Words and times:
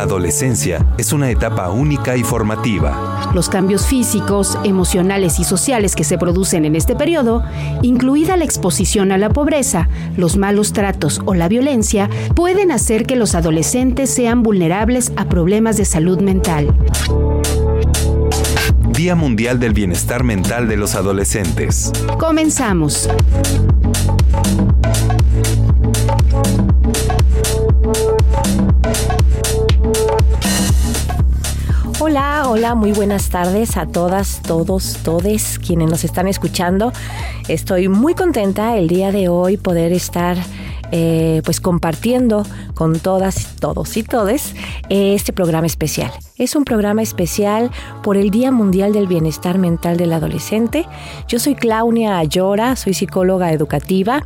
La 0.00 0.06
adolescencia 0.06 0.86
es 0.96 1.12
una 1.12 1.30
etapa 1.30 1.68
única 1.68 2.16
y 2.16 2.22
formativa. 2.24 3.30
Los 3.34 3.50
cambios 3.50 3.84
físicos, 3.86 4.58
emocionales 4.64 5.38
y 5.38 5.44
sociales 5.44 5.94
que 5.94 6.04
se 6.04 6.16
producen 6.16 6.64
en 6.64 6.74
este 6.74 6.96
periodo, 6.96 7.44
incluida 7.82 8.38
la 8.38 8.46
exposición 8.46 9.12
a 9.12 9.18
la 9.18 9.28
pobreza, 9.28 9.90
los 10.16 10.38
malos 10.38 10.72
tratos 10.72 11.20
o 11.26 11.34
la 11.34 11.48
violencia, 11.48 12.08
pueden 12.34 12.72
hacer 12.72 13.04
que 13.04 13.14
los 13.14 13.34
adolescentes 13.34 14.08
sean 14.08 14.42
vulnerables 14.42 15.12
a 15.16 15.26
problemas 15.26 15.76
de 15.76 15.84
salud 15.84 16.18
mental. 16.22 16.74
Día 18.88 19.14
Mundial 19.14 19.60
del 19.60 19.74
Bienestar 19.74 20.24
Mental 20.24 20.66
de 20.66 20.78
los 20.78 20.94
Adolescentes. 20.94 21.92
Comenzamos. 22.18 23.06
Hola, 32.02 32.44
hola, 32.48 32.74
muy 32.74 32.92
buenas 32.92 33.28
tardes 33.28 33.76
a 33.76 33.84
todas, 33.84 34.40
todos, 34.40 34.96
todes 35.04 35.58
quienes 35.58 35.90
nos 35.90 36.02
están 36.02 36.28
escuchando. 36.28 36.94
Estoy 37.46 37.88
muy 37.88 38.14
contenta 38.14 38.78
el 38.78 38.88
día 38.88 39.12
de 39.12 39.28
hoy 39.28 39.58
poder 39.58 39.92
estar 39.92 40.38
eh, 40.92 41.42
pues 41.44 41.60
compartiendo 41.60 42.46
con 42.74 42.98
todas, 43.00 43.54
todos 43.56 43.98
y 43.98 44.02
todes 44.02 44.54
este 44.88 45.34
programa 45.34 45.66
especial. 45.66 46.10
Es 46.36 46.56
un 46.56 46.64
programa 46.64 47.02
especial 47.02 47.70
por 48.02 48.16
el 48.16 48.30
Día 48.30 48.50
Mundial 48.50 48.94
del 48.94 49.06
Bienestar 49.06 49.58
Mental 49.58 49.98
del 49.98 50.14
Adolescente. 50.14 50.86
Yo 51.28 51.38
soy 51.38 51.54
Claudia 51.54 52.16
Ayora, 52.16 52.76
soy 52.76 52.94
psicóloga 52.94 53.52
educativa. 53.52 54.24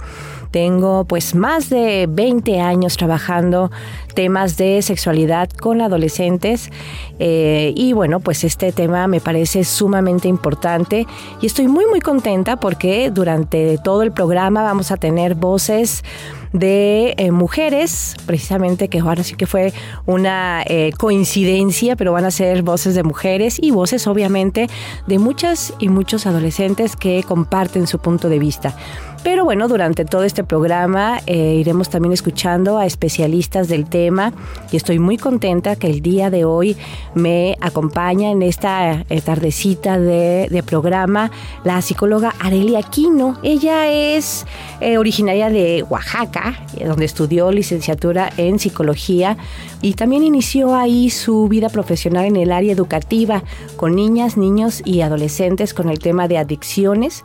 Tengo 0.54 1.04
pues 1.04 1.34
más 1.34 1.68
de 1.68 2.06
20 2.08 2.60
años 2.60 2.96
trabajando 2.96 3.72
temas 4.14 4.56
de 4.56 4.82
sexualidad 4.82 5.50
con 5.50 5.80
adolescentes 5.80 6.70
eh, 7.18 7.72
y 7.74 7.92
bueno 7.92 8.20
pues 8.20 8.44
este 8.44 8.70
tema 8.70 9.08
me 9.08 9.20
parece 9.20 9.64
sumamente 9.64 10.28
importante 10.28 11.08
y 11.40 11.46
estoy 11.46 11.66
muy 11.66 11.86
muy 11.86 11.98
contenta 11.98 12.54
porque 12.54 13.10
durante 13.10 13.78
todo 13.78 14.02
el 14.02 14.12
programa 14.12 14.62
vamos 14.62 14.92
a 14.92 14.96
tener 14.96 15.34
voces 15.34 16.04
de 16.52 17.14
eh, 17.16 17.32
mujeres, 17.32 18.14
precisamente 18.26 18.86
que 18.88 19.00
ahora 19.00 19.24
sí 19.24 19.34
que 19.34 19.48
fue 19.48 19.72
una 20.06 20.62
eh, 20.66 20.92
coincidencia, 20.96 21.96
pero 21.96 22.12
van 22.12 22.26
a 22.26 22.30
ser 22.30 22.62
voces 22.62 22.94
de 22.94 23.02
mujeres 23.02 23.58
y 23.60 23.72
voces 23.72 24.06
obviamente 24.06 24.68
de 25.08 25.18
muchas 25.18 25.74
y 25.80 25.88
muchos 25.88 26.26
adolescentes 26.26 26.94
que 26.94 27.24
comparten 27.26 27.88
su 27.88 27.98
punto 27.98 28.28
de 28.28 28.38
vista. 28.38 28.76
Pero 29.24 29.46
bueno, 29.46 29.68
durante 29.68 30.04
todo 30.04 30.22
este 30.24 30.44
programa 30.44 31.18
eh, 31.26 31.54
iremos 31.54 31.88
también 31.88 32.12
escuchando 32.12 32.76
a 32.76 32.84
especialistas 32.84 33.68
del 33.68 33.86
tema 33.86 34.34
y 34.70 34.76
estoy 34.76 34.98
muy 34.98 35.16
contenta 35.16 35.76
que 35.76 35.86
el 35.86 36.02
día 36.02 36.28
de 36.28 36.44
hoy 36.44 36.76
me 37.14 37.56
acompaña 37.62 38.30
en 38.30 38.42
esta 38.42 39.06
eh, 39.08 39.20
tardecita 39.22 39.98
de, 39.98 40.62
programa 40.66 41.30
la 41.64 41.80
psicóloga 41.80 42.34
Arelia 42.38 42.80
Aquino. 42.80 43.38
Ella 43.42 43.90
es 43.90 44.44
eh, 44.82 44.98
originaria 44.98 45.48
de 45.48 45.82
Oaxaca, 45.88 46.62
donde 46.84 47.06
estudió 47.06 47.50
licenciatura 47.50 48.30
en 48.36 48.58
psicología 48.58 49.38
y 49.80 49.94
también 49.94 50.22
inició 50.22 50.74
ahí 50.74 51.08
su 51.08 51.48
vida 51.48 51.70
profesional 51.70 52.26
en 52.26 52.36
el 52.36 52.52
área 52.52 52.74
educativa 52.74 53.42
con 53.76 53.96
niñas, 53.96 54.36
niños 54.36 54.82
y 54.84 55.00
adolescentes 55.00 55.72
con 55.72 55.88
el 55.88 55.98
tema 55.98 56.28
de 56.28 56.36
adicciones 56.36 57.24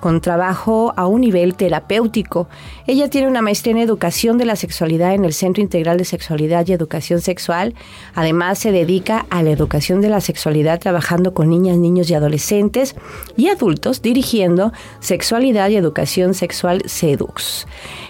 con 0.00 0.20
trabajo 0.20 0.92
a 0.96 1.06
un 1.06 1.20
nivel 1.20 1.54
terapéutico. 1.54 2.48
Ella 2.86 3.08
tiene 3.08 3.28
una 3.28 3.42
maestría 3.42 3.72
en 3.72 3.78
educación 3.78 4.38
de 4.38 4.44
la 4.44 4.56
sexualidad 4.56 5.14
en 5.14 5.24
el 5.24 5.32
Centro 5.32 5.62
Integral 5.62 5.98
de 5.98 6.04
Sexualidad 6.04 6.66
y 6.66 6.72
Educación 6.72 7.20
Sexual. 7.20 7.74
Además, 8.14 8.58
se 8.58 8.72
dedica 8.72 9.26
a 9.30 9.42
la 9.42 9.50
educación 9.50 10.00
de 10.00 10.10
la 10.10 10.20
sexualidad 10.20 10.80
trabajando 10.80 11.34
con 11.34 11.48
niñas, 11.50 11.78
niños 11.78 12.10
y 12.10 12.14
adolescentes 12.14 12.94
y 13.36 13.48
adultos 13.48 14.02
dirigiendo 14.02 14.72
Sexualidad 15.00 15.70
y 15.70 15.76
Educación 15.76 16.34
Sexual 16.34 16.82
SEDUX. 16.86 17.66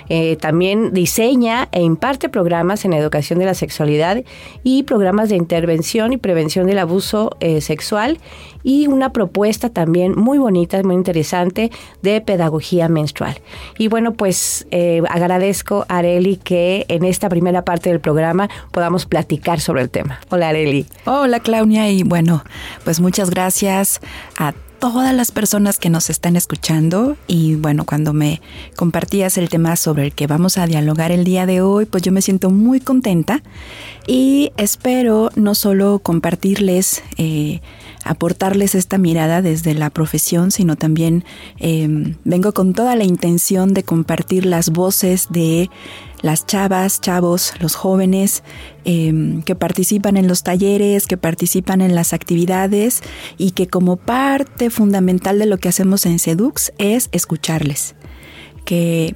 Eh, 0.08 0.36
también 0.36 0.92
diseña 0.92 1.68
e 1.72 1.82
imparte 1.82 2.28
programas 2.28 2.84
en 2.84 2.92
educación 2.92 3.38
de 3.38 3.46
la 3.46 3.54
sexualidad 3.54 4.22
y 4.62 4.82
programas 4.82 5.28
de 5.30 5.36
intervención 5.36 6.12
y 6.12 6.18
prevención 6.18 6.66
del 6.66 6.78
abuso 6.78 7.30
eh, 7.40 7.60
sexual 7.60 8.18
y 8.64 8.88
una 8.88 9.12
propuesta 9.12 9.68
también 9.68 10.18
muy 10.18 10.38
bonita, 10.38 10.82
muy 10.82 10.96
interesante 10.96 11.70
de 12.02 12.20
pedagogía 12.20 12.88
menstrual. 12.88 13.40
Y 13.78 13.86
bueno, 13.86 14.14
pues 14.14 14.66
eh, 14.72 15.02
agradezco 15.08 15.84
a 15.88 15.98
Areli 15.98 16.38
que 16.38 16.86
en 16.88 17.04
esta 17.04 17.28
primera 17.28 17.64
parte 17.64 17.90
del 17.90 18.00
programa 18.00 18.48
podamos 18.72 19.06
platicar 19.06 19.60
sobre 19.60 19.82
el 19.82 19.90
tema. 19.90 20.18
Hola 20.30 20.48
Areli. 20.48 20.86
Hola 21.04 21.38
Claudia 21.38 21.90
y 21.90 22.02
bueno, 22.02 22.42
pues 22.84 23.00
muchas 23.00 23.30
gracias 23.30 24.00
a 24.38 24.54
todas 24.78 25.14
las 25.14 25.32
personas 25.32 25.78
que 25.78 25.88
nos 25.88 26.10
están 26.10 26.36
escuchando 26.36 27.16
y 27.26 27.54
bueno, 27.54 27.84
cuando 27.86 28.12
me 28.12 28.42
compartías 28.76 29.38
el 29.38 29.48
tema 29.48 29.76
sobre 29.76 30.04
el 30.04 30.12
que 30.14 30.26
vamos 30.26 30.58
a 30.58 30.66
dialogar 30.66 31.10
el 31.10 31.24
día 31.24 31.46
de 31.46 31.62
hoy, 31.62 31.86
pues 31.86 32.02
yo 32.02 32.12
me 32.12 32.20
siento 32.20 32.50
muy 32.50 32.80
contenta 32.80 33.42
y 34.06 34.52
espero 34.58 35.30
no 35.36 35.54
solo 35.54 36.00
compartirles 36.00 37.02
eh, 37.16 37.62
aportarles 38.04 38.74
esta 38.74 38.98
mirada 38.98 39.42
desde 39.42 39.74
la 39.74 39.90
profesión, 39.90 40.50
sino 40.50 40.76
también 40.76 41.24
em, 41.58 42.16
vengo 42.24 42.52
con 42.52 42.74
toda 42.74 42.94
la 42.96 43.04
intención 43.04 43.74
de 43.74 43.82
compartir 43.82 44.46
las 44.46 44.70
voces 44.70 45.28
de 45.30 45.70
las 46.20 46.46
chavas, 46.46 47.00
chavos, 47.00 47.52
los 47.60 47.74
jóvenes 47.74 48.42
em, 48.84 49.42
que 49.42 49.54
participan 49.54 50.16
en 50.16 50.28
los 50.28 50.42
talleres, 50.42 51.06
que 51.06 51.16
participan 51.16 51.80
en 51.80 51.94
las 51.94 52.12
actividades 52.12 53.02
y 53.36 53.50
que 53.50 53.66
como 53.66 53.96
parte 53.96 54.70
fundamental 54.70 55.38
de 55.38 55.46
lo 55.46 55.58
que 55.58 55.68
hacemos 55.68 56.06
en 56.06 56.18
Sedux 56.18 56.72
es 56.78 57.08
escucharles. 57.12 57.94
Que 58.64 59.14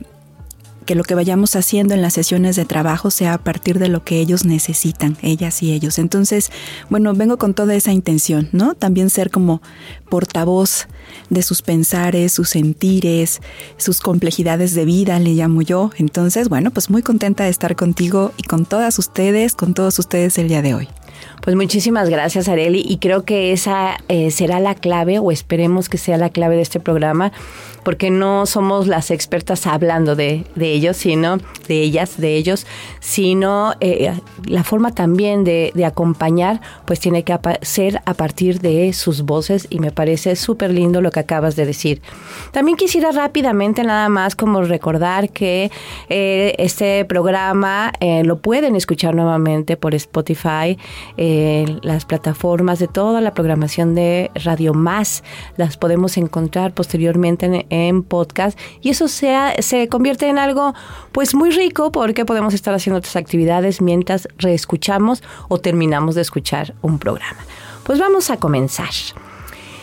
que 0.89 0.95
lo 0.95 1.05
que 1.05 1.15
vayamos 1.15 1.55
haciendo 1.55 1.93
en 1.93 2.01
las 2.01 2.15
sesiones 2.15 2.57
de 2.57 2.65
trabajo 2.65 3.11
sea 3.11 3.35
a 3.35 3.39
partir 3.39 3.79
de 3.79 3.89
lo 3.89 4.05
que 4.05 4.21
ellos 4.21 4.47
necesitan, 4.47 5.19
ellas 5.21 5.63
y 5.63 5.75
ellos. 5.75 5.99
Entonces, 5.99 6.51
bueno, 6.89 7.13
vengo 7.13 7.37
con 7.37 7.53
toda 7.53 7.75
esa 7.75 7.93
intención, 7.93 8.49
¿no? 8.53 8.75
También 8.75 9.11
ser 9.11 9.31
como 9.31 9.61
portavoz 10.09 10.87
de 11.29 11.43
sus 11.43 11.61
pensares, 11.61 12.33
sus 12.33 12.49
sentires, 12.49 13.43
sus 13.77 14.01
complejidades 14.01 14.75
de 14.75 14.87
vida, 14.87 15.19
le 15.19 15.35
llamo 15.35 15.61
yo. 15.61 15.91
Entonces, 15.99 16.49
bueno, 16.49 16.71
pues 16.71 16.89
muy 16.89 17.03
contenta 17.03 17.45
de 17.45 17.51
estar 17.51 17.77
contigo 17.77 18.33
y 18.39 18.45
con 18.45 18.65
todas 18.65 18.99
ustedes, 18.99 19.55
con 19.55 19.75
todos 19.75 19.99
ustedes 19.99 20.39
el 20.39 20.49
día 20.49 20.63
de 20.63 20.73
hoy. 20.73 20.89
Pues 21.43 21.57
muchísimas 21.57 22.09
gracias, 22.09 22.49
Areli, 22.49 22.85
y 22.87 22.99
creo 22.99 23.25
que 23.25 23.53
esa 23.53 23.99
eh, 24.09 24.31
será 24.31 24.61
la 24.61 24.75
clave, 24.75 25.19
o 25.19 25.31
esperemos 25.31 25.89
que 25.89 25.99
sea 25.99 26.17
la 26.17 26.31
clave 26.31 26.57
de 26.57 26.63
este 26.63 26.81
programa, 26.81 27.33
porque 27.85 28.11
no 28.11 28.45
somos 28.45 28.87
las 28.87 29.11
expertas 29.11 29.67
hablando 29.67 30.17
de, 30.17 30.45
ellos, 30.61 30.97
sino 30.97 31.39
de 31.69 31.83
ellas, 31.83 32.21
de 32.21 32.37
ellos, 32.37 32.67
sino 33.01 33.73
eh, 33.81 34.13
la 34.47 34.65
forma 34.65 34.95
también 34.95 35.45
de, 35.45 35.73
acompañar, 35.87 36.61
pues 36.85 37.01
tiene 37.01 37.23
que 37.23 37.39
ser 37.63 38.03
a 38.05 38.15
partir 38.15 38.61
de 38.61 38.93
sus 38.93 39.23
voces 39.23 39.69
y 39.71 39.79
me 39.79 39.91
parece 39.91 40.37
súper 40.37 40.71
lindo 40.71 41.01
lo 41.01 41.11
que 41.11 41.21
acabas 41.21 41.57
de 41.57 41.65
decir. 41.65 42.03
También 42.53 42.77
quisiera 42.77 43.11
rápidamente 43.13 43.85
nada 43.85 44.09
más 44.09 44.35
como 44.35 44.61
recordar 44.63 45.31
que 45.31 45.71
eh, 46.11 46.55
este 46.59 47.05
programa 47.07 47.93
lo 48.25 48.39
pueden 48.39 48.77
escuchar 48.77 49.15
nuevamente 49.15 49.77
por 49.77 49.95
Spotify 49.95 50.77
eh, 51.17 51.28
las 51.83 52.05
plataformas 52.05 52.79
de 52.79 52.89
toda 52.89 53.21
la 53.21 53.35
programación 53.35 53.95
de 53.95 54.31
Radio 54.35 54.75
Más 54.75 55.25
las 55.57 55.77
podemos 55.77 56.17
encontrar 56.17 56.73
posteriormente 56.73 57.67
en, 57.69 58.03
podcast 58.03 58.59
y 58.81 58.91
eso 58.91 59.09
se 59.09 59.89
convierte 59.91 60.29
en 60.29 60.39
algo 60.39 60.75
pues 61.13 61.35
muy 61.35 61.51
rico 61.51 61.93
porque 61.93 62.25
podemos 62.25 62.55
estar 62.55 62.75
haciendo 62.75 62.99
otras 62.99 63.17
actividades 63.17 63.81
mientras 63.81 64.29
reescuchamos 64.39 65.23
o 65.49 65.59
terminamos 65.59 66.15
de 66.15 66.23
escuchar 66.23 66.75
un 66.83 66.99
programa. 66.99 67.41
Pues 67.85 67.99
vamos 67.99 68.31
a 68.31 68.37
comenzar. 68.37 68.91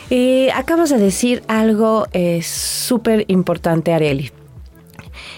Eh, 0.10 0.52
acabas 0.54 0.90
de 0.90 0.98
decir 0.98 1.44
algo 1.48 2.06
eh, 2.14 2.42
súper 2.44 3.26
importante, 3.28 3.94
Areli. 3.94 4.32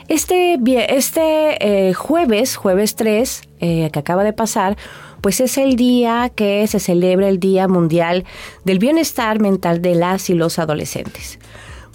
Este, 0.07 0.60
este 0.89 1.94
jueves, 1.94 2.56
jueves 2.56 2.95
3, 2.95 3.42
que 3.60 3.92
acaba 3.94 4.24
de 4.24 4.33
pasar, 4.33 4.77
pues 5.21 5.39
es 5.39 5.57
el 5.57 5.75
día 5.75 6.31
que 6.33 6.65
se 6.67 6.79
celebra 6.79 7.29
el 7.29 7.39
Día 7.39 7.67
Mundial 7.67 8.25
del 8.65 8.79
Bienestar 8.79 9.39
Mental 9.39 9.81
de 9.81 9.95
las 9.95 10.29
y 10.29 10.33
los 10.33 10.59
Adolescentes 10.59 11.39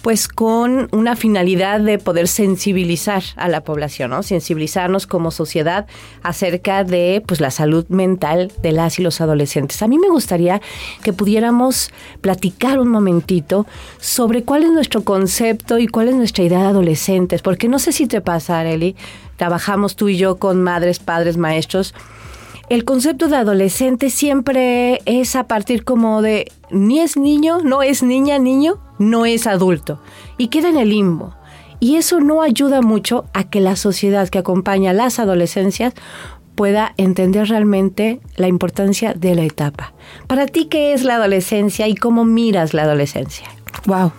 pues 0.03 0.27
con 0.27 0.89
una 0.91 1.15
finalidad 1.15 1.79
de 1.79 1.97
poder 1.97 2.27
sensibilizar 2.27 3.23
a 3.37 3.47
la 3.47 3.63
población, 3.63 4.09
¿no? 4.11 4.21
Sensibilizarnos 4.21 5.07
como 5.07 5.31
sociedad 5.31 5.87
acerca 6.23 6.83
de 6.83 7.23
pues 7.25 7.39
la 7.39 7.51
salud 7.51 7.85
mental 7.87 8.51
de 8.61 8.73
las 8.73 8.99
y 8.99 9.01
los 9.01 9.21
adolescentes. 9.21 9.81
A 9.81 9.87
mí 9.87 9.97
me 9.97 10.09
gustaría 10.09 10.61
que 11.03 11.13
pudiéramos 11.13 11.89
platicar 12.19 12.79
un 12.79 12.89
momentito 12.89 13.65
sobre 13.97 14.43
cuál 14.43 14.63
es 14.63 14.71
nuestro 14.71 15.05
concepto 15.05 15.79
y 15.79 15.87
cuál 15.87 16.09
es 16.09 16.15
nuestra 16.15 16.43
idea 16.43 16.59
de 16.59 16.65
adolescentes, 16.65 17.41
porque 17.41 17.69
no 17.69 17.79
sé 17.79 17.93
si 17.93 18.05
te 18.05 18.19
pasa, 18.19 18.59
Areli, 18.59 18.97
trabajamos 19.37 19.95
tú 19.95 20.09
y 20.09 20.17
yo 20.17 20.35
con 20.35 20.61
madres, 20.61 20.99
padres, 20.99 21.37
maestros 21.37 21.95
el 22.73 22.85
concepto 22.85 23.27
de 23.27 23.35
adolescente 23.35 24.09
siempre 24.09 24.99
es 25.05 25.35
a 25.35 25.43
partir 25.43 25.83
como 25.83 26.23
de 26.23 26.51
ni 26.71 27.01
es 27.01 27.17
niño, 27.17 27.59
no 27.63 27.83
es 27.83 28.01
niña, 28.01 28.39
niño, 28.39 28.79
no 28.97 29.27
es 29.27 29.45
adulto. 29.45 30.01
Y 30.39 30.47
queda 30.47 30.69
en 30.69 30.77
el 30.77 30.89
limbo. 30.89 31.35
Y 31.79 31.97
eso 31.97 32.19
no 32.19 32.41
ayuda 32.41 32.81
mucho 32.81 33.25
a 33.31 33.43
que 33.43 33.61
la 33.61 33.75
sociedad 33.75 34.27
que 34.27 34.39
acompaña 34.39 34.89
a 34.89 34.93
las 34.93 35.19
adolescencias 35.19 35.93
pueda 36.55 36.95
entender 36.97 37.47
realmente 37.47 38.21
la 38.37 38.47
importancia 38.47 39.13
de 39.13 39.35
la 39.35 39.43
etapa. 39.43 39.93
Para 40.25 40.47
ti, 40.47 40.65
¿qué 40.65 40.93
es 40.93 41.03
la 41.03 41.17
adolescencia 41.17 41.87
y 41.87 41.93
cómo 41.93 42.25
miras 42.25 42.73
la 42.73 42.83
adolescencia? 42.83 43.45
Wow, 43.85 44.13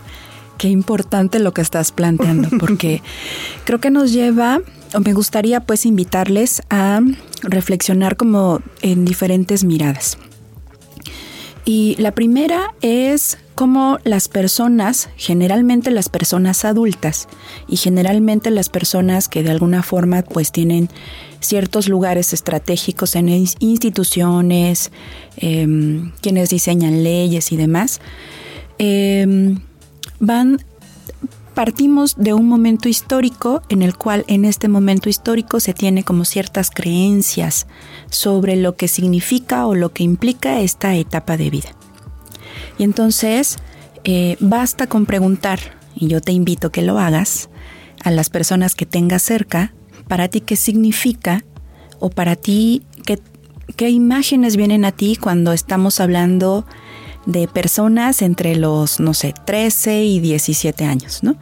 qué 0.57 0.69
importante 0.69 1.39
lo 1.39 1.53
que 1.53 1.61
estás 1.61 1.91
planteando, 1.91 2.47
porque 2.57 3.01
creo 3.65 3.81
que 3.81 3.91
nos 3.91 4.13
lleva, 4.13 4.61
me 4.99 5.13
gustaría 5.13 5.61
pues 5.61 5.85
invitarles 5.85 6.61
a 6.69 7.01
reflexionar 7.41 8.17
como 8.17 8.61
en 8.81 9.05
diferentes 9.05 9.63
miradas. 9.63 10.17
Y 11.65 11.95
la 11.97 12.11
primera 12.11 12.75
es 12.81 13.39
cómo 13.55 13.97
las 14.03 14.27
personas, 14.27 15.09
generalmente 15.15 15.89
las 15.89 16.09
personas 16.09 16.63
adultas 16.63 17.27
y 17.67 17.77
generalmente 17.77 18.51
las 18.51 18.69
personas 18.69 19.27
que 19.27 19.41
de 19.41 19.49
alguna 19.49 19.81
forma 19.81 20.21
pues 20.21 20.51
tienen 20.51 20.89
ciertos 21.39 21.87
lugares 21.87 22.33
estratégicos 22.33 23.15
en 23.15 23.29
instituciones, 23.29 24.91
em, 25.37 26.11
quienes 26.21 26.49
diseñan 26.49 27.03
leyes 27.03 27.51
y 27.51 27.57
demás, 27.57 27.99
em, 28.77 29.59
van 30.19 30.59
partimos 31.55 32.15
de 32.17 32.33
un 32.33 32.47
momento 32.47 32.87
histórico 32.87 33.63
en 33.69 33.81
el 33.81 33.97
cual 33.97 34.25
en 34.27 34.45
este 34.45 34.67
momento 34.67 35.09
histórico 35.09 35.59
se 35.59 35.73
tiene 35.73 36.03
como 36.03 36.25
ciertas 36.25 36.69
creencias 36.69 37.65
sobre 38.11 38.57
lo 38.57 38.75
que 38.75 38.87
significa 38.87 39.65
o 39.65 39.73
lo 39.73 39.91
que 39.91 40.03
implica 40.03 40.59
esta 40.59 40.95
etapa 40.95 41.37
de 41.37 41.49
vida. 41.49 41.69
Y 42.77 42.83
entonces 42.83 43.57
eh, 44.03 44.37
basta 44.39 44.85
con 44.85 45.05
preguntar, 45.05 45.59
y 45.95 46.07
yo 46.07 46.21
te 46.21 46.33
invito 46.33 46.67
a 46.67 46.71
que 46.71 46.83
lo 46.83 46.99
hagas, 46.99 47.49
a 48.03 48.11
las 48.11 48.29
personas 48.29 48.75
que 48.75 48.85
tengas 48.85 49.23
cerca, 49.23 49.73
para 50.07 50.27
ti 50.27 50.41
qué 50.41 50.57
significa 50.57 51.43
o 51.99 52.09
para 52.09 52.35
ti 52.35 52.83
qué, 53.05 53.19
qué 53.77 53.89
imágenes 53.89 54.57
vienen 54.57 54.85
a 54.85 54.91
ti 54.91 55.15
cuando 55.15 55.53
estamos 55.53 55.99
hablando 55.99 56.61
de 56.61 56.84
personas 57.53 58.21
entre 58.21 58.55
los, 58.55 58.99
no 58.99 59.13
sé, 59.13 59.33
13 59.45 60.03
y 60.03 60.19
17 60.19 60.85
años, 60.85 61.23
¿no? 61.23 61.35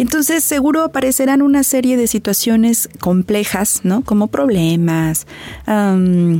entonces 0.00 0.44
seguro 0.44 0.82
aparecerán 0.82 1.42
una 1.42 1.62
serie 1.62 1.98
de 1.98 2.06
situaciones 2.06 2.88
complejas, 3.00 3.80
¿no? 3.82 4.02
Como 4.02 4.28
problemas, 4.28 5.26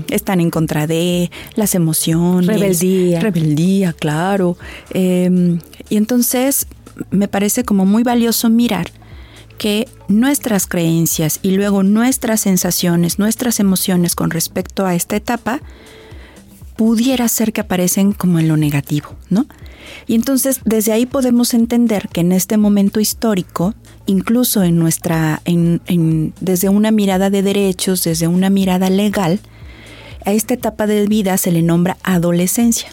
están 0.09 0.41
en 0.41 0.51
contra 0.51 0.87
de 0.87 1.31
las 1.57 1.75
emociones. 1.75 2.47
Rebeldía. 2.47 3.21
Rebeldía, 3.21 3.93
claro. 3.93 4.57
Em, 4.95 5.61
y 5.91 5.97
entonces 5.99 6.67
me 7.11 7.29
parece 7.29 7.65
como 7.65 7.85
muy 7.85 8.03
valioso 8.03 8.49
mirar 8.49 8.91
que 9.59 9.87
nuestras 10.09 10.67
creencias 10.67 11.39
y 11.43 11.51
luego 11.51 11.83
nuestras 11.83 12.41
sensaciones, 12.41 13.19
nuestras 13.19 13.61
emociones 13.61 14.15
con 14.15 14.31
respecto 14.31 14.87
a 14.87 14.95
esta 14.95 15.17
etapa, 15.17 15.61
pudiera 16.81 17.29
ser 17.29 17.53
que 17.53 17.61
aparecen 17.61 18.13
como 18.13 18.39
en 18.39 18.49
lo 18.49 18.57
negativo, 18.57 19.15
¿no? 19.29 19.45
Y 20.07 20.15
entonces 20.15 20.63
desde 20.65 20.93
ahí 20.93 21.05
podemos 21.05 21.53
entender 21.53 22.09
que 22.09 22.23
en 22.23 22.33
este 22.33 22.57
momento 22.57 23.01
histórico, 23.01 23.75
incluso 24.07 24.63
en 24.63 24.79
nuestra, 24.79 25.43
desde 25.45 26.71
una 26.71 26.91
mirada 26.91 27.29
de 27.29 27.43
derechos, 27.43 28.03
desde 28.05 28.29
una 28.29 28.49
mirada 28.49 28.89
legal, 28.89 29.41
a 30.25 30.33
esta 30.33 30.55
etapa 30.55 30.87
de 30.87 31.07
vida 31.07 31.37
se 31.37 31.53
le 31.53 31.61
nombra 31.61 31.99
adolescencia. 32.03 32.89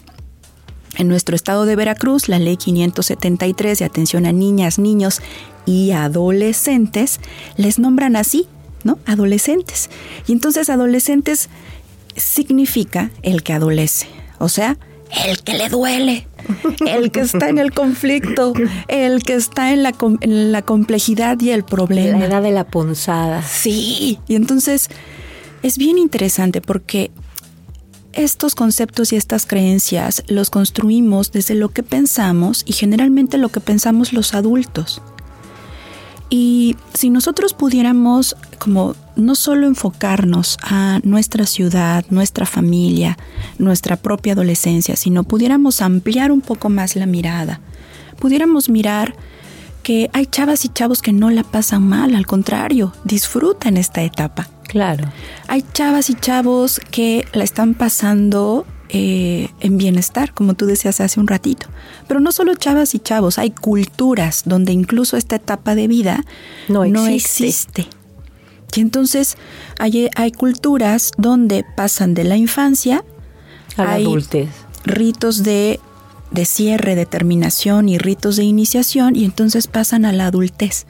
En 0.98 1.07
nuestro 1.07 1.38
estado 1.38 1.66
de 1.66 1.78
Veracruz, 1.78 2.28
la 2.28 2.39
ley 2.39 2.57
573 2.57 3.80
de 3.80 3.86
atención 3.86 4.25
a 4.25 4.34
niñas, 4.34 4.80
niños 4.80 5.22
y 5.66 5.92
adolescentes 5.92 7.22
les 7.56 7.80
nombran 7.80 8.18
así, 8.18 8.48
¿no? 8.84 9.00
Adolescentes. 9.06 9.89
Y 10.28 10.34
entonces 10.34 10.69
adolescentes 10.69 11.48
significa 12.17 13.11
el 13.21 13.43
que 13.43 13.53
adolece, 13.53 14.07
o 14.39 14.49
sea, 14.49 14.77
el 15.25 15.41
que 15.41 15.53
le 15.53 15.69
duele, 15.69 16.27
el 16.85 17.11
que 17.11 17.21
está 17.21 17.49
en 17.49 17.59
el 17.59 17.71
conflicto, 17.71 18.53
el 18.87 19.23
que 19.23 19.33
está 19.33 19.71
en 19.71 19.83
la, 19.83 19.93
en 20.21 20.51
la 20.51 20.61
complejidad 20.61 21.39
y 21.39 21.51
el 21.51 21.63
problema. 21.63 22.19
La 22.19 22.25
edad 22.25 22.41
de 22.41 22.51
la 22.51 22.65
punzada. 22.65 23.41
Sí, 23.43 24.19
y 24.27 24.35
entonces 24.35 24.89
es 25.63 25.77
bien 25.77 25.97
interesante 25.97 26.61
porque 26.61 27.11
estos 28.13 28.55
conceptos 28.55 29.13
y 29.13 29.15
estas 29.15 29.45
creencias 29.45 30.23
los 30.27 30.49
construimos 30.49 31.31
desde 31.31 31.53
lo 31.53 31.69
que 31.69 31.83
pensamos 31.83 32.63
y 32.65 32.73
generalmente 32.73 33.37
lo 33.37 33.49
que 33.49 33.59
pensamos 33.59 34.11
los 34.11 34.33
adultos. 34.33 35.01
Y 36.29 36.75
si 36.94 37.09
nosotros 37.09 37.53
pudiéramos 37.53 38.35
como 38.59 38.95
no 39.15 39.35
solo 39.35 39.65
enfocarnos 39.68 40.57
a 40.62 41.00
nuestra 41.03 41.45
ciudad, 41.45 42.06
nuestra 42.09 42.45
familia, 42.45 43.18
nuestra 43.57 43.95
propia 43.95 44.33
adolescencia, 44.33 44.95
sino 44.95 45.24
pudiéramos 45.24 45.81
ampliar 45.81 46.31
un 46.31 46.41
poco 46.41 46.69
más 46.69 46.95
la 46.95 47.06
mirada, 47.06 47.62
pudiéramos 48.19 48.69
mirar 48.69 49.15
que 49.83 50.09
hay 50.12 50.25
chavas 50.25 50.65
y 50.65 50.69
chavos 50.69 51.01
que 51.01 51.13
no 51.13 51.29
la 51.29 51.44
pasan 51.44 51.88
mal, 51.88 52.13
al 52.13 52.25
contrario, 52.25 52.91
disfrutan 53.06 53.77
esta 53.77 54.01
etapa. 54.01 54.50
Claro. 54.68 55.09
Hay 55.47 55.63
chavas 55.74 56.09
y 56.09 56.13
chavos 56.15 56.81
que 56.91 57.25
la 57.31 57.45
están 57.45 57.74
pasando 57.74 58.65
eh, 58.89 59.50
en 59.60 59.78
bienestar, 59.78 60.34
como 60.34 60.54
tú 60.54 60.66
decías 60.66 61.01
hace 61.01 61.19
un 61.19 61.28
ratito. 61.28 61.68
Pero 62.07 62.19
no 62.19 62.31
solo 62.31 62.56
chavas 62.56 62.95
y 62.95 63.00
chavos, 63.00 63.38
hay 63.38 63.51
culturas 63.51 64.44
donde 64.45 64.72
incluso 64.72 65.18
esta 65.18 65.38
etapa 65.38 65.75
de 65.75 65.88
vida 65.88 66.25
no 66.69 67.07
existe. 67.07 67.88
Y 68.75 68.81
entonces 68.81 69.38
hay, 69.80 70.10
hay, 70.16 70.31
culturas 70.31 71.12
donde 71.18 71.66
pasan 71.75 72.13
de 72.13 72.24
la 72.24 72.38
infancia 72.38 73.04
a 73.75 73.84
la 73.84 73.94
adultez. 73.94 74.50
Ritos 74.86 75.44
de, 75.44 75.80
de 76.31 76.45
cierre, 76.45 76.95
de 76.95 77.06
terminación 77.06 77.89
y 77.89 77.98
ritos 77.98 78.36
de 78.36 78.44
iniciación 78.44 79.16
y 79.16 79.25
entonces 79.25 79.68
pasan 79.68 80.06
a 80.06 80.13
la 80.13 80.28
adultez. 80.28 80.86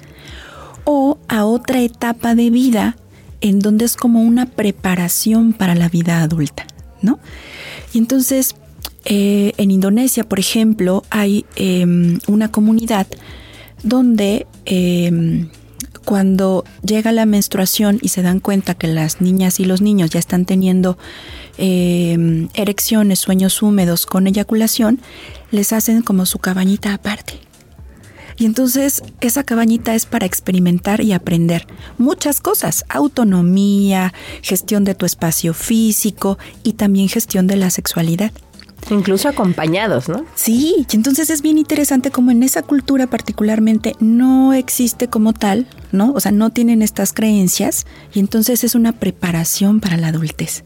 O 0.83 1.17
a 1.27 1.45
otra 1.45 1.81
etapa 1.81 2.35
de 2.35 2.49
vida 2.49 2.97
en 3.41 3.59
donde 3.59 3.85
es 3.85 3.95
como 3.95 4.21
una 4.21 4.45
preparación 4.47 5.53
para 5.53 5.75
la 5.75 5.89
vida 5.89 6.21
adulta, 6.21 6.65
¿no? 7.01 7.19
Y 7.93 7.97
entonces, 7.97 8.55
eh, 9.05 9.53
en 9.57 9.71
Indonesia, 9.71 10.23
por 10.23 10.39
ejemplo, 10.39 11.03
hay 11.09 11.45
em, 11.55 12.19
una 12.27 12.51
comunidad 12.51 13.07
donde 13.83 14.47
em, 14.65 15.49
cuando 16.03 16.63
llega 16.85 17.11
la 17.11 17.25
menstruación 17.25 17.99
y 18.01 18.09
se 18.09 18.21
dan 18.21 18.39
cuenta 18.39 18.75
que 18.75 18.87
las 18.87 19.19
niñas 19.19 19.59
y 19.59 19.65
los 19.65 19.81
niños 19.81 20.09
ya 20.09 20.19
están 20.19 20.45
teniendo 20.45 20.97
em, 21.57 22.47
erecciones, 22.53 23.19
sueños 23.19 23.61
húmedos 23.61 24.05
con 24.05 24.27
eyaculación, 24.27 24.99
les 25.51 25.73
hacen 25.73 26.01
como 26.01 26.25
su 26.25 26.39
cabañita 26.39 26.93
aparte. 26.93 27.46
Y 28.37 28.45
entonces 28.45 29.03
esa 29.19 29.43
cabañita 29.43 29.95
es 29.95 30.05
para 30.05 30.25
experimentar 30.25 31.01
y 31.01 31.11
aprender 31.11 31.65
muchas 31.97 32.39
cosas, 32.39 32.85
autonomía, 32.87 34.13
gestión 34.41 34.83
de 34.83 34.95
tu 34.95 35.05
espacio 35.05 35.53
físico 35.53 36.37
y 36.63 36.73
también 36.73 37.09
gestión 37.09 37.47
de 37.47 37.55
la 37.55 37.71
sexualidad. 37.71 38.31
Incluso 38.89 39.27
acompañados, 39.27 40.07
¿no? 40.07 40.23
Sí, 40.35 40.85
y 40.89 40.95
entonces 40.95 41.29
es 41.29 41.41
bien 41.41 41.57
interesante 41.57 42.11
como 42.11 42.31
en 42.31 42.43
esa 42.43 42.61
cultura 42.61 43.07
particularmente 43.07 43.95
no 43.99 44.53
existe 44.53 45.07
como 45.07 45.33
tal, 45.33 45.67
¿no? 45.91 46.13
O 46.13 46.19
sea, 46.19 46.31
no 46.31 46.51
tienen 46.51 46.81
estas 46.81 47.11
creencias 47.11 47.85
y 48.13 48.19
entonces 48.19 48.63
es 48.63 48.75
una 48.75 48.93
preparación 48.93 49.81
para 49.81 49.97
la 49.97 50.09
adultez. 50.09 50.63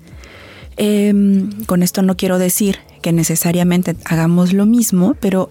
Em, 0.78 1.63
con 1.66 1.84
esto 1.84 2.01
no 2.01 2.16
quiero 2.16 2.38
decir 2.38 2.80
que 3.01 3.12
necesariamente 3.12 3.96
hagamos 4.06 4.54
lo 4.54 4.66
mismo, 4.66 5.16
pero 5.20 5.50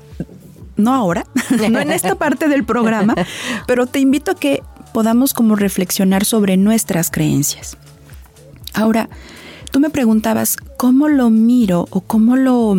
no 0.81 0.95
ahora, 0.95 1.25
no 1.71 1.79
en 1.79 1.91
esta 1.91 2.15
parte 2.15 2.49
del 2.49 2.65
programa, 2.65 3.15
pero 3.67 3.87
te 3.87 4.01
invito 4.01 4.33
a 4.33 4.35
que 4.35 4.63
podamos 4.93 5.35
como 5.35 5.57
reflexionar 5.57 6.25
sobre 6.25 6.57
nuestras 6.57 7.11
creencias. 7.11 7.77
Ahora, 8.75 9.09
tú 9.71 9.81
me 9.81 9.91
preguntabas 9.91 10.57
cómo 10.77 11.09
lo 11.09 11.31
miro 11.31 11.87
o 11.91 12.01
cómo 12.01 12.37
lo, 12.37 12.77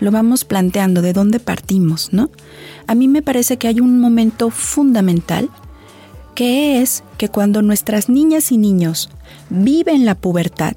lo 0.00 0.10
vamos 0.10 0.44
planteando, 0.44 1.02
de 1.02 1.12
dónde 1.12 1.40
partimos, 1.40 2.12
¿no? 2.12 2.30
A 2.86 2.94
mí 2.94 3.08
me 3.08 3.22
parece 3.22 3.56
que 3.56 3.68
hay 3.68 3.80
un 3.80 4.00
momento 4.00 4.50
fundamental 4.50 5.48
que 6.34 6.80
es 6.80 7.04
que 7.18 7.28
cuando 7.28 7.62
nuestras 7.62 8.08
niñas 8.08 8.52
y 8.52 8.58
niños 8.58 9.10
viven 9.50 10.04
la 10.04 10.14
pubertad, 10.14 10.74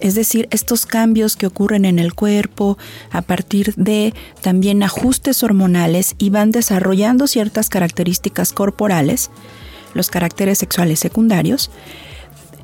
es 0.00 0.14
decir, 0.14 0.48
estos 0.50 0.86
cambios 0.86 1.36
que 1.36 1.46
ocurren 1.46 1.84
en 1.84 1.98
el 1.98 2.14
cuerpo 2.14 2.78
a 3.10 3.22
partir 3.22 3.74
de 3.76 4.14
también 4.40 4.82
ajustes 4.82 5.42
hormonales 5.42 6.14
y 6.18 6.30
van 6.30 6.50
desarrollando 6.50 7.26
ciertas 7.26 7.68
características 7.68 8.52
corporales, 8.52 9.30
los 9.94 10.10
caracteres 10.10 10.58
sexuales 10.58 11.00
secundarios, 11.00 11.70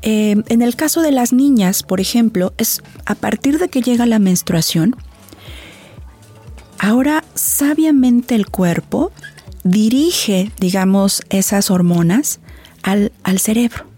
eh, 0.02 0.36
en 0.48 0.62
el 0.62 0.76
caso 0.76 1.02
de 1.02 1.12
las 1.12 1.32
niñas, 1.32 1.82
por 1.82 2.00
ejemplo, 2.00 2.52
es 2.58 2.82
a 3.06 3.14
partir 3.14 3.58
de 3.58 3.68
que 3.68 3.82
llega 3.82 4.06
la 4.06 4.18
menstruación, 4.18 4.94
ahora 6.78 7.24
sabiamente 7.34 8.34
el 8.34 8.46
cuerpo 8.46 9.10
dirige, 9.64 10.52
digamos, 10.60 11.22
esas 11.28 11.70
hormonas 11.70 12.40
al, 12.82 13.12
al 13.24 13.40
cerebro. 13.40 13.95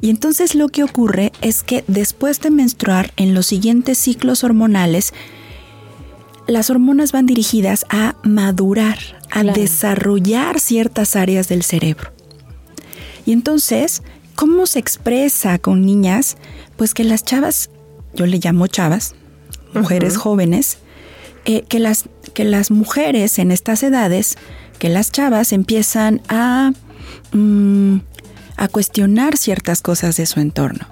Y 0.00 0.10
entonces 0.10 0.54
lo 0.54 0.68
que 0.68 0.84
ocurre 0.84 1.32
es 1.40 1.62
que 1.62 1.84
después 1.88 2.40
de 2.40 2.50
menstruar, 2.50 3.12
en 3.16 3.34
los 3.34 3.46
siguientes 3.46 3.98
ciclos 3.98 4.44
hormonales, 4.44 5.12
las 6.46 6.70
hormonas 6.70 7.12
van 7.12 7.26
dirigidas 7.26 7.84
a 7.90 8.16
madurar, 8.22 8.98
a 9.30 9.42
desarrollar 9.42 10.60
ciertas 10.60 11.16
áreas 11.16 11.48
del 11.48 11.62
cerebro. 11.62 12.12
Y 13.26 13.32
entonces, 13.32 14.02
¿cómo 14.34 14.66
se 14.66 14.78
expresa 14.78 15.58
con 15.58 15.84
niñas? 15.84 16.36
Pues 16.76 16.94
que 16.94 17.04
las 17.04 17.24
chavas, 17.24 17.70
yo 18.14 18.24
le 18.24 18.38
llamo 18.38 18.66
chavas, 18.68 19.14
mujeres 19.74 20.16
jóvenes, 20.16 20.78
eh, 21.44 21.64
que, 21.68 21.80
las, 21.80 22.04
que 22.34 22.44
las 22.44 22.70
mujeres 22.70 23.38
en 23.38 23.50
estas 23.50 23.82
edades, 23.82 24.36
que 24.78 24.88
las 24.88 25.10
chavas 25.10 25.52
empiezan 25.52 26.22
a 26.28 26.72
mm, 27.32 27.98
a 28.58 28.68
cuestionar 28.68 29.36
ciertas 29.36 29.80
cosas 29.80 30.16
de 30.16 30.26
su 30.26 30.40
entorno. 30.40 30.86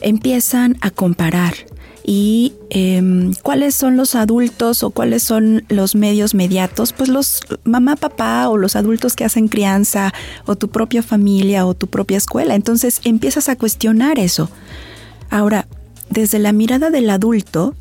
Empiezan 0.00 0.78
a 0.80 0.90
comparar 0.90 1.54
y 2.02 2.54
em, 2.70 3.34
cuáles 3.42 3.74
son 3.74 3.96
los 3.96 4.14
adultos 4.14 4.82
o 4.82 4.90
cuáles 4.90 5.22
son 5.22 5.64
los 5.68 5.94
medios 5.94 6.34
mediatos, 6.34 6.92
pues 6.92 7.10
los 7.10 7.42
mamá, 7.64 7.96
papá 7.96 8.48
o 8.48 8.56
los 8.56 8.74
adultos 8.74 9.14
que 9.14 9.24
hacen 9.24 9.48
crianza 9.48 10.12
o 10.46 10.56
tu 10.56 10.68
propia 10.68 11.02
familia 11.02 11.66
o 11.66 11.74
tu 11.74 11.86
propia 11.86 12.16
escuela. 12.16 12.54
Entonces 12.54 13.00
empiezas 13.04 13.48
a 13.48 13.56
cuestionar 13.56 14.18
eso. 14.18 14.50
Ahora, 15.28 15.68
desde 16.08 16.38
la 16.38 16.52
mirada 16.52 16.90
del 16.90 17.10
adulto, 17.10 17.76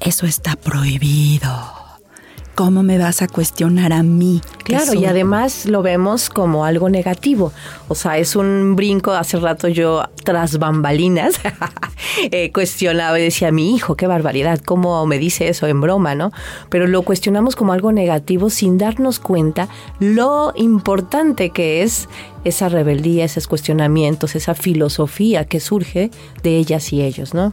eso 0.00 0.26
está 0.26 0.54
prohibido. 0.54 1.85
¿Cómo 2.56 2.82
me 2.82 2.96
vas 2.98 3.20
a 3.20 3.28
cuestionar 3.28 3.92
a 3.92 4.02
mí? 4.02 4.40
Claro, 4.64 4.94
y 4.94 5.04
además 5.04 5.66
lo 5.66 5.82
vemos 5.82 6.30
como 6.30 6.64
algo 6.64 6.88
negativo. 6.88 7.52
O 7.86 7.94
sea, 7.94 8.16
es 8.18 8.34
un 8.34 8.74
brinco. 8.74 9.12
Hace 9.12 9.38
rato 9.38 9.68
yo, 9.68 10.02
tras 10.24 10.58
bambalinas, 10.58 11.38
eh, 12.32 12.50
cuestionaba 12.52 13.20
y 13.20 13.22
decía, 13.22 13.52
mi 13.52 13.76
hijo, 13.76 13.94
qué 13.94 14.06
barbaridad, 14.06 14.58
¿cómo 14.64 15.04
me 15.06 15.18
dice 15.18 15.48
eso 15.48 15.66
en 15.66 15.80
broma, 15.82 16.14
no? 16.14 16.32
Pero 16.70 16.86
lo 16.86 17.02
cuestionamos 17.02 17.54
como 17.54 17.74
algo 17.74 17.92
negativo 17.92 18.48
sin 18.48 18.78
darnos 18.78 19.20
cuenta 19.20 19.68
lo 20.00 20.52
importante 20.56 21.50
que 21.50 21.82
es 21.82 22.08
esa 22.44 22.70
rebeldía, 22.70 23.26
esos 23.26 23.46
cuestionamientos, 23.48 24.34
esa 24.34 24.54
filosofía 24.54 25.44
que 25.44 25.60
surge 25.60 26.10
de 26.42 26.56
ellas 26.56 26.92
y 26.92 27.02
ellos, 27.02 27.34
¿no? 27.34 27.52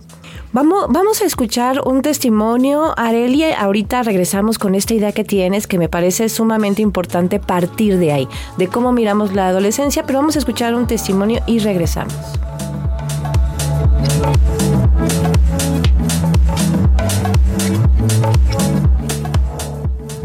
Vamos, 0.52 0.86
vamos 0.90 1.22
a 1.22 1.26
escuchar 1.26 1.82
un 1.86 2.02
testimonio, 2.02 2.94
Arelia, 2.96 3.60
ahorita 3.60 4.04
regresamos 4.04 4.60
con 4.60 4.76
esta 4.76 4.94
idea 4.94 5.12
que 5.12 5.24
tienes 5.24 5.66
que 5.66 5.80
me 5.80 5.90
parece 5.90 6.30
sumamente 6.30 6.82
importante 6.82 7.40
partir 7.40 7.98
de 7.98 8.12
ahí, 8.12 8.28
de 8.58 8.68
cómo 8.68 8.92
miramos 8.92 9.34
la 9.34 9.48
adolescencia, 9.48 10.06
pero 10.06 10.20
vamos 10.20 10.36
a 10.36 10.40
escuchar 10.40 10.76
un 10.76 10.86
testimonio 10.86 11.42
y 11.48 11.60
regresamos. 11.60 12.14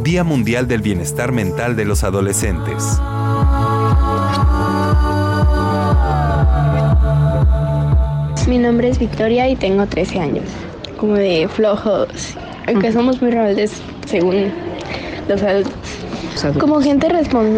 Día 0.08 0.24
Mundial 0.24 0.68
del 0.68 0.80
Bienestar 0.80 1.32
Mental 1.32 1.76
de 1.76 1.84
los 1.84 2.02
Adolescentes. 2.02 2.98
Mi 8.48 8.56
nombre 8.56 8.88
es 8.88 8.98
Victoria 8.98 9.46
y 9.46 9.56
tengo 9.56 9.86
13 9.86 10.20
años. 10.20 10.44
Como 10.96 11.14
de 11.14 11.48
flojos, 11.48 12.34
aunque 12.66 12.92
somos 12.92 13.20
muy 13.20 13.30
rebeldes 13.30 13.82
según 14.06 14.50
los 15.28 15.42
adultos. 15.42 15.74
Como 16.58 16.80
gente 16.80 17.08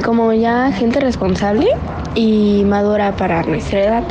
como 0.04 0.32
ya 0.32 0.72
gente 0.72 0.98
responsable 0.98 1.68
y 2.16 2.64
madura 2.64 3.12
para 3.16 3.44
nuestra 3.44 3.84
edad, 3.84 4.02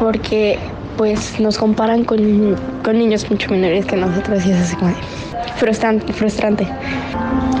porque 0.00 0.58
pues 0.96 1.38
nos 1.38 1.58
comparan 1.58 2.02
con, 2.02 2.56
con 2.82 2.98
niños 2.98 3.30
mucho 3.30 3.50
menores 3.52 3.86
que 3.86 3.96
nosotros 3.96 4.44
y 4.46 4.50
eso 4.50 4.62
es 4.62 4.74
como 4.74 4.92
frustrante. 5.56 6.12
frustrante. 6.12 6.68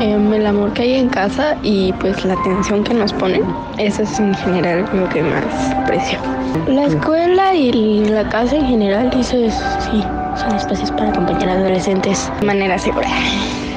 Em, 0.00 0.32
el 0.34 0.46
amor 0.46 0.72
que 0.74 0.82
hay 0.82 0.94
en 0.94 1.08
casa 1.08 1.56
y 1.62 1.92
pues 1.94 2.22
la 2.24 2.34
atención 2.34 2.84
que 2.84 2.92
nos 2.92 3.12
ponen, 3.14 3.42
eso 3.78 4.02
es 4.02 4.18
en 4.20 4.34
general 4.34 4.84
lo 4.92 5.08
que 5.08 5.22
más 5.22 5.72
aprecio. 5.74 6.18
La 6.66 6.84
escuela 6.84 7.54
y 7.54 8.04
la 8.04 8.28
casa 8.28 8.56
en 8.56 8.66
general, 8.66 9.10
dices, 9.10 9.54
sí, 9.90 10.04
son 10.36 10.54
espacios 10.54 10.90
para 10.90 11.08
acompañar 11.10 11.48
a 11.48 11.52
adolescentes 11.52 12.30
de 12.40 12.46
manera 12.46 12.78
segura. 12.78 13.08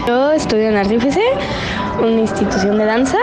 Yo 0.07 0.31
estudio 0.31 0.69
en 0.69 0.77
Artífice, 0.77 1.21
una 2.01 2.21
institución 2.21 2.77
de 2.77 2.85
danza, 2.85 3.17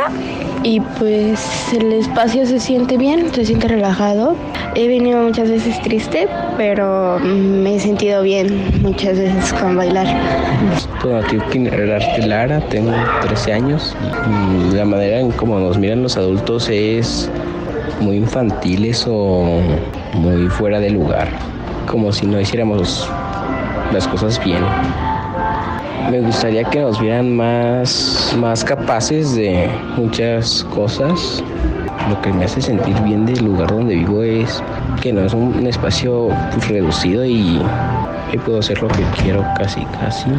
y 0.67 0.81
pues 0.81 1.73
el 1.73 1.93
espacio 1.93 2.45
se 2.45 2.59
siente 2.59 2.97
bien, 2.97 3.33
se 3.33 3.45
siente 3.45 3.69
relajado. 3.69 4.35
He 4.75 4.89
venido 4.89 5.23
muchas 5.23 5.49
veces 5.49 5.81
triste, 5.81 6.27
pero 6.57 7.21
me 7.21 7.77
he 7.77 7.79
sentido 7.81 8.23
bien 8.25 8.83
muchas 8.83 9.17
veces 9.17 9.53
con 9.53 9.77
bailar. 9.77 10.09
Bueno, 11.05 11.21
aquí 11.21 12.19
Lara, 12.27 12.61
tengo 12.69 12.91
13 13.23 13.53
años 13.53 13.95
la 14.73 14.85
manera 14.85 15.21
en 15.21 15.31
cómo 15.31 15.61
nos 15.61 15.79
miran 15.79 16.03
los 16.03 16.17
adultos 16.17 16.69
es 16.69 17.31
muy 18.01 18.17
infantiles 18.17 19.07
o 19.09 19.61
muy 20.15 20.49
fuera 20.49 20.81
de 20.81 20.91
lugar, 20.91 21.29
como 21.87 22.11
si 22.11 22.27
no 22.27 22.41
hiciéramos 22.41 23.09
las 23.93 24.09
cosas 24.09 24.45
bien. 24.45 24.65
Me 26.11 26.21
gustaría 26.21 26.63
que 26.63 26.81
nos 26.81 27.01
vieran 27.01 27.37
más, 27.37 28.35
más 28.39 28.65
capaces 28.65 29.35
de 29.35 29.69
muchas 29.97 30.63
cosas. 30.73 31.43
Lo 32.09 32.21
que 32.23 32.33
me 32.33 32.45
hace 32.45 32.63
sentir 32.63 32.95
bien 33.03 33.27
del 33.27 33.45
lugar 33.45 33.69
donde 33.69 33.97
vivo 33.97 34.23
es 34.23 34.63
que 35.03 35.13
no 35.13 35.23
es 35.23 35.35
un, 35.35 35.67
espacio 35.67 36.29
reducido 36.69 37.25
y, 37.25 37.61
y 38.33 38.39
puedo 38.39 38.61
hacer 38.61 38.81
lo 38.81 38.87
que 38.89 39.03
quiero 39.21 39.45
casi 39.59 39.85
casi. 40.01 40.31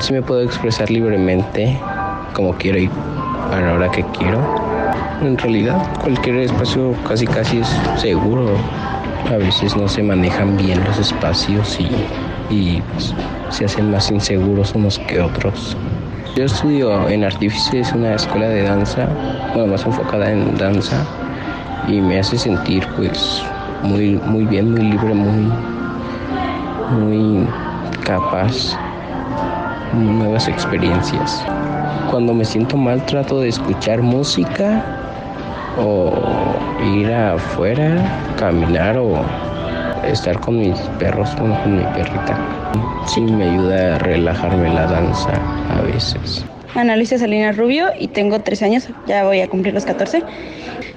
Sí 0.00 0.14
me 0.14 0.22
puedo 0.22 0.40
expresar 0.40 0.90
libremente 0.90 1.78
como 2.32 2.54
quiero 2.54 2.78
y 2.78 2.90
a 3.52 3.60
la 3.60 3.74
hora 3.74 3.90
que 3.90 4.02
quiero. 4.18 4.38
En 5.20 5.36
realidad 5.36 5.76
cualquier 6.00 6.36
espacio 6.36 6.94
casi 7.06 7.26
casi 7.26 7.58
es 7.58 7.68
seguro. 7.96 8.56
A 9.30 9.36
veces 9.36 9.76
no 9.76 9.86
se 9.86 10.02
manejan 10.02 10.56
bien 10.56 10.82
los 10.82 10.98
espacios 10.98 11.78
y, 11.78 11.90
y 12.50 12.80
pues, 12.92 13.14
se 13.50 13.64
hacen 13.64 13.90
más 13.90 14.10
inseguros 14.10 14.74
unos 14.74 14.98
que 14.98 15.20
otros. 15.20 15.76
Yo 16.36 16.44
estudio 16.44 17.08
en 17.08 17.24
Artífice, 17.24 17.80
es 17.80 17.92
una 17.92 18.14
escuela 18.14 18.48
de 18.48 18.62
danza, 18.62 19.08
bueno, 19.54 19.72
más 19.72 19.84
enfocada 19.84 20.30
en 20.30 20.56
danza 20.56 21.04
y 21.88 22.00
me 22.00 22.18
hace 22.18 22.38
sentir 22.38 22.86
pues 22.96 23.42
muy, 23.82 24.12
muy 24.26 24.44
bien, 24.44 24.70
muy 24.70 24.82
libre, 24.82 25.14
muy, 25.14 25.52
muy 27.00 27.46
capaz, 28.04 28.76
nuevas 29.92 30.46
experiencias. 30.48 31.44
Cuando 32.10 32.32
me 32.32 32.44
siento 32.44 32.76
mal 32.76 33.04
trato 33.06 33.40
de 33.40 33.48
escuchar 33.48 34.02
música 34.02 34.84
o 35.78 36.12
ir 36.94 37.12
afuera, 37.12 37.96
caminar 38.36 38.98
o 38.98 39.24
estar 40.06 40.38
con 40.40 40.58
mis 40.58 40.78
perros, 40.98 41.30
con 41.36 41.50
mi 41.76 41.82
perrita. 41.94 42.38
Sí 43.06 43.20
me 43.20 43.44
ayuda 43.44 43.96
a 43.96 43.98
relajarme 43.98 44.72
la 44.72 44.86
danza 44.86 45.32
a 45.76 45.80
veces. 45.82 46.44
Ana 46.74 46.96
Luisa 46.96 47.18
Salinas 47.18 47.56
Rubio 47.56 47.88
y 47.98 48.08
tengo 48.08 48.40
13 48.40 48.64
años, 48.64 48.88
ya 49.06 49.24
voy 49.24 49.40
a 49.40 49.48
cumplir 49.48 49.74
los 49.74 49.84
14. 49.84 50.22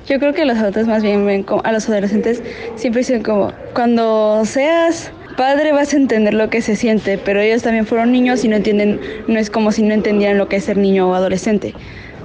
Yo 0.08 0.20
creo 0.20 0.34
que 0.34 0.46
los 0.46 0.58
adultos 0.58 0.88
más 0.88 1.02
bien 1.02 1.26
ven 1.26 1.44
como, 1.44 1.62
a 1.64 1.72
los 1.72 1.90
adolescentes 1.90 2.44
siempre 2.76 3.00
dicen 3.00 3.24
como, 3.24 3.52
cuando 3.74 4.44
seas 4.46 5.12
padre 5.38 5.72
vas 5.72 5.94
a 5.94 5.98
entender 5.98 6.34
lo 6.34 6.50
que 6.50 6.62
se 6.62 6.76
siente, 6.76 7.18
pero 7.18 7.42
ellos 7.42 7.64
también 7.64 7.88
fueron 7.88 8.12
niños 8.12 8.44
y 8.44 8.50
no 8.50 8.56
entienden, 8.56 9.00
no 9.28 9.40
es 9.40 9.50
como 9.50 9.72
si 9.72 9.82
no 9.82 9.94
entendieran 9.94 10.38
lo 10.38 10.48
que 10.48 10.58
es 10.58 10.66
ser 10.66 10.78
niño 10.78 11.10
o 11.10 11.16
adolescente 11.16 11.74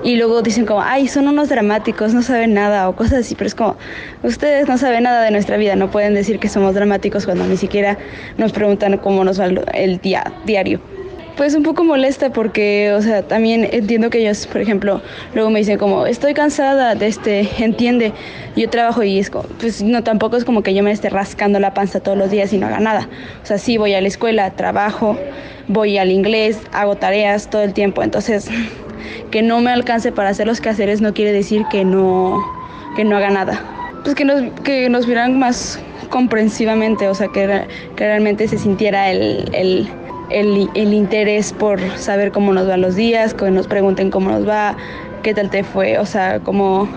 y 0.05 0.17
luego 0.17 0.43
dicen 0.43 0.67
como, 0.67 0.83
ay, 0.83 1.09
son 1.09 1.29
unos 1.29 1.49
dramáticos, 1.49 2.15
no 2.15 2.23
saben 2.23 2.55
nada 2.55 2.89
o 2.89 2.97
cosas 2.97 3.21
así, 3.21 3.35
pero 3.35 3.49
es 3.49 3.55
como, 3.55 3.77
ustedes 4.23 4.69
no 4.69 4.79
saben 4.79 5.05
nada 5.05 5.23
de 5.23 5.31
nuestra 5.31 5.57
vida, 5.57 5.77
no 5.77 5.91
pueden 5.91 6.15
decir 6.15 6.39
que 6.39 6.49
somos 6.49 6.75
dramáticos 6.75 7.25
cuando 7.25 7.45
ni 7.47 7.57
siquiera 7.57 7.99
nos 8.37 8.53
preguntan 8.53 8.97
cómo 8.99 9.25
nos 9.25 9.41
va 9.41 9.47
el 9.47 9.99
día 9.99 10.33
diario. 10.47 10.81
Pues 11.37 11.55
un 11.55 11.63
poco 11.63 11.85
molesta 11.85 12.33
porque, 12.33 12.93
o 12.93 13.01
sea, 13.01 13.23
también 13.23 13.69
entiendo 13.71 14.11
que 14.11 14.19
ellos, 14.19 14.49
por 14.49 14.61
ejemplo, 14.61 15.01
luego 15.35 15.51
me 15.51 15.61
dicen 15.61 15.79
como, 15.79 16.05
estoy 16.05 16.35
cansada 16.35 16.97
de 16.97 17.07
este, 17.07 17.49
entiende, 17.65 18.13
yo 18.57 18.69
trabajo 18.69 19.05
y 19.05 19.21
es 19.21 19.31
como, 19.31 19.45
pues 19.61 19.81
no, 19.81 20.03
tampoco 20.03 20.37
es 20.37 20.45
como 20.45 20.65
que 20.65 20.75
yo 20.75 20.83
me 20.83 20.91
esté 20.91 21.11
rascando 21.11 21.61
la 21.61 21.75
panza 21.75 22.01
todos 22.01 22.19
los 22.19 22.33
días 22.33 22.53
y 22.53 22.59
no 22.59 22.67
haga 22.67 22.81
nada. 22.81 23.09
O 23.43 23.47
sea, 23.47 23.59
sí 23.59 23.77
voy 23.77 23.95
a 23.95 24.01
la 24.01 24.09
escuela, 24.09 24.51
trabajo, 24.51 25.17
voy 25.69 25.97
al 25.97 26.11
inglés, 26.11 26.59
hago 26.73 26.97
tareas 26.97 27.49
todo 27.51 27.63
el 27.63 27.73
tiempo, 27.73 28.03
entonces 28.03 28.49
que 29.31 29.43
no 29.43 29.61
me 29.61 29.71
alcance 29.71 30.13
para 30.13 30.31
hacer 30.31 30.47
los 30.47 30.61
quehaceres 30.61 31.01
no 31.01 31.15
quiere 31.15 31.33
decir 31.33 31.65
que 31.71 31.85
no, 31.85 32.43
que 32.97 33.05
no 33.05 33.17
haga 33.17 33.31
nada. 33.31 33.61
Pues 34.03 34.15
que 34.15 34.25
nos, 34.25 34.43
que 34.63 34.89
nos 34.89 35.07
vieran 35.07 35.39
más 35.39 35.81
comprensivamente, 36.11 37.09
o 37.09 37.15
sea, 37.15 37.29
que, 37.29 37.67
realmente 37.97 38.49
se 38.49 38.59
sintiera 38.59 39.11
el, 39.11 39.51
el, 39.53 39.89
el, 40.31 40.71
el, 40.75 40.95
interés 40.95 41.53
por 41.53 41.81
saber 41.99 42.33
cómo 42.33 42.53
nos 42.53 42.67
van 42.67 42.81
los 42.81 42.97
días, 42.97 43.35
que 43.35 43.51
nos 43.51 43.67
pregunten 43.67 44.11
cómo 44.11 44.31
nos 44.31 44.49
va, 44.49 44.77
qué 45.23 45.35
tal 45.35 45.51
te 45.51 45.65
fue, 45.65 45.99
o 45.99 46.07
sea, 46.07 46.41
cómo, 46.41 46.89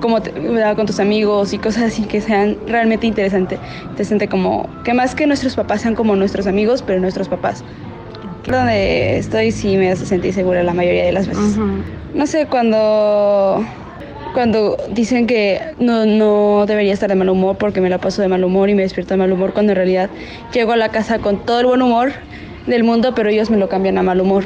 cómo 0.00 0.22
te 0.22 0.30
va 0.32 0.74
con 0.74 0.86
tus 0.86 1.00
amigos 1.00 1.52
y 1.52 1.58
cosas 1.58 1.84
así 1.84 2.04
que 2.04 2.20
sean 2.20 2.56
realmente 2.66 3.06
interesantes. 3.06 3.58
Interesante 3.82 4.28
como 4.28 4.68
que 4.84 4.94
más 4.94 5.14
que 5.14 5.26
nuestros 5.26 5.56
papás 5.56 5.82
sean 5.82 5.94
como 5.94 6.16
nuestros 6.16 6.46
amigos, 6.46 6.82
pero 6.82 7.00
nuestros 7.00 7.28
papás. 7.28 7.64
Donde 8.46 9.18
estoy 9.18 9.50
sí 9.50 9.76
me 9.76 9.90
hace 9.90 10.06
sentir 10.06 10.34
segura 10.34 10.62
la 10.62 10.74
mayoría 10.74 11.04
de 11.04 11.12
las 11.12 11.26
veces. 11.26 11.56
No 12.14 12.26
sé, 12.26 12.46
cuando 12.46 13.64
cuando 14.34 14.76
dicen 14.90 15.26
que 15.26 15.60
no, 15.78 16.04
no 16.04 16.66
debería 16.66 16.92
estar 16.92 17.08
de 17.08 17.14
mal 17.14 17.30
humor 17.30 17.56
porque 17.56 17.80
me 17.80 17.88
la 17.88 17.98
paso 17.98 18.20
de 18.20 18.28
mal 18.28 18.44
humor 18.44 18.68
y 18.68 18.74
me 18.74 18.82
despierto 18.82 19.14
de 19.14 19.18
mal 19.18 19.32
humor, 19.32 19.52
cuando 19.54 19.72
en 19.72 19.76
realidad 19.76 20.10
llego 20.52 20.72
a 20.72 20.76
la 20.76 20.90
casa 20.90 21.20
con 21.20 21.46
todo 21.46 21.60
el 21.60 21.66
buen 21.66 21.80
humor 21.80 22.12
del 22.66 22.82
mundo, 22.82 23.14
pero 23.14 23.30
ellos 23.30 23.48
me 23.48 23.56
lo 23.56 23.68
cambian 23.68 23.96
a 23.96 24.02
mal 24.02 24.20
humor. 24.20 24.44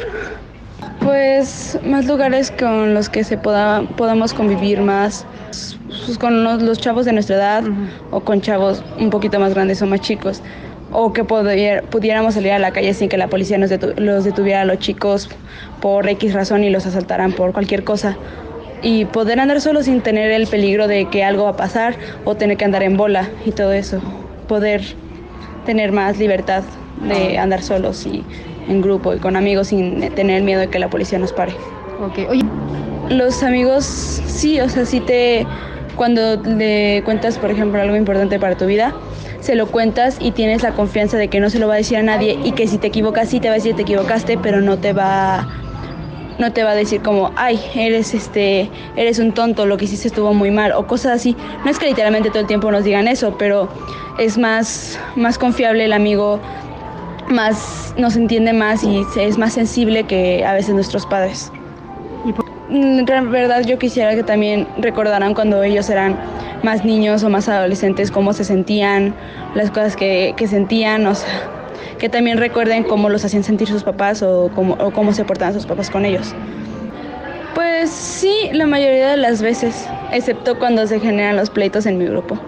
Pues 1.00 1.78
más 1.84 2.06
lugares 2.06 2.50
con 2.50 2.92
los 2.92 3.08
que 3.08 3.24
se 3.24 3.38
poda, 3.38 3.82
podamos 3.96 4.34
convivir 4.34 4.82
más, 4.82 5.24
pues, 6.04 6.18
con 6.18 6.44
los, 6.44 6.60
los, 6.62 6.78
chavos 6.78 7.06
de 7.06 7.12
nuestra 7.12 7.36
edad 7.36 7.64
uh 7.64 7.68
-huh. 7.68 7.88
o 8.10 8.20
con 8.20 8.40
chavos 8.42 8.84
un 8.98 9.08
poquito 9.08 9.40
más 9.40 9.54
grandes 9.54 9.80
o 9.80 9.86
más 9.86 10.00
chicos. 10.00 10.42
O 10.90 11.12
que 11.12 11.24
pudier, 11.24 11.84
pudiéramos 11.84 12.34
salir 12.34 12.52
a 12.52 12.58
la 12.58 12.70
calle 12.70 12.94
sin 12.94 13.08
que 13.08 13.18
la 13.18 13.28
policía 13.28 13.58
nos 13.58 13.70
detu 13.70 13.92
los 13.96 14.24
detuviera 14.24 14.62
a 14.62 14.64
los 14.64 14.78
chicos 14.78 15.28
por 15.80 16.08
X 16.08 16.32
razón 16.32 16.64
y 16.64 16.70
los 16.70 16.86
asaltaran 16.86 17.32
por 17.32 17.52
cualquier 17.52 17.84
cosa 17.84 18.16
y 18.82 19.04
poder 19.04 19.40
andar 19.40 19.60
solo 19.60 19.82
sin 19.82 20.00
tener 20.00 20.30
el 20.30 20.46
peligro 20.46 20.86
de 20.86 21.06
que 21.06 21.24
algo 21.24 21.44
va 21.44 21.50
a 21.50 21.56
pasar 21.56 21.96
o 22.24 22.36
tener 22.36 22.56
que 22.56 22.64
andar 22.64 22.82
en 22.82 22.96
bola 22.96 23.28
y 23.44 23.52
todo 23.52 23.72
eso. 23.72 24.00
Poder 24.46 24.82
tener 25.66 25.92
más 25.92 26.18
libertad 26.18 26.62
de 27.02 27.38
andar 27.38 27.62
solos 27.62 28.06
y 28.06 28.24
en 28.68 28.80
grupo 28.80 29.14
y 29.14 29.18
con 29.18 29.36
amigos 29.36 29.68
sin 29.68 30.00
tener 30.14 30.42
miedo 30.42 30.60
de 30.60 30.68
que 30.68 30.78
la 30.78 30.88
policía 30.88 31.18
nos 31.18 31.32
pare. 31.32 31.52
Okay. 32.10 32.26
Oye. 32.26 32.44
Los 33.10 33.42
amigos, 33.42 33.84
sí, 33.84 34.60
o 34.60 34.68
sea, 34.68 34.84
sí 34.84 35.00
te. 35.00 35.46
Cuando 35.98 36.36
le 36.36 37.02
cuentas, 37.04 37.38
por 37.38 37.50
ejemplo, 37.50 37.82
algo 37.82 37.96
importante 37.96 38.38
para 38.38 38.56
tu 38.56 38.66
vida, 38.66 38.94
se 39.40 39.56
lo 39.56 39.66
cuentas 39.66 40.18
y 40.20 40.30
tienes 40.30 40.62
la 40.62 40.70
confianza 40.70 41.16
de 41.16 41.26
que 41.26 41.40
no 41.40 41.50
se 41.50 41.58
lo 41.58 41.66
va 41.66 41.74
a 41.74 41.76
decir 41.76 41.98
a 41.98 42.04
nadie 42.04 42.38
y 42.44 42.52
que 42.52 42.68
si 42.68 42.78
te 42.78 42.86
equivocas, 42.86 43.28
sí 43.28 43.40
te 43.40 43.48
va 43.48 43.54
a 43.54 43.56
decir 43.56 43.74
te 43.74 43.82
equivocaste, 43.82 44.38
pero 44.38 44.60
no 44.60 44.78
te 44.78 44.92
va 44.92 45.48
no 46.38 46.52
te 46.52 46.62
va 46.62 46.70
a 46.70 46.74
decir 46.76 47.02
como, 47.02 47.32
ay, 47.34 47.60
eres 47.74 48.14
este, 48.14 48.70
eres 48.94 49.18
un 49.18 49.32
tonto, 49.32 49.66
lo 49.66 49.76
que 49.76 49.86
hiciste 49.86 50.06
estuvo 50.06 50.32
muy 50.34 50.52
mal, 50.52 50.70
o 50.70 50.86
cosas 50.86 51.16
así. 51.16 51.36
No 51.64 51.70
es 51.72 51.80
que 51.80 51.86
literalmente 51.86 52.30
todo 52.30 52.42
el 52.42 52.46
tiempo 52.46 52.70
nos 52.70 52.84
digan 52.84 53.08
eso, 53.08 53.36
pero 53.36 53.68
es 54.20 54.38
más, 54.38 55.00
más 55.16 55.36
confiable 55.36 55.84
el 55.84 55.92
amigo, 55.92 56.38
más 57.28 57.92
nos 57.98 58.14
entiende 58.14 58.52
más 58.52 58.84
y 58.84 59.04
es 59.18 59.36
más 59.36 59.52
sensible 59.52 60.04
que 60.04 60.44
a 60.44 60.52
veces 60.54 60.76
nuestros 60.76 61.06
padres. 61.06 61.50
En 62.70 63.30
verdad 63.30 63.62
yo 63.64 63.78
quisiera 63.78 64.14
que 64.14 64.22
también 64.22 64.66
recordaran 64.78 65.34
cuando 65.34 65.62
ellos 65.62 65.88
eran 65.88 66.16
más 66.62 66.84
niños 66.84 67.22
o 67.22 67.30
más 67.30 67.48
adolescentes 67.48 68.10
cómo 68.10 68.32
se 68.32 68.44
sentían, 68.44 69.14
las 69.54 69.70
cosas 69.70 69.96
que, 69.96 70.34
que 70.36 70.46
sentían, 70.46 71.06
o 71.06 71.14
sea, 71.14 71.28
que 71.98 72.08
también 72.08 72.38
recuerden 72.38 72.84
cómo 72.84 73.08
los 73.08 73.24
hacían 73.24 73.44
sentir 73.44 73.68
sus 73.68 73.84
papás 73.84 74.22
o 74.22 74.50
cómo, 74.54 74.74
o 74.74 74.90
cómo 74.90 75.12
se 75.12 75.24
portaban 75.24 75.54
sus 75.54 75.66
papás 75.66 75.90
con 75.90 76.04
ellos. 76.04 76.34
Pues 77.54 77.90
sí, 77.90 78.50
la 78.52 78.66
mayoría 78.66 79.10
de 79.10 79.16
las 79.16 79.42
veces, 79.42 79.88
excepto 80.12 80.58
cuando 80.58 80.86
se 80.86 81.00
generan 81.00 81.36
los 81.36 81.50
pleitos 81.50 81.86
en 81.86 81.98
mi 81.98 82.04
grupo, 82.04 82.38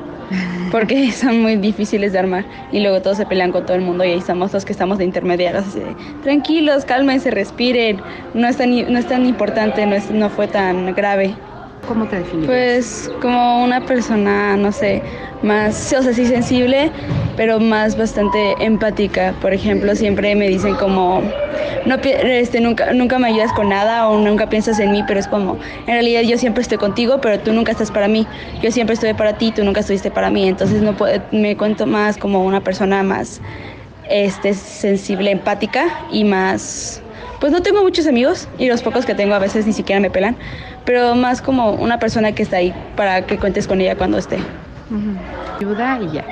porque 0.70 1.12
son 1.12 1.40
muy 1.42 1.56
difíciles 1.56 2.12
de 2.12 2.18
armar 2.18 2.44
y 2.72 2.80
luego 2.80 3.02
todos 3.02 3.16
se 3.16 3.26
pelean 3.26 3.52
con 3.52 3.66
todo 3.66 3.76
el 3.76 3.82
mundo 3.82 4.04
y 4.04 4.10
ahí 4.10 4.18
estamos 4.18 4.52
los 4.52 4.64
que 4.64 4.72
estamos 4.72 4.99
de 4.99 5.04
intermediarios, 5.04 5.66
así 5.66 5.80
de, 5.80 5.94
tranquilos, 6.22 6.84
cálmense, 6.84 7.30
respiren, 7.30 8.00
no 8.34 8.48
es 8.48 8.57
tan, 8.57 8.70
no 8.92 8.98
es 8.98 9.07
tan 9.07 9.26
importante, 9.26 9.87
no, 9.87 9.96
es, 9.96 10.11
no 10.11 10.31
fue 10.31 10.48
tan 10.48 10.94
grave. 10.94 11.35
¿Cómo 11.90 12.07
te? 12.07 12.20
Pues 12.46 13.11
como 13.20 13.64
una 13.64 13.81
persona, 13.81 14.57
no 14.57 14.70
sé, 14.70 15.03
más, 15.42 15.92
o 15.92 16.03
sea, 16.05 16.12
sí 16.12 16.24
sensible, 16.24 16.92
pero 17.37 17.59
más 17.59 17.98
bastante 17.98 18.55
empática. 18.61 19.35
Por 19.40 19.53
ejemplo, 19.53 19.96
siempre 19.96 20.37
me 20.37 20.46
dicen 20.46 20.76
como, 20.76 21.20
no, 21.87 21.96
este, 21.96 22.61
nunca, 22.61 22.92
nunca 22.92 23.18
me 23.18 23.26
ayudas 23.26 23.53
con 23.53 23.70
nada 23.70 24.09
o 24.09 24.20
nunca 24.20 24.48
piensas 24.48 24.79
en 24.79 24.92
mí, 24.92 25.03
pero 25.05 25.18
es 25.18 25.26
como, 25.26 25.59
en 25.88 25.94
realidad 25.94 26.20
yo 26.20 26.38
siempre 26.38 26.62
estoy 26.62 26.79
contigo, 26.79 27.20
pero 27.20 27.40
tú 27.40 27.53
nunca 27.53 27.72
estás 27.72 27.90
para 27.90 28.07
mí. 28.07 28.24
Yo 28.62 28.70
siempre 28.70 28.94
estoy 28.94 29.14
para 29.14 29.33
ti, 29.33 29.50
tú 29.50 29.64
nunca 29.64 29.81
estuviste 29.81 30.12
para 30.12 30.31
mí. 30.31 30.48
Entonces 30.48 30.83
no 30.83 30.94
me 31.33 31.57
cuento 31.57 31.87
más 31.87 32.18
como 32.18 32.44
una 32.44 32.61
persona 32.61 33.03
más 33.03 33.40
este, 34.09 34.55
sensible, 34.55 35.33
empática 35.33 35.87
y 36.12 36.22
más... 36.22 37.03
Pues 37.40 37.53
no 37.53 37.62
tengo 37.62 37.83
muchos 37.83 38.07
amigos 38.07 38.48
y 38.59 38.68
los 38.68 38.83
pocos 38.83 39.07
que 39.07 39.14
tengo 39.14 39.35
a 39.35 39.38
veces 39.38 39.66
ni 39.66 39.72
siquiera 39.72 39.98
me 39.98 40.11
pelan, 40.11 40.37
pero 40.90 41.14
más 41.14 41.40
como 41.40 41.70
una 41.74 42.00
persona 42.00 42.33
que 42.33 42.42
está 42.42 42.57
ahí 42.57 42.74
para 42.96 43.24
que 43.24 43.38
cuentes 43.38 43.68
con 43.68 43.81
ella 43.81 43.94
cuando 43.94 44.18
esté. 44.18 44.38
Uh 44.90 44.94
-huh. 44.94 45.57
Ayuda 45.59 46.00
y 46.03 46.14
ya. 46.14 46.24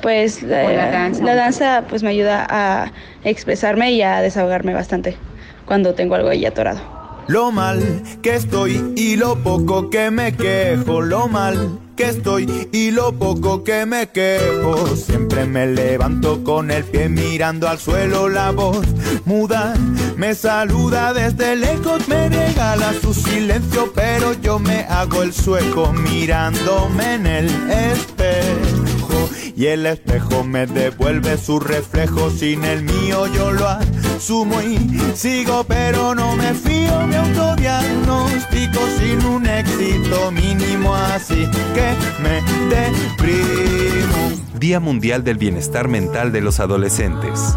Pues 0.00 0.42
la, 0.42 0.62
la, 0.72 0.90
danza. 0.90 1.22
la 1.22 1.34
danza 1.34 1.84
pues 1.86 2.02
me 2.02 2.08
ayuda 2.08 2.46
a 2.48 2.92
expresarme 3.24 3.92
y 3.92 4.00
a 4.00 4.22
desahogarme 4.22 4.72
bastante 4.72 5.18
cuando 5.66 5.92
tengo 5.92 6.14
algo 6.14 6.30
ahí 6.30 6.46
atorado. 6.46 6.80
Lo 7.26 7.52
mal 7.52 7.82
que 8.22 8.36
estoy 8.36 8.94
y 8.96 9.16
lo 9.16 9.36
poco 9.42 9.90
que 9.90 10.10
me 10.10 10.32
quejo, 10.32 11.02
lo 11.02 11.28
mal 11.28 11.78
que 12.00 12.08
estoy 12.08 12.68
y 12.72 12.92
lo 12.92 13.12
poco 13.12 13.62
que 13.62 13.84
me 13.84 14.08
quejo. 14.08 14.96
Siempre 14.96 15.44
me 15.44 15.66
levanto 15.66 16.42
con 16.42 16.70
el 16.70 16.82
pie 16.84 17.10
mirando 17.10 17.68
al 17.68 17.78
suelo, 17.78 18.26
la 18.26 18.52
voz 18.52 18.86
muda 19.26 19.74
me 20.16 20.34
saluda 20.34 21.12
desde 21.12 21.56
lejos, 21.56 22.08
me 22.08 22.30
regala 22.30 22.94
su 23.02 23.12
silencio, 23.12 23.92
pero 23.94 24.32
yo 24.40 24.58
me 24.58 24.80
hago 24.88 25.22
el 25.22 25.34
sueco 25.34 25.92
mirándome 25.92 27.14
en 27.14 27.26
el 27.26 27.46
espejo. 27.70 29.28
Y 29.60 29.66
el 29.66 29.84
espejo 29.84 30.42
me 30.42 30.66
devuelve 30.66 31.36
su 31.36 31.60
reflejo, 31.60 32.30
sin 32.30 32.64
el 32.64 32.82
mío 32.82 33.26
yo 33.26 33.52
lo 33.52 33.68
asumo 33.68 34.58
y 34.62 34.78
sigo, 35.14 35.64
pero 35.64 36.14
no 36.14 36.34
me 36.34 36.54
fío, 36.54 37.06
me 37.06 37.16
autodiagnostico 37.18 38.80
sin 38.98 39.22
un 39.26 39.44
éxito 39.44 40.30
mínimo, 40.30 40.94
así 40.94 41.46
que 41.74 41.92
me 42.22 42.40
deprimo. 42.74 44.30
Día 44.58 44.80
Mundial 44.80 45.24
del 45.24 45.36
Bienestar 45.36 45.88
Mental 45.88 46.32
de 46.32 46.40
los 46.40 46.58
Adolescentes. 46.58 47.54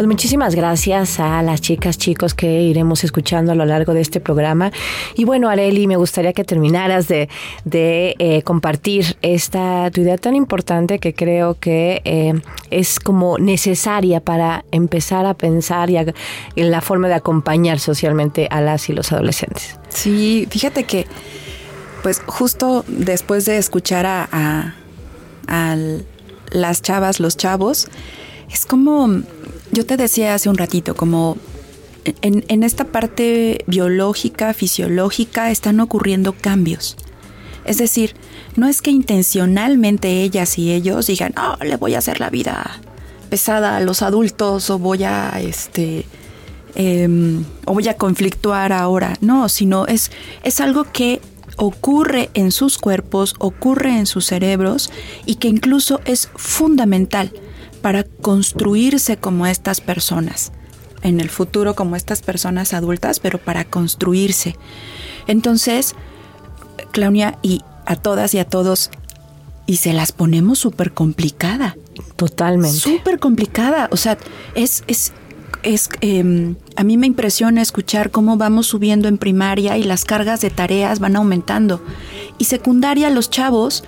Pues 0.00 0.08
muchísimas 0.08 0.54
gracias 0.54 1.20
a 1.20 1.42
las 1.42 1.60
chicas, 1.60 1.98
chicos 1.98 2.32
que 2.32 2.62
iremos 2.62 3.04
escuchando 3.04 3.52
a 3.52 3.54
lo 3.54 3.66
largo 3.66 3.92
de 3.92 4.00
este 4.00 4.18
programa. 4.18 4.72
Y 5.14 5.26
bueno, 5.26 5.50
Areli, 5.50 5.86
me 5.86 5.96
gustaría 5.96 6.32
que 6.32 6.42
terminaras 6.42 7.06
de, 7.06 7.28
eh, 7.66 8.40
compartir 8.42 9.18
esta 9.20 9.90
tu 9.90 10.00
idea 10.00 10.16
tan 10.16 10.34
importante 10.34 11.00
que 11.00 11.12
creo 11.12 11.58
que 11.60 12.00
eh, 12.06 12.32
es 12.70 12.98
como 12.98 13.36
necesaria 13.36 14.20
para 14.20 14.64
empezar 14.70 15.26
a 15.26 15.34
pensar 15.34 15.90
y 15.90 15.98
a, 15.98 16.06
en 16.56 16.70
la 16.70 16.80
forma 16.80 17.08
de 17.08 17.14
acompañar 17.16 17.78
socialmente 17.78 18.48
a 18.50 18.62
las 18.62 18.88
y 18.88 18.94
los 18.94 19.12
adolescentes. 19.12 19.78
Sí, 19.90 20.48
fíjate 20.48 20.84
que 20.84 21.06
pues 22.02 22.22
justo 22.24 22.86
después 22.88 23.44
de 23.44 23.58
escuchar 23.58 24.06
a 24.06 24.74
las 26.52 26.80
chavas, 26.80 27.20
los 27.20 27.36
chavos, 27.36 27.90
es 28.50 28.66
como 28.66 29.22
yo 29.72 29.86
te 29.86 29.96
decía 29.96 30.34
hace 30.34 30.48
un 30.48 30.58
ratito, 30.58 30.94
como 30.94 31.36
en, 32.22 32.44
en, 32.48 32.62
esta 32.62 32.84
parte 32.84 33.64
biológica, 33.66 34.54
fisiológica, 34.54 35.50
están 35.50 35.80
ocurriendo 35.80 36.32
cambios. 36.32 36.96
Es 37.64 37.78
decir, 37.78 38.14
no 38.56 38.68
es 38.68 38.82
que 38.82 38.90
intencionalmente 38.90 40.22
ellas 40.22 40.58
y 40.58 40.72
ellos 40.72 41.06
digan, 41.06 41.34
oh, 41.38 41.62
le 41.62 41.76
voy 41.76 41.94
a 41.94 41.98
hacer 41.98 42.20
la 42.20 42.30
vida 42.30 42.80
pesada 43.28 43.76
a 43.76 43.80
los 43.80 44.02
adultos 44.02 44.70
o 44.70 44.78
voy 44.78 45.04
a, 45.04 45.40
este, 45.40 46.04
eh, 46.74 47.08
o 47.66 47.74
voy 47.74 47.88
a 47.88 47.94
conflictuar 47.94 48.72
ahora. 48.72 49.16
No, 49.20 49.48
sino 49.48 49.86
es, 49.86 50.10
es 50.42 50.60
algo 50.60 50.84
que 50.84 51.20
ocurre 51.56 52.30
en 52.34 52.50
sus 52.52 52.78
cuerpos, 52.78 53.34
ocurre 53.38 53.98
en 53.98 54.06
sus 54.06 54.26
cerebros 54.26 54.90
y 55.26 55.36
que 55.36 55.48
incluso 55.48 56.00
es 56.06 56.30
fundamental 56.34 57.32
para 57.80 58.04
construirse 58.04 59.16
como 59.16 59.46
estas 59.46 59.80
personas, 59.80 60.52
en 61.02 61.20
el 61.20 61.30
futuro 61.30 61.74
como 61.74 61.96
estas 61.96 62.22
personas 62.22 62.74
adultas, 62.74 63.20
pero 63.20 63.38
para 63.38 63.64
construirse. 63.64 64.56
Entonces, 65.26 65.94
Claudia, 66.92 67.38
y 67.42 67.62
a 67.86 67.96
todas 67.96 68.34
y 68.34 68.38
a 68.38 68.44
todos, 68.44 68.90
y 69.66 69.76
se 69.76 69.92
las 69.92 70.12
ponemos 70.12 70.58
súper 70.58 70.92
complicada. 70.92 71.76
Totalmente. 72.16 72.76
Súper 72.76 73.18
complicada. 73.18 73.88
O 73.92 73.96
sea, 73.96 74.18
es, 74.54 74.84
es 74.86 75.12
es, 75.62 75.88
em, 76.00 76.56
a 76.76 76.84
mí 76.84 76.96
me 76.96 77.06
impresiona 77.06 77.62
escuchar 77.62 78.10
cómo 78.10 78.36
vamos 78.36 78.66
subiendo 78.66 79.08
en 79.08 79.18
primaria 79.18 79.76
y 79.76 79.82
las 79.82 80.04
cargas 80.04 80.40
de 80.40 80.50
tareas 80.50 81.00
van 81.00 81.16
aumentando. 81.16 81.82
Y 82.38 82.44
secundaria, 82.44 83.10
los 83.10 83.30
chavos, 83.30 83.84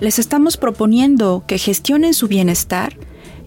les 0.00 0.18
estamos 0.18 0.56
proponiendo 0.56 1.44
que 1.46 1.58
gestionen 1.58 2.14
su 2.14 2.28
bienestar. 2.28 2.96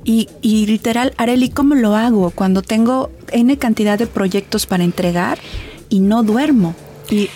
Y, 0.06 0.30
y 0.42 0.68
literal, 0.68 1.14
Areli, 1.18 1.50
¿cómo 1.50 1.74
lo 1.76 1.96
hago 1.96 2.30
cuando 2.30 2.62
tengo 2.62 3.10
N 3.32 3.58
cantidad 3.58 3.98
de 3.98 4.06
proyectos 4.06 4.68
para 4.68 4.84
entregar 4.84 5.40
y 5.90 6.00
no 6.00 6.22
duermo? 6.22 6.76
Y 7.10 7.30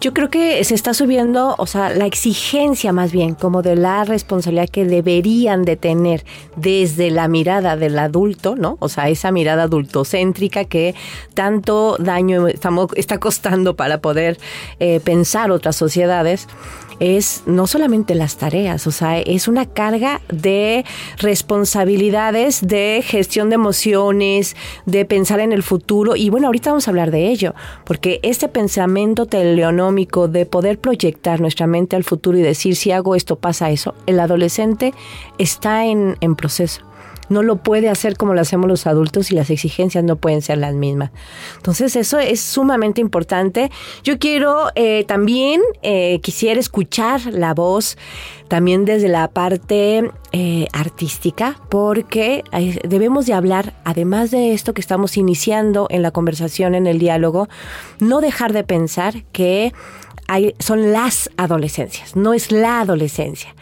yo 0.00 0.12
creo 0.14 0.30
que 0.30 0.62
se 0.62 0.76
está 0.76 0.94
subiendo, 0.94 1.56
o 1.58 1.66
sea, 1.66 1.90
la 1.90 2.06
exigencia 2.06 2.92
más 2.92 3.10
bien, 3.10 3.34
como 3.34 3.62
de 3.62 3.74
la 3.74 4.04
responsabilidad 4.04 4.68
que 4.68 4.84
deberían 4.84 5.64
de 5.64 5.76
tener 5.76 6.24
desde 6.54 7.10
la 7.10 7.26
mirada 7.26 7.76
del 7.76 7.98
adulto, 7.98 8.54
¿no? 8.54 8.76
O 8.78 8.88
sea, 8.88 9.08
esa 9.08 9.32
mirada 9.32 9.64
adultocéntrica 9.64 10.66
que 10.66 10.94
tanto 11.34 11.96
daño 11.98 12.46
estamos, 12.46 12.88
está 12.94 13.18
costando 13.18 13.74
para 13.74 14.00
poder 14.00 14.38
eh, 14.78 15.00
pensar 15.02 15.50
otras 15.50 15.74
sociedades 15.74 16.46
es 17.00 17.42
no 17.46 17.66
solamente 17.66 18.14
las 18.14 18.36
tareas, 18.36 18.86
o 18.86 18.90
sea, 18.90 19.18
es 19.18 19.48
una 19.48 19.66
carga 19.66 20.20
de 20.28 20.84
responsabilidades, 21.18 22.66
de 22.66 23.02
gestión 23.04 23.48
de 23.48 23.54
emociones, 23.56 24.56
de 24.86 25.04
pensar 25.04 25.40
en 25.40 25.52
el 25.52 25.62
futuro. 25.62 26.16
Y 26.16 26.30
bueno, 26.30 26.46
ahorita 26.46 26.70
vamos 26.70 26.88
a 26.88 26.90
hablar 26.90 27.10
de 27.10 27.28
ello, 27.28 27.54
porque 27.84 28.20
este 28.22 28.48
pensamiento 28.48 29.26
teleonómico 29.26 30.28
de 30.28 30.46
poder 30.46 30.78
proyectar 30.78 31.40
nuestra 31.40 31.66
mente 31.66 31.96
al 31.96 32.04
futuro 32.04 32.38
y 32.38 32.42
decir, 32.42 32.76
si 32.76 32.90
hago 32.92 33.14
esto, 33.14 33.36
pasa 33.36 33.70
eso, 33.70 33.94
el 34.06 34.20
adolescente 34.20 34.94
está 35.38 35.86
en, 35.86 36.16
en 36.20 36.36
proceso 36.36 36.82
no 37.28 37.42
lo 37.42 37.56
puede 37.56 37.88
hacer 37.88 38.16
como 38.16 38.34
lo 38.34 38.40
hacemos 38.40 38.68
los 38.68 38.86
adultos 38.86 39.30
y 39.30 39.34
las 39.34 39.50
exigencias 39.50 40.04
no 40.04 40.16
pueden 40.16 40.42
ser 40.42 40.58
las 40.58 40.74
mismas. 40.74 41.10
Entonces 41.56 41.96
eso 41.96 42.18
es 42.18 42.40
sumamente 42.40 43.00
importante. 43.00 43.70
Yo 44.02 44.18
quiero 44.18 44.68
eh, 44.74 45.04
también, 45.04 45.60
eh, 45.82 46.20
quisiera 46.22 46.60
escuchar 46.60 47.20
la 47.32 47.54
voz 47.54 47.96
también 48.48 48.84
desde 48.84 49.08
la 49.08 49.28
parte 49.28 50.10
eh, 50.30 50.68
artística, 50.72 51.58
porque 51.68 52.44
debemos 52.84 53.26
de 53.26 53.32
hablar, 53.32 53.74
además 53.84 54.30
de 54.30 54.52
esto 54.52 54.72
que 54.72 54.80
estamos 54.80 55.16
iniciando 55.16 55.88
en 55.90 56.02
la 56.02 56.12
conversación, 56.12 56.76
en 56.76 56.86
el 56.86 57.00
diálogo, 57.00 57.48
no 57.98 58.20
dejar 58.20 58.52
de 58.52 58.62
pensar 58.62 59.24
que 59.32 59.72
son 60.58 60.92
las 60.92 61.30
adolescencias, 61.36 62.16
no 62.16 62.34
es 62.34 62.52
la 62.52 62.80
adolescencia. 62.80 63.54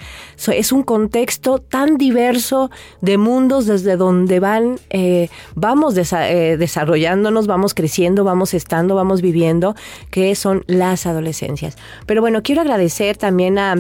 es 0.49 0.73
un 0.73 0.83
contexto 0.83 1.59
tan 1.59 1.97
diverso 1.97 2.71
de 3.01 3.19
mundos 3.19 3.67
desde 3.67 3.97
donde 3.97 4.41
van, 4.41 4.79
eh, 4.91 5.29
vamos 5.55 5.95
eh, 5.97 6.57
desarrollándonos, 6.59 7.47
vamos 7.47 7.75
creciendo, 7.75 8.25
vamos 8.25 8.55
estando, 8.55 8.95
vamos 8.95 9.21
viviendo, 9.21 9.75
que 10.11 10.35
son 10.35 10.65
las 10.67 11.07
adolescencias. 11.07 11.77
Pero 12.07 12.21
bueno, 12.21 12.43
quiero 12.43 12.63
agradecer 12.63 13.17
también 13.17 13.59
a 13.59 13.77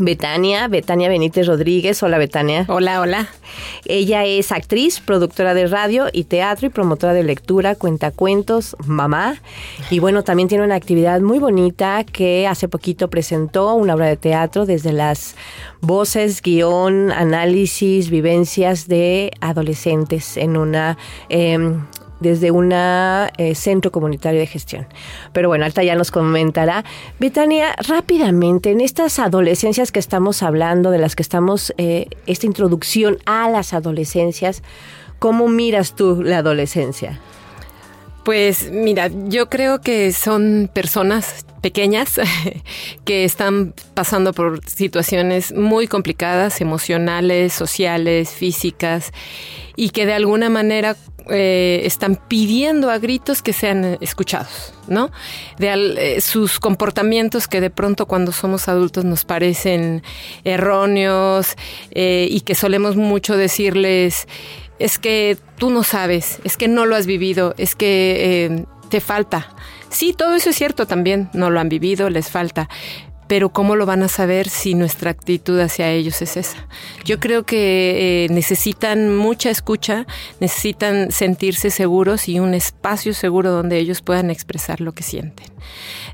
Betania, 0.00 0.66
Betania 0.68 1.08
Benítez 1.08 1.46
Rodríguez. 1.46 2.02
Hola, 2.02 2.18
Betania. 2.18 2.64
Hola, 2.68 3.00
hola. 3.00 3.28
Ella 3.84 4.24
es 4.24 4.50
actriz, 4.50 5.00
productora 5.00 5.54
de 5.54 5.66
radio 5.66 6.06
y 6.12 6.24
teatro 6.24 6.66
y 6.66 6.70
promotora 6.70 7.12
de 7.12 7.22
lectura, 7.22 7.74
cuentacuentos, 7.74 8.76
mamá. 8.86 9.40
Y 9.90 9.98
bueno, 9.98 10.24
también 10.24 10.48
tiene 10.48 10.64
una 10.64 10.74
actividad 10.74 11.20
muy 11.20 11.38
bonita 11.38 12.04
que 12.04 12.46
hace 12.46 12.68
poquito 12.68 13.08
presentó 13.08 13.74
una 13.74 13.94
obra 13.94 14.06
de 14.06 14.16
teatro 14.16 14.66
desde 14.66 14.92
las 14.92 15.36
voces, 15.80 16.42
guion, 16.42 17.12
análisis, 17.12 18.10
vivencias 18.10 18.88
de 18.88 19.30
adolescentes 19.40 20.36
en 20.36 20.56
una 20.56 20.96
em, 21.28 21.84
desde 22.20 22.50
un 22.50 22.72
eh, 22.72 23.54
centro 23.54 23.90
comunitario 23.90 24.40
de 24.40 24.46
gestión. 24.46 24.86
Pero 25.32 25.48
bueno, 25.48 25.64
Alta 25.64 25.82
ya 25.82 25.96
nos 25.96 26.10
comentará. 26.10 26.84
Betania, 27.18 27.74
rápidamente, 27.88 28.70
en 28.70 28.80
estas 28.80 29.18
adolescencias 29.18 29.90
que 29.90 29.98
estamos 29.98 30.42
hablando, 30.42 30.90
de 30.90 30.98
las 30.98 31.16
que 31.16 31.22
estamos, 31.22 31.74
eh, 31.78 32.06
esta 32.26 32.46
introducción 32.46 33.18
a 33.26 33.48
las 33.48 33.72
adolescencias, 33.72 34.62
¿cómo 35.18 35.48
miras 35.48 35.94
tú 35.94 36.22
la 36.22 36.38
adolescencia? 36.38 37.18
Pues 38.24 38.70
mira, 38.70 39.10
yo 39.28 39.48
creo 39.48 39.80
que 39.80 40.12
son 40.12 40.70
personas 40.72 41.46
pequeñas 41.62 42.20
que 43.04 43.24
están 43.24 43.74
pasando 43.94 44.32
por 44.32 44.64
situaciones 44.68 45.52
muy 45.54 45.86
complicadas, 45.86 46.60
emocionales, 46.60 47.52
sociales, 47.52 48.30
físicas, 48.30 49.12
y 49.76 49.90
que 49.90 50.04
de 50.04 50.12
alguna 50.12 50.50
manera 50.50 50.96
eh, 51.28 51.82
están 51.84 52.16
pidiendo 52.16 52.90
a 52.90 52.98
gritos 52.98 53.40
que 53.40 53.52
sean 53.52 53.98
escuchados, 54.00 54.74
¿no? 54.88 55.10
De 55.58 56.16
eh, 56.16 56.20
sus 56.20 56.58
comportamientos 56.58 57.46
que 57.46 57.60
de 57.60 57.70
pronto 57.70 58.06
cuando 58.06 58.32
somos 58.32 58.68
adultos 58.68 59.04
nos 59.04 59.24
parecen 59.24 60.02
erróneos 60.44 61.54
eh, 61.92 62.26
y 62.30 62.40
que 62.40 62.54
solemos 62.54 62.96
mucho 62.96 63.36
decirles, 63.36 64.26
es 64.80 64.98
que 64.98 65.38
tú 65.58 65.70
no 65.70 65.84
sabes, 65.84 66.40
es 66.42 66.56
que 66.56 66.66
no 66.66 66.86
lo 66.86 66.96
has 66.96 67.06
vivido, 67.06 67.54
es 67.58 67.76
que 67.76 68.64
te 68.88 69.00
falta. 69.00 69.54
Sí, 69.90 70.12
todo 70.12 70.34
eso 70.34 70.50
es 70.50 70.56
cierto 70.56 70.86
también, 70.86 71.30
no 71.32 71.50
lo 71.50 71.60
han 71.60 71.68
vivido, 71.68 72.10
les 72.10 72.30
falta, 72.30 72.68
pero 73.30 73.50
¿cómo 73.50 73.76
lo 73.76 73.86
van 73.86 74.02
a 74.02 74.08
saber 74.08 74.48
si 74.48 74.74
nuestra 74.74 75.12
actitud 75.12 75.60
hacia 75.60 75.88
ellos 75.92 76.20
es 76.20 76.36
esa? 76.36 76.66
Yo 77.04 77.20
creo 77.20 77.44
que 77.44 78.24
eh, 78.24 78.28
necesitan 78.28 79.16
mucha 79.16 79.50
escucha, 79.50 80.04
necesitan 80.40 81.12
sentirse 81.12 81.70
seguros 81.70 82.28
y 82.28 82.40
un 82.40 82.54
espacio 82.54 83.14
seguro 83.14 83.52
donde 83.52 83.78
ellos 83.78 84.02
puedan 84.02 84.32
expresar 84.32 84.80
lo 84.80 84.90
que 84.90 85.04
sienten. 85.04 85.46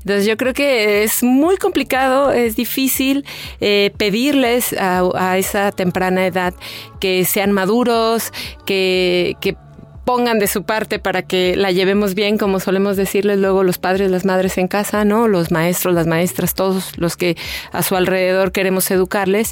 Entonces 0.01 0.27
yo 0.27 0.37
creo 0.37 0.53
que 0.53 1.03
es 1.03 1.23
muy 1.23 1.57
complicado, 1.57 2.31
es 2.31 2.55
difícil 2.55 3.25
eh, 3.61 3.91
pedirles 3.97 4.75
a, 4.79 5.39
esa 5.39 5.71
temprana 5.71 6.27
edad 6.27 6.53
que 6.99 7.25
sean 7.25 7.51
maduros, 7.51 8.31
que, 8.63 9.37
que 9.41 9.57
pongan 10.07 10.39
de 10.39 10.47
su 10.47 10.63
parte 10.63 10.99
para 10.99 11.21
que 11.23 11.57
la 11.57 11.73
llevemos 11.73 12.15
bien, 12.15 12.37
como 12.37 12.61
solemos 12.61 12.95
decirles 12.95 13.39
luego 13.39 13.63
los 13.63 13.77
padres, 13.77 14.09
las 14.09 14.23
madres 14.23 14.57
en 14.57 14.69
casa, 14.69 15.03
¿no? 15.03 15.27
Los 15.27 15.51
maestros, 15.51 15.93
las 15.93 16.07
maestras, 16.07 16.53
todos 16.53 16.97
los 16.97 17.17
que 17.17 17.35
a 17.73 17.83
su 17.83 17.93
alrededor 17.97 18.53
queremos 18.53 18.89
educarles, 18.89 19.51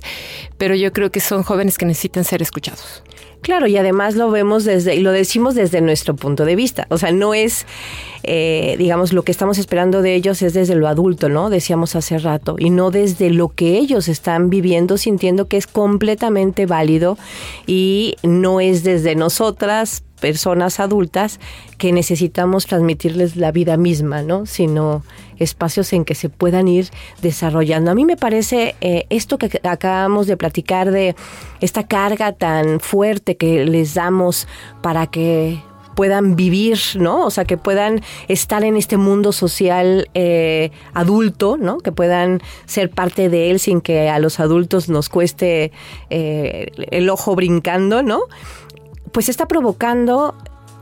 pero 0.57 0.73
yo 0.73 0.93
creo 0.93 1.11
que 1.11 1.19
son 1.19 1.43
jóvenes 1.43 1.77
que 1.77 1.85
necesitan 1.85 2.23
ser 2.23 2.41
escuchados. 2.41 3.03
Claro, 3.41 3.67
y 3.67 3.75
además 3.75 4.15
lo 4.15 4.31
vemos 4.31 4.63
desde, 4.63 4.95
y 4.95 5.01
lo 5.01 5.11
decimos 5.11 5.55
desde 5.55 5.81
nuestro 5.81 6.15
punto 6.15 6.45
de 6.45 6.55
vista. 6.55 6.87
O 6.89 6.97
sea, 6.97 7.11
no 7.11 7.33
es, 7.33 7.65
eh, 8.23 8.75
digamos, 8.79 9.11
lo 9.11 9.23
que 9.23 9.33
estamos 9.33 9.57
esperando 9.57 10.01
de 10.01 10.15
ellos 10.15 10.41
es 10.41 10.53
desde 10.53 10.75
lo 10.75 10.87
adulto, 10.87 11.27
¿no? 11.27 11.49
Decíamos 11.49 11.97
hace 11.97 12.17
rato, 12.17 12.55
y 12.57 12.69
no 12.69 12.91
desde 12.91 13.29
lo 13.29 13.49
que 13.49 13.77
ellos 13.77 14.07
están 14.07 14.49
viviendo, 14.49 14.97
sintiendo 14.97 15.49
que 15.49 15.57
es 15.57 15.67
completamente 15.67 16.65
válido 16.65 17.17
y 17.67 18.15
no 18.23 18.61
es 18.61 18.85
desde 18.85 19.15
nosotras, 19.15 20.05
personas 20.19 20.79
adultas, 20.79 21.39
que 21.77 21.91
necesitamos 21.91 22.65
transmitirles 22.65 23.35
la 23.35 23.51
vida 23.51 23.77
misma, 23.77 24.21
¿no? 24.21 24.45
Sino 24.45 25.03
espacios 25.37 25.91
en 25.93 26.05
que 26.05 26.15
se 26.15 26.29
puedan 26.29 26.67
ir 26.67 26.89
desarrollando. 27.21 27.91
A 27.91 27.95
mí 27.95 28.05
me 28.05 28.17
parece 28.17 28.75
eh, 28.81 29.05
esto 29.09 29.37
que 29.37 29.59
acabamos 29.63 30.27
de 30.27 30.37
platicar 30.37 30.91
de 30.91 31.15
esta 31.61 31.87
carga 31.87 32.31
tan 32.33 32.79
fuerte 32.79 33.37
que 33.37 33.65
les 33.65 33.93
damos 33.93 34.47
para 34.81 35.07
que 35.07 35.59
puedan 35.95 36.35
vivir, 36.35 36.77
¿no? 36.95 37.25
O 37.25 37.31
sea, 37.31 37.45
que 37.45 37.57
puedan 37.57 38.01
estar 38.27 38.63
en 38.63 38.75
este 38.75 38.97
mundo 38.97 39.31
social 39.31 40.09
eh, 40.13 40.71
adulto, 40.93 41.57
¿no? 41.57 41.77
Que 41.79 41.91
puedan 41.91 42.41
ser 42.65 42.89
parte 42.89 43.29
de 43.29 43.49
él 43.49 43.59
sin 43.59 43.81
que 43.81 44.09
a 44.09 44.19
los 44.19 44.39
adultos 44.39 44.89
nos 44.89 45.09
cueste 45.09 45.71
eh, 46.09 46.67
el 46.91 47.09
ojo 47.09 47.35
brincando, 47.35 48.03
¿no? 48.03 48.23
Pues 49.15 49.29
está 49.29 49.47
provocando 49.47 50.35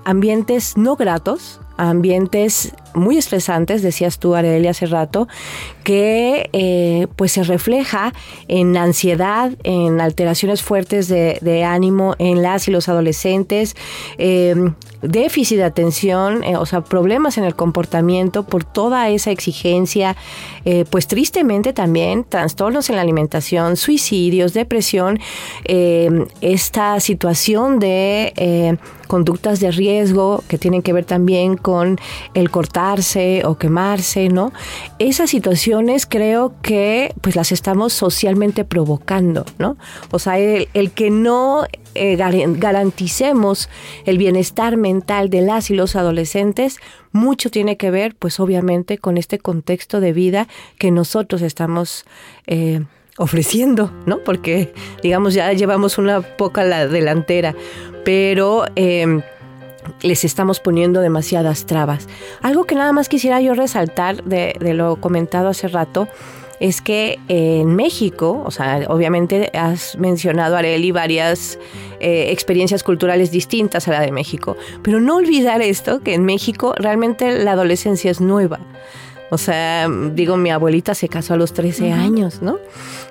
ambientes 0.05 0.75
no 0.75 0.95
gratos, 0.95 1.61
ambientes 1.77 2.73
muy 2.95 3.17
estresantes, 3.17 3.83
decías 3.83 4.17
tú, 4.17 4.33
Arelia, 4.33 4.71
hace 4.71 4.87
rato, 4.87 5.27
que 5.83 6.49
eh, 6.51 7.05
pues 7.15 7.33
se 7.33 7.43
refleja 7.43 8.11
en 8.47 8.75
ansiedad, 8.75 9.51
en 9.63 10.01
alteraciones 10.01 10.63
fuertes 10.63 11.07
de, 11.07 11.63
ánimo 11.63 12.15
en 12.17 12.41
las 12.41 12.67
y 12.67 12.71
los 12.71 12.89
adolescentes, 12.89 13.75
em, 14.17 14.73
déficit 15.03 15.57
de 15.57 15.65
atención, 15.65 16.43
eh, 16.43 16.57
o 16.57 16.65
sea, 16.65 16.81
problemas 16.81 17.37
en 17.37 17.43
el 17.43 17.55
comportamiento 17.55 18.43
por 18.43 18.63
toda 18.63 19.09
esa 19.09 19.29
exigencia, 19.29 20.15
eh, 20.65 20.85
pues 20.89 21.07
tristemente 21.07 21.73
también 21.73 22.23
trastornos 22.23 22.89
en 22.89 22.95
la 22.95 23.01
alimentación, 23.01 23.77
suicidios, 23.77 24.53
depresión, 24.53 25.19
em, 25.65 26.25
esta 26.41 26.99
situación 26.99 27.79
de 27.79 28.77
conductas 29.13 29.59
de 29.59 29.69
riesgo 29.69 30.43
que 30.47 30.57
tienen 30.57 30.81
que 30.81 30.91
ver 30.91 31.05
también 31.05 31.55
con 31.55 31.99
el 32.33 32.49
cortarse 32.49 33.43
o 33.45 33.59
quemarse, 33.59 34.29
¿no? 34.29 34.51
Esas 34.97 35.29
situaciones 35.29 36.07
creo 36.07 36.53
que 36.63 37.13
pues 37.21 37.35
las 37.35 37.51
estamos 37.51 37.93
socialmente 37.93 38.65
provocando, 38.65 39.45
¿no? 39.59 39.77
O 40.09 40.17
sea, 40.17 40.39
el, 40.39 40.91
que 40.95 41.11
no 41.11 41.65
eh, 41.93 42.15
garanticemos 42.15 43.69
el 44.05 44.17
bienestar 44.17 44.77
mental 44.77 45.29
de 45.29 45.41
las 45.41 45.69
y 45.69 45.75
los 45.75 45.95
adolescentes, 45.95 46.79
mucho 47.13 47.49
tiene 47.49 47.77
que 47.77 47.91
ver, 47.91 48.15
pues 48.15 48.39
obviamente, 48.39 48.97
con 48.97 49.17
este 49.17 49.39
contexto 49.39 50.01
de 50.01 50.11
vida 50.11 50.47
que 50.77 50.91
nosotros 50.91 51.41
estamos 51.41 52.05
eh, 52.47 52.83
ofreciendo, 53.17 53.91
¿no? 54.05 54.19
Porque, 54.19 54.73
digamos, 55.01 55.33
ya 55.33 55.53
llevamos 55.53 55.97
una 55.97 56.21
poca 56.21 56.63
la 56.63 56.87
delantera, 56.87 57.55
pero... 58.03 58.65
Em, 58.75 59.21
les 60.01 60.23
estamos 60.23 60.61
poniendo 60.61 61.01
demasiadas 61.01 61.65
trabas. 61.65 62.07
Algo 62.41 62.63
que 62.63 62.73
nada 62.73 62.93
más 62.93 63.09
quisiera 63.09 63.41
yo 63.41 63.53
resaltar 63.53 64.23
de, 64.23 64.55
de 64.57 64.73
lo 64.73 64.95
comentado 64.95 65.49
hace 65.49 65.67
rato 65.67 66.07
es 66.63 66.81
que 66.81 67.19
en 67.27 67.75
México, 67.75 68.41
o 68.45 68.49
sea, 68.49 68.85
obviamente 68.87 69.51
has 69.53 69.97
mencionado, 69.97 70.55
Areli, 70.55 70.93
varias 70.93 71.59
eh, 71.99 72.27
experiencias 72.31 72.83
culturales 72.83 73.31
distintas 73.31 73.89
a 73.89 73.91
la 73.91 73.99
de 73.99 74.13
México, 74.13 74.55
pero 74.81 75.01
no 75.01 75.17
olvidar 75.17 75.61
esto, 75.61 75.99
que 75.99 76.13
en 76.13 76.23
México 76.23 76.73
realmente 76.77 77.43
la 77.43 77.51
adolescencia 77.51 78.09
es 78.09 78.21
nueva. 78.21 78.61
O 79.29 79.37
sea, 79.37 79.89
digo, 79.89 80.37
mi 80.37 80.51
abuelita 80.51 80.95
se 80.95 81.09
casó 81.09 81.33
a 81.33 81.37
los 81.37 81.51
13 81.51 81.91
años, 81.91 82.41
¿no? 82.41 82.59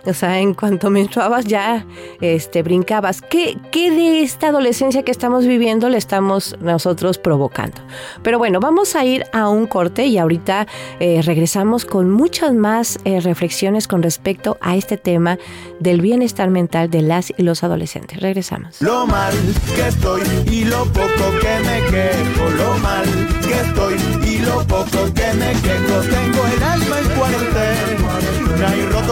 O 0.07 0.15
sea, 0.15 0.39
en 0.41 0.55
cuanto 0.55 0.91
menstruabas 0.91 1.45
ya 1.45 1.87
este, 2.21 2.63
brincabas. 2.63 3.21
¿Qué, 3.21 3.59
¿Qué 3.71 3.91
de 3.91 4.23
esta 4.23 4.49
adolescencia 4.49 5.03
que 5.03 5.11
estamos 5.11 5.47
viviendo 5.47 5.89
le 5.89 5.99
estamos 5.99 6.57
nosotros 6.61 7.19
provocando? 7.19 7.81
Pero 8.23 8.39
bueno, 8.39 8.61
vamos 8.61 8.97
a 8.97 9.05
ir 9.05 9.25
a 9.33 9.49
un 9.49 9.67
corte 9.67 10.07
y 10.07 10.19
ahorita 10.19 10.67
eh, 11.01 11.21
regresamos 11.23 11.85
con 11.85 12.11
muchas 12.11 12.53
más 12.53 12.99
eh, 13.05 13.21
reflexiones 13.21 13.89
con 13.89 14.03
respecto 14.03 14.57
a 14.61 14.77
este 14.77 14.97
tema 14.97 15.39
del 15.81 16.01
bienestar 16.01 16.51
mental 16.51 16.91
de 16.91 17.03
las 17.03 17.33
y 17.37 17.43
los 17.43 17.63
adolescentes. 17.63 18.21
Regresamos. 18.21 18.81
Lo 18.81 19.07
mal 19.07 19.35
que 19.75 19.89
estoy 19.89 20.23
y 20.51 20.65
lo 20.65 20.85
poco 20.87 21.25
que 21.41 21.55
me 21.65 21.81
quejo, 21.91 22.51
lo 22.51 22.79
mal 22.79 23.05
que 23.43 23.55
estoy 23.55 23.95
y 24.29 24.39
lo 24.39 24.67
poco 24.67 25.13
que 25.15 25.33
me 25.35 25.53
quejo 25.61 26.01
tengo 26.11 26.47
el 26.57 26.63
alma 26.63 26.99
en 26.99 27.19
cuarentena 27.19 28.03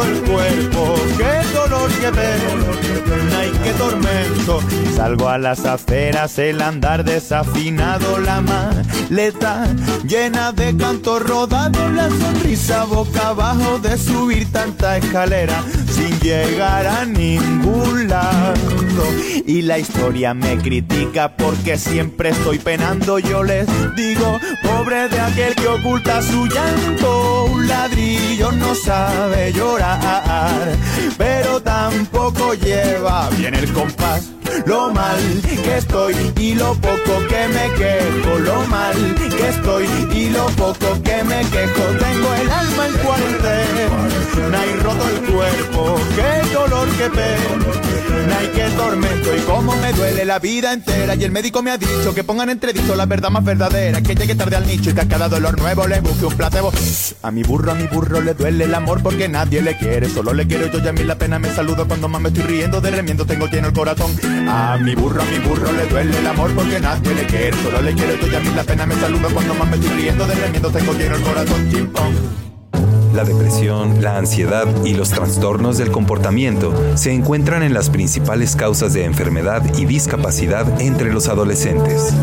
roto 0.01 0.05
el 0.05 0.21
cuerpo. 0.21 0.95
Qué 1.17 1.55
dolor 1.55 1.91
que 1.91 2.09
pena 2.09 3.01
qué 3.63 3.73
tormento. 3.73 4.61
Salgo 4.97 5.29
a 5.29 5.39
las 5.39 5.65
aferas, 5.65 6.39
el 6.39 6.63
andar 6.63 7.05
desafinado, 7.05 8.19
la 8.19 8.41
maleta 8.41 9.67
llena 10.05 10.53
de 10.53 10.77
canto 10.77 11.19
rodado, 11.19 11.89
la 11.91 12.09
sonrisa 12.09 12.85
boca 12.85 13.29
abajo 13.29 13.79
de 13.79 13.97
subir 13.99 14.51
tanta 14.51 14.97
escalera 14.97 15.63
llegar 16.21 16.87
a 16.87 17.05
ningún 17.05 18.09
lado. 18.09 19.05
Y 19.47 19.63
la 19.63 19.79
historia 19.79 20.35
me 20.35 20.59
critica 20.59 21.37
porque 21.37 21.77
siempre 21.77 22.31
estoy 22.31 22.59
penando. 22.59 23.19
Yo 23.19 23.43
les 23.43 23.67
digo, 23.97 24.39
pobre 24.63 25.09
de 25.09 25.21
aquel 25.21 25.55
que 25.55 25.67
oculta 25.69 26.23
su 26.23 26.47
llanto. 26.47 27.45
Un 27.47 27.67
ladrillo 27.67 28.53
no 28.53 28.75
sabe 28.75 29.53
llorar, 29.53 30.77
pero 31.17 31.61
tampoco 31.63 32.55
lleva 32.55 33.29
bien 33.31 33.55
el 33.55 33.73
compás 33.73 34.31
lo 34.67 34.91
mal 34.93 35.43
que 35.43 35.77
estoy 35.77 36.15
y 36.39 36.55
lo 36.55 36.75
poco 36.75 37.27
que 37.29 37.49
me 37.49 37.75
quejo, 37.75 38.39
lo 38.39 38.67
mal 38.67 39.15
que 39.17 39.49
estoy 39.49 39.87
y 40.13 40.31
lo 40.31 40.47
poco 40.47 41.03
que 41.03 41.25
me 41.25 41.41
quejo. 41.51 41.83
Tengo 41.99 42.35
el 42.35 42.51
alma 42.51 42.87
en 42.87 42.95
cuarentena 43.05 44.67
y 44.67 44.81
roto 44.81 45.09
el 45.09 45.33
cuerpo, 45.33 45.97
qué 46.17 46.55
dolor, 46.55 46.89
qué 46.99 47.11
pena 47.11 48.43
y 48.43 48.49
qué 48.49 48.69
tormento 48.77 49.37
y 49.37 49.41
cómo 49.41 49.77
me 49.77 49.93
duele 49.93 50.25
la 50.25 50.39
vida 50.39 50.73
entera. 50.73 51.15
Y 51.15 51.25
el 51.25 51.31
médico 51.31 51.63
me 51.63 51.71
ha 51.71 51.79
dicho 51.79 52.15
que 52.15 52.25
pongan 52.25 52.51
entredicho 52.51 52.95
la 52.95 53.07
verdad 53.07 53.31
más 53.31 53.45
verdadera, 53.45 54.01
que 54.01 54.15
llegue 54.15 54.35
tarde 54.35 54.57
al 54.57 54.67
nicho 54.67 54.91
y 54.91 54.95
que 54.95 55.01
a 55.01 55.09
cada 55.09 55.29
dolor 55.29 55.59
nuevo 55.59 55.87
le 55.87 56.01
busque 56.01 56.27
un 56.27 56.35
placebo. 56.35 56.73
A 57.23 57.31
mi 57.31 57.43
burro, 57.43 57.73
a 57.73 57.75
mi 57.75 57.87
burro 57.87 58.21
le 58.21 58.35
duele 58.35 58.65
el 58.65 58.75
amor 58.75 59.03
porque 59.03 59.29
nadie 59.29 59.63
le 59.63 59.77
quiere, 59.77 60.09
solo 60.09 60.33
le 60.33 60.47
quiero 60.47 60.67
yo 60.67 60.79
y 60.83 60.89
a 60.89 60.93
mí 60.93 61.05
la 61.05 61.17
pena 61.17 61.39
me 61.39 61.53
saludo 61.55 61.87
cuando 61.87 62.09
más 62.09 62.21
me 62.21 62.29
estoy 62.29 62.45
riendo 62.45 62.81
de 62.81 62.91
remiendo 62.91 63.25
tengo 63.25 63.47
lleno 63.47 63.69
el 63.69 63.75
corazón. 63.75 64.11
A 64.49 64.79
mi 64.79 64.95
burro, 64.95 65.23
a 65.23 65.25
mi 65.25 65.39
burro 65.39 65.73
le 65.73 65.87
duele 65.87 66.19
el 66.19 66.27
amor 66.27 66.51
porque 66.55 66.81
nadie 66.81 67.15
le 67.15 67.27
quiere. 67.27 67.57
Solo 67.63 67.83
le 67.83 67.95
quiero 67.95 68.15
yo 68.15 68.27
y 68.27 68.35
a 68.35 68.41
mí 68.41 68.49
la 68.55 68.65
pena 68.65 68.87
me 68.87 68.95
saluda 68.95 69.29
cuando 69.33 69.55
más 69.55 69.69
me 69.69 69.77
estoy 69.77 69.91
riendo 69.91 70.27
de 70.27 70.35
remiendo 70.35 70.71
tengo 70.71 70.93
lleno 70.95 71.17
el 71.17 71.23
corazón 71.23 71.71
chimpón. 71.71 72.41
La 73.15 73.25
depresión, 73.25 74.03
la 74.03 74.19
ansiedad 74.19 74.67
y 74.85 74.95
los 74.95 75.11
trastornos 75.11 75.79
del 75.79 75.91
comportamiento 75.91 76.73
se 76.95 77.13
encuentran 77.13 77.65
en 77.65 77.75
las 77.75 77.91
principales 77.91 78.55
causas 78.55 78.93
de 78.93 79.05
enfermedad 79.05 79.63
y 79.77 79.85
discapacidad 79.85 80.81
entre 80.81 81.13
los 81.13 81.29
adolescentes. 81.29 82.15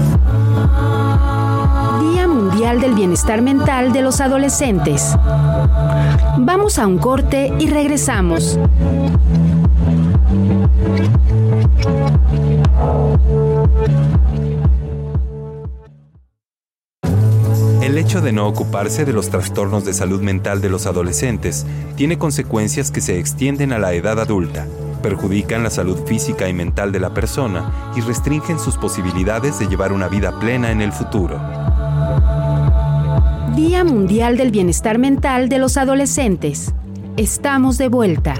Día 2.00 2.28
Mundial 2.28 2.80
del 2.80 2.94
Bienestar 2.94 3.42
Mental 3.42 3.92
de 3.92 4.02
los 4.02 4.22
Adolescentes. 4.22 5.14
Vamos 6.38 6.80
a 6.80 6.88
un 6.88 6.98
corte 7.00 7.54
y 7.60 7.68
regresamos. 7.68 8.58
De 18.28 18.34
no 18.34 18.46
ocuparse 18.46 19.06
de 19.06 19.14
los 19.14 19.30
trastornos 19.30 19.86
de 19.86 19.94
salud 19.94 20.22
mental 20.22 20.60
de 20.60 20.68
los 20.68 20.86
adolescentes 20.86 21.66
tiene 21.96 22.18
consecuencias 22.18 22.92
que 22.92 23.00
se 23.00 23.20
extienden 23.20 23.72
a 23.72 23.80
la 23.80 23.94
edad 23.94 24.20
adulta, 24.20 24.68
perjudican 25.02 25.64
la 25.64 25.70
salud 25.70 25.98
física 26.06 26.50
y 26.50 26.54
mental 26.54 26.92
de 26.92 27.00
la 27.00 27.14
persona 27.14 27.72
y 27.96 28.02
restringen 28.02 28.60
sus 28.60 28.76
posibilidades 28.76 29.60
de 29.60 29.68
llevar 29.68 29.94
una 29.94 30.10
vida 30.10 30.38
plena 30.42 30.72
en 30.72 30.82
el 30.82 30.92
futuro. 30.92 31.40
Día 33.56 33.86
Mundial 33.86 34.36
del 34.36 34.52
Bienestar 34.52 35.00
Mental 35.00 35.48
de 35.48 35.60
los 35.60 35.78
Adolescentes. 35.78 36.74
Estamos 37.16 37.78
de 37.78 37.88
vuelta. 37.88 38.34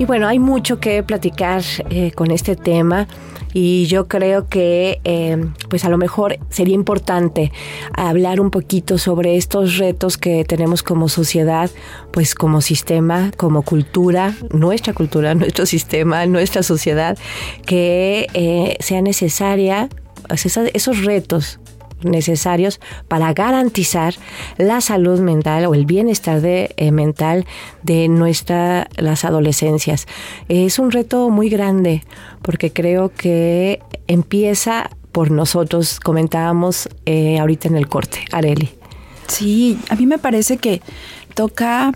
Y 0.00 0.06
bueno, 0.06 0.26
hay 0.26 0.38
mucho 0.38 0.80
que 0.80 1.02
platicar 1.02 1.62
eh, 1.90 2.10
con 2.12 2.30
este 2.30 2.56
tema 2.56 3.06
y 3.52 3.84
yo 3.84 4.08
creo 4.08 4.48
que 4.48 4.98
eh, 5.04 5.36
pues 5.68 5.84
a 5.84 5.90
lo 5.90 5.98
mejor 5.98 6.38
sería 6.48 6.74
importante 6.74 7.52
hablar 7.92 8.40
un 8.40 8.50
poquito 8.50 8.96
sobre 8.96 9.36
estos 9.36 9.76
retos 9.76 10.16
que 10.16 10.46
tenemos 10.46 10.82
como 10.82 11.10
sociedad, 11.10 11.70
pues 12.14 12.34
como 12.34 12.62
sistema, 12.62 13.30
como 13.36 13.60
cultura, 13.60 14.34
nuestra 14.54 14.94
cultura, 14.94 15.34
nuestro 15.34 15.66
sistema, 15.66 16.24
nuestra 16.24 16.62
sociedad, 16.62 17.18
que 17.66 18.26
eh, 18.32 18.78
sea 18.80 19.02
necesaria 19.02 19.90
esos 20.72 21.04
retos 21.04 21.60
necesarios 22.02 22.80
para 23.08 23.32
garantizar 23.32 24.14
la 24.56 24.80
salud 24.80 25.20
mental 25.20 25.66
o 25.66 25.74
el 25.74 25.86
bienestar 25.86 26.40
de, 26.40 26.74
eh, 26.76 26.92
mental 26.92 27.46
de 27.82 28.08
nuestras 28.08 28.86
las 28.96 29.24
adolescencias. 29.24 30.06
Es 30.48 30.78
un 30.78 30.90
reto 30.90 31.30
muy 31.30 31.48
grande 31.48 32.04
porque 32.42 32.72
creo 32.72 33.10
que 33.10 33.80
empieza 34.06 34.90
por 35.12 35.30
nosotros, 35.30 36.00
comentábamos 36.00 36.88
eh, 37.06 37.38
ahorita 37.38 37.68
en 37.68 37.76
el 37.76 37.88
corte. 37.88 38.20
Areli. 38.32 38.70
Sí, 39.26 39.78
a 39.88 39.96
mí 39.96 40.06
me 40.06 40.18
parece 40.18 40.56
que 40.56 40.82
toca 41.34 41.92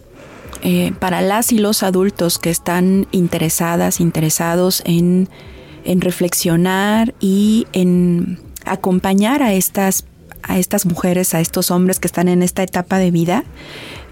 eh, 0.63 0.93
para 0.99 1.21
las 1.21 1.53
y 1.53 1.59
los 1.59 1.83
adultos 1.83 2.39
que 2.39 2.51
están 2.51 3.07
interesadas, 3.11 4.01
interesados 4.01 4.83
en, 4.87 5.29
en 5.85 6.01
reflexionar 6.01 7.15
y 7.21 7.67
en 7.73 8.39
acompañar 8.65 9.43
a 9.43 9.55
estas, 9.55 10.05
a 10.43 10.59
estas 10.59 10.87
mujeres, 10.87 11.35
a 11.35 11.41
estos 11.41 11.71
hombres 11.71 12.01
que 12.01 12.07
están 12.07 12.29
en 12.29 12.43
esta 12.43 12.63
etapa 12.63 12.99
de 12.99 13.11
vida, 13.11 13.45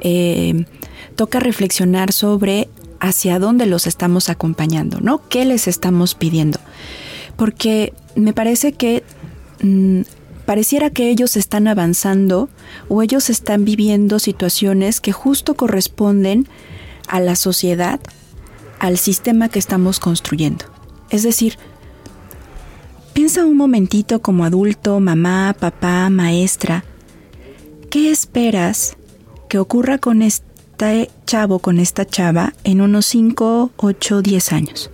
eh, 0.00 0.64
toca 1.16 1.40
reflexionar 1.40 2.12
sobre 2.12 2.68
hacia 3.00 3.38
dónde 3.38 3.66
los 3.66 3.86
estamos 3.86 4.30
acompañando, 4.30 5.00
¿no? 5.00 5.28
¿Qué 5.28 5.44
les 5.44 5.66
estamos 5.66 6.14
pidiendo? 6.14 6.60
Porque 7.36 7.92
me 8.14 8.32
parece 8.32 8.72
que 8.72 9.02
mm, 9.60 10.02
pareciera 10.46 10.90
que 10.90 11.10
ellos 11.10 11.36
están 11.36 11.66
avanzando 11.66 12.48
o 12.88 13.02
ellos 13.02 13.30
están 13.30 13.64
viviendo 13.64 14.18
situaciones 14.18 15.00
que 15.00 15.12
justo 15.12 15.54
corresponden 15.54 16.48
a 17.08 17.20
la 17.20 17.36
sociedad, 17.36 18.00
al 18.78 18.98
sistema 18.98 19.48
que 19.48 19.58
estamos 19.58 19.98
construyendo. 19.98 20.64
Es 21.10 21.22
decir, 21.22 21.58
Piensa 23.12 23.44
un 23.44 23.56
momentito 23.56 24.22
como 24.22 24.44
adulto, 24.44 24.98
mamá, 25.00 25.54
papá, 25.58 26.08
maestra. 26.10 26.84
¿Qué 27.90 28.10
esperas 28.10 28.96
que 29.52 29.58
ocurra 29.58 29.98
con, 29.98 30.22
este 30.22 31.10
chavo 31.26 31.58
con 31.58 31.78
esta 31.78 32.06
chava 32.06 32.54
en 32.64 32.80
unos 32.80 33.04
5, 33.04 33.72
8, 33.76 34.22
10 34.22 34.52
años. 34.52 34.90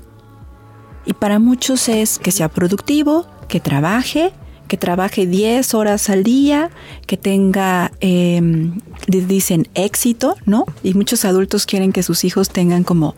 Y 1.07 1.12
para 1.12 1.38
muchos 1.38 1.88
es 1.88 2.18
que 2.18 2.33
sea 2.33 2.48
productivo, 2.48 3.28
que 3.48 3.61
trabaje, 3.61 4.33
que 4.66 4.76
trabaje 4.76 5.28
10 5.28 5.74
horas 5.74 6.11
al 6.11 6.24
día, 6.24 6.70
que 7.07 7.16
tenga, 7.16 7.92
em, 8.00 8.81
dicen, 9.07 9.68
éxito, 9.74 10.35
¿no? 10.44 10.64
Y 10.83 10.94
muchos 10.94 11.24
adultos 11.24 11.66
quieren 11.66 11.92
que 11.92 12.02
sus 12.02 12.24
hijos 12.24 12.50
tengan 12.50 12.83
como 12.83 13.14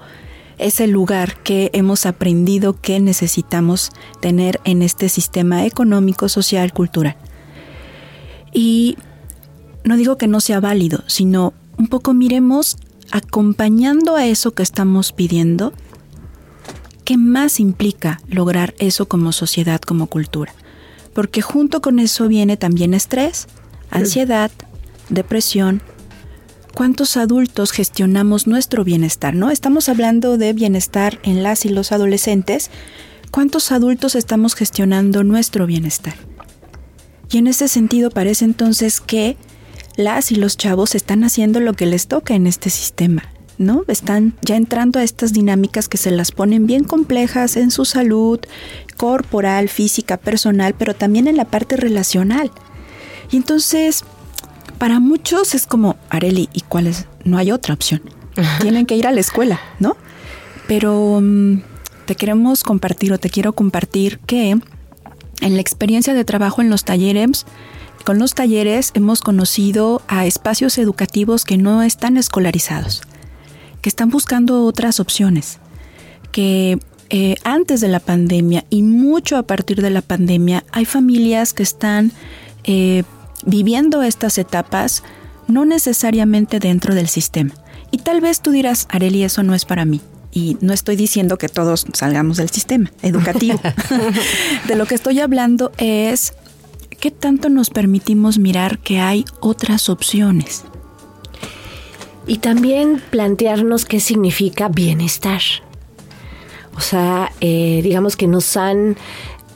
ese 0.60 0.86
lugar 0.86 1.42
que 1.42 1.70
hemos 1.72 2.06
aprendido 2.06 2.80
que 2.80 3.00
necesitamos 3.00 3.90
tener 4.20 4.60
en 4.64 4.82
este 4.82 5.08
sistema 5.08 5.66
económico, 5.66 6.28
social, 6.28 6.72
cultural. 6.72 7.16
Y 8.52 8.96
no 9.84 9.96
digo 9.96 10.16
que 10.16 10.28
no 10.28 10.40
sea 10.40 10.60
válido, 10.60 11.02
sino 11.06 11.54
un 11.78 11.88
poco 11.88 12.14
miremos 12.14 12.76
acompañando 13.10 14.16
a 14.16 14.26
eso 14.26 14.52
que 14.52 14.62
estamos 14.62 15.12
pidiendo, 15.12 15.72
¿qué 17.04 17.16
más 17.16 17.60
implica 17.60 18.20
lograr 18.28 18.74
eso 18.78 19.08
como 19.08 19.32
sociedad, 19.32 19.80
como 19.80 20.06
cultura? 20.06 20.52
Porque 21.12 21.42
junto 21.42 21.80
con 21.80 21.98
eso 21.98 22.28
viene 22.28 22.56
también 22.56 22.94
estrés, 22.94 23.48
ansiedad, 23.90 24.50
depresión. 25.08 25.82
¿Cuántos 26.74 27.16
adultos 27.16 27.72
gestionamos 27.72 28.46
nuestro 28.46 28.84
bienestar? 28.84 29.34
¿No? 29.34 29.50
Estamos 29.50 29.88
hablando 29.88 30.38
de 30.38 30.52
bienestar 30.52 31.18
en 31.24 31.42
las 31.42 31.64
y 31.64 31.68
los 31.68 31.92
adolescentes. 31.92 32.70
¿Cuántos 33.30 33.72
adultos 33.72 34.14
estamos 34.14 34.54
gestionando 34.54 35.24
nuestro 35.24 35.66
bienestar? 35.66 36.14
Y 37.30 37.38
en 37.38 37.48
ese 37.48 37.68
sentido 37.68 38.10
parece 38.10 38.44
entonces 38.44 39.00
que 39.00 39.36
las 39.96 40.32
y 40.32 40.36
los 40.36 40.56
chavos 40.56 40.94
están 40.94 41.24
haciendo 41.24 41.60
lo 41.60 41.74
que 41.74 41.86
les 41.86 42.06
toca 42.06 42.34
en 42.34 42.46
este 42.46 42.70
sistema, 42.70 43.24
¿no? 43.58 43.84
Están 43.88 44.34
ya 44.42 44.56
entrando 44.56 44.98
a 44.98 45.02
estas 45.02 45.32
dinámicas 45.32 45.88
que 45.88 45.98
se 45.98 46.10
las 46.10 46.32
ponen 46.32 46.66
bien 46.66 46.84
complejas 46.84 47.56
en 47.56 47.70
su 47.70 47.84
salud 47.84 48.40
corporal, 48.96 49.68
física, 49.68 50.16
personal, 50.16 50.74
pero 50.78 50.94
también 50.94 51.26
en 51.26 51.36
la 51.36 51.44
parte 51.44 51.76
relacional. 51.76 52.50
Y 53.30 53.36
entonces, 53.36 54.04
para 54.80 54.98
muchos 54.98 55.54
es 55.54 55.66
como, 55.66 55.96
Areli, 56.08 56.48
¿y 56.54 56.62
cuál 56.62 56.86
es? 56.86 57.06
No 57.22 57.36
hay 57.36 57.52
otra 57.52 57.74
opción. 57.74 58.00
Tienen 58.62 58.86
que 58.86 58.96
ir 58.96 59.06
a 59.06 59.12
la 59.12 59.20
escuela, 59.20 59.60
¿no? 59.78 59.94
Pero 60.66 61.20
mm, 61.20 61.60
te 62.06 62.14
queremos 62.14 62.62
compartir 62.62 63.12
o 63.12 63.18
te 63.18 63.28
quiero 63.28 63.52
compartir 63.52 64.20
que 64.20 64.52
en 64.52 65.54
la 65.54 65.60
experiencia 65.60 66.14
de 66.14 66.24
trabajo 66.24 66.62
en 66.62 66.70
los 66.70 66.84
talleres, 66.84 67.44
con 68.06 68.18
los 68.18 68.32
talleres 68.34 68.92
hemos 68.94 69.20
conocido 69.20 70.00
a 70.08 70.24
espacios 70.24 70.78
educativos 70.78 71.44
que 71.44 71.58
no 71.58 71.82
están 71.82 72.16
escolarizados, 72.16 73.02
que 73.82 73.90
están 73.90 74.08
buscando 74.08 74.64
otras 74.64 74.98
opciones, 74.98 75.58
que 76.32 76.78
eh, 77.10 77.34
antes 77.44 77.82
de 77.82 77.88
la 77.88 78.00
pandemia 78.00 78.64
y 78.70 78.82
mucho 78.82 79.36
a 79.36 79.42
partir 79.42 79.82
de 79.82 79.90
la 79.90 80.00
pandemia 80.00 80.64
hay 80.72 80.86
familias 80.86 81.52
que 81.52 81.64
están 81.64 82.12
eh, 82.64 83.02
viviendo 83.46 84.02
estas 84.02 84.38
etapas 84.38 85.02
no 85.48 85.64
necesariamente 85.64 86.60
dentro 86.60 86.94
del 86.94 87.08
sistema. 87.08 87.52
Y 87.90 87.98
tal 87.98 88.20
vez 88.20 88.40
tú 88.40 88.50
dirás, 88.50 88.86
Areli, 88.88 89.24
eso 89.24 89.42
no 89.42 89.54
es 89.54 89.64
para 89.64 89.84
mí. 89.84 90.00
Y 90.32 90.56
no 90.60 90.72
estoy 90.72 90.94
diciendo 90.94 91.38
que 91.38 91.48
todos 91.48 91.86
salgamos 91.92 92.36
del 92.36 92.50
sistema 92.50 92.92
educativo. 93.02 93.60
de 94.68 94.76
lo 94.76 94.86
que 94.86 94.94
estoy 94.94 95.20
hablando 95.20 95.72
es 95.78 96.34
qué 97.00 97.10
tanto 97.10 97.48
nos 97.48 97.70
permitimos 97.70 98.38
mirar 98.38 98.78
que 98.78 99.00
hay 99.00 99.24
otras 99.40 99.88
opciones. 99.88 100.64
Y 102.26 102.38
también 102.38 103.02
plantearnos 103.10 103.86
qué 103.86 103.98
significa 103.98 104.68
bienestar. 104.68 105.40
O 106.76 106.80
sea, 106.80 107.32
eh, 107.40 107.80
digamos 107.82 108.16
que 108.16 108.28
nos 108.28 108.56
han 108.56 108.96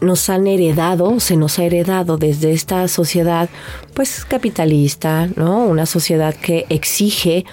nos 0.05 0.29
han 0.31 0.47
heredado, 0.47 1.19
se 1.21 1.37
nos 1.37 1.59
ha 1.59 1.65
heredado 1.65 2.17
desde 2.17 2.53
esta 2.53 2.87
sociedad, 2.89 3.49
pues 3.95 4.25
capitalista, 4.25 5.29
¿no? 5.37 5.65
Una 5.65 5.87
sociedad 5.87 6.35
que 6.35 6.67
exige 6.69 7.45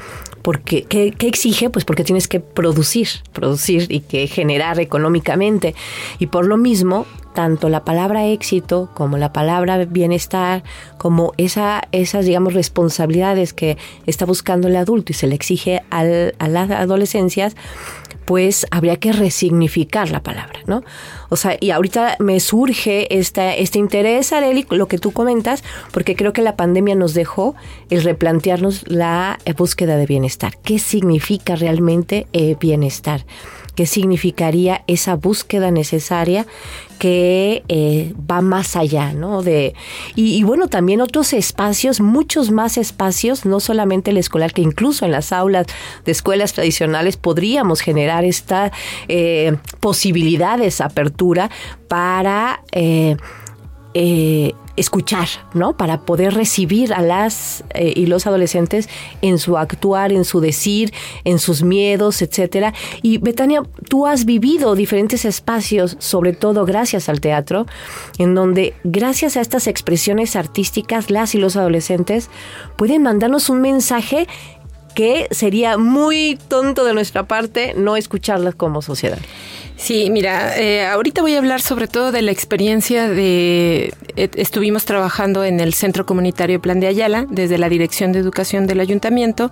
porque 0.41 0.83
¿qué, 0.83 1.13
exige? 1.19 1.69
Pues 1.69 1.85
porque 1.85 2.03
tienes 2.03 2.27
que 2.27 2.39
producir, 2.39 3.07
producir 3.33 3.87
y 3.89 4.01
que 4.01 4.27
generar 4.27 4.79
económicamente. 4.79 5.75
Y 6.19 6.27
por 6.27 6.47
lo 6.47 6.57
mismo, 6.57 7.05
tanto 7.33 7.69
la 7.69 7.85
palabra 7.85 8.25
éxito 8.25 8.89
como 8.93 9.17
la 9.17 9.33
palabra 9.33 9.85
bienestar, 9.85 10.63
como 10.97 11.33
esa, 11.37 11.83
esas, 11.91 12.25
digamos, 12.25 12.53
responsabilidades 12.53 13.53
que 13.53 13.77
está 14.05 14.25
buscando 14.25 14.67
el 14.67 14.75
adulto 14.75 15.11
y 15.11 15.15
se 15.15 15.27
le 15.27 15.35
exige 15.35 15.83
al, 15.89 16.35
a 16.39 16.47
las 16.47 16.71
adolescencias, 16.71 17.55
pues 18.25 18.65
habría 18.71 18.97
que 18.97 19.11
resignificar 19.11 20.09
la 20.09 20.23
palabra, 20.23 20.59
¿no? 20.67 20.83
O 21.29 21.35
sea, 21.35 21.57
y 21.59 21.71
ahorita 21.71 22.17
me 22.19 22.39
surge 22.39 23.17
esta, 23.17 23.55
este 23.55 23.79
interés, 23.79 24.33
Areli, 24.33 24.65
lo 24.69 24.87
que 24.87 24.97
tú 24.97 25.11
comentas, 25.11 25.63
porque 25.91 26.15
creo 26.15 26.33
que 26.33 26.41
la 26.41 26.55
pandemia 26.55 26.95
nos 26.95 27.13
dejó 27.13 27.55
el 27.89 28.03
replantearnos 28.03 28.83
la 28.87 29.39
búsqueda 29.57 29.97
de 29.97 30.05
bienestar. 30.05 30.57
¿Qué 30.63 30.79
significa 30.79 31.55
realmente 31.55 32.27
eh, 32.33 32.55
bienestar? 32.59 33.25
Qué 33.75 33.85
significaría 33.85 34.83
esa 34.87 35.15
búsqueda 35.15 35.71
necesaria 35.71 36.45
que 36.99 37.63
eh, 37.67 38.13
va 38.29 38.41
más 38.41 38.75
allá, 38.75 39.11
¿no? 39.11 39.41
De, 39.41 39.73
y, 40.15 40.43
bueno, 40.43 40.67
también 40.67 41.01
otros 41.01 41.33
espacios, 41.33 41.99
muchos 41.99 42.51
más 42.51 42.77
espacios, 42.77 43.43
no 43.43 43.59
solamente 43.59 44.11
el 44.11 44.17
escolar, 44.17 44.53
que 44.53 44.61
incluso 44.61 45.05
en 45.05 45.11
las 45.11 45.31
aulas 45.31 45.65
de 46.05 46.11
escuelas 46.11 46.53
tradicionales 46.53 47.17
podríamos 47.17 47.81
generar 47.81 48.23
esta 48.23 48.71
eh, 49.07 49.57
posibilidad 49.79 50.61
esa 50.61 50.85
apertura 50.85 51.49
para 51.87 52.61
eh, 52.71 53.17
eh, 53.93 54.53
escuchar, 54.77 55.27
¿no? 55.53 55.75
Para 55.75 56.01
poder 56.01 56.33
recibir 56.33 56.93
a 56.93 57.01
las 57.01 57.63
eh, 57.73 57.93
y 57.95 58.05
los 58.05 58.25
adolescentes 58.25 58.87
en 59.21 59.37
su 59.37 59.57
actuar, 59.57 60.11
en 60.11 60.23
su 60.23 60.39
decir, 60.39 60.93
en 61.25 61.39
sus 61.39 61.61
miedos, 61.61 62.21
etcétera. 62.21 62.73
Y 63.01 63.17
Betania, 63.17 63.63
tú 63.89 64.07
has 64.07 64.25
vivido 64.25 64.75
diferentes 64.75 65.25
espacios, 65.25 65.97
sobre 65.99 66.33
todo 66.33 66.65
gracias 66.65 67.09
al 67.09 67.19
teatro, 67.19 67.65
en 68.17 68.33
donde 68.33 68.73
gracias 68.83 69.35
a 69.35 69.41
estas 69.41 69.67
expresiones 69.67 70.35
artísticas, 70.35 71.11
las 71.11 71.35
y 71.35 71.37
los 71.37 71.57
adolescentes 71.57 72.29
pueden 72.77 73.03
mandarnos 73.03 73.49
un 73.49 73.61
mensaje 73.61 74.27
que 74.95 75.27
sería 75.31 75.77
muy 75.77 76.37
tonto 76.47 76.83
de 76.83 76.93
nuestra 76.93 77.27
parte 77.27 77.73
no 77.75 77.95
escucharlas 77.95 78.55
como 78.55 78.81
sociedad. 78.81 79.19
Sí, 79.81 80.11
mira, 80.11 80.59
eh, 80.59 80.85
ahorita 80.85 81.23
voy 81.23 81.33
a 81.33 81.39
hablar 81.39 81.59
sobre 81.59 81.87
todo 81.87 82.11
de 82.11 82.21
la 82.21 82.29
experiencia 82.29 83.09
de... 83.09 83.91
Eh, 84.15 84.29
estuvimos 84.35 84.85
trabajando 84.85 85.43
en 85.43 85.59
el 85.59 85.73
Centro 85.73 86.05
Comunitario 86.05 86.61
Plan 86.61 86.79
de 86.79 86.85
Ayala, 86.85 87.25
desde 87.31 87.57
la 87.57 87.67
Dirección 87.67 88.11
de 88.11 88.19
Educación 88.19 88.67
del 88.67 88.79
Ayuntamiento. 88.79 89.51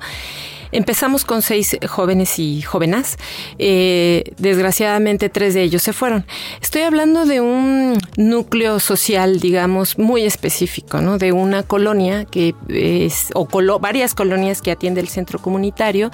Empezamos 0.71 1.25
con 1.25 1.41
seis 1.41 1.75
jóvenes 1.87 2.37
y 2.37 2.61
jóvenes. 2.61 3.17
Eh, 3.57 4.35
desgraciadamente, 4.37 5.29
tres 5.29 5.55
de 5.55 5.63
ellos 5.63 5.81
se 5.81 5.93
fueron. 5.93 6.27
Estoy 6.61 6.83
hablando 6.83 7.25
de 7.25 7.41
un 7.41 7.97
núcleo 8.15 8.79
social, 8.79 9.39
digamos, 9.39 9.97
muy 9.97 10.25
específico, 10.25 11.01
¿no? 11.01 11.17
De 11.17 11.31
una 11.31 11.63
colonia 11.63 12.25
que 12.25 12.53
es, 12.67 13.29
o 13.33 13.47
varias 13.79 14.13
colonias 14.13 14.61
que 14.61 14.69
atiende 14.69 15.01
el 15.01 15.07
centro 15.07 15.39
comunitario, 15.39 16.11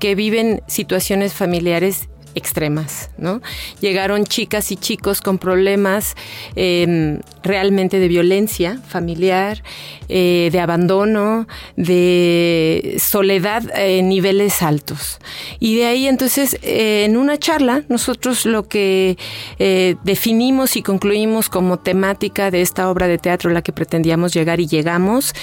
que 0.00 0.14
viven 0.14 0.62
situaciones 0.68 1.34
familiares 1.34 2.08
extremas, 2.38 3.10
¿no? 3.18 3.42
Llegaron 3.80 4.24
chicas 4.24 4.72
y 4.72 4.76
chicos 4.76 5.20
con 5.20 5.38
problemas 5.38 6.14
em, 6.56 7.20
realmente 7.42 7.98
de 7.98 8.08
violencia 8.08 8.80
familiar, 8.88 9.62
eh, 10.08 10.48
de 10.52 10.60
abandono, 10.60 11.46
de 11.76 12.96
soledad 12.98 13.62
en 13.76 14.08
niveles 14.08 14.62
altos. 14.62 15.18
Y 15.58 15.76
de 15.76 15.86
ahí 15.86 16.06
entonces, 16.06 16.58
eh, 16.62 17.04
en 17.04 17.16
una 17.16 17.38
charla, 17.38 17.84
nosotros 17.88 18.46
lo 18.46 18.68
que 18.68 19.18
eh, 19.58 19.96
definimos 20.04 20.76
y 20.76 20.82
concluimos 20.82 21.48
como 21.48 21.78
temática 21.78 22.50
de 22.50 22.62
esta 22.62 22.88
obra 22.90 23.08
de 23.08 23.18
teatro 23.18 23.50
a 23.50 23.54
la 23.54 23.62
que 23.62 23.72
pretendíamos 23.72 24.32
llegar 24.32 24.60
y 24.60 24.66
llegamos 24.66 25.34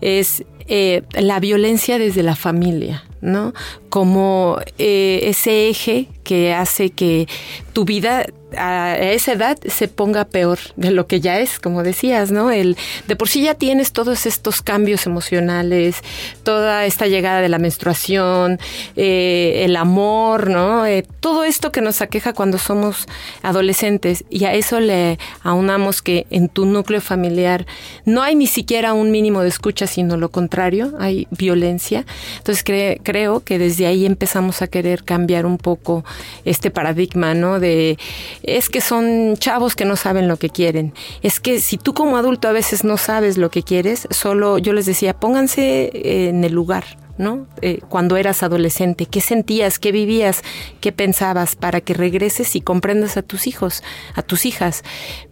es 0.00 0.44
la 0.68 1.38
violencia 1.38 1.96
desde 1.96 2.24
la 2.24 2.34
familia, 2.34 3.04
¿no? 3.20 3.54
Como 3.88 4.58
ese 4.78 5.68
eje 5.68 6.08
que 6.22 6.52
hace 6.52 6.90
que 6.90 7.28
tu 7.72 7.84
vida 7.84 8.26
a 8.56 8.96
esa 8.96 9.32
edad 9.32 9.58
se 9.66 9.88
ponga 9.88 10.24
peor 10.24 10.58
de 10.76 10.90
lo 10.90 11.06
que 11.06 11.20
ya 11.20 11.40
es, 11.40 11.58
como 11.58 11.82
decías, 11.82 12.30
¿no? 12.30 12.50
El 12.50 12.76
de 13.06 13.16
por 13.16 13.28
sí 13.28 13.42
ya 13.42 13.54
tienes 13.54 13.92
todos 13.92 14.26
estos 14.26 14.62
cambios 14.62 15.06
emocionales, 15.06 15.96
toda 16.42 16.86
esta 16.86 17.06
llegada 17.06 17.40
de 17.40 17.48
la 17.48 17.58
menstruación, 17.58 18.58
eh, 18.94 19.62
el 19.64 19.76
amor, 19.76 20.48
¿no? 20.48 20.86
Eh, 20.86 21.04
todo 21.20 21.44
esto 21.44 21.72
que 21.72 21.80
nos 21.80 22.00
aqueja 22.02 22.32
cuando 22.32 22.58
somos 22.58 23.06
adolescentes 23.42 24.24
y 24.30 24.44
a 24.44 24.54
eso 24.54 24.80
le 24.80 25.18
aunamos 25.42 26.02
que 26.02 26.26
en 26.30 26.48
tu 26.48 26.66
núcleo 26.66 27.00
familiar 27.00 27.66
no 28.04 28.22
hay 28.22 28.36
ni 28.36 28.46
siquiera 28.46 28.94
un 28.94 29.10
mínimo 29.10 29.42
de 29.42 29.48
escucha, 29.48 29.86
sino 29.86 30.16
lo 30.16 30.30
contrario, 30.30 30.94
hay 30.98 31.26
violencia. 31.30 32.06
Entonces 32.38 32.62
creo 33.06 33.38
que 33.38 33.60
desde 33.60 33.86
ahí 33.86 34.04
empezamos 34.04 34.62
a 34.62 34.66
querer 34.66 35.04
cambiar 35.04 35.46
un 35.46 35.58
poco 35.58 36.04
este 36.44 36.72
paradigma, 36.72 37.34
¿no? 37.34 37.60
De 37.60 37.98
es 38.42 38.68
que 38.68 38.80
son 38.80 39.36
chavos 39.36 39.76
que 39.76 39.84
no 39.84 39.94
saben 39.94 40.26
lo 40.26 40.38
que 40.38 40.50
quieren. 40.50 40.92
Es 41.22 41.38
que 41.38 41.60
si 41.60 41.78
tú 41.78 41.94
como 41.94 42.16
adulto 42.16 42.48
a 42.48 42.52
veces 42.52 42.82
no 42.82 42.96
sabes 42.96 43.38
lo 43.38 43.48
que 43.48 43.62
quieres, 43.62 44.08
solo 44.10 44.58
yo 44.58 44.72
les 44.72 44.86
decía, 44.86 45.14
pónganse 45.14 45.92
en 46.28 46.42
el 46.42 46.52
lugar 46.52 47.05
¿no? 47.18 47.46
Eh, 47.62 47.80
cuando 47.88 48.16
eras 48.16 48.42
adolescente, 48.42 49.06
qué 49.06 49.20
sentías, 49.20 49.78
qué 49.78 49.92
vivías, 49.92 50.42
qué 50.80 50.92
pensabas 50.92 51.56
para 51.56 51.80
que 51.80 51.94
regreses 51.94 52.56
y 52.56 52.60
comprendas 52.60 53.16
a 53.16 53.22
tus 53.22 53.46
hijos, 53.46 53.82
a 54.14 54.22
tus 54.22 54.46
hijas. 54.46 54.82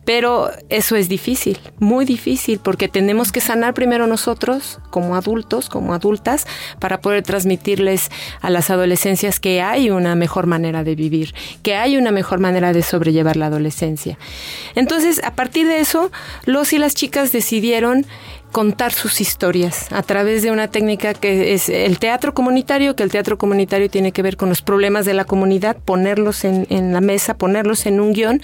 Pero 0.05 0.51
eso 0.68 0.97
es 0.97 1.09
difícil, 1.09 1.59
muy 1.78 2.05
difícil, 2.05 2.59
porque 2.59 2.89
tenemos 2.89 3.32
que 3.32 3.41
sanar 3.41 3.72
primero 3.72 4.07
nosotros 4.07 4.78
como 4.91 5.16
adultos, 5.16 5.68
como 5.70 5.95
adultas, 5.95 6.47
para 6.78 7.01
poder 7.01 7.22
transmitirles 7.22 8.11
a 8.41 8.51
las 8.51 8.70
adolescencias 8.70 9.41
que 9.41 9.62
hay 9.62 9.91
una 9.91 10.14
mejor 10.14 10.47
manera 10.47 10.85
de 10.85 10.95
vivir, 10.95 11.35
que 11.62 11.74
hay 11.74 11.97
una 11.97 12.11
mejor 12.11 12.39
manera 12.39 12.72
de 12.72 12.82
sobrellevar 12.82 13.37
la 13.37 13.47
adolescencia. 13.47 14.18
Entonces, 14.74 15.22
a 15.24 15.35
partir 15.35 15.66
de 15.66 15.80
eso, 15.80 16.11
los 16.45 16.72
y 16.72 16.78
las 16.78 16.95
chicas 16.95 17.32
decidieron 17.32 18.07
contar 18.55 18.92
sus 18.92 19.20
historias 19.20 19.90
a 19.90 20.05
través 20.05 20.44
de 20.44 20.52
una 20.52 20.68
técnica 20.68 21.12
que 21.12 21.55
es 21.55 21.68
el 21.68 21.98
teatro 21.98 22.34
comunitario, 22.34 22.94
que 22.94 23.02
el 23.02 23.11
teatro 23.11 23.36
comunitario 23.36 23.90
tiene 23.90 24.12
que 24.12 24.22
ver 24.22 24.36
con 24.36 24.48
los 24.48 24.62
problemas 24.62 25.05
de 25.05 25.12
la 25.12 25.24
comunidad, 25.24 25.76
ponerlos 25.84 26.44
en, 26.44 26.64
en 26.70 26.92
la 26.92 27.00
mesa, 27.00 27.36
ponerlos 27.36 27.84
en 27.84 27.98
un 27.98 28.12
guion, 28.12 28.40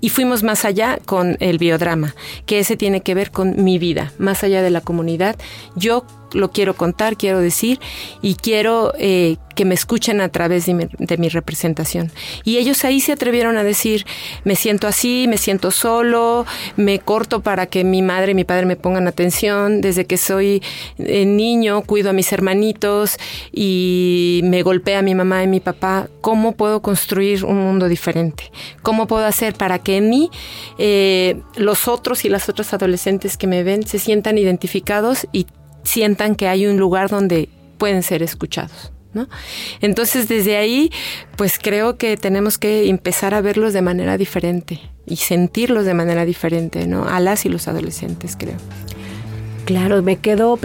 y 0.00 0.08
fuimos 0.08 0.42
más 0.42 0.64
allá 0.64 0.98
con 1.04 1.36
el 1.40 1.58
biodrama, 1.58 2.14
que 2.46 2.58
ese 2.58 2.78
tiene 2.78 3.02
que 3.02 3.14
ver 3.14 3.32
con 3.32 3.62
mi 3.62 3.78
vida, 3.78 4.14
más 4.16 4.42
allá 4.44 4.62
de 4.62 4.70
la 4.70 4.80
comunidad. 4.80 5.36
Yo 5.76 6.06
lo 6.32 6.50
quiero 6.50 6.74
contar, 6.74 7.16
quiero 7.16 7.40
decir, 7.40 7.80
y 8.22 8.34
quiero 8.34 8.92
eh, 8.98 9.36
que 9.54 9.64
me 9.64 9.74
escuchen 9.74 10.20
a 10.20 10.30
través 10.30 10.64
de 10.66 11.18
mi, 11.18 11.28
representación. 11.28 12.10
Y 12.44 12.56
ellos 12.56 12.84
ahí 12.84 13.00
se 13.00 13.12
atrevieron 13.12 13.58
a 13.58 13.62
decir, 13.62 14.06
me 14.44 14.56
siento 14.56 14.86
así, 14.86 15.26
me 15.28 15.36
siento 15.36 15.70
solo, 15.70 16.46
me 16.76 16.98
corto 16.98 17.40
para 17.40 17.66
que 17.66 17.84
mi 17.84 18.00
madre 18.00 18.32
y 18.32 18.34
mi 18.34 18.44
padre 18.44 18.64
me 18.64 18.76
pongan 18.76 19.06
atención, 19.06 19.80
desde 19.80 20.06
que 20.06 20.16
soy 20.16 20.62
eh, 20.98 21.26
niño 21.26 21.82
cuido 21.82 22.10
a 22.10 22.12
mis 22.12 22.32
hermanitos 22.32 23.18
y 23.52 24.40
me 24.44 24.62
golpea 24.62 25.02
mi 25.02 25.14
mamá 25.14 25.42
y 25.42 25.46
mi 25.46 25.60
papá, 25.60 26.08
¿cómo 26.20 26.52
puedo 26.52 26.80
construir 26.80 27.44
un 27.44 27.58
mundo 27.58 27.88
diferente? 27.88 28.50
¿Cómo 28.82 29.06
puedo 29.06 29.26
hacer 29.26 29.54
para 29.54 29.78
que 29.78 29.98
en 29.98 30.08
mí 30.08 30.30
eh, 30.78 31.38
los 31.56 31.86
otros 31.86 32.24
y 32.24 32.28
las 32.28 32.48
otras 32.48 32.72
adolescentes 32.72 33.36
que 33.36 33.46
me 33.46 33.62
ven 33.62 33.86
se 33.86 33.98
sientan 33.98 34.38
identificados 34.38 35.26
y 35.32 35.46
sientan 35.82 36.34
que 36.34 36.48
hay 36.48 36.66
un 36.66 36.78
lugar 36.78 37.08
donde 37.08 37.48
pueden 37.78 38.02
ser 38.02 38.22
escuchados. 38.22 38.92
¿No? 39.12 39.28
Entonces 39.80 40.28
desde 40.28 40.56
ahí, 40.56 40.92
pues 41.36 41.58
creo 41.60 41.96
que 41.96 42.16
tenemos 42.16 42.58
que 42.58 42.88
empezar 42.88 43.34
a 43.34 43.40
verlos 43.40 43.72
de 43.72 43.82
manera 43.82 44.16
diferente 44.16 44.80
y 45.04 45.16
sentirlos 45.16 45.84
de 45.84 45.94
manera 45.94 46.24
diferente, 46.24 46.86
¿no? 46.86 47.08
A 47.08 47.18
las 47.18 47.44
y 47.44 47.48
los 47.48 47.66
adolescentes, 47.66 48.36
creo. 48.38 48.54
Claro, 49.64 50.00
me 50.02 50.18
quedo 50.18 50.56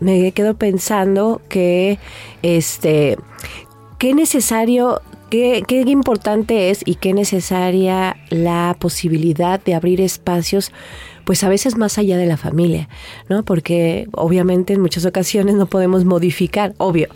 me 0.00 0.32
quedo 0.32 0.54
pensando 0.54 1.40
que 1.48 1.98
este 2.42 3.18
qué 3.98 4.14
necesario 4.14 5.02
Qué, 5.30 5.62
qué, 5.68 5.82
importante 5.82 6.70
es 6.70 6.80
y 6.86 6.94
qué 6.94 7.12
necesaria 7.12 8.16
la 8.30 8.74
posibilidad 8.78 9.62
de 9.62 9.74
abrir 9.74 10.00
espacios 10.00 10.72
pues 11.28 11.44
a 11.44 11.50
veces 11.50 11.76
más 11.76 11.98
allá 11.98 12.16
de 12.16 12.24
la 12.24 12.38
familia, 12.38 12.88
¿no? 13.28 13.42
Porque 13.42 14.08
obviamente 14.12 14.72
en 14.72 14.80
muchas 14.80 15.04
ocasiones 15.04 15.56
no 15.56 15.66
podemos 15.66 16.06
modificar, 16.06 16.72
obvio. 16.78 17.08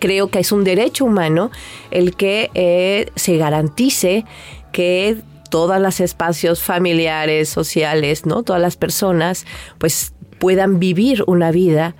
Creo 0.00 0.26
que 0.26 0.40
es 0.40 0.50
un 0.50 0.64
derecho 0.64 1.04
humano 1.04 1.52
el 1.92 2.16
que 2.16 2.50
eh, 2.54 3.12
se 3.14 3.36
garantice 3.36 4.24
que 4.72 5.18
todos 5.50 5.80
los 5.80 6.00
espacios 6.00 6.64
familiares, 6.64 7.48
sociales, 7.48 8.26
¿no? 8.26 8.42
Todas 8.42 8.60
las 8.60 8.76
personas, 8.76 9.46
pues 9.78 10.14
puedan 10.40 10.80
vivir 10.80 11.22
una 11.28 11.52
vida 11.52 11.94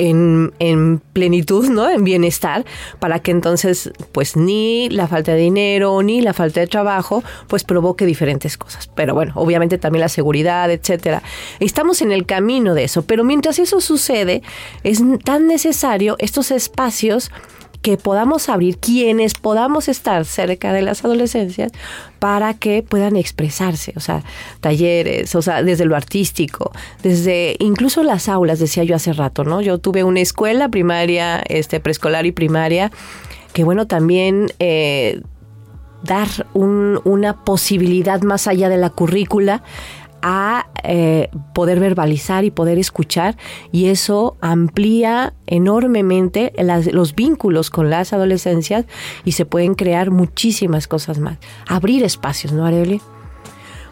en, 0.00 1.02
plenitud, 1.12 1.68
¿no? 1.68 1.90
En 1.90 2.04
bienestar, 2.04 2.64
para 2.98 3.18
que 3.18 3.30
entonces, 3.30 3.90
pues 4.12 4.36
ni 4.36 4.88
la 4.88 5.06
falta 5.06 5.32
de 5.32 5.38
dinero 5.38 6.02
ni 6.02 6.20
la 6.20 6.32
falta 6.32 6.60
de 6.60 6.66
trabajo, 6.66 7.22
pues 7.46 7.64
provoque 7.64 8.06
diferentes 8.06 8.56
cosas. 8.56 8.88
Pero 8.94 9.14
bueno, 9.14 9.32
obviamente 9.36 9.78
también 9.78 10.00
la 10.00 10.08
seguridad, 10.08 10.70
etcétera. 10.70 11.22
Estamos 11.58 12.00
en 12.02 12.12
el 12.12 12.24
camino 12.26 12.74
de 12.74 12.84
eso, 12.84 13.02
pero 13.02 13.24
mientras 13.24 13.58
eso 13.58 13.80
sucede, 13.80 14.42
es 14.84 15.02
tan 15.24 15.46
necesario 15.46 16.16
estos 16.18 16.50
espacios 16.50 17.30
que 17.82 17.96
podamos 17.96 18.48
abrir, 18.48 18.78
quienes 18.78 19.34
podamos 19.34 19.88
estar 19.88 20.24
cerca 20.24 20.72
de 20.72 20.82
las 20.82 21.04
adolescencias 21.04 21.72
para 22.18 22.54
que 22.54 22.82
puedan 22.82 23.16
expresarse, 23.16 23.92
o 23.96 24.00
sea, 24.00 24.22
talleres, 24.60 25.34
o 25.34 25.42
sea, 25.42 25.62
desde 25.62 25.86
lo 25.86 25.96
artístico, 25.96 26.72
desde 27.02 27.56
incluso 27.58 28.02
las 28.02 28.28
aulas, 28.28 28.58
decía 28.58 28.84
yo 28.84 28.94
hace 28.94 29.12
rato, 29.12 29.44
¿no? 29.44 29.60
Yo 29.62 29.78
tuve 29.78 30.04
una 30.04 30.20
escuela 30.20 30.68
primaria, 30.68 31.42
este, 31.48 31.80
preescolar 31.80 32.26
y 32.26 32.32
primaria, 32.32 32.90
que 33.52 33.64
bueno, 33.64 33.86
también 33.86 34.52
eh, 34.58 35.22
dar 36.02 36.28
una 36.54 37.44
posibilidad 37.44 38.22
más 38.22 38.46
allá 38.46 38.68
de 38.68 38.76
la 38.76 38.90
currícula 38.90 39.62
a 40.22 40.66
eh, 40.84 41.30
poder 41.54 41.80
verbalizar 41.80 42.44
y 42.44 42.50
poder 42.50 42.78
escuchar 42.78 43.36
y 43.72 43.86
eso 43.86 44.36
amplía 44.40 45.34
enormemente 45.46 46.52
los 46.92 47.14
vínculos 47.14 47.70
con 47.70 47.90
las 47.90 48.12
adolescencias 48.12 48.86
y 49.24 49.32
se 49.32 49.46
pueden 49.46 49.74
crear 49.74 50.10
muchísimas 50.10 50.88
cosas 50.88 51.18
más. 51.18 51.38
Abrir 51.66 52.04
espacios, 52.04 52.52
¿no, 52.52 52.64
Areli? 52.64 53.00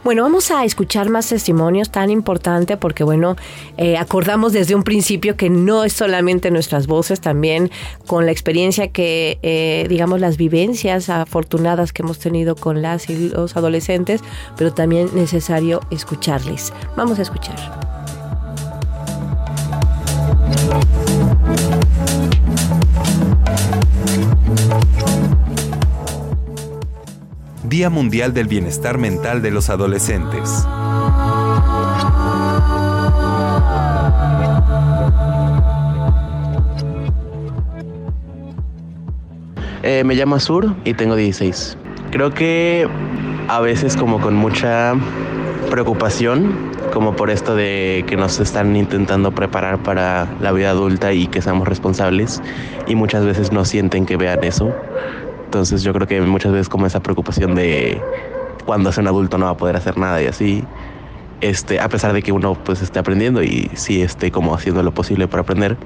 Bueno, 0.09 0.23
vamos 0.23 0.51
a 0.51 0.65
escuchar 0.65 1.11
más 1.11 1.29
testimonios 1.29 1.91
tan 1.91 2.09
importante 2.09 2.79
porque, 2.79 3.05
bueno, 3.05 3.37
eh, 3.77 3.99
acordamos 3.99 4.55
desde 4.55 4.75
un 4.75 4.83
principio 4.83 5.37
que 5.37 5.51
no 5.51 5.85
es 5.85 5.93
solamente 5.93 6.51
nuestras 6.51 6.87
voces, 6.87 7.21
también 7.21 7.71
con 8.07 8.25
la 8.25 8.33
experiencia 8.33 8.89
que, 8.89 9.39
eh, 9.43 9.85
digamos, 9.91 10.19
las 10.19 10.39
vivencias 10.39 11.11
afortunadas 11.11 11.93
que 11.93 12.01
hemos 12.01 12.19
tenido 12.19 12.57
con 12.57 12.81
las 12.81 13.11
y 13.11 13.29
los 13.29 13.55
adolescentes, 13.55 14.23
pero 14.57 14.73
también 14.73 15.11
necesario 15.13 15.81
escucharles. 15.91 16.73
Vamos 16.97 17.19
a 17.19 17.23
escuchar. 17.23 17.59
Día 27.69 27.91
Mundial 27.91 28.33
del 28.33 28.47
Bienestar 28.47 28.97
Mental 28.97 29.43
de 29.43 29.51
los 29.51 29.69
Adolescentes. 29.69 30.66
Eh, 39.83 40.03
me 40.05 40.14
llamo 40.14 40.37
Azur 40.37 40.75
y 40.85 40.95
tengo 40.95 41.14
16. 41.14 41.77
Creo 42.11 42.33
que 42.33 42.89
a 43.49 43.61
veces 43.61 43.97
como 43.97 44.19
con 44.19 44.35
mucha 44.35 44.95
preocupación, 45.71 46.73
como 46.95 47.16
por 47.16 47.29
esto 47.29 47.55
de 47.55 48.03
que 48.07 48.16
nos 48.16 48.41
están 48.41 48.75
intentando 48.77 49.33
preparar 49.33 49.83
para 49.83 50.27
la 50.41 50.53
vida 50.53 50.71
adulta 50.71 51.12
y 51.12 51.27
que 51.27 51.43
seamos 51.43 51.69
responsables 51.69 52.41
y 52.87 52.95
muchas 52.95 53.27
veces 53.27 53.53
no 53.53 53.66
sienten 53.66 54.07
que 54.07 54.16
vean 54.16 54.43
eso. 54.43 54.75
Entonces 55.49 55.83
yo 55.83 55.95
creo 55.95 56.07
que 56.07 56.21
muchas 56.21 56.53
veces 56.53 56.69
como 56.69 56.85
esa 56.85 57.01
preocupación 57.01 57.55
de 57.55 58.03
cuando 58.67 58.93
sea 58.93 59.01
un 59.01 59.09
adulto 59.09 59.39
no 59.39 59.47
va 59.47 59.53
a 59.53 59.57
poder 59.57 59.77
hacer 59.77 59.97
nada 59.97 60.23
y 60.23 60.27
así, 60.27 60.63
este, 61.41 61.81
a 61.81 61.89
pesar 61.89 62.13
de 62.13 62.23
que 62.23 62.33
uno 62.33 62.53
pues 62.53 62.83
esté 62.83 62.99
aprendiendo 62.99 63.43
y 63.43 63.71
sí 63.75 64.03
esté 64.03 64.31
como 64.31 64.55
haciendo 64.55 64.83
lo 64.83 64.93
posible 64.93 65.27
para 65.27 65.41
aprender. 65.41 65.79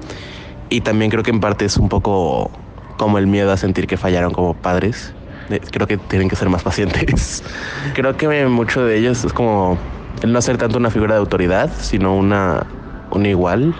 Y 0.69 0.81
también 0.81 1.09
creo 1.09 1.23
que 1.23 1.31
en 1.31 1.39
parte 1.39 1.63
es 1.63 1.77
un 1.77 1.87
poco 1.87 2.51
como 2.97 3.17
el 3.19 3.25
miedo 3.25 3.53
a 3.53 3.57
sentir 3.57 3.87
que 3.87 3.95
fallaron 3.95 4.33
como 4.33 4.53
padres. 4.53 5.13
Eh, 5.49 5.61
creo 5.71 5.87
que 5.87 5.95
tienen 5.95 6.27
que 6.27 6.35
ser 6.35 6.49
más 6.49 6.63
pacientes. 6.63 7.41
creo 7.93 8.17
que 8.17 8.45
mucho 8.47 8.83
de 8.83 8.97
ellos 8.97 9.23
es 9.23 9.31
como 9.31 9.77
el 10.21 10.33
no 10.33 10.41
ser 10.41 10.57
tanto 10.57 10.77
una 10.77 10.89
figura 10.89 11.13
de 11.13 11.21
autoridad, 11.21 11.71
sino 11.79 12.13
una, 12.13 12.67
un 13.11 13.25
igual 13.25 13.73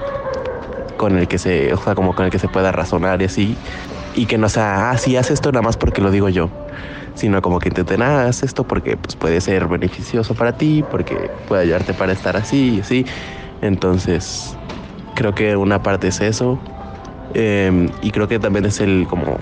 con 0.95 1.17
el 1.17 1.27
que 1.27 1.39
se, 1.39 1.73
o 1.73 1.77
sea, 1.77 1.93
como 1.93 2.15
con 2.15 2.23
el 2.23 2.31
que 2.31 2.39
se 2.39 2.47
pueda 2.47 2.71
razonar 2.71 3.21
y 3.21 3.25
así 3.25 3.57
y 4.15 4.25
que 4.27 4.37
no 4.37 4.49
sea, 4.49 4.91
ah, 4.91 4.97
sí, 4.97 5.17
haz 5.17 5.31
esto 5.31 5.51
nada 5.51 5.63
más 5.63 5.77
porque 5.77 6.01
lo 6.01 6.11
digo 6.11 6.29
yo. 6.29 6.51
sino 7.15 7.41
como 7.41 7.59
que 7.59 7.69
intenten, 7.69 8.01
ah, 8.01 8.25
haz 8.27 8.43
esto 8.43 8.63
porque 8.65 8.97
pues, 8.97 9.15
puede 9.15 9.41
ser 9.41 9.67
beneficioso 9.67 10.35
para 10.35 10.53
ti, 10.53 10.83
porque 10.83 11.29
puede 11.47 11.63
ayudarte 11.63 11.93
para 11.93 12.13
estar 12.13 12.37
así 12.37 12.75
y 12.75 12.79
así. 12.81 13.05
Entonces, 13.61 14.57
creo 15.15 15.33
que 15.33 15.55
una 15.55 15.83
parte 15.83 16.07
es 16.09 16.21
eso. 16.21 16.59
Em, 17.33 17.89
y 18.01 18.11
creo 18.11 18.27
que 18.27 18.39
también 18.39 18.65
es 18.65 18.79
el 18.81 19.07
como 19.09 19.39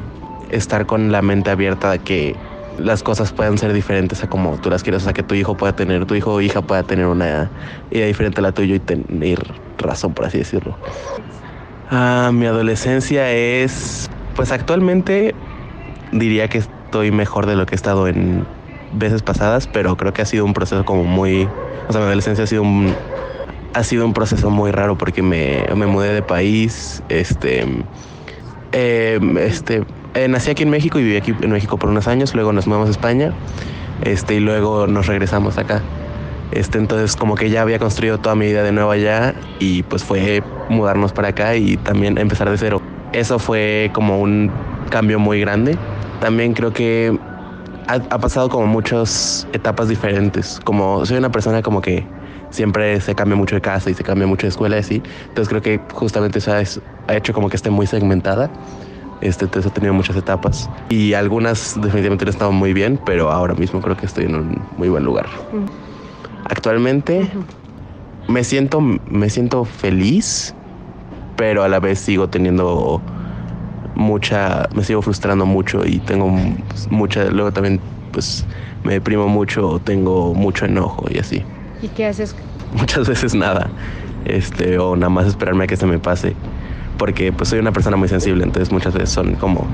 estar 0.50 0.86
con 0.86 1.12
la 1.12 1.22
mente 1.22 1.50
abierta 1.52 1.92
de 1.92 2.00
que 2.00 2.36
las 2.78 3.04
cosas 3.04 3.34
puedan 3.34 3.58
ser 3.58 3.74
diferentes 3.74 4.24
a 4.24 4.28
como 4.28 4.58
tú 4.60 4.70
las 4.70 4.84
quieres, 4.84 5.04
o 5.04 5.06
sea, 5.06 5.14
que 5.14 5.24
tu 5.24 5.36
hijo 5.36 5.56
pueda 5.58 5.74
tener, 5.74 6.06
tu 6.06 6.16
hijo 6.16 6.34
o 6.34 6.42
hija 6.42 6.62
pueda 6.62 6.84
tener 6.84 7.06
una 7.08 7.52
idea 7.90 8.08
diferente 8.08 8.40
a 8.40 8.44
la 8.44 8.52
tuya 8.54 8.76
y 8.76 8.80
tener 8.80 9.40
razón, 9.78 10.14
por 10.14 10.26
así 10.26 10.38
decirlo. 10.40 10.80
Ah, 11.90 12.32
mi 12.34 12.46
adolescencia 12.46 13.32
es, 13.32 14.10
pues 14.36 14.52
actualmente 14.52 15.36
diría 16.12 16.48
que 16.48 16.60
estoy 16.60 17.12
mejor 17.12 17.46
de 17.46 17.56
lo 17.56 17.66
que 17.66 17.74
he 17.74 17.78
estado 17.78 18.08
en 18.08 18.46
veces 18.94 19.22
pasadas, 19.22 19.68
pero 19.68 19.96
creo 19.96 20.14
que 20.14 20.22
ha 20.22 20.26
sido 20.26 20.46
un 20.46 20.54
proceso 20.54 20.84
como 20.86 21.04
muy, 21.04 21.48
o 21.88 21.92
sea, 21.92 22.02
mi 22.02 22.08
adolescencia 22.08 22.44
ha 22.44 22.48
sido 22.48 22.64
un, 22.64 22.94
ha 23.74 23.84
sido 23.84 24.06
un 24.06 24.14
proceso 24.14 24.50
muy 24.50 24.72
raro 24.72 24.98
porque 24.98 25.22
me, 25.22 25.66
me 25.76 25.86
mudé 25.86 26.14
de 26.14 26.22
país, 26.22 27.02
este, 27.10 27.66
eh, 28.74 29.20
este, 29.40 29.84
eh, 30.14 30.28
nací 30.28 30.52
aquí 30.52 30.64
en 30.64 30.70
México 30.70 31.00
y 31.00 31.04
viví 31.04 31.18
aquí 31.18 31.34
en 31.42 31.52
México 31.52 31.78
por 31.78 31.90
unos 31.90 32.08
años, 32.08 32.36
luego 32.36 32.52
nos 32.52 32.68
mudamos 32.68 32.90
a 32.90 32.92
España, 32.92 33.34
este, 34.04 34.36
y 34.36 34.40
luego 34.40 34.88
nos 34.88 35.08
regresamos 35.08 35.58
acá. 35.58 35.82
Este, 36.52 36.78
entonces 36.78 37.16
como 37.16 37.36
que 37.36 37.50
ya 37.50 37.62
había 37.62 37.80
construido 37.80 38.18
toda 38.18 38.36
mi 38.36 38.48
vida 38.48 38.62
de 38.62 38.74
nuevo 38.74 38.92
allá 38.92 39.34
y 39.60 39.84
pues 39.84 40.04
fue 40.04 40.44
mudarnos 40.68 41.14
para 41.14 41.30
acá 41.30 41.56
y 41.56 41.78
también 41.78 42.18
empezar 42.18 42.50
de 42.50 42.58
cero. 42.58 42.82
Eso 43.14 43.40
fue 43.40 43.92
como 43.94 44.20
un 44.20 44.52
cambio 44.90 45.20
muy 45.20 45.40
grande. 45.40 45.78
También 46.20 46.54
creo 46.54 46.72
que 46.72 47.18
ha, 47.88 47.96
ha 47.96 48.20
pasado 48.20 48.50
como 48.50 48.68
muchas 48.68 49.48
etapas 49.54 49.90
diferentes. 49.90 50.60
Como 50.64 51.06
soy 51.06 51.18
una 51.18 51.32
persona 51.32 51.62
como 51.62 51.82
que 51.82 52.06
siempre 52.52 53.00
se 53.02 53.16
cambia 53.16 53.36
mucho 53.36 53.56
de 53.56 53.62
casa 53.62 53.90
y 53.90 53.94
se 53.94 54.04
cambia 54.04 54.28
mucho 54.28 54.44
de 54.44 54.50
escuela 54.50 54.76
y 54.76 54.80
así. 54.80 55.02
Entonces 55.30 55.50
creo 55.50 55.62
que 55.62 55.82
justamente 55.94 56.40
eso 56.40 56.54
ha 56.54 57.16
hecho 57.16 57.34
como 57.34 57.50
que 57.50 57.56
esté 57.56 57.70
muy 57.70 57.88
segmentada. 57.88 58.50
Este, 59.22 59.46
entonces 59.46 59.72
he 59.72 59.74
tenido 59.74 59.94
muchas 59.94 60.16
etapas 60.16 60.70
y 60.90 61.14
algunas 61.14 61.80
definitivamente 61.80 62.26
no 62.26 62.32
estaban 62.32 62.56
muy 62.56 62.74
bien, 62.74 63.00
pero 63.06 63.32
ahora 63.32 63.54
mismo 63.54 63.80
creo 63.80 63.96
que 63.96 64.08
estoy 64.08 64.26
en 64.26 64.36
un 64.36 64.62
muy 64.78 64.90
buen 64.90 65.04
lugar. 65.04 65.28
Actualmente 66.46 67.30
me 68.28 68.44
siento 68.44 68.82
me 68.82 69.30
siento 69.30 69.64
feliz, 69.64 70.56
pero 71.42 71.64
a 71.64 71.68
la 71.68 71.80
vez 71.80 71.98
sigo 71.98 72.28
teniendo 72.28 73.02
mucha 73.96 74.70
me 74.76 74.84
sigo 74.84 75.02
frustrando 75.02 75.48
mucho 75.48 75.84
y 75.84 75.98
tengo 75.98 76.32
mucha 76.92 77.32
luego 77.32 77.52
también 77.52 77.80
pues 78.12 78.46
me 78.84 78.94
deprimo 78.94 79.28
mucho, 79.28 79.82
tengo 79.84 80.36
mucho 80.36 80.66
enojo 80.66 81.06
y 81.10 81.18
así. 81.18 81.44
¿Y 81.82 81.88
qué 81.88 82.06
haces? 82.06 82.36
Muchas 82.78 83.10
veces 83.10 83.34
nada. 83.34 83.72
Este, 84.26 84.78
o 84.78 84.96
nada 84.96 85.10
más 85.10 85.26
esperarme 85.26 85.64
a 85.64 85.68
que 85.68 85.78
se 85.78 85.88
me 85.88 85.98
pase. 85.98 86.36
Porque 87.00 87.34
pues 87.34 87.50
soy 87.50 87.58
una 87.58 87.72
persona 87.72 87.98
muy 87.98 88.08
sensible, 88.08 88.44
entonces 88.44 88.72
muchas 88.72 88.94
veces 88.94 89.10
son 89.10 89.34
como 89.34 89.66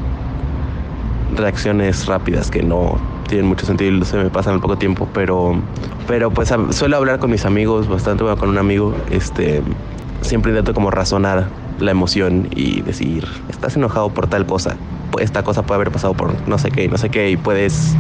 reacciones 1.36 2.06
rápidas 2.06 2.50
que 2.50 2.64
no 2.64 2.96
tienen 3.28 3.46
mucho 3.46 3.66
sentido 3.66 3.92
y 3.92 4.06
se 4.06 4.16
me 4.16 4.30
pasan 4.30 4.54
al 4.54 4.62
poco 4.62 4.78
tiempo, 4.78 5.10
pero, 5.14 5.62
pero 6.08 6.32
pues 6.32 6.50
suelo 6.70 6.96
hablar 6.96 7.20
con 7.20 7.30
mis 7.30 7.44
amigos, 7.44 7.90
bastante 7.90 8.24
bueno, 8.24 8.38
con 8.38 8.48
un 8.48 8.58
amigo, 8.58 8.96
este, 9.12 9.62
siempre 10.22 10.52
intento 10.52 10.74
como 10.74 10.92
razonar 10.92 11.48
la 11.80 11.92
emoción 11.92 12.48
y 12.56 12.82
decir, 12.82 13.28
estás 13.50 13.76
enojado 13.76 14.10
por 14.10 14.28
tal 14.28 14.46
cosa, 14.46 14.76
esta 15.20 15.44
cosa 15.44 15.64
puede 15.64 15.78
haber 15.78 15.92
pasado 15.92 16.14
por 16.14 16.34
no 16.48 16.58
sé 16.58 16.72
qué, 16.72 16.88
no 16.88 16.98
sé 16.98 17.10
qué, 17.10 17.30
y 17.30 17.38
puedes, 17.38 17.96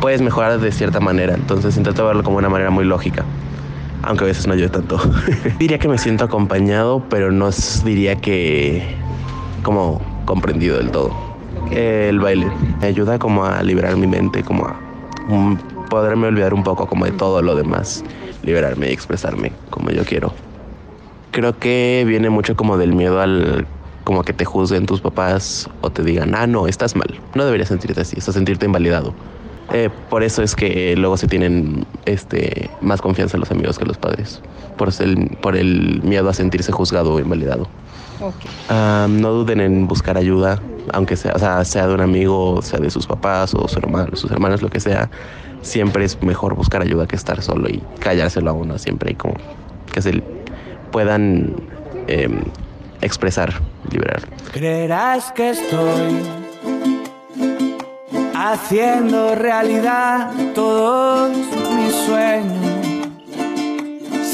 puedes 0.00 0.20
mejorar 0.22 0.58
de 0.58 0.72
cierta 0.72 1.00
manera, 1.00 1.34
entonces 1.34 1.76
intento 1.76 2.06
verlo 2.06 2.22
como 2.22 2.38
una 2.38 2.48
manera 2.48 2.70
muy 2.70 2.84
lógica 2.84 3.24
aunque 4.02 4.24
a 4.24 4.26
veces 4.28 4.46
no 4.46 4.54
ayude 4.54 4.68
tanto. 4.68 4.98
diría 5.58 5.78
que 5.78 5.88
me 5.88 5.98
siento 5.98 6.24
acompañado, 6.24 7.04
pero 7.08 7.30
no 7.30 7.50
diría 7.84 8.16
que 8.16 8.82
como 9.62 10.00
comprendido 10.24 10.78
del 10.78 10.90
todo. 10.90 11.10
El 11.70 12.18
baile 12.20 12.46
me 12.80 12.86
ayuda 12.86 13.18
como 13.18 13.44
a 13.44 13.62
liberar 13.62 13.96
mi 13.96 14.06
mente, 14.06 14.42
como 14.42 14.66
a 14.66 14.76
poderme 15.88 16.28
olvidar 16.28 16.54
un 16.54 16.62
poco 16.62 16.86
como 16.86 17.04
de 17.04 17.12
todo 17.12 17.42
lo 17.42 17.54
demás, 17.54 18.04
liberarme 18.42 18.88
y 18.88 18.92
expresarme 18.92 19.52
como 19.70 19.90
yo 19.90 20.04
quiero. 20.04 20.32
Creo 21.30 21.58
que 21.58 22.04
viene 22.06 22.30
mucho 22.30 22.56
como 22.56 22.76
del 22.76 22.92
miedo 22.92 23.20
al 23.20 23.66
como 24.04 24.24
que 24.24 24.32
te 24.32 24.44
juzguen 24.44 24.86
tus 24.86 25.00
papás 25.00 25.68
o 25.82 25.90
te 25.90 26.02
digan, 26.02 26.34
ah, 26.34 26.46
no, 26.46 26.66
estás 26.66 26.96
mal, 26.96 27.20
no 27.34 27.44
deberías 27.44 27.68
sentirte 27.68 28.00
así, 28.00 28.16
estás 28.18 28.34
sentirte 28.34 28.66
invalidado. 28.66 29.14
Eh, 29.72 29.88
por 30.08 30.24
eso 30.24 30.42
es 30.42 30.56
que 30.56 30.96
luego 30.96 31.16
se 31.16 31.28
tienen 31.28 31.86
este, 32.06 32.70
más 32.80 33.00
confianza 33.00 33.38
los 33.38 33.50
amigos 33.52 33.78
que 33.78 33.84
los 33.84 33.98
padres, 33.98 34.42
por 34.76 34.90
el, 34.98 35.36
por 35.40 35.56
el 35.56 36.02
miedo 36.02 36.28
a 36.28 36.34
sentirse 36.34 36.72
juzgado 36.72 37.14
o 37.14 37.20
invalidado. 37.20 37.68
no 38.68 39.30
duden 39.32 39.60
en 39.60 39.86
buscar 39.86 40.16
ayuda, 40.16 40.60
aunque 40.92 41.16
sea, 41.16 41.64
sea, 41.64 41.86
de 41.86 41.94
un 41.94 42.00
amigo, 42.00 42.62
sea 42.62 42.80
de 42.80 42.90
sus 42.90 43.06
papás 43.06 43.54
o 43.54 43.68
sus 43.68 44.30
hermanos, 44.32 44.62
lo 44.62 44.70
que 44.70 44.80
sea. 44.80 45.08
Siempre 45.62 46.04
es 46.04 46.20
mejor 46.22 46.54
buscar 46.56 46.82
ayuda 46.82 47.06
que 47.06 47.16
estar 47.16 47.42
solo 47.42 47.68
y 47.68 47.82
callárselo 48.00 48.50
a 48.50 48.54
uno 48.54 48.78
siempre 48.78 49.12
y 49.12 49.14
como 49.14 49.34
que 49.92 50.00
se 50.00 50.22
puedan 50.90 51.54
em, 52.06 52.42
expresar, 53.00 53.52
liberar. 53.90 54.22
Creerás 54.52 55.32
que 55.32 55.50
estoy 55.50 56.40
haciendo 58.34 59.34
realidad 59.34 60.32
todos 60.54 61.30
mis 61.76 61.94
sueños, 62.06 62.86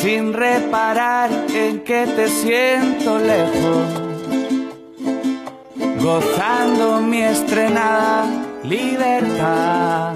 sin 0.01 0.33
reparar 0.33 1.31
en 1.53 1.81
que 1.81 2.07
te 2.07 2.29
siento 2.29 3.19
lejos, 3.19 3.87
gozando 6.03 7.01
mi 7.01 7.23
estrenada 7.23 8.27
libertad. 8.63 10.15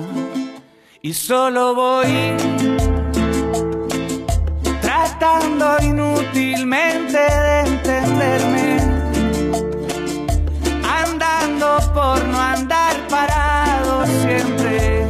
Y 1.02 1.14
solo 1.14 1.74
voy 1.74 2.36
tratando 5.20 5.76
inútilmente 5.82 7.18
de 7.18 7.60
entenderme, 7.60 8.78
andando 10.82 11.78
por 11.92 12.24
no 12.24 12.40
andar 12.40 12.96
para 13.10 13.82
siempre, 14.22 15.06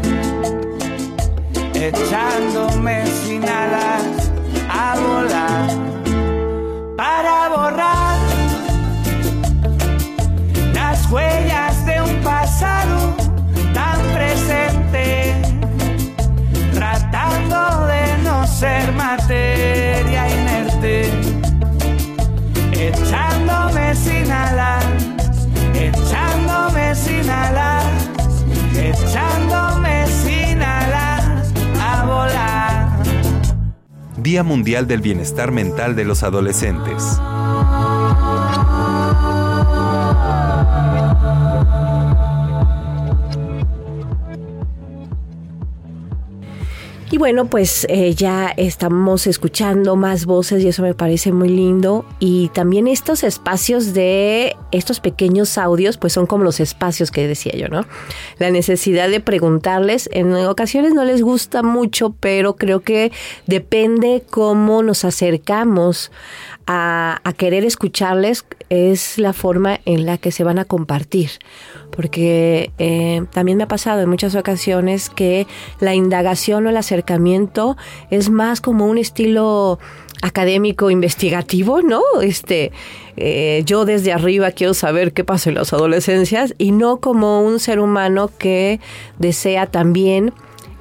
echándome 1.74 3.06
sin 3.06 3.44
alas 3.48 4.32
a 4.68 4.96
volar. 4.98 5.70
Para 6.96 7.48
borrar 7.48 8.18
las 10.74 11.08
huellas 11.08 11.86
de 11.86 12.02
un 12.02 12.16
pasado 12.22 13.14
tan 13.72 14.00
presente, 14.12 15.19
ser 18.60 18.92
materia 18.92 20.22
inerte, 20.28 21.10
echándome 22.72 23.94
sin 23.94 24.30
alas, 24.30 24.84
echándome 25.74 26.94
sin 26.94 27.30
alas 27.30 28.10
echándome 28.76 30.06
sin 30.06 30.62
alas 30.62 31.52
a 31.80 32.04
volar. 32.04 32.88
Día 34.18 34.42
Mundial 34.42 34.86
del 34.86 35.00
Bienestar 35.00 35.52
Mental 35.52 35.96
de 35.96 36.04
los 36.04 36.22
Adolescentes. 36.22 37.18
Y 47.12 47.18
bueno, 47.18 47.46
pues 47.46 47.88
eh, 47.88 48.14
ya 48.14 48.54
estamos 48.56 49.26
escuchando 49.26 49.96
más 49.96 50.26
voces 50.26 50.62
y 50.62 50.68
eso 50.68 50.82
me 50.82 50.94
parece 50.94 51.32
muy 51.32 51.48
lindo. 51.48 52.04
Y 52.20 52.50
también 52.50 52.86
estos 52.86 53.24
espacios 53.24 53.94
de 53.94 54.54
estos 54.70 55.00
pequeños 55.00 55.58
audios, 55.58 55.98
pues 55.98 56.12
son 56.12 56.26
como 56.26 56.44
los 56.44 56.60
espacios 56.60 57.10
que 57.10 57.26
decía 57.26 57.52
yo, 57.56 57.66
¿no? 57.66 57.84
La 58.38 58.52
necesidad 58.52 59.10
de 59.10 59.18
preguntarles, 59.18 60.08
en 60.12 60.32
ocasiones 60.34 60.94
no 60.94 61.04
les 61.04 61.20
gusta 61.20 61.64
mucho, 61.64 62.14
pero 62.20 62.54
creo 62.54 62.78
que 62.78 63.10
depende 63.48 64.22
cómo 64.30 64.84
nos 64.84 65.04
acercamos 65.04 66.12
a, 66.66 67.20
querer 67.36 67.64
escucharles, 67.64 68.44
es 68.68 69.18
la 69.18 69.32
forma 69.32 69.80
en 69.84 70.06
la 70.06 70.18
que 70.18 70.30
se 70.30 70.44
van 70.44 70.58
a 70.58 70.64
compartir 70.64 71.30
porque 71.90 72.70
eh, 72.78 73.24
también 73.32 73.58
me 73.58 73.64
ha 73.64 73.68
pasado 73.68 74.00
en 74.00 74.08
muchas 74.08 74.36
ocasiones 74.36 75.10
que 75.10 75.46
la 75.80 75.94
indagación 75.94 76.66
o 76.66 76.70
el 76.70 76.76
acercamiento 76.76 77.76
es 78.10 78.30
más 78.30 78.60
como 78.60 78.86
un 78.86 78.96
estilo 78.96 79.80
académico 80.22 80.90
investigativo, 80.90 81.82
¿no? 81.82 82.02
Este, 82.22 82.72
eh, 83.16 83.62
yo 83.66 83.84
desde 83.84 84.12
arriba 84.12 84.52
quiero 84.52 84.74
saber 84.74 85.12
qué 85.12 85.24
pasa 85.24 85.50
en 85.50 85.56
las 85.56 85.72
adolescencias 85.72 86.54
y 86.58 86.72
no 86.72 86.98
como 86.98 87.42
un 87.42 87.58
ser 87.58 87.80
humano 87.80 88.30
que 88.38 88.80
desea 89.18 89.66
también 89.66 90.32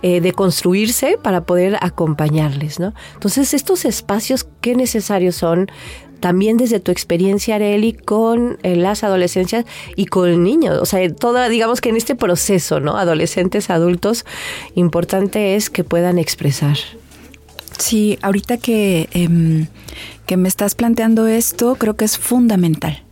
eh, 0.01 0.21
de 0.21 0.31
construirse 0.33 1.17
para 1.21 1.41
poder 1.41 1.77
acompañarles, 1.81 2.79
¿no? 2.79 2.93
Entonces, 3.13 3.53
estos 3.53 3.85
espacios, 3.85 4.47
¿qué 4.61 4.75
necesarios 4.75 5.35
son? 5.35 5.69
También 6.19 6.57
desde 6.57 6.79
tu 6.79 6.91
experiencia, 6.91 7.55
Areli, 7.55 7.93
con 7.93 8.57
eh, 8.63 8.75
las 8.75 9.03
adolescencias 9.03 9.65
y 9.95 10.05
con 10.05 10.43
niños. 10.43 10.79
O 10.81 10.85
sea, 10.85 11.07
toda, 11.13 11.47
digamos 11.49 11.81
que 11.81 11.89
en 11.89 11.95
este 11.95 12.15
proceso, 12.15 12.79
¿no? 12.79 12.97
Adolescentes, 12.97 13.69
adultos, 13.69 14.25
importante 14.75 15.55
es 15.55 15.69
que 15.69 15.83
puedan 15.83 16.17
expresar. 16.17 16.77
Sí, 17.77 18.19
ahorita 18.21 18.57
que, 18.57 19.07
em, 19.13 19.67
que 20.25 20.35
me 20.35 20.49
estás 20.49 20.75
planteando 20.75 21.27
esto, 21.27 21.75
creo 21.75 21.95
que 21.95 22.05
es 22.05 22.17
fundamental 22.17 23.03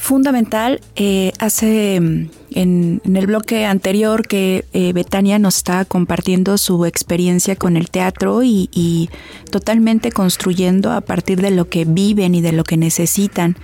fundamental. 0.00 0.80
Eh, 0.96 1.32
hace 1.38 2.28
en, 2.52 3.00
el 3.04 3.26
bloque 3.26 3.64
anterior 3.64 4.26
que 4.26 4.64
eh, 4.72 4.92
Betania 4.92 5.38
nos 5.38 5.56
está 5.58 5.84
compartiendo 5.84 6.58
su 6.58 6.84
experiencia 6.84 7.56
con 7.56 7.76
el 7.76 7.90
teatro 7.90 8.42
y, 8.42 9.10
totalmente 9.50 10.12
construyendo 10.12 10.92
a 10.92 11.00
partir 11.00 11.40
de 11.40 11.50
lo 11.50 11.68
que 11.68 11.84
viven 11.84 12.34
y 12.34 12.40
de 12.40 12.52
lo 12.52 12.62
que 12.62 12.76
necesitan 12.76 13.56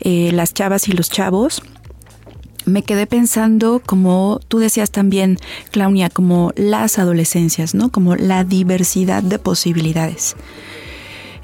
eh, 0.00 0.30
las 0.32 0.54
chavas 0.54 0.88
y 0.88 0.92
los 0.92 1.10
chavos. 1.10 1.62
Me 2.64 2.82
quedé 2.82 3.06
pensando, 3.06 3.82
como 3.84 4.40
tú 4.48 4.58
decías 4.58 4.90
también, 4.90 5.38
Claudia, 5.70 6.10
como 6.10 6.52
las 6.56 6.98
adolescencias, 6.98 7.74
¿no? 7.74 7.90
Como 7.90 8.16
la 8.16 8.44
diversidad 8.44 9.22
de 9.22 9.38
posibilidades. 9.38 10.36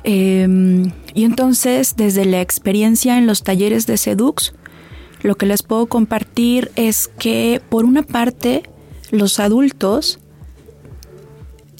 Em, 0.03 0.93
y 1.15 1.25
entonces, 1.25 1.97
desde 1.97 2.27
la 2.27 2.43
experiencia 2.43 3.17
en 3.17 3.27
los 3.27 3.43
talleres 3.43 3.87
de 3.87 3.97
Sedux, 3.97 4.53
lo 5.25 5.37
que 5.37 5.47
les 5.47 5.63
puedo 5.63 5.87
compartir 5.87 6.71
es 6.77 7.09
que, 7.09 7.63
por 7.71 7.87
una 7.87 8.03
parte, 8.03 8.63
los 9.11 9.41
adultos 9.41 10.19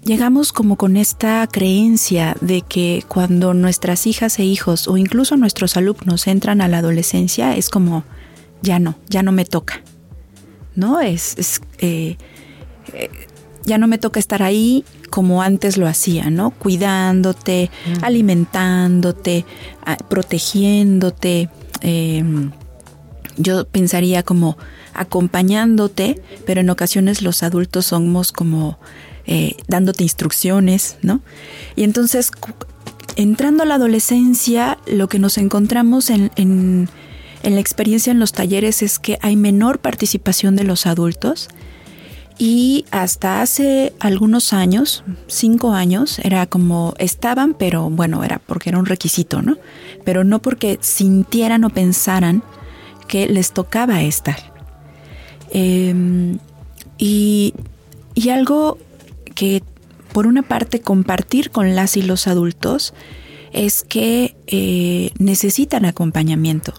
llegamos 0.03 0.51
como 0.51 0.77
con 0.77 0.97
esta 0.97 1.47
creencia 1.47 2.37
de 2.41 2.63
que 2.63 3.05
cuando 3.07 3.53
nuestras 3.53 4.07
hijas 4.07 4.39
e 4.39 4.45
hijos 4.45 4.89
o 4.89 4.97
incluso 4.97 5.37
nuestros 5.37 5.77
alumnos 5.77 6.27
entran 6.27 6.63
a 6.63 6.69
la 6.69 6.79
adolescencia 6.79 7.55
es 7.55 7.69
como 7.69 8.05
ya 8.63 8.79
no, 8.79 8.97
ya 9.11 9.23
no 9.23 9.31
me 9.31 9.45
toca, 9.45 9.83
¿no? 10.75 11.03
Es, 11.03 11.61
eh, 11.81 12.17
eh, 12.95 13.11
ya 13.65 13.77
no 13.77 13.87
me 13.89 13.99
toca 13.99 14.21
estar 14.21 14.43
ahí 14.43 14.87
como 15.11 15.43
antes 15.43 15.77
lo 15.77 15.87
hacía, 15.87 16.31
¿no? 16.31 16.51
Cuidándote, 16.51 17.71
mm. 17.87 18.05
alimentándote, 18.05 19.45
protegiéndote. 20.09 21.51
Em, 21.83 22.51
yo 23.37 23.67
pensaría 23.67 24.23
como 24.23 24.57
acompañándote, 24.93 26.23
pero 26.47 26.61
en 26.61 26.71
ocasiones 26.71 27.23
los 27.23 27.43
adultos 27.43 27.87
somos 27.87 28.33
como 28.33 28.79
eh, 29.27 29.57
dándote 29.69 30.03
instrucciones, 30.03 30.97
¿no? 31.03 31.21
Y 31.77 31.85
entonces, 31.85 32.31
entrando 33.17 33.63
a 33.63 33.67
la 33.67 33.77
adolescencia, 33.77 34.79
lo 34.87 35.09
que 35.09 35.19
nos 35.19 35.39
encontramos 35.39 36.11
en, 36.11 36.31
en 36.37 36.89
la 37.43 37.61
experiencia 37.61 38.11
en 38.11 38.21
los 38.21 38.33
talleres 38.33 38.83
es 38.83 38.99
que 38.99 39.19
hay 39.21 39.37
menor 39.37 39.79
participación 39.79 40.57
de 40.57 40.65
los 40.65 40.87
adultos 40.87 41.49
y 42.39 42.85
hasta 42.91 43.43
hace 43.43 43.93
algunos 44.01 44.53
años, 44.53 45.05
cinco 45.29 45.73
años, 45.73 46.19
era 46.19 46.47
como 46.47 46.95
estaban, 46.99 47.55
pero 47.55 47.91
bueno, 47.91 48.25
era 48.25 48.41
porque 48.45 48.71
era 48.71 48.79
un 48.79 48.87
requisito, 48.87 49.41
¿no? 49.41 49.57
Pero 50.05 50.25
no 50.25 50.43
porque 50.43 50.79
sintieran 50.81 51.65
o 51.65 51.71
pensaran 51.71 52.43
que 53.07 53.29
les 53.29 53.53
tocaba 53.53 54.03
estar. 54.03 54.55
Em, 55.51 56.39
y, 56.99 57.55
algo 58.31 58.79
que 59.35 59.63
por 60.13 60.27
una 60.27 60.43
parte 60.43 60.81
compartir 60.81 61.51
con 61.51 61.75
las 61.75 61.97
y 61.97 62.03
los 62.03 62.27
adultos 62.27 62.95
es 63.53 63.83
que 63.83 64.35
eh, 64.47 65.11
necesitan 65.19 65.85
acompañamiento. 65.85 66.75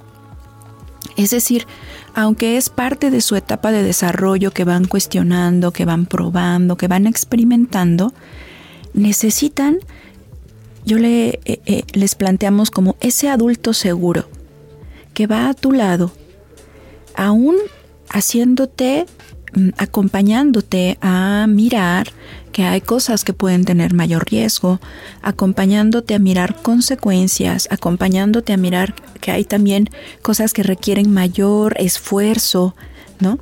Es 1.16 1.30
decir, 1.30 1.66
aunque 2.14 2.58
es 2.58 2.70
parte 2.70 3.12
de 3.12 3.22
su 3.22 3.36
etapa 3.36 3.72
de 3.72 3.84
desarrollo 3.84 4.52
que 4.52 4.66
van 4.66 4.86
cuestionando, 4.86 5.72
que 5.72 5.86
van 5.86 6.06
probando, 6.06 6.76
que 6.76 6.88
van 6.88 7.08
experimentando, 7.08 8.14
necesitan, 8.94 9.78
yo 10.86 10.98
le, 10.98 11.40
eh, 11.46 11.62
eh, 11.66 11.84
les 11.94 12.16
planteamos 12.16 12.72
como 12.72 12.98
ese 13.00 13.30
adulto 13.30 13.74
seguro 13.74 14.28
que 15.16 15.26
va 15.26 15.50
a 15.50 15.56
tu 15.56 15.72
lado, 15.72 16.12
aún 17.16 17.56
haciéndote, 18.10 19.08
mm, 19.56 19.70
acompañándote 19.78 21.00
a 21.02 21.48
mirar 21.48 22.10
que 22.52 22.64
hay 22.64 22.82
cosas 22.82 23.24
que 23.24 23.34
pueden 23.34 23.66
tener 23.66 23.94
mayor 23.94 24.30
riesgo, 24.30 24.80
acompañándote 25.24 26.14
a 26.14 26.20
mirar 26.20 26.62
consecuencias, 26.62 27.68
acompañándote 27.72 28.54
a 28.54 28.58
mirar 28.58 28.94
que 29.22 29.32
hay 29.32 29.46
también 29.46 29.90
cosas 30.22 30.54
que 30.54 30.64
requieren 30.64 31.12
mayor 31.12 31.76
esfuerzo, 31.80 32.76
¿no? 33.20 33.40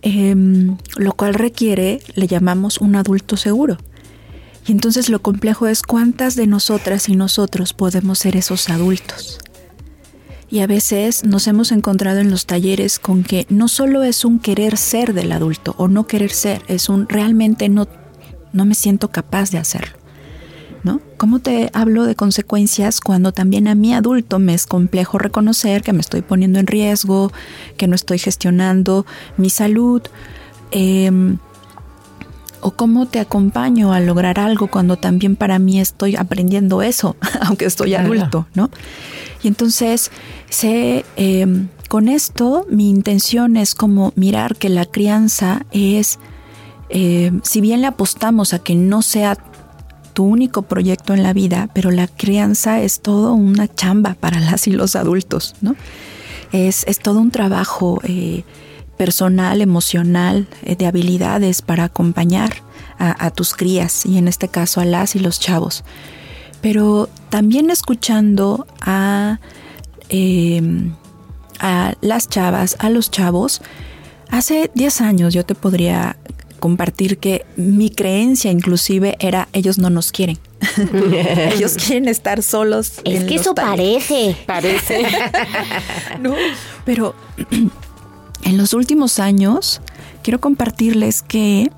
Em, 0.00 0.78
lo 0.96 1.12
cual 1.12 1.34
requiere, 1.34 2.00
le 2.14 2.26
llamamos 2.26 2.78
un 2.78 2.96
adulto 2.96 3.36
seguro. 3.36 3.76
Y 4.66 4.72
entonces 4.72 5.08
lo 5.08 5.20
complejo 5.20 5.66
es 5.66 5.82
cuántas 5.82 6.36
de 6.36 6.46
nosotras 6.46 7.08
y 7.08 7.16
nosotros 7.16 7.72
podemos 7.72 8.18
ser 8.18 8.36
esos 8.36 8.68
adultos. 8.70 9.38
Y 10.52 10.60
a 10.60 10.66
veces 10.66 11.24
nos 11.24 11.46
hemos 11.46 11.72
encontrado 11.72 12.18
en 12.18 12.30
los 12.30 12.44
talleres 12.44 12.98
con 12.98 13.24
que 13.24 13.46
no 13.48 13.68
solo 13.68 14.02
es 14.02 14.22
un 14.22 14.38
querer 14.38 14.76
ser 14.76 15.14
del 15.14 15.32
adulto 15.32 15.74
o 15.78 15.88
no 15.88 16.06
querer 16.06 16.30
ser, 16.30 16.60
es 16.68 16.90
un 16.90 17.08
realmente 17.08 17.70
no 17.70 17.88
no 18.52 18.66
me 18.66 18.74
siento 18.74 19.08
capaz 19.10 19.50
de 19.50 19.56
hacerlo. 19.56 19.96
¿No? 20.84 21.00
¿Cómo 21.16 21.38
te 21.38 21.70
hablo 21.72 22.04
de 22.04 22.16
consecuencias 22.16 23.00
cuando 23.00 23.32
también 23.32 23.66
a 23.66 23.74
mi 23.74 23.94
adulto 23.94 24.38
me 24.38 24.52
es 24.52 24.66
complejo 24.66 25.16
reconocer 25.16 25.82
que 25.82 25.94
me 25.94 26.00
estoy 26.00 26.20
poniendo 26.20 26.58
en 26.58 26.66
riesgo, 26.66 27.32
que 27.78 27.86
no 27.86 27.94
estoy 27.94 28.18
gestionando 28.18 29.06
mi 29.38 29.48
salud? 29.48 30.02
Em, 30.70 31.38
¿O 32.60 32.72
cómo 32.72 33.06
te 33.06 33.20
acompaño 33.20 33.94
a 33.94 34.00
lograr 34.00 34.38
algo 34.38 34.66
cuando 34.66 34.96
también 34.96 35.34
para 35.34 35.58
mí 35.58 35.80
estoy 35.80 36.14
aprendiendo 36.14 36.82
eso, 36.82 37.16
aunque 37.40 37.64
estoy 37.64 37.94
adulto, 37.94 38.46
¿no? 38.54 38.68
Y 39.42 39.48
entonces, 39.48 40.10
sé, 40.52 41.04
em, 41.16 41.68
con 41.88 42.08
esto 42.08 42.66
mi 42.70 42.88
intención 42.88 43.56
es 43.56 43.74
como 43.74 44.12
mirar 44.16 44.56
que 44.56 44.68
la 44.68 44.84
crianza 44.86 45.66
es 45.72 46.18
eh, 46.94 47.32
si 47.42 47.62
bien 47.62 47.80
le 47.80 47.86
apostamos 47.86 48.52
a 48.52 48.58
que 48.58 48.74
no 48.74 49.00
sea 49.00 49.38
tu 50.12 50.24
único 50.24 50.60
proyecto 50.62 51.14
en 51.14 51.22
la 51.22 51.32
vida, 51.32 51.70
pero 51.72 51.90
la 51.90 52.06
crianza 52.06 52.82
es 52.82 53.00
todo 53.00 53.32
una 53.32 53.66
chamba 53.66 54.14
para 54.14 54.40
las 54.50 54.66
y 54.66 54.72
los 54.72 54.94
adultos, 54.94 55.54
¿no? 55.62 55.74
Es, 56.52 56.84
todo 57.02 57.18
un 57.20 57.30
trabajo 57.30 57.98
eh, 58.04 58.44
personal, 58.98 59.62
emocional, 59.62 60.46
eh, 60.64 60.76
de 60.76 60.86
habilidades 60.86 61.62
para 61.62 61.84
acompañar 61.84 62.52
a, 62.98 63.32
tus 63.32 63.54
crías 63.54 64.06
y 64.06 64.16
en 64.16 64.28
este 64.28 64.46
caso 64.46 64.80
a 64.80 64.84
las 64.84 65.16
y 65.16 65.18
los 65.18 65.40
chavos. 65.40 65.82
Pero 66.60 67.08
también 67.30 67.68
escuchando 67.70 68.64
a, 68.80 69.40
a 71.58 71.94
las 72.00 72.28
chavas, 72.28 72.76
a 72.78 72.90
los 72.90 73.10
chavos, 73.10 73.62
hace 74.30 74.70
10 74.74 75.00
años 75.00 75.34
yo 75.34 75.44
te 75.44 75.54
podría 75.54 76.16
compartir 76.62 77.18
que 77.18 77.44
mi 77.56 77.90
creencia 77.90 78.52
inclusive 78.52 79.16
era 79.18 79.48
ellos 79.52 79.78
no 79.78 79.90
nos 79.90 80.12
quieren. 80.12 80.38
ellos 81.54 81.74
quieren 81.74 82.08
estar 82.08 82.42
solos. 82.42 83.00
Es 83.04 83.24
que 83.24 83.34
eso 83.34 83.54
parece. 83.54 84.36
Parece. 84.46 85.02
no, 86.20 86.34
pero 86.84 87.14
en 88.44 88.56
los 88.56 88.74
últimos 88.74 89.18
años 89.18 89.80
quiero 90.22 90.40
compartirles 90.40 91.22
que 91.22 91.70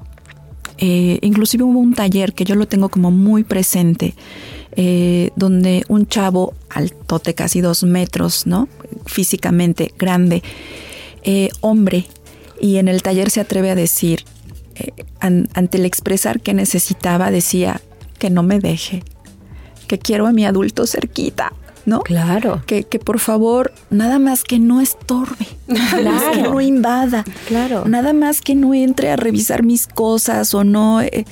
eh, 0.79 1.19
inclusive 1.23 1.65
hubo 1.65 1.79
un 1.79 1.95
taller 1.95 2.35
que 2.35 2.45
yo 2.45 2.55
lo 2.55 2.67
tengo 2.67 2.89
como 2.91 3.11
muy 3.11 3.43
presente, 3.43 4.15
eh, 4.77 5.31
donde 5.37 5.85
un 5.89 6.07
chavo 6.07 6.55
altote, 6.69 7.35
casi 7.35 7.61
dos 7.61 7.85
metros, 7.85 8.47
¿no? 8.47 8.69
Físicamente 9.07 9.93
grande, 9.99 10.43
eh, 11.23 11.51
hombre, 11.61 12.07
y 12.61 12.77
en 12.77 12.89
el 12.89 13.03
taller 13.03 13.31
se 13.31 13.41
atreve 13.41 13.71
a 13.71 13.75
decir, 13.75 14.25
eh, 14.77 14.93
ante 15.21 15.79
el 15.79 15.85
expresar 15.85 16.41
que 16.41 16.55
necesitaba, 16.55 17.31
decía 17.31 17.81
que 18.19 18.31
no 18.31 18.43
me 18.43 18.59
deje, 18.59 19.03
que 19.87 19.99
quiero 19.99 20.27
a 20.27 20.33
mi 20.33 20.45
adulto 20.45 20.87
cerquita. 20.87 21.53
¿no? 21.87 22.01
Claro. 22.01 22.63
Que, 22.67 22.85
que, 22.85 22.99
por 22.99 23.19
favor, 23.19 23.73
nada 23.91 24.19
más 24.19 24.43
que 24.45 24.59
no 24.59 24.81
estorbe, 24.81 25.47
nada 25.67 26.01
más 26.01 26.23
que 26.35 26.43
no 26.43 26.61
invada, 26.61 27.25
claro. 27.47 27.85
nada 27.87 28.13
más 28.13 28.41
que 28.41 28.55
no 28.55 28.75
entre 28.75 29.11
a 29.11 29.17
revisar 29.17 29.63
mis 29.63 29.87
cosas 29.87 30.55
o 30.55 30.65
no. 30.65 31.03
Eh, 31.03 31.27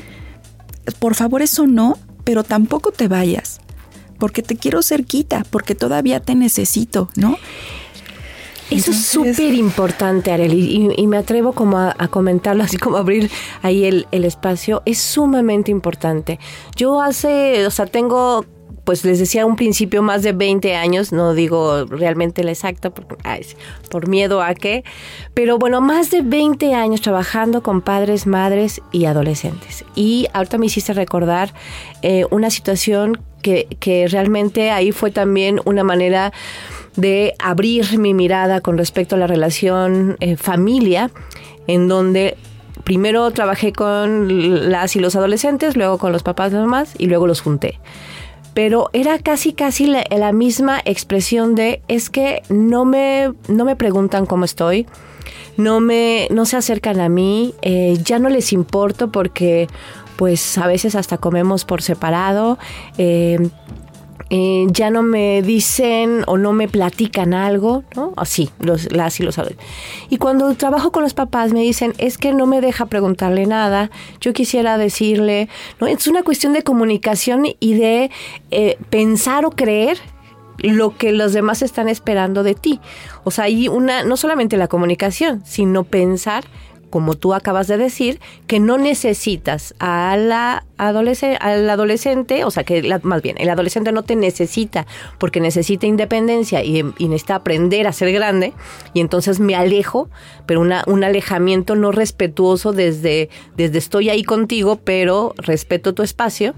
por 0.99 1.15
favor, 1.15 1.43
eso 1.43 1.67
no, 1.67 1.97
pero 2.25 2.45
tampoco 2.45 2.93
te 2.93 3.09
vayas. 3.09 3.61
porque 4.19 4.41
te 4.41 4.57
quiero 4.57 4.83
cerquita, 4.83 5.45
porque 5.51 5.75
todavía 5.75 6.21
te 6.21 6.37
necesito, 6.37 7.09
¿no? 7.17 7.39
Eso 8.71 8.93
es 8.93 9.05
súper 9.05 9.53
importante, 9.55 10.31
Arely, 10.31 10.95
y, 10.97 11.07
me 11.09 11.17
atrevo 11.17 11.53
como 11.53 11.79
a, 11.79 12.09
comentarlo, 12.09 12.63
así 12.65 12.77
como 12.77 12.97
abrir 12.99 13.31
ahí 13.63 13.85
el, 13.85 14.07
el, 14.13 14.25
espacio, 14.25 14.83
es 14.87 14.99
sumamente 14.99 15.73
importante. 15.73 16.39
Yo 16.77 17.01
hace, 17.01 17.67
o 17.67 17.71
sea, 17.71 17.87
tengo 17.87 18.47
pues 18.85 19.05
les 19.05 19.19
decía 19.19 19.47
un 19.47 19.57
principio 19.57 20.03
más 20.03 20.23
de 20.23 20.33
20 20.33 20.75
años, 20.75 21.13
no 21.13 21.35
digo 21.35 21.85
realmente 21.85 22.43
la 22.43 22.51
exacta 22.51 22.91
por, 22.91 23.07
por 23.91 24.09
miedo 24.09 24.43
a 24.43 24.55
qué, 24.55 24.85
pero 25.35 25.59
bueno, 25.59 25.81
más 25.81 26.11
de 26.11 26.23
20 26.23 26.75
años 26.75 27.01
trabajando 27.01 27.63
con 27.63 27.81
padres, 27.81 28.27
madres 28.27 28.81
y 28.91 29.05
adolescentes. 29.05 29.85
Y 29.95 30.27
ahorita 30.33 30.59
me 30.59 30.67
hiciste 30.67 30.93
recordar 30.95 31.55
eh, 32.03 32.27
una 32.31 32.51
situación 32.51 33.21
que, 33.43 33.69
que 33.79 34.09
realmente 34.09 34.71
ahí 34.71 34.93
fue 34.93 35.11
también 35.11 35.61
una 35.65 35.85
manera 35.85 36.33
de 36.97 37.35
abrir 37.39 37.99
mi 37.99 38.15
mirada 38.15 38.61
con 38.61 38.77
respecto 38.79 39.15
a 39.15 39.19
la 39.19 39.27
relación 39.27 40.17
eh, 40.21 40.37
familia, 40.37 41.11
en 41.67 41.89
donde 41.89 42.37
primero 42.85 43.31
trabajé 43.31 43.73
con 43.73 44.71
las 44.71 44.97
y 44.97 44.99
los 45.01 45.15
adolescentes, 45.15 45.77
luego 45.77 45.99
con 45.99 46.13
los 46.13 46.23
papás 46.23 46.53
y 46.53 46.57
mamás 46.57 46.95
y 46.99 47.07
luego 47.07 47.27
los 47.29 47.41
junté 47.41 47.79
pero 48.55 48.91
era 48.93 49.19
casi 49.19 49.53
casi 49.53 49.87
la, 49.87 50.33
misma 50.33 50.81
expresión 50.85 51.55
de 51.55 51.83
es 51.89 52.11
que 52.11 52.43
no 52.49 52.85
me, 52.85 53.33
no 53.49 53.65
me 53.65 53.77
preguntan 53.77 54.27
cómo 54.27 54.45
estoy, 54.45 54.87
no 55.57 55.81
me, 55.81 56.29
no 56.31 56.45
se 56.45 56.57
acercan 56.57 57.01
a 57.01 57.09
mí, 57.09 57.55
eh, 57.63 57.99
ya 58.03 58.19
no 58.19 58.29
les 58.29 58.53
importo 58.53 59.11
porque 59.11 59.69
pues 60.17 60.59
a 60.59 60.67
veces 60.67 60.95
hasta 60.95 61.19
comemos 61.19 61.65
por 61.65 61.83
separado. 61.83 62.59
Eh, 62.99 63.39
eh, 64.31 64.67
ya 64.71 64.91
no 64.91 65.03
me 65.03 65.43
dicen 65.43 66.23
o 66.27 66.39
no 66.39 66.53
me 66.53 66.69
platican 66.69 67.35
algo. 67.35 67.85
Así, 68.17 68.51
los, 68.61 68.93
las 68.93 69.21
y 69.21 69.23
los 69.23 69.41
Y 70.09 70.19
cuando 70.19 70.55
trabajo 70.55 70.93
con 70.93 71.03
los 71.03 71.15
papás 71.15 71.53
me 71.53 71.61
dicen, 71.61 71.93
es 71.99 72.19
que 72.19 72.33
no 72.33 72.47
me 72.47 72.61
deja 72.61 72.87
preguntarle 72.87 73.47
nada, 73.47 73.91
yo 74.21 74.33
quisiera 74.33 74.79
decirle. 74.79 75.49
Es 75.87 76.07
una 76.07 76.23
cuestión 76.23 76.53
de 76.53 76.63
comunicación 76.63 77.45
y 77.59 77.75
de 77.75 78.11
eh, 78.51 78.79
pensar 78.91 79.45
o 79.45 79.51
creer 79.51 79.99
lo 80.59 80.97
que 80.97 81.13
los 81.13 81.33
demás 81.33 81.63
están 81.63 81.89
esperando 81.89 82.43
de 82.43 82.55
ti. 82.55 82.81
O 83.25 83.31
sea, 83.31 83.45
hay 83.45 83.69
una, 83.69 84.05
no 84.05 84.17
solamente 84.17 84.57
la 84.57 84.69
comunicación, 84.69 85.43
sino 85.45 85.85
pensar 85.85 86.45
como 86.93 87.15
tú 87.15 87.33
acabas 87.33 87.69
de 87.69 87.79
decir, 87.79 88.21
que 88.47 88.61
no 88.61 88.77
necesitas 88.77 89.75
a 89.79 90.15
la 90.19 90.67
adolescente, 90.77 91.39
al 91.41 91.71
adolescente, 91.71 92.45
o 92.45 92.51
sea, 92.51 92.65
que 92.65 92.83
más 93.03 93.23
bien, 93.23 93.37
el 93.39 93.49
adolescente 93.49 93.93
no 93.93 94.03
te 94.03 94.15
necesita 94.15 94.87
porque 95.17 95.41
necesita 95.41 95.87
independencia 95.87 96.63
y, 96.63 96.83
necesita 96.83 97.37
aprender 97.37 97.87
a 97.87 97.95
ser 97.95 98.13
grande, 98.13 98.53
y 98.93 99.01
entonces 99.01 99.41
me 99.41 99.55
alejo, 99.55 100.11
pero 100.45 100.61
una, 100.61 100.85
un 100.87 101.03
alejamiento 101.03 101.77
no 101.77 101.93
respetuoso 101.93 102.75
desde, 102.75 103.31
desde 103.57 103.79
estoy 103.79 104.11
ahí 104.11 104.23
contigo, 104.23 104.79
pero 104.85 105.33
respeto 105.39 105.95
tu 105.95 106.03
espacio. 106.03 106.55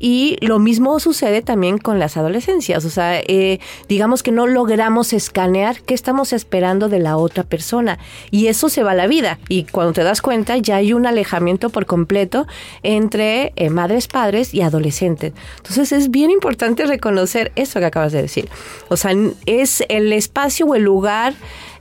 Y 0.00 0.38
lo 0.40 0.58
mismo 0.58 0.98
sucede 0.98 1.42
también 1.42 1.78
con 1.78 1.98
las 1.98 2.16
adolescencias. 2.16 2.84
O 2.86 2.90
sea, 2.90 3.20
eh, 3.20 3.60
digamos 3.86 4.22
que 4.22 4.32
no 4.32 4.46
logramos 4.46 5.12
escanear 5.12 5.82
qué 5.82 5.94
estamos 5.94 6.32
esperando 6.32 6.88
de 6.88 6.98
la 6.98 7.18
otra 7.18 7.44
persona. 7.44 7.98
Y 8.30 8.46
eso 8.46 8.70
se 8.70 8.82
va 8.82 8.92
a 8.92 8.94
la 8.94 9.06
vida. 9.06 9.38
Y 9.48 9.64
cuando 9.64 9.92
te 9.92 10.02
das 10.02 10.22
cuenta, 10.22 10.56
ya 10.56 10.76
hay 10.76 10.94
un 10.94 11.06
alejamiento 11.06 11.68
por 11.68 11.84
completo 11.84 12.46
entre 12.82 13.52
eh, 13.56 13.68
madres, 13.68 14.08
padres 14.08 14.54
y 14.54 14.62
adolescentes. 14.62 15.34
Entonces 15.58 15.92
es 15.92 16.10
bien 16.10 16.30
importante 16.30 16.86
reconocer 16.86 17.52
eso 17.54 17.78
que 17.78 17.86
acabas 17.86 18.12
de 18.12 18.22
decir. 18.22 18.48
O 18.88 18.96
sea, 18.96 19.12
es 19.44 19.84
el 19.88 20.12
espacio 20.14 20.64
o 20.64 20.74
el 20.74 20.82
lugar 20.82 21.34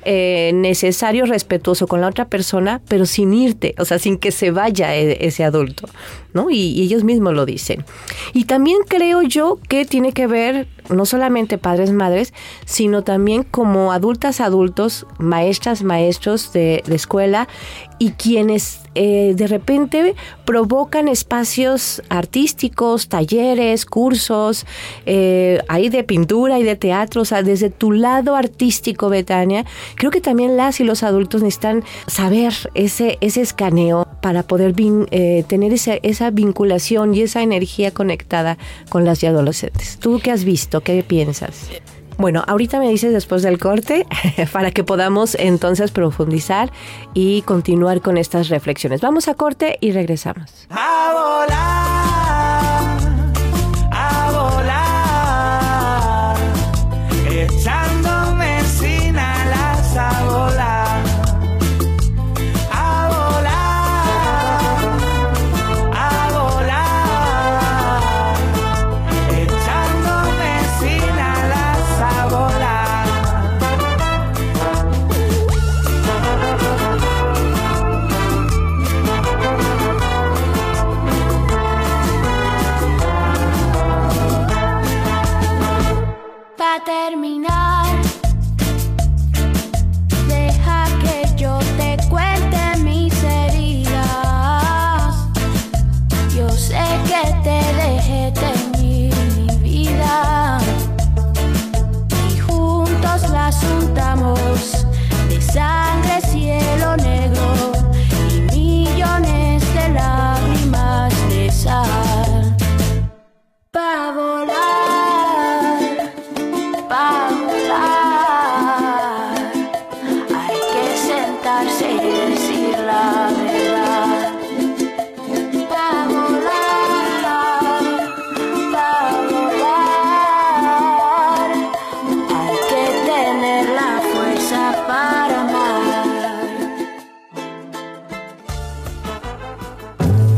eh, 0.05 0.51
necesario, 0.53 1.25
respetuoso 1.25 1.85
con 1.85 1.99
la 1.99 2.07
otra 2.07 2.29
persona, 2.29 2.81
pero 2.87 3.05
sin 3.05 3.33
irte, 3.33 3.75
o 3.77 3.83
sea, 3.83 3.99
sin 3.99 4.17
que 4.17 4.31
se 4.31 4.49
vaya 4.49 4.95
e, 4.95 5.27
ese 5.27 5.43
adulto, 5.43 5.89
¿no? 6.33 6.49
Y, 6.49 6.81
ellos 6.81 7.03
mismos 7.03 7.33
lo 7.33 7.45
dicen. 7.45 7.85
Y 8.33 8.45
también 8.45 8.79
creo 8.87 9.21
yo 9.21 9.59
que 9.67 9.85
tiene 9.85 10.11
que 10.13 10.27
ver 10.27 10.67
no 10.89 11.05
solamente 11.05 11.57
padres, 11.57 11.91
madres, 11.91 12.33
sino 12.65 13.03
también 13.03 13.43
como 13.43 13.91
adultas, 13.91 14.41
adultos, 14.41 15.05
maestras, 15.17 15.83
maestros 15.83 16.51
de, 16.53 16.83
de 16.85 16.95
escuela 16.95 17.47
y 17.99 18.11
quienes 18.11 18.79
eh, 18.95 19.33
de 19.35 19.45
repente 19.45 20.15
provocan 20.45 21.07
espacios 21.07 22.01
artísticos, 22.09 23.07
talleres, 23.07 23.85
cursos, 23.85 24.65
eh, 25.05 25.61
hay 25.67 25.89
de 25.89 26.03
pintura 26.03 26.59
y 26.59 26.63
de 26.63 26.75
teatro, 26.75 27.21
o 27.21 27.25
sea, 27.25 27.43
desde 27.43 27.69
tu 27.69 27.91
lado 27.91 28.35
artístico, 28.35 29.09
Betania, 29.09 29.65
creo 29.95 30.11
que 30.11 30.21
también 30.21 30.57
las 30.57 30.79
y 30.79 30.85
los 30.85 31.03
adultos 31.03 31.43
necesitan 31.43 31.83
saber 32.07 32.53
ese, 32.73 33.17
ese 33.21 33.41
escaneo 33.41 34.07
para 34.21 34.43
poder 34.43 34.73
eh, 35.11 35.43
tener 35.47 35.71
esa, 35.73 35.95
esa 36.19 36.31
vinculación 36.31 37.15
y 37.15 37.21
esa 37.21 37.41
energía 37.41 37.91
conectada 37.91 38.57
con 38.89 39.05
las 39.05 39.23
y 39.23 39.27
adolescentes. 39.27 39.97
¿Tú 39.99 40.19
qué 40.21 40.31
has 40.31 40.43
visto? 40.43 40.81
¿Qué 40.81 41.01
piensas? 41.01 41.69
Bueno, 42.17 42.43
ahorita 42.45 42.77
me 42.79 42.89
dices 42.89 43.13
después 43.13 43.41
del 43.41 43.57
corte 43.57 44.05
para 44.51 44.71
que 44.71 44.83
podamos 44.83 45.35
entonces 45.35 45.91
profundizar 45.91 46.73
y 47.13 47.41
continuar 47.43 48.01
con 48.01 48.17
estas 48.17 48.49
reflexiones. 48.49 48.99
Vamos 48.99 49.29
a 49.29 49.35
corte 49.35 49.77
y 49.79 49.93
regresamos. 49.93 50.67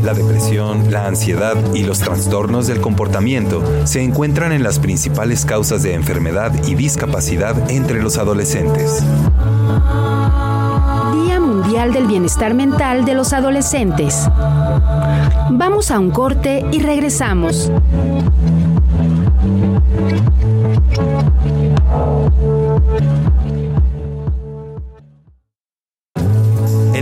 La 0.02 1.06
ansiedad 1.06 1.56
y 1.74 1.84
los 1.84 2.00
trastornos 2.00 2.66
del 2.66 2.80
comportamiento 2.80 3.62
se 3.84 4.02
encuentran 4.02 4.52
en 4.52 4.64
las 4.64 4.80
principales 4.80 5.44
causas 5.44 5.82
de 5.84 5.94
enfermedad 5.94 6.52
y 6.66 6.74
discapacidad 6.74 7.70
entre 7.70 8.02
los 8.02 8.18
adolescentes. 8.18 9.04
Día 11.24 11.38
Mundial 11.38 11.92
del 11.92 12.06
Bienestar 12.06 12.52
Mental 12.52 13.04
de 13.04 13.14
los 13.14 13.32
Adolescentes. 13.32 14.28
Vamos 15.50 15.90
a 15.92 16.00
un 16.00 16.10
corte 16.10 16.64
y 16.72 16.80
regresamos. 16.80 17.70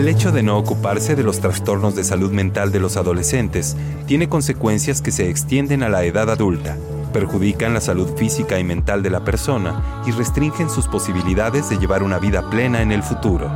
El 0.01 0.09
hecho 0.09 0.33
de 0.33 0.43
no 0.43 0.57
ocuparse 0.57 1.15
de 1.15 1.23
los 1.23 1.41
trastornos 1.41 1.95
de 1.95 2.05
salud 2.05 2.33
mental 2.33 2.73
de 2.73 2.81
los 2.81 2.97
adolescentes 2.97 3.77
tiene 4.07 4.31
consecuencias 4.31 5.03
que 5.03 5.11
se 5.11 5.29
extienden 5.29 5.83
a 5.83 5.91
la 5.91 6.05
edad 6.05 6.31
adulta. 6.31 6.79
perjudican 7.13 7.75
la 7.75 7.83
salud 7.83 8.09
física 8.17 8.59
y 8.59 8.65
mental 8.65 9.03
de 9.03 9.11
la 9.11 9.25
persona 9.25 10.03
y 10.07 10.13
restringen 10.13 10.71
sus 10.71 10.89
posibilidades 10.89 11.69
de 11.69 11.77
llevar 11.77 12.03
una 12.03 12.19
vida 12.19 12.49
plena 12.49 12.81
en 12.81 12.93
el 12.93 13.03
futuro. 13.03 13.51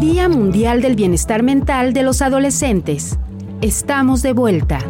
Día 0.00 0.28
Mundial 0.28 0.82
del 0.82 0.96
Bienestar 0.96 1.44
Mental 1.44 1.92
de 1.92 2.02
los 2.02 2.20
Adolescentes. 2.20 3.16
Estamos 3.60 4.22
de 4.22 4.32
vuelta. 4.32 4.80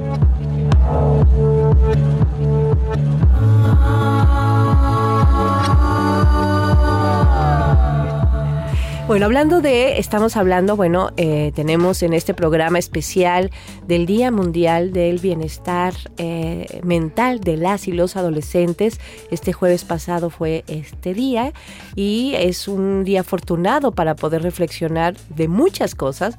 Bueno, 9.14 9.26
hablando 9.26 9.60
de, 9.60 9.98
estamos 9.98 10.36
hablando, 10.36 10.74
bueno, 10.74 11.10
eh, 11.16 11.52
tenemos 11.54 12.02
en 12.02 12.14
este 12.14 12.34
programa 12.34 12.80
especial 12.80 13.52
del 13.86 14.06
Día 14.06 14.32
Mundial 14.32 14.92
del 14.92 15.20
Bienestar 15.20 15.94
eh, 16.16 16.80
Mental 16.82 17.38
de 17.38 17.56
las 17.56 17.86
y 17.86 17.92
los 17.92 18.16
adolescentes. 18.16 18.98
Este 19.30 19.52
jueves 19.52 19.84
pasado 19.84 20.30
fue 20.30 20.64
este 20.66 21.14
día 21.14 21.52
y 21.94 22.34
es 22.34 22.66
un 22.66 23.04
día 23.04 23.20
afortunado 23.20 23.92
para 23.92 24.16
poder 24.16 24.42
reflexionar 24.42 25.16
de 25.28 25.46
muchas 25.46 25.94
cosas 25.94 26.34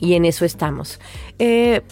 y 0.00 0.14
en 0.14 0.24
eso 0.24 0.44
estamos. 0.44 1.00
Eh, 1.38 1.82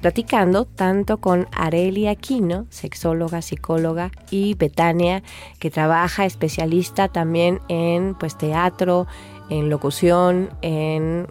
platicando 0.00 0.64
tanto 0.64 1.18
con 1.18 1.48
Arelia 1.52 2.12
Aquino, 2.12 2.66
sexóloga, 2.70 3.42
psicóloga, 3.42 4.10
y 4.30 4.54
Betania, 4.54 5.22
que 5.58 5.70
trabaja 5.70 6.26
especialista 6.26 7.08
también 7.08 7.60
en 7.68 8.14
pues, 8.14 8.36
teatro, 8.38 9.06
en 9.50 9.70
locución, 9.70 10.50
en 10.62 11.26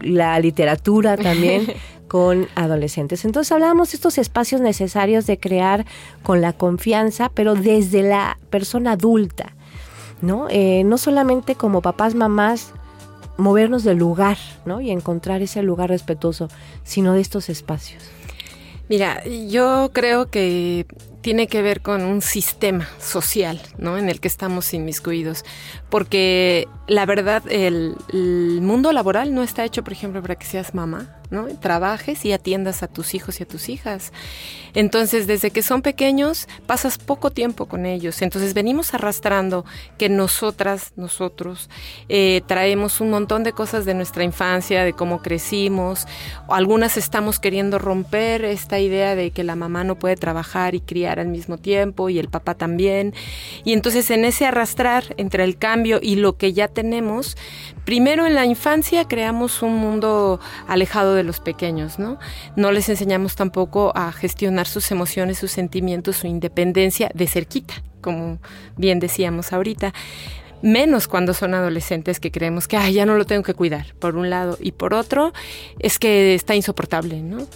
la 0.00 0.38
literatura 0.38 1.16
también. 1.16 1.66
con 2.08 2.46
adolescentes. 2.54 3.24
Entonces 3.24 3.50
hablábamos 3.50 3.90
de 3.90 3.96
estos 3.96 4.16
espacios 4.18 4.60
necesarios 4.60 5.26
de 5.26 5.40
crear 5.40 5.84
con 6.22 6.40
la 6.40 6.52
confianza, 6.52 7.30
pero 7.34 7.56
desde 7.56 8.02
la 8.02 8.38
persona 8.48 8.92
adulta, 8.92 9.54
¿no? 10.22 10.46
Eh, 10.48 10.84
no 10.84 10.98
solamente 10.98 11.56
como 11.56 11.82
papás, 11.82 12.14
mamás, 12.14 12.72
movernos 13.36 13.84
del 13.84 13.98
lugar, 13.98 14.38
¿no? 14.64 14.80
Y 14.80 14.90
encontrar 14.90 15.42
ese 15.42 15.62
lugar 15.62 15.90
respetuoso, 15.90 16.48
sino 16.84 17.12
de 17.12 17.20
estos 17.20 17.48
espacios. 17.48 18.02
Mira, 18.88 19.24
yo 19.24 19.90
creo 19.92 20.30
que 20.30 20.86
tiene 21.26 21.48
que 21.48 21.60
ver 21.60 21.80
con 21.80 22.04
un 22.04 22.22
sistema 22.22 22.88
social, 23.00 23.60
¿no? 23.78 23.98
En 23.98 24.08
el 24.08 24.20
que 24.20 24.28
estamos 24.28 24.72
inmiscuidos. 24.72 25.44
Porque 25.90 26.68
la 26.86 27.04
verdad, 27.04 27.42
el, 27.50 27.96
el 28.12 28.60
mundo 28.62 28.92
laboral 28.92 29.34
no 29.34 29.42
está 29.42 29.64
hecho, 29.64 29.82
por 29.82 29.92
ejemplo, 29.92 30.22
para 30.22 30.36
que 30.36 30.46
seas 30.46 30.72
mamá, 30.72 31.16
¿no? 31.30 31.46
Trabajes 31.60 32.24
y 32.24 32.32
atiendas 32.32 32.84
a 32.84 32.86
tus 32.86 33.14
hijos 33.14 33.40
y 33.40 33.42
a 33.42 33.48
tus 33.48 33.68
hijas. 33.68 34.12
Entonces, 34.74 35.26
desde 35.26 35.50
que 35.50 35.62
son 35.62 35.82
pequeños, 35.82 36.48
pasas 36.66 36.98
poco 36.98 37.30
tiempo 37.30 37.66
con 37.66 37.86
ellos. 37.86 38.20
Entonces, 38.22 38.54
venimos 38.54 38.94
arrastrando 38.94 39.64
que 39.98 40.08
nosotras, 40.08 40.92
nosotros, 40.96 41.70
eh, 42.08 42.42
traemos 42.46 43.00
un 43.00 43.10
montón 43.10 43.42
de 43.42 43.52
cosas 43.52 43.84
de 43.84 43.94
nuestra 43.94 44.22
infancia, 44.22 44.84
de 44.84 44.92
cómo 44.92 45.22
crecimos. 45.22 46.06
Algunas 46.48 46.96
estamos 46.96 47.40
queriendo 47.40 47.78
romper 47.78 48.44
esta 48.44 48.78
idea 48.78 49.16
de 49.16 49.30
que 49.30 49.44
la 49.44 49.56
mamá 49.56 49.82
no 49.82 49.96
puede 49.96 50.16
trabajar 50.16 50.74
y 50.74 50.80
criar 50.80 51.15
al 51.20 51.28
mismo 51.28 51.58
tiempo 51.58 52.08
y 52.08 52.18
el 52.18 52.28
papá 52.28 52.54
también. 52.54 53.14
Y 53.64 53.72
entonces, 53.72 54.10
en 54.10 54.24
ese 54.24 54.46
arrastrar 54.46 55.14
entre 55.16 55.44
el 55.44 55.58
cambio 55.58 55.98
y 56.02 56.16
lo 56.16 56.36
que 56.36 56.52
ya 56.52 56.68
tenemos, 56.68 57.36
primero 57.84 58.26
en 58.26 58.34
la 58.34 58.44
infancia 58.44 59.06
creamos 59.06 59.62
un 59.62 59.76
mundo 59.76 60.40
alejado 60.68 61.14
de 61.14 61.22
los 61.22 61.40
pequeños, 61.40 61.98
¿no? 61.98 62.18
No 62.56 62.72
les 62.72 62.88
enseñamos 62.88 63.36
tampoco 63.36 63.92
a 63.94 64.12
gestionar 64.12 64.66
sus 64.66 64.90
emociones, 64.90 65.38
sus 65.38 65.50
sentimientos, 65.50 66.16
su 66.16 66.26
independencia 66.26 67.10
de 67.14 67.26
cerquita, 67.26 67.74
como 68.00 68.38
bien 68.76 69.00
decíamos 69.00 69.52
ahorita 69.52 69.92
menos 70.62 71.08
cuando 71.08 71.34
son 71.34 71.54
adolescentes 71.54 72.20
que 72.20 72.30
creemos 72.30 72.68
que 72.68 72.92
ya 72.92 73.06
no 73.06 73.16
lo 73.16 73.24
tengo 73.24 73.42
que 73.42 73.54
cuidar, 73.54 73.94
por 73.98 74.16
un 74.16 74.30
lado, 74.30 74.56
y 74.60 74.72
por 74.72 74.94
otro 74.94 75.32
es 75.78 75.98
que 75.98 76.34
está 76.34 76.54
insoportable, 76.54 77.20
¿no? 77.20 77.46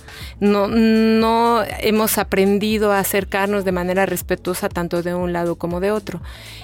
No, 0.40 0.68
no 0.68 1.62
hemos 1.80 2.18
aprendido 2.18 2.92
a 2.92 2.98
acercarnos 2.98 3.64
de 3.64 3.72
manera 3.72 4.06
respetuosa 4.06 4.68
tanto 4.68 5.02
de 5.02 5.14
un 5.14 5.32
lado 5.32 5.56
como 5.56 5.80
de 5.80 5.90
otro. 5.90 6.20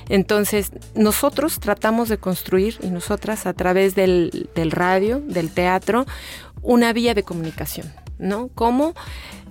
Entonces, 0.09 0.73
nosotros 0.95 1.61
tratamos 1.61 2.09
de 2.09 2.19
construir, 2.19 2.79
y 2.83 2.89
nosotras 2.89 3.47
a 3.47 3.53
través 3.53 3.95
del, 3.95 4.49
del 4.55 4.71
radio, 4.71 5.21
del 5.21 5.51
teatro, 5.51 6.07
una 6.63 6.93
vía 6.93 7.15
de 7.15 7.23
comunicación. 7.23 7.93
¿No? 8.19 8.49
¿Cómo 8.55 8.95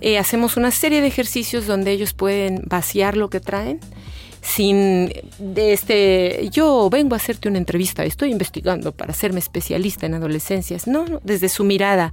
eh, 0.00 0.18
hacemos 0.18 0.56
una 0.56 0.72
serie 0.72 1.00
de 1.00 1.06
ejercicios 1.06 1.66
donde 1.66 1.92
ellos 1.92 2.14
pueden 2.14 2.62
vaciar 2.66 3.16
lo 3.16 3.30
que 3.30 3.38
traen, 3.38 3.78
sin 4.46 5.12
este 5.56 6.48
yo 6.52 6.88
vengo 6.88 7.14
a 7.14 7.16
hacerte 7.16 7.48
una 7.48 7.58
entrevista, 7.58 8.04
estoy 8.04 8.30
investigando 8.30 8.92
para 8.92 9.10
hacerme 9.10 9.40
especialista 9.40 10.06
en 10.06 10.14
adolescencias. 10.14 10.86
No, 10.86 11.04
no, 11.04 11.20
desde 11.24 11.48
su 11.48 11.64
mirada, 11.64 12.12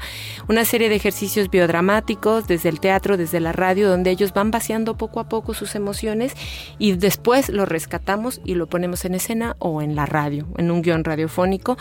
una 0.49 0.65
serie 0.65 0.89
de 0.89 0.95
ejercicios 0.95 1.51
biodramáticos 1.51 2.47
desde 2.47 2.69
el 2.69 2.79
teatro, 2.79 3.17
desde 3.17 3.39
la 3.39 3.51
radio, 3.51 3.87
donde 3.87 4.09
ellos 4.09 4.33
van 4.33 4.49
vaciando 4.49 4.97
poco 4.97 5.19
a 5.19 5.29
poco 5.29 5.53
sus 5.53 5.75
emociones 5.75 6.33
y 6.79 6.93
después 6.93 7.49
lo 7.49 7.65
rescatamos 7.65 8.41
y 8.43 8.55
lo 8.55 8.67
ponemos 8.67 9.05
en 9.05 9.13
escena 9.13 9.55
o 9.59 9.83
en 9.83 9.95
la 9.95 10.07
radio, 10.07 10.47
en 10.57 10.71
un 10.71 10.81
guion 10.81 11.03
radiofónico 11.03 11.77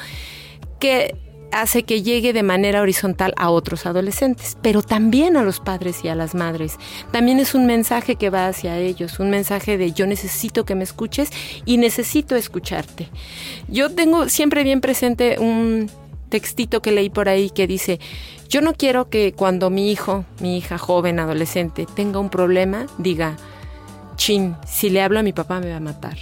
que 0.79 1.17
hace 1.53 1.85
que 1.85 2.03
llegue 2.03 2.33
de 2.33 2.43
manera 2.43 2.81
horizontal 2.81 3.35
a 3.37 3.51
otros 3.51 3.87
adolescentes, 3.87 4.57
pero 4.63 4.83
también 4.83 5.37
a 5.37 5.43
los 5.43 5.61
padres 5.61 6.05
y 6.05 6.09
a 6.09 6.15
las 6.15 6.35
madres. 6.35 6.79
También 7.11 7.39
es 7.39 7.55
un 7.55 7.67
mensaje 7.67 8.17
que 8.17 8.31
va 8.31 8.49
hacia 8.49 8.79
ellos, 8.79 9.21
un 9.21 9.31
mensaje 9.31 9.79
de 9.79 9.93
yo 9.93 10.07
necesito 10.07 10.65
que 10.65 10.75
me 10.75 10.85
escuches 10.85 11.31
y 11.65 11.77
necesito 11.77 12.37
escucharte. 12.37 13.09
Yo 13.69 13.91
tengo 13.91 14.29
siempre 14.29 14.65
bien 14.65 14.81
presente 14.81 15.39
un 15.39 15.91
textito 16.29 16.81
que 16.81 16.93
leí 16.93 17.11
por 17.11 17.29
ahí 17.29 17.51
que 17.51 17.67
dice, 17.67 18.01
yo 18.49 18.63
no 18.63 18.73
quiero 18.73 19.11
que 19.11 19.35
cuando 19.35 19.69
mi 19.69 19.93
hijo, 19.93 20.25
mi 20.41 20.57
hija 20.57 20.79
joven, 20.79 21.21
adolescente, 21.21 21.87
tenga 21.95 22.19
un 22.19 22.31
problema, 22.31 22.87
diga, 22.99 23.37
chin, 24.17 24.57
si 24.67 24.89
le 24.89 25.03
hablo 25.03 25.19
a 25.19 25.23
mi 25.23 25.33
papá 25.33 25.61
me 25.61 25.71
va 25.71 25.77
a 25.77 25.81
matar. 25.81 26.17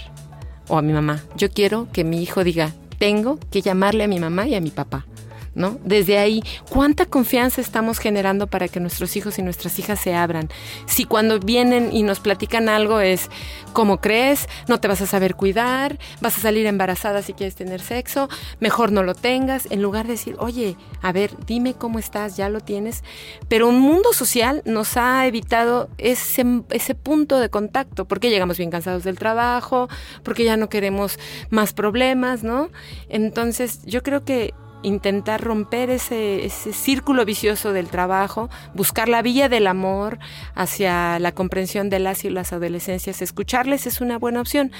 O 0.67 0.77
a 0.77 0.81
mi 0.81 0.93
mamá. 0.93 1.23
Yo 1.35 1.49
quiero 1.49 1.87
que 1.91 2.03
mi 2.03 2.21
hijo 2.21 2.43
diga, 2.43 2.71
tengo 3.01 3.39
que 3.49 3.63
llamarle 3.63 4.03
a 4.03 4.07
mi 4.07 4.19
mamá 4.19 4.47
y 4.47 4.53
a 4.53 4.61
mi 4.61 4.69
papá. 4.69 5.07
¿No? 5.53 5.77
Desde 5.83 6.17
ahí, 6.17 6.43
¿cuánta 6.69 7.05
confianza 7.05 7.61
estamos 7.61 7.99
generando 7.99 8.47
para 8.47 8.67
que 8.67 8.79
nuestros 8.79 9.15
hijos 9.15 9.37
y 9.37 9.41
nuestras 9.41 9.77
hijas 9.79 9.99
se 9.99 10.15
abran? 10.15 10.49
Si 10.85 11.05
cuando 11.05 11.39
vienen 11.39 11.89
y 11.91 12.03
nos 12.03 12.19
platican 12.19 12.69
algo 12.69 12.99
es, 12.99 13.29
¿cómo 13.73 13.99
crees? 13.99 14.47
No 14.67 14.79
te 14.79 14.87
vas 14.87 15.01
a 15.01 15.07
saber 15.07 15.35
cuidar, 15.35 15.97
vas 16.21 16.37
a 16.37 16.41
salir 16.41 16.65
embarazada 16.65 17.21
si 17.21 17.33
quieres 17.33 17.55
tener 17.55 17.81
sexo, 17.81 18.29
mejor 18.59 18.91
no 18.91 19.03
lo 19.03 19.13
tengas, 19.13 19.67
en 19.71 19.81
lugar 19.81 20.05
de 20.05 20.13
decir, 20.13 20.35
oye, 20.39 20.77
a 21.01 21.11
ver, 21.11 21.31
dime 21.45 21.73
cómo 21.73 21.99
estás, 21.99 22.37
ya 22.37 22.49
lo 22.49 22.61
tienes. 22.61 23.03
Pero 23.47 23.67
un 23.67 23.79
mundo 23.79 24.13
social 24.13 24.61
nos 24.65 24.97
ha 24.97 25.25
evitado 25.27 25.89
ese, 25.97 26.45
ese 26.69 26.95
punto 26.95 27.39
de 27.39 27.49
contacto, 27.49 28.05
porque 28.05 28.29
llegamos 28.29 28.57
bien 28.57 28.71
cansados 28.71 29.03
del 29.03 29.17
trabajo, 29.17 29.89
porque 30.23 30.43
ya 30.43 30.57
no 30.57 30.69
queremos 30.69 31.19
más 31.49 31.73
problemas, 31.73 32.43
¿no? 32.43 32.69
Entonces, 33.09 33.81
yo 33.85 34.03
creo 34.03 34.23
que 34.23 34.53
intentar 34.83 35.41
romper 35.41 35.89
ese, 35.89 36.45
ese, 36.45 36.73
círculo 36.73 37.25
vicioso 37.25 37.73
del 37.73 37.89
trabajo, 37.89 38.49
buscar 38.73 39.09
la 39.09 39.21
vía 39.21 39.49
del 39.49 39.67
amor 39.67 40.19
hacia 40.55 41.19
la 41.19 41.31
comprensión 41.33 41.89
de 41.89 41.99
las 41.99 42.25
y 42.25 42.29
las 42.29 42.53
adolescencias, 42.53 43.21
escucharles 43.21 43.87
es 43.87 44.01
una 44.01 44.17
buena 44.17 44.41
opción 44.41 44.71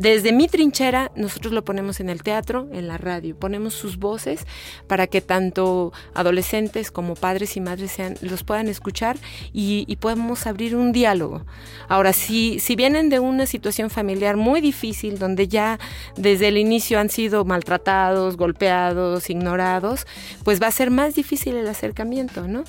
desde 0.00 0.32
mi 0.32 0.48
trinchera, 0.48 1.12
nosotros 1.14 1.52
lo 1.52 1.62
ponemos 1.62 2.00
en 2.00 2.08
el 2.08 2.22
teatro, 2.22 2.66
en 2.72 2.88
la 2.88 2.96
radio, 2.96 3.36
ponemos 3.36 3.74
sus 3.74 3.98
voces 3.98 4.46
para 4.86 5.06
que 5.06 5.20
tanto 5.20 5.92
adolescentes 6.14 6.90
como 6.90 7.16
padres 7.16 7.54
y 7.58 7.60
madres 7.60 7.98
los 8.22 8.42
puedan 8.42 8.68
escuchar 8.68 9.18
y, 9.52 9.84
y 9.86 9.96
podemos 9.96 10.46
abrir 10.46 10.74
un 10.74 10.92
diálogo. 10.92 11.44
Ahora, 11.86 12.14
si, 12.14 12.60
si 12.60 12.76
vienen 12.76 13.10
de 13.10 13.18
una 13.18 13.44
situación 13.44 13.90
familiar 13.90 14.38
muy 14.38 14.62
difícil, 14.62 15.18
donde 15.18 15.48
ya 15.48 15.78
desde 16.16 16.48
el 16.48 16.56
inicio 16.56 16.98
han 16.98 17.10
sido 17.10 17.44
maltratados, 17.44 18.38
golpeados, 18.38 19.28
ignorados, 19.28 20.06
pues 20.44 20.62
va 20.62 20.68
a 20.68 20.70
ser 20.70 20.90
más 20.90 21.14
difícil 21.14 21.56
el 21.56 21.68
acercamiento, 21.68 22.48
¿no? 22.48 22.64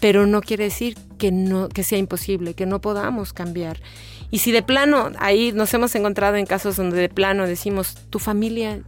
Pero 0.00 0.26
no 0.26 0.40
quiere 0.40 0.64
decir 0.64 0.96
que, 1.18 1.30
no, 1.30 1.68
que 1.68 1.82
sea 1.82 1.98
imposible, 1.98 2.54
que 2.54 2.64
no 2.64 2.80
podamos 2.80 3.34
cambiar. 3.34 3.80
Y 4.30 4.38
si 4.38 4.52
de 4.52 4.62
plano, 4.62 5.10
ahí 5.18 5.52
nos 5.52 5.72
hemos 5.74 5.94
encontrado 5.94 6.36
en 6.36 6.46
casos 6.46 6.76
donde 6.76 6.96
de 6.96 7.08
plano 7.08 7.46
decimos, 7.46 7.96
tu 8.10 8.18
familia 8.18 8.80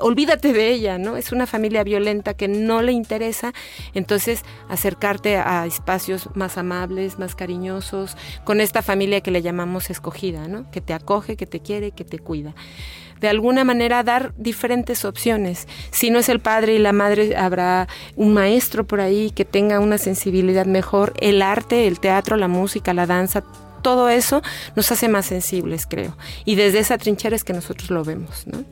olvídate 0.00 0.52
de 0.52 0.70
ella, 0.70 0.98
¿no? 0.98 1.16
Es 1.16 1.32
una 1.32 1.46
familia 1.46 1.84
violenta 1.84 2.34
que 2.34 2.48
no 2.48 2.82
le 2.82 2.92
interesa, 2.92 3.52
entonces 3.94 4.42
acercarte 4.68 5.36
a 5.36 5.66
espacios 5.66 6.28
más 6.34 6.58
amables, 6.58 7.18
más 7.18 7.34
cariñosos, 7.34 8.16
con 8.44 8.60
esta 8.60 8.82
familia 8.82 9.20
que 9.20 9.30
le 9.30 9.42
llamamos 9.42 9.90
escogida, 9.90 10.48
¿no? 10.48 10.70
Que 10.70 10.80
te 10.80 10.94
acoge, 10.94 11.36
que 11.36 11.46
te 11.46 11.60
quiere, 11.60 11.92
que 11.92 12.04
te 12.04 12.18
cuida 12.18 12.54
de 13.20 13.28
alguna 13.28 13.64
manera 13.64 14.04
dar 14.04 14.32
diferentes 14.36 15.04
opciones. 15.04 15.66
Si 15.90 16.08
no 16.08 16.20
es 16.20 16.28
el 16.28 16.38
padre 16.38 16.74
y 16.74 16.78
la 16.78 16.92
madre, 16.92 17.36
habrá 17.36 17.88
un 18.14 18.32
maestro 18.32 18.86
por 18.86 19.00
ahí 19.00 19.32
que 19.32 19.44
tenga 19.44 19.80
una 19.80 19.98
sensibilidad 19.98 20.66
mejor. 20.66 21.14
El 21.20 21.42
arte, 21.42 21.88
el 21.88 21.98
teatro, 21.98 22.36
la 22.36 22.46
música, 22.46 22.94
la 22.94 23.06
danza, 23.06 23.42
todo 23.82 24.08
eso 24.08 24.42
nos 24.76 24.90
hace 24.92 25.08
más 25.08 25.26
sensibles, 25.26 25.86
creo. 25.86 26.16
Y 26.44 26.54
desde 26.54 26.78
esa 26.78 26.98
trinchera 26.98 27.36
es 27.36 27.44
que 27.44 27.52
nosotros 27.52 27.90
lo 27.90 28.04
vemos, 28.04 28.46
¿no? 28.46 28.64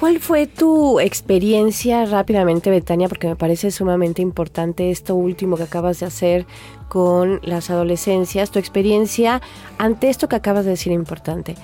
¿Cuál 0.00 0.18
fue 0.18 0.46
tu 0.46 0.98
experiencia 0.98 2.06
rápidamente, 2.06 2.70
Betania? 2.70 3.06
Porque 3.06 3.28
me 3.28 3.36
parece 3.36 3.70
sumamente 3.70 4.22
importante 4.22 4.90
esto 4.90 5.14
último 5.14 5.58
que 5.58 5.64
acabas 5.64 6.00
de 6.00 6.06
hacer 6.06 6.46
con 6.88 7.38
las 7.42 7.68
adolescencias. 7.68 8.50
Tu 8.50 8.58
experiencia 8.58 9.42
ante 9.76 10.08
esto 10.08 10.26
que 10.26 10.36
acabas 10.36 10.64
de 10.64 10.70
decir 10.70 10.90
importante. 10.90 11.54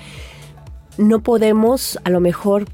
No 0.98 1.20
podemos, 1.22 1.98
a 2.04 2.10
lo 2.10 2.20
mejor, 2.20 2.66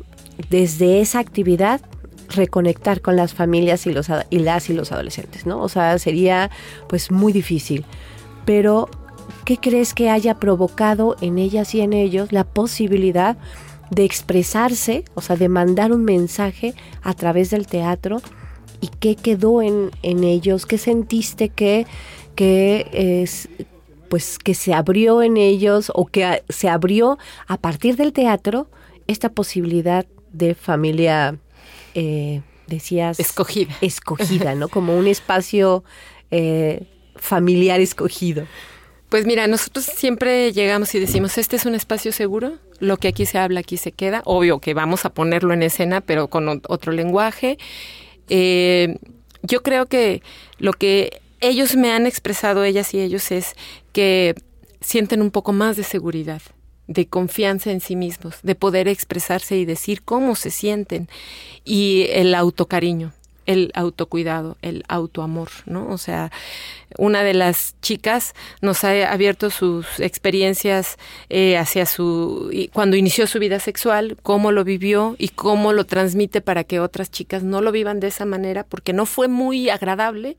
desde 0.51 1.01
esa 1.01 1.20
actividad 1.20 1.80
reconectar 2.28 3.01
con 3.01 3.14
las 3.14 3.32
familias 3.32 3.86
y, 3.86 3.93
los, 3.93 4.09
y 4.30 4.38
las 4.40 4.68
y 4.68 4.72
los 4.72 4.90
adolescentes, 4.90 5.47
¿no? 5.47 5.61
O 5.61 5.68
sea, 5.68 5.97
sería 6.01 6.51
pues 6.88 7.12
muy 7.12 7.32
difícil. 7.32 7.84
Pero, 8.45 8.88
¿qué 9.45 9.57
crees 9.59 9.95
que 9.95 10.11
haya 10.11 10.39
provocado 10.39 11.16
en 11.20 11.39
ellas 11.39 11.74
y 11.74 11.80
en 11.80 11.93
ellos 11.93 12.33
la 12.33 12.45
posibilidad 12.45 13.37
de 13.91 14.05
expresarse, 14.05 15.05
o 15.14 15.20
sea, 15.20 15.37
de 15.37 15.49
mandar 15.49 15.93
un 15.93 16.05
mensaje 16.05 16.74
a 17.03 17.12
través 17.14 17.51
del 17.51 17.66
teatro 17.66 18.22
y 18.80 18.89
qué 18.89 19.16
quedó 19.16 19.61
en, 19.61 19.91
en 20.03 20.24
ellos, 20.24 20.64
qué 20.64 20.78
sentiste 20.78 21.51
que, 21.51 21.87
que 22.35 22.89
es, 22.93 23.49
pues 24.09 24.39
que 24.39 24.55
se 24.55 24.74
abrió 24.74 25.22
en 25.22 25.37
ellos 25.37 25.93
o 25.95 26.07
que 26.07 26.43
se 26.49 26.68
abrió 26.68 27.18
a 27.47 27.59
partir 27.59 27.97
del 27.97 28.12
teatro 28.12 28.68
esta 29.07 29.28
posibilidad 29.28 30.07
de 30.33 30.55
familia, 30.55 31.37
eh, 31.95 32.41
decías... 32.66 33.20
Escogida. 33.20 33.74
Escogida, 33.80 34.55
¿no? 34.55 34.68
Como 34.70 34.97
un 34.97 35.07
espacio 35.07 35.85
eh, 36.30 36.87
familiar 37.16 37.80
escogido. 37.80 38.47
Pues 39.12 39.26
mira, 39.26 39.46
nosotros 39.46 39.84
siempre 39.84 40.54
llegamos 40.54 40.94
y 40.94 40.98
decimos, 40.98 41.36
este 41.36 41.56
es 41.56 41.66
un 41.66 41.74
espacio 41.74 42.12
seguro, 42.12 42.54
lo 42.78 42.96
que 42.96 43.08
aquí 43.08 43.26
se 43.26 43.36
habla, 43.36 43.60
aquí 43.60 43.76
se 43.76 43.92
queda. 43.92 44.22
Obvio 44.24 44.58
que 44.58 44.72
vamos 44.72 45.04
a 45.04 45.10
ponerlo 45.10 45.52
en 45.52 45.62
escena, 45.62 46.00
pero 46.00 46.28
con 46.28 46.48
otro 46.48 46.92
lenguaje. 46.92 47.58
Eh, 48.30 48.96
yo 49.42 49.62
creo 49.62 49.84
que 49.84 50.22
lo 50.56 50.72
que 50.72 51.20
ellos 51.40 51.76
me 51.76 51.92
han 51.92 52.06
expresado, 52.06 52.64
ellas 52.64 52.94
y 52.94 53.00
ellos, 53.00 53.32
es 53.32 53.54
que 53.92 54.34
sienten 54.80 55.20
un 55.20 55.30
poco 55.30 55.52
más 55.52 55.76
de 55.76 55.82
seguridad, 55.82 56.40
de 56.86 57.06
confianza 57.06 57.70
en 57.70 57.82
sí 57.82 57.96
mismos, 57.96 58.36
de 58.42 58.54
poder 58.54 58.88
expresarse 58.88 59.58
y 59.58 59.66
decir 59.66 60.00
cómo 60.04 60.36
se 60.36 60.50
sienten 60.50 61.10
y 61.66 62.06
el 62.12 62.34
autocariño 62.34 63.12
el 63.47 63.70
autocuidado, 63.74 64.57
el 64.62 64.84
autoamor, 64.88 65.49
¿no? 65.66 65.88
O 65.88 65.99
sea, 65.99 66.30
una 66.99 67.22
de 67.22 67.34
las 67.34 67.74
chicas 67.80 68.34
nos 68.61 68.84
ha 68.84 69.11
abierto 69.11 69.51
sus 69.51 70.01
experiencias 70.01 70.99
eh, 71.28 71.57
hacia 71.57 71.86
su 71.86 72.51
cuando 72.72 72.97
inició 72.97 73.26
su 73.26 73.38
vida 73.38 73.59
sexual, 73.61 74.16
cómo 74.22 74.53
lo 74.53 74.64
vivió 74.64 75.16
y 75.18 75.28
cómo 75.28 75.72
lo 75.72 75.84
transmite 75.86 76.40
para 76.40 76.64
que 76.64 76.80
otras 76.80 77.11
chicas 77.11 77.43
no 77.43 77.61
lo 77.61 77.72
vivan 77.72 78.01
de 78.01 78.09
esa 78.09 78.24
manera, 78.24 78.64
porque 78.64 78.93
no 78.93 79.07
fue 79.07 79.28
muy 79.28 79.70
agradable. 79.70 80.36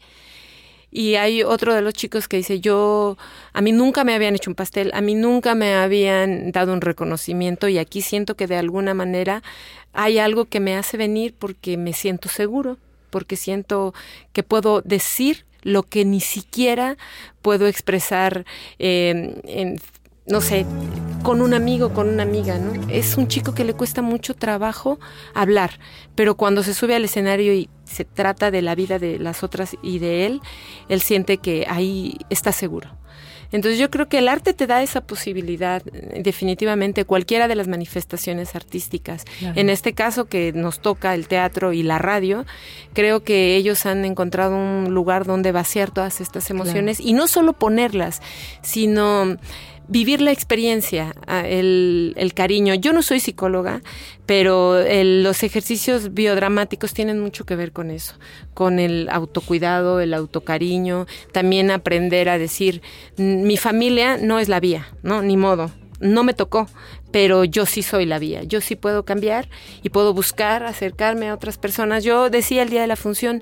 Y 0.95 1.15
hay 1.15 1.41
otro 1.41 1.73
de 1.73 1.81
los 1.81 1.95
chicos 1.95 2.27
que 2.27 2.37
dice, 2.37 2.59
yo, 2.59 3.17
a 3.51 3.61
mí 3.61 3.71
nunca 3.71 4.03
me 4.03 4.13
habían 4.13 4.35
hecho 4.35 4.51
un 4.51 4.55
pastel, 4.55 4.91
a 4.93 5.01
mí 5.01 5.15
nunca 5.15 5.55
me 5.55 5.73
habían 5.73 6.51
dado 6.51 6.71
un 6.71 6.81
reconocimiento 6.81 7.67
y 7.67 7.79
aquí 7.79 8.03
siento 8.03 8.35
que 8.35 8.45
de 8.45 8.57
alguna 8.57 8.93
manera 8.93 9.41
hay 9.91 10.19
algo 10.19 10.45
que 10.45 10.59
me 10.59 10.75
hace 10.75 10.95
venir 10.95 11.33
porque 11.37 11.77
me 11.77 11.93
siento 11.93 12.29
seguro, 12.29 12.77
porque 13.13 13.35
siento 13.35 13.93
que 14.31 14.41
puedo 14.41 14.81
decir 14.81 15.45
lo 15.61 15.83
que 15.83 16.03
ni 16.03 16.19
siquiera 16.19 16.97
puedo 17.43 17.67
expresar 17.67 18.43
em, 18.79 19.35
en, 19.43 19.79
no 20.25 20.41
sé, 20.41 20.65
con 21.21 21.39
un 21.39 21.53
amigo, 21.53 21.93
con 21.93 22.09
una 22.09 22.23
amiga, 22.23 22.57
¿no? 22.57 22.73
Es 22.89 23.15
un 23.15 23.27
chico 23.27 23.53
que 23.53 23.65
le 23.65 23.75
cuesta 23.75 24.01
mucho 24.01 24.33
trabajo 24.33 24.99
hablar, 25.35 25.79
pero 26.15 26.35
cuando 26.35 26.63
se 26.63 26.73
sube 26.73 26.95
al 26.95 27.05
escenario 27.05 27.53
y 27.53 27.69
se 27.83 28.03
trata 28.03 28.49
de 28.49 28.63
la 28.63 28.73
vida 28.73 28.97
de 28.97 29.19
las 29.19 29.43
otras 29.43 29.77
y 29.83 29.99
de 29.99 30.25
él, 30.25 30.41
él 30.89 31.01
siente 31.01 31.37
que 31.37 31.67
ahí 31.69 32.17
está 32.31 32.51
seguro. 32.51 32.97
Entonces 33.53 33.79
yo 33.79 33.89
creo 33.89 34.09
que 34.09 34.17
el 34.17 34.27
arte 34.27 34.53
te 34.53 34.67
da 34.67 34.81
esa 34.81 35.01
posibilidad, 35.01 35.83
definitivamente, 35.83 37.05
cualquiera 37.05 37.47
de 37.47 37.55
las 37.55 37.67
manifestaciones 37.67 38.55
artísticas. 38.55 39.25
En 39.55 39.69
este 39.69 39.93
caso 39.93 40.25
que 40.25 40.51
nos 40.53 40.79
toca 40.79 41.13
el 41.13 41.27
teatro 41.27 41.71
y 41.71 41.83
la 41.83 41.99
radio, 41.99 42.45
creo 42.93 43.23
que 43.23 43.55
ellos 43.55 43.85
han 43.85 44.05
encontrado 44.05 44.55
un 44.55 44.93
lugar 44.93 45.25
donde 45.25 45.51
vaciar 45.51 45.91
todas 45.91 46.19
estas 46.19 46.49
emociones 46.49 46.99
y 46.99 47.13
no 47.13 47.27
solo 47.27 47.53
ponerlas, 47.53 48.21
sino 48.63 49.37
vivir 49.87 50.21
la 50.21 50.31
experiencia, 50.31 51.13
el, 51.45 52.13
el, 52.17 52.33
cariño. 52.33 52.73
Yo 52.75 52.93
no 52.93 53.01
soy 53.01 53.19
psicóloga, 53.19 53.81
pero 54.25 54.83
los 54.87 55.43
ejercicios 55.43 56.13
biodramáticos 56.13 56.93
tienen 56.93 57.19
mucho 57.19 57.45
que 57.45 57.55
ver 57.55 57.71
con 57.71 57.91
eso, 57.91 58.15
con 58.53 58.79
el 58.79 59.09
autocuidado, 59.09 59.99
el 59.99 60.13
autocariño, 60.13 61.05
también 61.31 61.71
aprender 61.71 62.29
a 62.29 62.37
decir, 62.37 62.81
mi 63.17 63.57
familia 63.57 64.17
no 64.17 64.39
es 64.39 64.49
la 64.49 64.59
vía, 64.59 64.87
¿no? 65.03 65.21
Ni 65.21 65.37
modo, 65.37 65.71
no 65.99 66.23
me 66.23 66.33
tocó, 66.33 66.67
pero 67.11 67.43
yo 67.43 67.65
sí 67.65 67.81
soy 67.81 68.05
la 68.05 68.19
vía, 68.19 68.43
yo 68.43 68.61
sí 68.61 68.75
puedo 68.75 69.05
cambiar 69.05 69.49
y 69.81 69.89
puedo 69.89 70.13
buscar, 70.13 70.63
acercarme 70.63 71.29
a 71.29 71.33
otras 71.33 71.57
personas. 71.57 72.03
Yo 72.03 72.29
decía 72.29 72.63
el 72.63 72.69
día 72.69 72.81
de 72.81 72.87
la 72.87 72.95
función, 72.95 73.41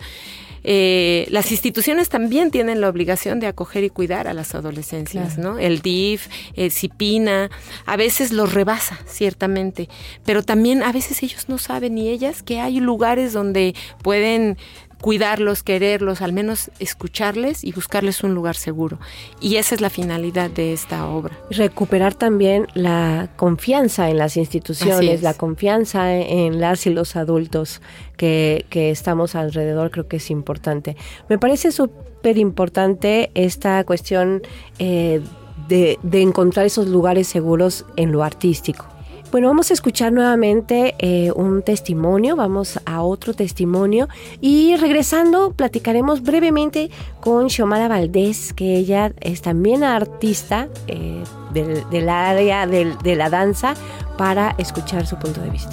eh, 0.64 1.28
las 1.30 1.52
instituciones 1.52 2.10
también 2.10 2.52
tienen 2.52 2.82
la 2.82 2.90
obligación 2.90 3.40
de 3.40 3.48
acoger 3.48 3.84
y 3.84 3.90
cuidar 3.90 4.28
a 4.28 4.34
las 4.34 4.54
adolescencias, 4.54 5.38
¿no? 5.38 5.58
El 5.58 5.82
DIF, 5.82 6.28
el 6.56 6.72
CIPINA, 6.72 7.50
a 7.86 7.98
veces 7.98 8.32
los 8.32 8.54
rebasa, 8.54 9.00
ciertamente, 9.08 9.90
pero 10.26 10.44
también 10.44 10.84
a 10.84 10.92
veces 10.92 11.24
ellos 11.24 11.50
no 11.50 11.58
saben 11.58 11.96
ni 11.96 12.10
ellas 12.10 12.44
que 12.44 12.60
hay 12.60 12.80
lugares 12.80 13.34
donde 13.34 13.74
pueden 14.04 14.58
cuidarlos, 15.02 15.64
quererlos, 15.64 16.22
al 16.22 16.32
menos 16.32 16.72
escucharles 16.80 17.64
y 17.64 17.72
buscarles 17.72 18.24
un 18.24 18.34
lugar 18.34 18.56
seguro. 18.56 19.00
Y 19.42 19.58
esa 19.58 19.76
es 19.76 19.82
la 19.82 19.90
finalidad 19.90 20.50
de 20.50 20.74
esta 20.74 21.08
obra. 21.08 21.38
Recuperar 21.50 22.14
también 22.14 22.68
la 22.76 23.30
confianza 23.36 24.10
en 24.10 24.18
las 24.18 24.38
instituciones, 24.38 25.24
la 25.24 25.34
confianza 25.34 26.16
en 26.16 26.62
las 26.62 26.86
y 26.86 26.92
los 26.92 27.16
adultos 27.16 27.82
que, 28.16 28.66
estamos 28.72 29.36
alrededor, 29.36 29.90
creo 29.92 30.08
que 30.08 30.18
es 30.18 30.30
importante. 30.30 30.96
Me 31.28 31.40
parece 31.40 31.72
súper 31.72 32.38
importante 32.38 33.32
esta 33.34 33.84
cuestión 33.84 34.44
eh, 34.78 35.22
de, 35.68 35.98
de 36.04 36.22
encontrar 36.22 36.66
esos 36.66 36.88
lugares 36.88 37.28
seguros 37.28 37.86
en 37.96 38.12
lo 38.12 38.24
artístico. 38.24 38.86
Bueno, 39.32 39.48
vamos 39.48 39.72
a 39.72 39.74
escuchar 39.74 40.12
nuevamente 40.12 40.94
eh, 41.00 41.32
un 41.34 41.62
testimonio, 41.62 42.36
vamos 42.36 42.82
a 42.86 43.02
otro 43.02 43.34
testimonio 43.34 44.10
y 44.42 44.76
regresando 44.76 45.54
platicaremos 45.54 46.22
brevemente 46.22 46.90
con 47.22 47.50
Xiomara 47.50 47.88
Valdés, 47.88 48.52
que 48.52 48.76
ella 48.76 49.14
es 49.22 49.42
también 49.42 49.86
artista 49.86 50.68
eh, 50.88 51.24
del, 51.54 52.10
área 52.10 52.68
de 52.68 53.16
la 53.16 53.30
danza, 53.30 53.74
para 54.18 54.54
escuchar 54.58 55.08
su 55.08 55.18
punto 55.18 55.40
de 55.40 55.50
vista. 55.50 55.72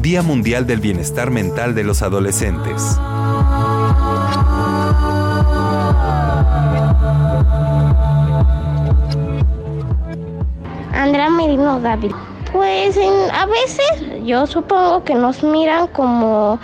Día 0.00 0.22
Mundial 0.22 0.68
del 0.68 0.78
Bienestar 0.78 1.32
Mental 1.32 1.74
de 1.74 1.82
los 1.82 2.00
Adolescentes. 2.02 2.96
Andrea 10.96 11.28
Merino 11.30 11.78
David. 11.80 12.12
Pues 12.52 12.98
a 13.32 13.46
veces 13.46 14.24
yo 14.24 14.46
supongo 14.46 15.04
que 15.04 15.14
nos 15.14 15.42
miran 15.42 15.88
como 15.88 16.58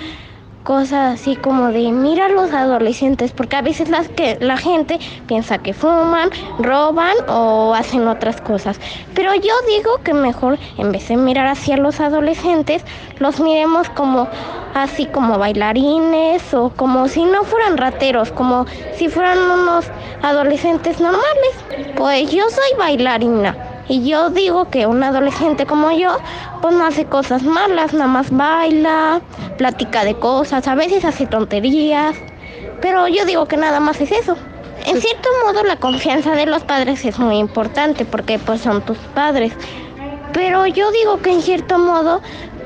cosas 0.65 1.21
así 1.21 1.37
como 1.37 1.69
de 1.69 1.91
mira 1.91 2.27
a 2.27 2.29
los 2.29 2.53
adolescentes, 2.53 3.33
porque 3.33 3.57
a 3.57 3.63
veces 3.63 3.89
las 3.89 4.09
que 4.09 4.39
la 4.41 4.57
gente 4.57 4.99
piensa 5.27 5.59
que 5.59 5.75
fuman, 5.75 6.31
roban 6.59 7.15
o 7.29 7.75
hacen 7.75 8.07
otras 8.09 8.41
cosas. 8.41 8.81
Pero 9.15 9.35
yo 9.35 9.53
digo 9.69 9.99
que 10.03 10.15
mejor 10.15 10.59
en 10.79 10.93
vez 10.93 11.09
de 11.09 11.17
mirar 11.17 11.47
hacia 11.49 11.77
los 11.77 12.01
adolescentes, 12.01 12.85
los 13.19 13.41
miremos 13.41 13.91
como 13.91 14.29
así 14.75 15.07
como 15.07 15.39
bailarines 15.39 16.55
o 16.55 16.71
como 16.71 17.09
si 17.09 17.25
no 17.25 17.45
fueran 17.45 17.77
rateros, 17.77 18.33
como 18.33 18.67
si 18.95 19.09
fueran 19.09 19.39
unos 19.39 19.87
adolescentes 20.23 21.01
normales. 21.01 21.93
Pues 21.97 22.31
yo 22.31 22.45
soy 22.49 22.79
bailarina 22.79 23.72
Y 23.89 24.09
yo 24.09 24.31
digo 24.31 24.71
que 24.71 24.87
un 24.87 25.03
adolescente 25.03 25.67
como 25.67 25.91
yo, 25.91 26.17
pues 26.61 26.75
no 26.75 26.87
hace 26.87 27.05
cosas 27.05 27.43
malas, 27.43 27.93
nada 27.93 28.07
más 28.07 28.31
baila, 28.31 29.21
platica 29.59 30.05
de 30.05 30.15
cosas, 30.15 30.69
a 30.69 30.75
veces 30.75 31.05
hace 31.05 31.27
tonterías, 31.27 32.17
pero 32.81 33.09
yo 33.09 33.25
digo 33.25 33.47
que 33.47 33.57
nada 33.57 33.81
más 33.81 34.01
es 34.01 34.13
eso. 34.13 34.37
En 34.87 35.01
cierto 35.01 35.29
modo 35.47 35.63
la 35.65 35.77
confianza 35.77 36.33
de 36.33 36.47
los 36.47 36.65
padres 36.65 37.05
es 37.05 37.19
muy 37.19 37.37
importante 37.39 38.05
porque 38.05 38.39
pues 38.39 38.61
son 38.61 38.83
tus 38.83 38.99
padres. 39.15 39.53
Pero 40.33 40.67
yo 40.67 40.91
digo 40.93 41.21
que 41.21 41.31
en 41.31 41.43
cierto 41.43 41.79
modo 41.79 42.23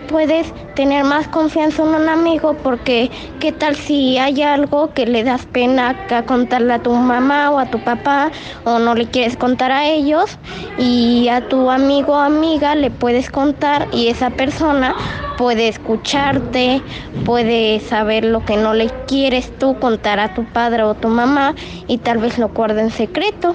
puedes 0.07 0.53
tener 0.75 1.05
más 1.05 1.29
confianza 1.29 1.83
en 1.83 1.89
un 1.89 2.09
amigo 2.09 2.55
porque 2.63 3.11
qué 3.41 3.53
tal 3.53 3.77
si 3.77 4.19
hay 4.19 4.43
algo 4.43 4.93
que 4.93 5.07
le 5.07 5.25
das 5.25 5.47
pena 5.47 5.97
a 6.11 6.23
contarle 6.23 6.75
a 6.75 6.79
tu 6.83 6.93
mamá 6.93 7.51
o 7.51 7.59
a 7.59 7.67
tu 7.67 7.79
papá 7.79 8.31
o 8.65 8.79
no 8.79 8.95
le 8.95 9.07
quieres 9.07 9.37
contar 9.37 9.73
a 9.73 9.87
ellos 9.87 10.39
y 10.79 11.29
a 11.29 11.49
tu 11.49 11.71
amigo 11.71 12.13
o 12.13 12.17
amiga 12.17 12.75
le 12.75 12.91
puedes 12.91 13.31
contar 13.31 13.89
y 13.93 14.09
esa 14.09 14.31
persona 14.31 14.95
puede 15.37 15.69
escucharte, 15.69 16.83
puede 17.25 17.81
saber 17.81 18.25
lo 18.25 18.45
que 18.45 18.57
no 18.57 18.75
le 18.75 18.91
quieres 19.07 19.57
tú 19.59 19.79
contar 19.79 20.19
a 20.21 20.35
tu 20.35 20.45
padre 20.45 20.83
o 20.83 20.95
tu 20.95 21.09
mamá 21.09 21.55
y 21.87 21.99
tal 21.99 22.19
vez 22.19 22.39
lo 22.39 22.49
guarde 22.49 22.81
en 22.81 22.91
secreto. 22.91 23.55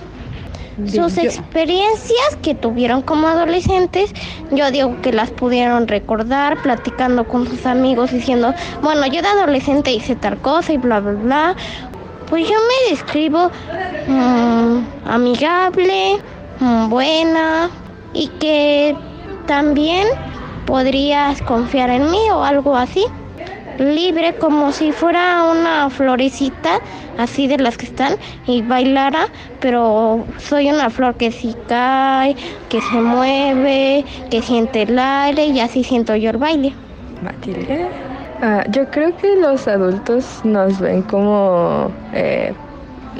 Sus 0.88 1.18
experiencias 1.18 2.38
que 2.42 2.56
tuvieron 2.56 3.02
como 3.02 3.28
adolescentes, 3.28 4.14
yo 4.52 4.72
digo 4.72 5.02
que 5.02 5.12
las 5.12 5.30
pudieron 5.30 5.88
recordar 5.88 6.62
platicando 6.62 7.28
con 7.28 7.46
sus 7.48 7.66
amigos 7.66 8.12
diciendo, 8.12 8.54
bueno, 8.82 9.06
yo 9.08 9.22
de 9.22 9.28
adolescente 9.28 9.92
hice 9.92 10.16
tal 10.16 10.38
cosa 10.38 10.74
y 10.74 10.78
bla, 10.78 11.00
bla, 11.00 11.12
bla. 11.14 11.56
Pues 12.30 12.48
yo 12.48 12.56
me 12.56 12.92
describo 12.92 13.52
mm, 14.08 14.78
amigable, 15.06 16.18
mm, 16.60 16.90
buena 16.90 17.70
y 18.14 18.28
que 18.40 18.96
también 19.46 20.08
podrías 20.66 21.42
confiar 21.42 21.90
en 21.90 22.10
mí 22.10 22.30
o 22.32 22.44
algo 22.44 22.76
así 22.78 23.06
libre 23.82 24.36
como 24.36 24.72
si 24.72 24.92
fuera 24.92 25.44
una 25.44 25.90
florecita 25.90 26.80
así 27.18 27.48
de 27.48 27.58
las 27.58 27.78
que 27.78 27.86
están 27.86 28.14
y 28.48 28.62
bailara, 28.62 29.28
pero 29.60 30.26
soy 30.38 30.70
una 30.70 30.90
flor 30.90 31.16
que 31.16 31.32
sí 31.32 31.56
cae, 31.68 32.36
que 32.70 32.82
se 32.82 33.02
mueve, 33.02 34.06
que 34.30 34.42
siente 34.42 34.84
el 34.84 34.98
aire 34.98 35.46
y 35.46 35.60
así 35.60 35.84
siento 35.84 36.16
yo 36.16 36.30
el 36.30 36.38
baile. 36.38 36.74
Matilde. 37.22 37.88
Ah, 38.42 38.64
yo 38.70 38.90
creo 38.90 39.16
que 39.18 39.36
los 39.36 39.68
adultos 39.68 40.42
nos 40.44 40.80
ven 40.80 41.04
como, 41.04 41.92
eh, 42.14 42.54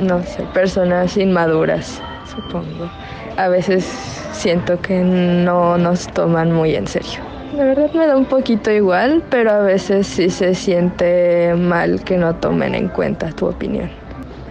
no 0.02 0.24
sé, 0.24 0.44
personas 0.54 1.16
inmaduras, 1.18 2.02
supongo. 2.26 2.90
A 3.38 3.48
veces 3.48 3.86
siento 4.32 4.82
que 4.82 5.00
no 5.00 5.78
nos 5.78 6.08
toman 6.08 6.52
muy 6.52 6.76
en 6.76 6.88
serio. 6.88 7.31
La 7.56 7.66
verdad 7.66 7.92
me 7.94 8.08
da 8.08 8.16
un 8.16 8.26
poquito 8.26 8.72
igual, 8.72 9.22
pero 9.30 9.52
a 9.52 9.60
veces 9.60 10.08
sí 10.08 10.30
se 10.30 10.56
siente 10.56 11.54
mal 11.56 12.02
que 12.04 12.16
no 12.16 12.34
tomen 12.36 12.76
en 12.76 12.88
cuenta 12.88 13.30
tu 13.32 13.48
opinión. 13.48 13.90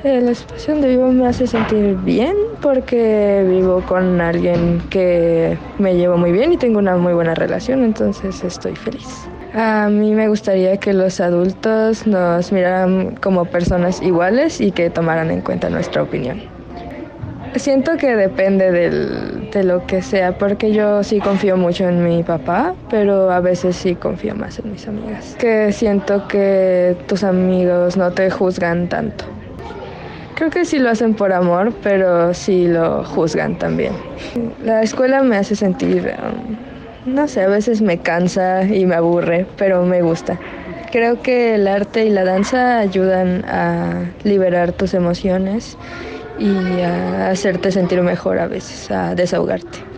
El 0.04 0.28
espacio 0.28 0.74
donde 0.74 0.88
vivo 0.88 1.08
me 1.08 1.26
hace 1.26 1.46
sentir 1.46 1.96
bien 1.96 2.34
porque 2.60 3.44
vivo 3.48 3.82
con 3.86 4.20
alguien 4.20 4.82
que 4.90 5.58
me 5.78 5.96
llevo 5.96 6.18
muy 6.18 6.32
bien 6.32 6.52
y 6.52 6.58
tengo 6.58 6.78
una 6.78 6.96
muy 6.96 7.14
buena 7.14 7.34
relación, 7.34 7.84
entonces 7.84 8.44
estoy 8.44 8.76
feliz. 8.76 9.28
A 9.54 9.88
mí 9.88 10.14
me 10.14 10.28
gustaría 10.28 10.76
que 10.76 10.92
los 10.92 11.20
adultos 11.20 12.06
nos 12.06 12.52
miraran 12.52 13.16
como 13.16 13.46
personas 13.46 14.00
iguales 14.02 14.60
y 14.60 14.72
que 14.72 14.90
tomaran 14.90 15.30
en 15.30 15.40
cuenta 15.40 15.70
nuestra 15.70 16.02
opinión. 16.02 16.59
Siento 17.56 17.96
que 17.96 18.14
depende 18.14 18.70
de 18.70 19.64
lo 19.64 19.84
que 19.86 20.02
sea, 20.02 20.38
porque 20.38 20.72
yo 20.72 21.02
sí 21.02 21.20
confío 21.20 21.56
mucho 21.56 21.88
en 21.88 22.04
mi 22.04 22.22
papá, 22.22 22.74
pero 22.88 23.30
a 23.30 23.40
veces 23.40 23.74
sí 23.76 23.96
confío 23.96 24.36
más 24.36 24.60
en 24.60 24.70
mis 24.70 24.86
amigas. 24.86 25.36
Que 25.38 25.72
siento 25.72 26.28
que 26.28 26.96
tus 27.08 27.24
amigos 27.24 27.96
no 27.96 28.12
te 28.12 28.30
juzgan 28.30 28.88
tanto. 28.88 29.24
Creo 30.36 30.50
que 30.50 30.64
sí 30.64 30.78
lo 30.78 30.90
hacen 30.90 31.14
por 31.14 31.32
amor, 31.32 31.72
pero 31.82 32.32
sí 32.34 32.68
lo 32.68 33.04
juzgan 33.04 33.58
también. 33.58 33.92
La 34.64 34.82
escuela 34.82 35.22
me 35.22 35.36
hace 35.36 35.56
sentir, 35.56 36.14
um, 36.22 37.14
no 37.14 37.26
sé, 37.26 37.42
a 37.42 37.48
veces 37.48 37.82
me 37.82 37.98
cansa 37.98 38.62
y 38.62 38.86
me 38.86 38.94
aburre, 38.94 39.44
pero 39.58 39.84
me 39.84 40.02
gusta. 40.02 40.38
Creo 40.92 41.20
que 41.20 41.56
el 41.56 41.68
arte 41.68 42.06
y 42.06 42.10
la 42.10 42.24
danza 42.24 42.78
ayudan 42.78 43.44
a 43.44 44.04
liberar 44.24 44.72
tus 44.72 44.94
emociones 44.94 45.76
y 46.40 46.80
a 46.80 47.30
hacerte 47.30 47.70
sentir 47.70 48.00
mejor 48.02 48.38
a 48.38 48.48
veces, 48.48 48.90
a 48.90 49.14
desahogarte. 49.14 49.90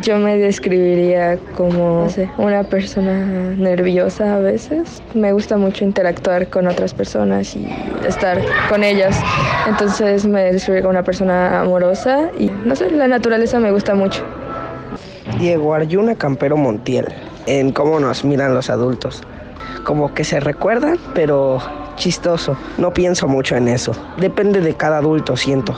Yo, 0.00 0.18
me 0.18 0.38
describiría 0.38 1.36
como 1.56 2.06
una 2.38 2.62
persona 2.62 3.26
nerviosa 3.56 4.36
a 4.36 4.38
veces. 4.38 5.02
Me 5.14 5.32
gusta 5.32 5.56
mucho 5.56 5.84
interactuar 5.84 6.48
con 6.48 6.68
otras 6.68 6.94
personas 6.94 7.56
y 7.56 7.68
estar 8.06 8.40
con 8.68 8.84
ellas. 8.84 9.20
Entonces 9.68 10.24
me 10.24 10.52
describiría 10.52 10.82
como 10.82 10.92
una 10.92 11.02
persona 11.02 11.60
amorosa 11.60 12.30
y 12.38 12.50
no 12.64 12.76
sé, 12.76 12.90
la 12.92 13.08
naturaleza 13.08 13.58
me 13.58 13.72
gusta 13.72 13.96
mucho. 13.96 14.24
Diego 15.40 15.74
Arjuna 15.74 16.14
Campero 16.14 16.56
Montiel, 16.56 17.06
en 17.46 17.72
cómo 17.72 17.98
nos 17.98 18.24
miran 18.24 18.54
los 18.54 18.70
adultos. 18.70 19.22
Como 19.82 20.14
que 20.14 20.22
se 20.22 20.38
recuerdan, 20.38 20.98
pero 21.14 21.58
chistoso. 22.02 22.56
No 22.78 22.92
pienso 22.92 23.28
mucho 23.28 23.54
en 23.54 23.68
eso. 23.68 23.92
Depende 24.18 24.60
de 24.60 24.74
cada 24.74 24.98
adulto, 24.98 25.36
siento. 25.36 25.72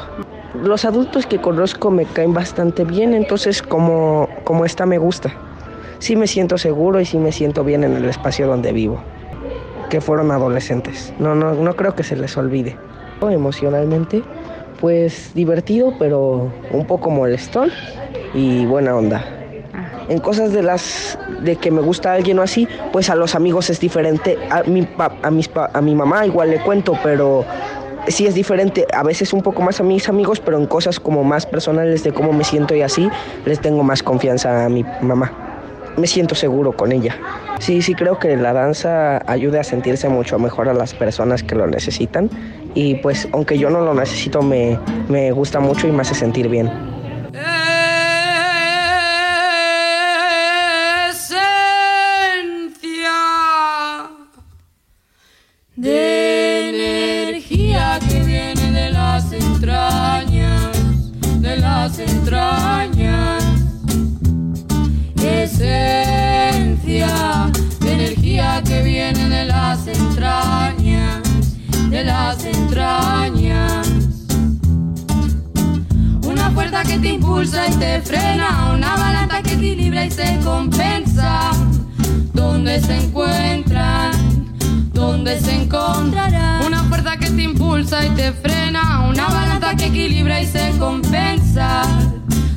Los 0.54 0.86
adultos 0.86 1.26
que 1.26 1.38
conozco 1.38 1.90
me 1.90 2.06
caen 2.06 2.32
bastante 2.32 2.84
bien, 2.84 3.12
entonces 3.12 3.60
como, 3.60 4.26
como 4.42 4.64
está 4.64 4.86
me 4.86 4.96
gusta. 4.96 5.34
Sí 5.98 6.16
me 6.16 6.26
siento 6.26 6.56
seguro 6.56 6.98
y 6.98 7.04
sí 7.04 7.18
me 7.18 7.30
siento 7.30 7.62
bien 7.62 7.84
en 7.84 7.94
el 7.94 8.06
espacio 8.06 8.46
donde 8.46 8.72
vivo. 8.72 9.02
Que 9.90 10.00
fueron 10.00 10.30
adolescentes. 10.30 11.12
No, 11.18 11.34
no, 11.34 11.52
no 11.52 11.76
creo 11.76 11.94
que 11.94 12.02
se 12.02 12.16
les 12.16 12.34
olvide. 12.38 12.78
Emocionalmente, 13.20 14.22
pues 14.80 15.32
divertido, 15.34 15.94
pero 15.98 16.50
un 16.72 16.86
poco 16.86 17.10
molestón 17.10 17.70
y 18.34 18.64
buena 18.66 18.96
onda 18.96 19.33
en 20.08 20.18
cosas 20.18 20.52
de 20.52 20.62
las 20.62 21.18
de 21.40 21.56
que 21.56 21.70
me 21.70 21.80
gusta 21.80 22.12
alguien 22.12 22.38
o 22.38 22.42
así, 22.42 22.68
pues 22.92 23.10
a 23.10 23.14
los 23.14 23.34
amigos 23.34 23.70
es 23.70 23.80
diferente. 23.80 24.38
A 24.50 24.62
mi, 24.62 24.86
a, 25.22 25.30
mis, 25.30 25.50
a 25.54 25.80
mi 25.80 25.94
mamá 25.94 26.26
igual 26.26 26.50
le 26.50 26.60
cuento, 26.60 26.98
pero 27.02 27.44
sí 28.08 28.26
es 28.26 28.34
diferente. 28.34 28.86
A 28.92 29.02
veces 29.02 29.32
un 29.32 29.42
poco 29.42 29.62
más 29.62 29.80
a 29.80 29.82
mis 29.82 30.08
amigos, 30.08 30.40
pero 30.40 30.58
en 30.58 30.66
cosas 30.66 31.00
como 31.00 31.24
más 31.24 31.46
personales 31.46 32.04
de 32.04 32.12
cómo 32.12 32.32
me 32.32 32.44
siento 32.44 32.74
y 32.74 32.82
así, 32.82 33.08
les 33.44 33.60
tengo 33.60 33.82
más 33.82 34.02
confianza 34.02 34.64
a 34.64 34.68
mi 34.68 34.84
mamá. 35.00 35.32
Me 35.96 36.08
siento 36.08 36.34
seguro 36.34 36.72
con 36.72 36.90
ella. 36.90 37.16
Sí, 37.60 37.80
sí 37.80 37.94
creo 37.94 38.18
que 38.18 38.36
la 38.36 38.52
danza 38.52 39.22
ayuda 39.30 39.60
a 39.60 39.64
sentirse 39.64 40.08
mucho 40.08 40.40
mejor 40.40 40.68
a 40.68 40.74
las 40.74 40.92
personas 40.92 41.44
que 41.44 41.54
lo 41.54 41.68
necesitan. 41.68 42.28
Y 42.74 42.96
pues 42.96 43.28
aunque 43.32 43.58
yo 43.58 43.70
no 43.70 43.80
lo 43.80 43.94
necesito, 43.94 44.42
me, 44.42 44.78
me 45.08 45.30
gusta 45.30 45.60
mucho 45.60 45.86
y 45.86 45.92
me 45.92 46.02
hace 46.02 46.16
sentir 46.16 46.48
bien. 46.48 46.93
Las 72.04 72.44
entrañas. 72.44 73.88
Una 76.22 76.50
fuerza 76.50 76.82
que 76.82 76.98
te 76.98 77.08
impulsa 77.08 77.66
y 77.68 77.74
te 77.76 78.00
frena, 78.02 78.72
una 78.74 78.96
balanza 78.96 79.42
que 79.42 79.54
equilibra 79.54 80.04
y 80.04 80.10
se 80.10 80.38
compensa. 80.44 81.50
¿Dónde 82.32 82.80
se 82.80 82.96
encuentran? 82.96 84.23
¿Dónde 85.14 85.40
se 85.40 85.54
encontrarán? 85.54 86.66
Una 86.66 86.82
fuerza 86.82 87.16
que 87.16 87.30
te 87.30 87.42
impulsa 87.42 88.04
y 88.04 88.10
te 88.10 88.32
frena, 88.32 89.06
una 89.08 89.28
balanza 89.28 89.76
que 89.76 89.86
equilibra 89.86 90.40
y 90.40 90.46
se 90.46 90.72
compensa. 90.76 91.82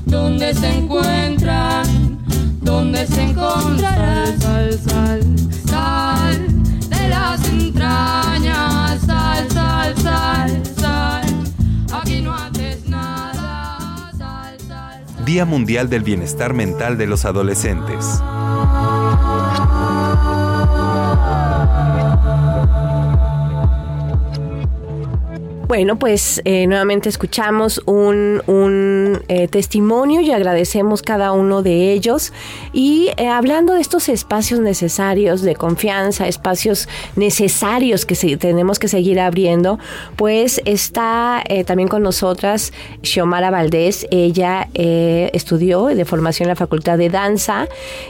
¿Dónde 0.05 0.55
se 0.55 0.67
encuentran? 0.67 2.17
¿Dónde 2.59 3.05
se 3.05 3.21
encontrarán? 3.21 4.41
Sal, 4.41 4.73
sal, 4.73 5.21
sal, 5.69 6.47
de 6.89 7.09
las 7.09 7.47
entrañas. 7.47 8.77
Día 15.23 15.45
Mundial 15.45 15.89
del 15.89 16.03
Bienestar 16.03 16.53
Mental 16.55 16.97
de 16.97 17.05
los 17.05 17.25
Adolescentes. 17.25 18.19
Bueno, 25.67 25.99
pues 25.99 26.41
eh, 26.45 26.65
nuevamente 26.65 27.09
escuchamos 27.09 27.81
un, 27.85 28.41
un 28.47 29.21
eh, 29.27 29.49
testimonio 29.49 30.21
y 30.21 30.31
agradecemos 30.31 31.01
cada 31.01 31.33
uno 31.33 31.61
de 31.61 31.91
ellos. 31.91 32.31
Y 32.71 33.09
eh, 33.17 33.27
hablando 33.27 33.73
de 33.73 33.81
estos 33.81 34.07
espacios 34.07 34.61
necesarios 34.61 35.41
de 35.41 35.57
confianza, 35.57 36.25
espacios 36.25 36.87
necesarios 37.17 38.05
que 38.05 38.15
tenemos 38.37 38.79
que 38.79 38.87
seguir 38.87 39.19
abriendo, 39.19 39.77
pues 40.15 40.61
está 40.63 41.43
también 41.65 41.89
con 41.89 42.01
nosotras 42.01 42.71
Xiomara 43.03 43.51
Valdés. 43.51 44.07
Ella 44.09 44.69
estudió 44.73 45.87
de 45.87 46.05
formación 46.05 46.45
en 46.45 46.51
la 46.51 46.55
Facultad 46.55 46.97
de 46.97 47.09
Danza, 47.09 47.67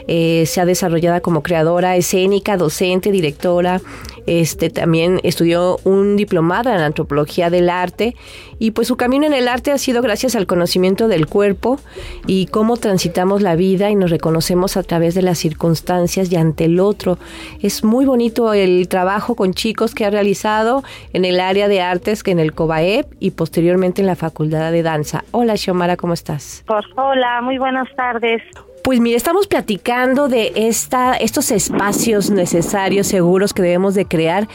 se 0.07 0.61
ha 0.61 0.65
desarrollado 0.65 1.21
como 1.21 1.41
creadora 1.41 1.95
escénica, 1.95 2.55
docente, 2.55 3.11
directora. 3.11 3.81
Este 4.27 4.69
también 4.69 5.19
estudió 5.23 5.79
un 5.85 6.17
diplomado 6.17 6.69
en 6.69 6.79
antropología 6.79 7.49
del 7.49 7.69
arte 7.69 8.15
y 8.59 8.71
pues 8.71 8.87
su 8.89 8.97
camino 8.97 9.25
en 9.25 9.33
el 9.33 9.47
arte 9.47 9.71
ha 9.71 9.77
sido 9.77 10.01
gracias 10.01 10.35
al 10.35 10.45
conocimiento 10.45 11.07
del 11.07 11.27
cuerpo 11.27 11.79
y 12.27 12.47
cómo 12.47 12.77
transitamos 12.77 13.41
la 13.41 13.55
vida 13.55 13.89
y 13.89 13.95
nos 13.95 14.11
reconocemos 14.11 14.77
a 14.77 14.83
través 14.83 15.15
de 15.15 15.21
las 15.21 15.37
circunstancias 15.37 16.31
y 16.31 16.35
ante 16.35 16.65
el 16.65 16.79
otro. 16.79 17.17
Es 17.61 17.83
muy 17.83 18.05
bonito 18.05 18.53
el 18.53 18.87
trabajo 18.89 19.35
con 19.35 19.53
chicos 19.53 19.95
que 19.95 20.05
ha 20.05 20.09
realizado 20.09 20.83
en 21.13 21.23
el 21.23 21.39
área 21.39 21.69
de 21.69 21.81
artes 21.81 22.21
que 22.21 22.31
en 22.31 22.39
el 22.39 22.53
COBAEP 22.53 23.07
y 23.19 23.31
posteriormente 23.31 24.01
en 24.01 24.07
la 24.07 24.15
Facultad 24.15 24.71
de 24.71 24.83
Danza. 24.83 25.23
Hola 25.31 25.55
Xiomara, 25.55 25.95
¿cómo 25.95 26.13
estás? 26.13 26.65
Hola, 26.97 27.41
muy 27.41 27.57
buenas 27.57 27.87
tardes. 27.95 28.41
Pues 28.87 29.01
mire, 29.01 29.17
estamos 29.17 29.47
platicando 29.47 30.29
de 30.29 30.53
esta, 30.55 31.17
estos 31.17 31.51
espacios 31.51 32.29
necesarios, 32.29 33.07
seguros 33.07 33.53
que 33.53 33.61
debemos 33.61 33.95
de 33.95 34.05
crear 34.05 34.47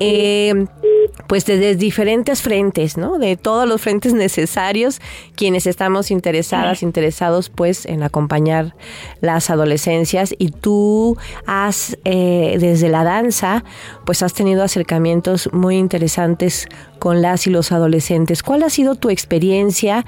eh, 0.00 0.66
pues 1.26 1.44
desde 1.46 1.74
diferentes 1.74 2.42
frentes, 2.42 2.96
¿no? 2.96 3.18
De 3.18 3.36
todos 3.36 3.68
los 3.68 3.80
frentes 3.80 4.14
necesarios, 4.14 5.00
quienes 5.34 5.66
estamos 5.66 6.10
interesadas, 6.10 6.82
interesados, 6.82 7.50
pues, 7.50 7.86
en 7.86 8.02
acompañar 8.02 8.74
las 9.20 9.50
adolescencias. 9.50 10.34
Y 10.38 10.50
tú 10.50 11.16
has, 11.46 11.98
eh, 12.04 12.56
desde 12.60 12.88
la 12.88 13.04
danza, 13.04 13.64
pues 14.04 14.22
has 14.22 14.34
tenido 14.34 14.62
acercamientos 14.62 15.50
muy 15.52 15.76
interesantes 15.76 16.66
con 16.98 17.22
las 17.22 17.46
y 17.46 17.50
los 17.50 17.72
adolescentes. 17.72 18.42
¿Cuál 18.42 18.62
ha 18.62 18.70
sido 18.70 18.94
tu 18.94 19.10
experiencia 19.10 20.04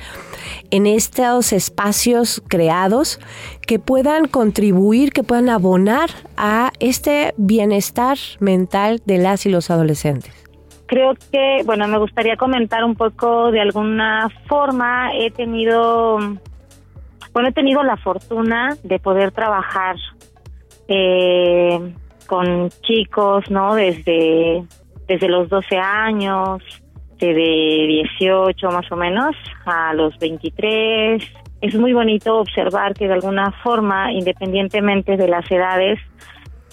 en 0.70 0.86
estos 0.86 1.52
espacios 1.52 2.42
creados 2.48 3.20
que 3.66 3.78
puedan 3.78 4.26
contribuir, 4.26 5.12
que 5.12 5.22
puedan 5.22 5.48
abonar 5.48 6.10
a 6.36 6.72
este 6.80 7.34
bienestar 7.36 8.18
mental 8.40 9.02
de 9.04 9.18
las 9.18 9.46
y 9.46 9.50
los 9.50 9.70
adolescentes? 9.70 10.47
Creo 10.88 11.14
que, 11.30 11.62
bueno, 11.64 11.86
me 11.86 11.98
gustaría 11.98 12.36
comentar 12.36 12.82
un 12.82 12.96
poco 12.96 13.52
de 13.52 13.60
alguna 13.60 14.28
forma. 14.48 15.12
He 15.14 15.30
tenido, 15.30 16.18
bueno, 17.32 17.48
he 17.48 17.52
tenido 17.52 17.82
la 17.84 17.96
fortuna 17.96 18.76
de 18.82 18.98
poder 18.98 19.30
trabajar 19.30 19.94
eh, 20.88 21.94
con 22.26 22.70
chicos, 22.82 23.48
¿no? 23.50 23.76
Desde 23.76 24.66
desde 25.08 25.28
los 25.28 25.48
12 25.48 25.76
años, 25.78 26.62
de 27.18 27.34
18 27.34 28.70
más 28.70 28.92
o 28.92 28.96
menos 28.96 29.34
a 29.64 29.92
los 29.94 30.16
23. 30.18 31.22
Es 31.60 31.74
muy 31.74 31.92
bonito 31.92 32.38
observar 32.38 32.94
que 32.94 33.08
de 33.08 33.14
alguna 33.14 33.50
forma, 33.64 34.12
independientemente 34.12 35.16
de 35.16 35.26
las 35.26 35.50
edades, 35.50 35.98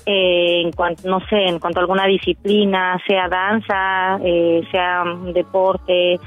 eh, 0.06 0.62
en 0.62 0.72
cuanto, 0.72 1.10
no 1.10 1.20
sé, 1.28 1.46
en 1.48 1.60
cuanto 1.60 1.80
a 1.80 1.82
alguna 1.82 2.06
disciplina, 2.06 3.02
sea 3.08 3.28
danza, 3.28 4.20
eh, 4.24 4.62
sea 4.72 5.04
deporte, 5.34 6.20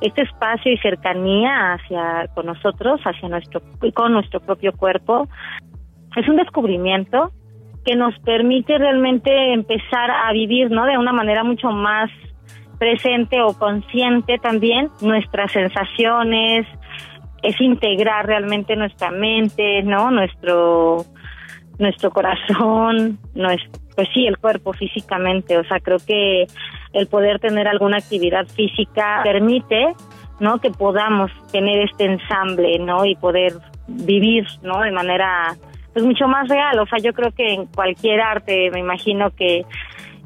este 0.00 0.22
espacio 0.22 0.72
y 0.72 0.78
cercanía 0.78 1.74
hacia 1.74 2.28
con 2.34 2.46
nosotros, 2.46 3.00
hacia 3.04 3.28
nuestro 3.28 3.62
con 3.94 4.12
nuestro 4.12 4.40
propio 4.40 4.72
cuerpo, 4.72 5.28
es 6.16 6.28
un 6.28 6.36
descubrimiento 6.36 7.30
que 7.84 7.94
nos 7.94 8.18
permite 8.20 8.76
realmente 8.76 9.52
empezar 9.52 10.10
a 10.10 10.32
vivir, 10.32 10.70
¿no? 10.70 10.84
De 10.86 10.98
una 10.98 11.12
manera 11.12 11.44
mucho 11.44 11.70
más 11.70 12.10
presente 12.78 13.40
o 13.40 13.56
consciente 13.56 14.38
también 14.38 14.90
nuestras 15.00 15.52
sensaciones, 15.52 16.66
es 17.42 17.60
integrar 17.60 18.26
realmente 18.26 18.74
nuestra 18.74 19.10
mente, 19.10 19.82
¿no? 19.82 20.10
Nuestro 20.10 21.04
nuestro 21.78 22.10
corazón, 22.10 23.18
pues 23.94 24.08
sí, 24.12 24.26
el 24.26 24.38
cuerpo 24.38 24.72
físicamente, 24.72 25.58
o 25.58 25.64
sea, 25.64 25.80
creo 25.80 25.98
que 25.98 26.46
el 26.92 27.06
poder 27.06 27.38
tener 27.38 27.68
alguna 27.68 27.98
actividad 27.98 28.46
física 28.46 29.20
permite, 29.22 29.94
¿no? 30.40 30.58
Que 30.60 30.70
podamos 30.70 31.30
tener 31.52 31.82
este 31.82 32.04
ensamble, 32.04 32.78
¿no? 32.78 33.04
Y 33.04 33.16
poder 33.16 33.54
vivir, 33.86 34.46
¿no? 34.62 34.80
De 34.80 34.90
manera 34.90 35.56
pues 35.92 36.04
mucho 36.04 36.28
más 36.28 36.46
real. 36.48 36.78
O 36.78 36.86
sea, 36.86 36.98
yo 36.98 37.14
creo 37.14 37.30
que 37.32 37.54
en 37.54 37.66
cualquier 37.66 38.20
arte, 38.20 38.70
me 38.70 38.80
imagino 38.80 39.30
que 39.30 39.64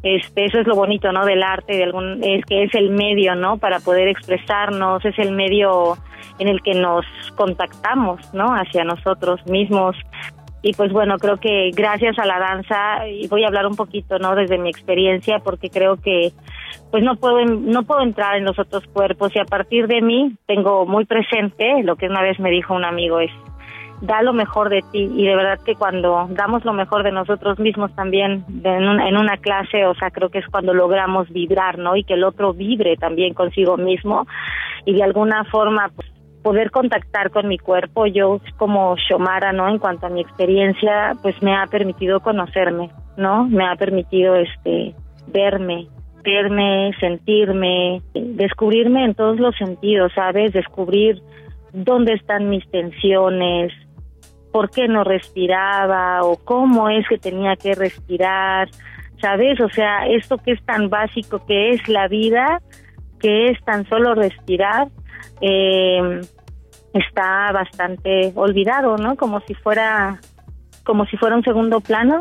este, 0.03 0.47
eso 0.47 0.59
es 0.59 0.67
lo 0.67 0.75
bonito, 0.75 1.13
¿no? 1.13 1.25
Del 1.25 1.43
arte, 1.43 1.77
de 1.77 1.85
algún, 1.85 2.25
es 2.25 2.45
que 2.45 2.65
es 2.65 2.75
el 2.75 2.91
medio, 2.91 3.35
¿no? 3.35 3.59
Para 3.59 3.79
poder 3.81 4.09
expresarnos, 4.09 5.05
es 5.05 5.19
el 5.19 5.33
medio 5.33 5.97
en 6.39 6.49
el 6.49 6.63
que 6.63 6.75
nos 6.75 7.05
contactamos, 7.37 8.35
¿no? 8.35 8.47
Hacia 8.47 8.83
nosotros 8.83 9.47
mismos. 9.47 9.95
Y 10.63 10.75
pues 10.75 10.93
bueno, 10.93 11.17
creo 11.19 11.39
que 11.39 11.71
gracias 11.75 12.19
a 12.19 12.27
la 12.27 12.39
danza, 12.39 13.09
y 13.09 13.27
voy 13.29 13.45
a 13.45 13.49
hablar 13.49 13.67
un 13.67 13.77
poquito, 13.77 14.19
¿no? 14.19 14.35
Desde 14.35 14.59
mi 14.59 14.69
experiencia, 14.69 15.39
porque 15.39 15.71
creo 15.71 15.97
que 15.97 16.33
pues 16.91 17.03
no 17.03 17.17
puedo, 17.17 17.45
no 17.45 17.85
puedo 17.85 18.03
entrar 18.03 18.37
en 18.37 18.45
los 18.45 18.59
otros 18.59 18.85
cuerpos 18.93 19.35
y 19.35 19.39
a 19.39 19.45
partir 19.45 19.87
de 19.87 20.03
mí 20.03 20.37
tengo 20.47 20.87
muy 20.87 21.05
presente 21.05 21.83
lo 21.83 21.97
que 21.97 22.07
una 22.07 22.21
vez 22.21 22.39
me 22.41 22.51
dijo 22.51 22.75
un 22.75 22.85
amigo, 22.85 23.21
es 23.21 23.31
da 24.01 24.23
lo 24.23 24.33
mejor 24.33 24.71
de 24.71 24.83
ti 24.93 25.11
y 25.15 25.27
de 25.27 25.37
verdad 25.37 25.61
que 25.65 25.75
cuando 25.75 26.27
damos 26.31 26.65
lo 26.65 26.73
mejor 26.73 27.03
de 27.03 27.13
nosotros 27.13 27.59
mismos 27.59 27.95
también 27.95 28.45
en 28.65 28.89
una, 28.89 29.09
en 29.09 29.17
una 29.17 29.37
clase, 29.37 29.85
o 29.87 29.95
sea, 29.95 30.11
creo 30.11 30.31
que 30.31 30.39
es 30.39 30.47
cuando 30.47 30.73
logramos 30.73 31.29
vibrar, 31.29 31.79
¿no? 31.79 31.97
Y 31.97 32.05
que 32.05 32.15
el 32.15 32.25
otro 32.25 32.55
vibre 32.55 32.97
también 32.97 33.35
consigo 33.35 33.77
mismo 33.77 34.27
y 34.87 34.95
de 34.95 35.03
alguna 35.03 35.45
forma 35.45 35.91
pues, 35.95 36.09
poder 36.43 36.71
contactar 36.71 37.31
con 37.31 37.49
mi 37.49 37.59
cuerpo, 37.59 38.07
yo 38.07 38.41
como 38.57 38.97
Shomara, 38.97 39.53
¿no? 39.53 39.69
En 39.69 39.79
cuanto 39.79 40.07
a 40.07 40.11
mi 40.11 40.21
experiencia, 40.21 41.17
pues 41.23 41.41
me 41.43 41.55
ha 41.55 41.67
permitido 41.67 42.21
conocerme, 42.21 42.91
¿no? 43.17 43.45
Me 43.45 43.67
ha 43.67 43.77
permitido 43.77 44.35
este 44.37 44.95
verme, 45.29 45.89
verme, 46.25 46.93
sentirme, 46.99 48.03
descubrirme 48.15 49.05
en 49.05 49.15
todos 49.15 49.39
los 49.39 49.57
sentidos, 49.57 50.13
¿sabes? 50.15 50.53
Descubrir 50.53 51.23
dónde 51.73 52.15
están 52.15 52.49
mis 52.49 52.69
tensiones, 52.71 53.73
por 54.53 54.71
qué 54.71 54.89
no 54.89 55.05
respiraba 55.05 56.23
o 56.23 56.37
cómo 56.37 56.89
es 56.89 57.07
que 57.09 57.19
tenía 57.19 57.57
que 57.57 57.75
respirar, 57.75 58.69
¿sabes? 59.21 59.61
O 59.61 59.69
sea, 59.69 60.07
esto 60.09 60.39
que 60.39 60.53
es 60.53 60.65
tan 60.65 60.91
básico 60.91 61.45
que 61.47 61.71
es 61.71 61.89
la 61.89 62.09
vida, 62.09 62.61
que 63.21 63.49
es 63.49 63.63
tan 63.65 63.87
solo 63.89 64.15
respirar, 64.15 64.89
eh, 65.41 66.21
está 66.93 67.53
bastante 67.53 68.33
olvidado, 68.35 68.97
¿no? 68.97 69.17
Como 69.17 69.41
si 69.41 69.55
fuera, 69.55 70.21
como 70.85 71.07
si 71.07 71.17
fuera 71.17 71.37
un 71.37 71.45
segundo 71.45 71.81
plano. 71.81 72.21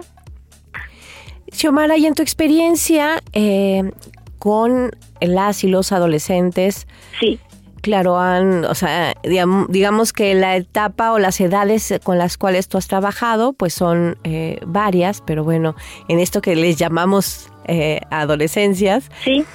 Xiomara, 1.52 1.98
y 1.98 2.06
en 2.06 2.14
tu 2.14 2.22
experiencia 2.22 3.22
eh, 3.34 3.92
con 4.38 4.92
las 5.20 5.64
y 5.64 5.68
los 5.68 5.92
adolescentes, 5.92 6.88
sí. 7.20 7.40
Claro, 7.82 8.20
han, 8.20 8.66
o 8.66 8.76
sea, 8.76 9.14
digamos, 9.24 10.12
que 10.12 10.34
la 10.34 10.58
etapa 10.58 11.14
o 11.14 11.20
las 11.20 11.40
edades 11.40 11.94
con 12.04 12.18
las 12.18 12.38
cuales 12.38 12.68
tú 12.68 12.78
has 12.78 12.88
trabajado, 12.88 13.54
pues 13.54 13.74
son 13.74 14.18
eh, 14.24 14.60
varias, 14.66 15.22
pero 15.26 15.44
bueno, 15.44 15.76
en 16.08 16.20
esto 16.20 16.42
que 16.42 16.56
les 16.56 16.78
llamamos 16.78 17.50
eh, 17.66 18.02
adolescencias. 18.12 19.10
Sí. 19.24 19.46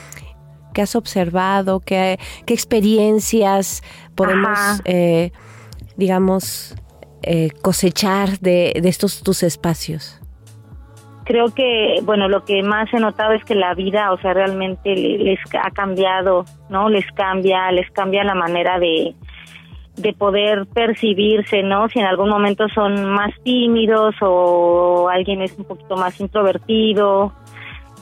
¿Qué 0.75 0.83
has 0.83 0.95
observado? 0.95 1.81
¿Qué, 1.81 2.19
qué 2.45 2.53
experiencias 2.53 3.83
podemos, 4.15 4.83
eh, 4.85 5.33
digamos, 5.97 6.75
cosechar 7.63 8.39
de, 8.41 8.79
de 8.83 8.89
estos 8.91 9.23
tus 9.23 9.43
espacios? 9.43 10.21
creo 11.25 11.55
que, 11.55 12.01
bueno, 12.03 12.29
lo 12.29 12.45
que 12.45 12.63
más 12.63 12.93
he 12.93 13.01
notado 13.01 13.33
es 13.33 13.45
que 13.45 13.55
la 13.55 13.75
vida, 13.75 14.13
o 14.13 14.19
sea, 14.19 14.35
realmente 14.35 14.95
les 14.95 15.39
ha 15.55 15.71
cambiado, 15.71 16.45
¿no? 16.69 16.89
Les 16.89 17.11
cambia, 17.13 17.71
les 17.73 17.91
cambia 17.91 18.23
la 18.25 18.35
manera 18.35 18.79
de, 18.79 19.15
de 19.97 20.13
poder 20.13 20.67
percibirse, 20.67 21.63
¿no? 21.63 21.89
Si 21.89 21.99
en 21.99 22.07
algún 22.07 22.29
momento 22.29 22.69
son 22.69 23.07
más 23.07 23.33
tímidos 23.43 24.15
o 24.21 25.09
alguien 25.09 25.43
es 25.43 25.57
un 25.59 25.65
poquito 25.65 25.97
más 25.97 26.21
introvertido. 26.21 27.33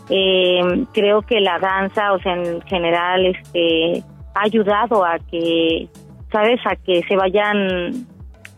Eh, 0.09 0.85
creo 0.93 1.23
que 1.23 1.41
la 1.41 1.59
danza, 1.59 2.13
o 2.13 2.19
sea, 2.21 2.35
en 2.35 2.61
general, 2.63 3.27
este, 3.27 4.03
ha 4.35 4.43
ayudado 4.45 5.05
a 5.05 5.19
que, 5.19 5.89
¿sabes? 6.31 6.61
A 6.67 6.77
que 6.77 7.03
se 7.09 7.17
vayan 7.17 8.07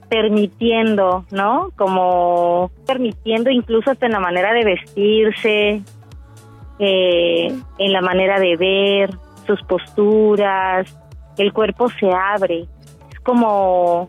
permitiendo, 0.09 1.25
¿no? 1.31 1.71
Como 1.77 2.71
permitiendo 2.87 3.51
incluso 3.51 3.91
hasta 3.91 4.07
en 4.07 4.13
la 4.13 4.21
manera 4.21 4.53
de 4.53 4.65
vestirse, 4.65 5.83
eh, 6.79 7.49
en 7.79 7.93
la 7.93 8.01
manera 8.01 8.39
de 8.39 8.57
ver, 8.57 9.11
sus 9.47 9.63
posturas, 9.63 10.87
el 11.37 11.53
cuerpo 11.53 11.89
se 11.91 12.11
abre, 12.11 12.67
es 13.11 13.21
como 13.21 14.09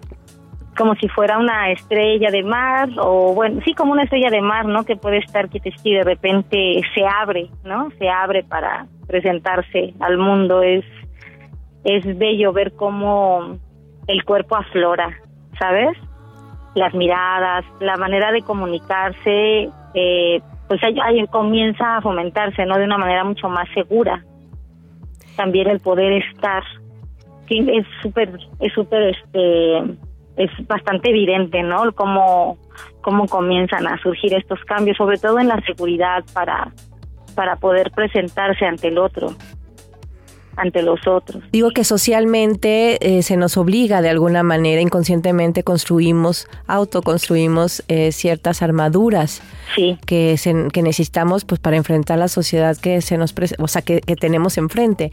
como 0.78 0.96
si 0.96 1.08
fuera 1.10 1.38
una 1.38 1.72
estrella 1.72 2.30
de 2.32 2.44
mar 2.44 2.90
o 2.98 3.34
bueno, 3.34 3.62
sí 3.66 3.74
como 3.74 3.94
una 3.94 4.04
estrella 4.04 4.30
de 4.30 4.42
mar, 4.42 4.66
¿no? 4.66 4.84
Que 4.84 4.96
puede 4.96 5.18
estar 5.18 5.50
que 5.50 5.62
y 5.84 5.94
de 5.94 6.04
repente 6.04 6.82
se 6.94 7.06
abre, 7.06 7.50
¿no? 7.64 7.90
Se 7.98 8.10
abre 8.10 8.44
para 8.44 8.88
presentarse 9.08 9.94
al 10.00 10.18
mundo. 10.18 10.62
Es 10.62 10.84
es 11.86 12.18
bello 12.18 12.52
ver 12.52 12.74
cómo 12.74 13.58
el 14.08 14.26
cuerpo 14.26 14.58
aflora, 14.58 15.18
¿sabes? 15.60 15.96
Las 16.74 16.94
miradas, 16.94 17.64
la 17.80 17.96
manera 17.96 18.32
de 18.32 18.42
comunicarse, 18.42 19.70
eh, 19.94 20.42
pues 20.68 20.82
ahí, 20.84 21.26
comienza 21.28 21.98
a 21.98 22.02
fomentarse, 22.02 22.66
¿no? 22.66 22.78
De 22.78 22.86
una 22.86 22.98
manera 22.98 23.24
mucho 23.24 23.48
más 23.50 23.70
segura. 23.74 24.24
También 25.38 25.70
el 25.70 25.80
poder 25.80 26.12
estar, 26.14 26.64
que 27.48 27.60
es 27.60 27.86
súper, 28.02 28.36
es 28.60 28.74
súper, 28.74 29.16
este, 29.16 29.96
es 30.38 30.52
bastante 30.68 31.10
evidente, 31.10 31.64
¿no? 31.64 31.92
Cómo, 31.94 32.58
cómo 33.02 33.28
comienzan 33.28 33.88
a 33.88 33.98
surgir 34.00 34.34
estos 34.34 34.64
cambios, 34.66 34.98
sobre 34.98 35.18
todo 35.18 35.40
en 35.40 35.48
la 35.48 35.62
seguridad 35.62 36.24
para, 36.34 36.72
para 37.36 37.56
poder 37.56 37.92
presentarse 37.92 38.66
ante 38.66 38.90
el 38.90 38.98
otro 38.98 39.36
ante 40.58 40.82
los 40.82 41.08
otros. 41.08 41.44
Digo 41.52 41.72
que 41.72 41.84
socialmente 41.84 43.18
eh, 43.18 43.24
se 43.24 43.38
nos 43.38 43.58
obliga 43.58 44.02
de 44.02 44.10
alguna 44.10 44.44
manera, 44.44 44.82
inconscientemente 44.82 45.64
construimos, 45.64 46.48
autoconstruimos 46.68 47.84
eh, 47.88 48.12
ciertas 48.12 48.62
armaduras 48.62 49.42
que, 50.06 50.40
que 50.72 50.82
necesitamos 50.82 51.44
pues 51.44 51.60
para 51.60 51.76
enfrentar 51.76 52.18
la 52.18 52.28
sociedad 52.28 52.78
que 52.78 53.02
se 53.02 53.18
nos 53.18 53.34
o 53.58 53.68
sea 53.68 53.82
que, 53.82 54.02
tenemos 54.20 54.58
enfrente. 54.58 55.12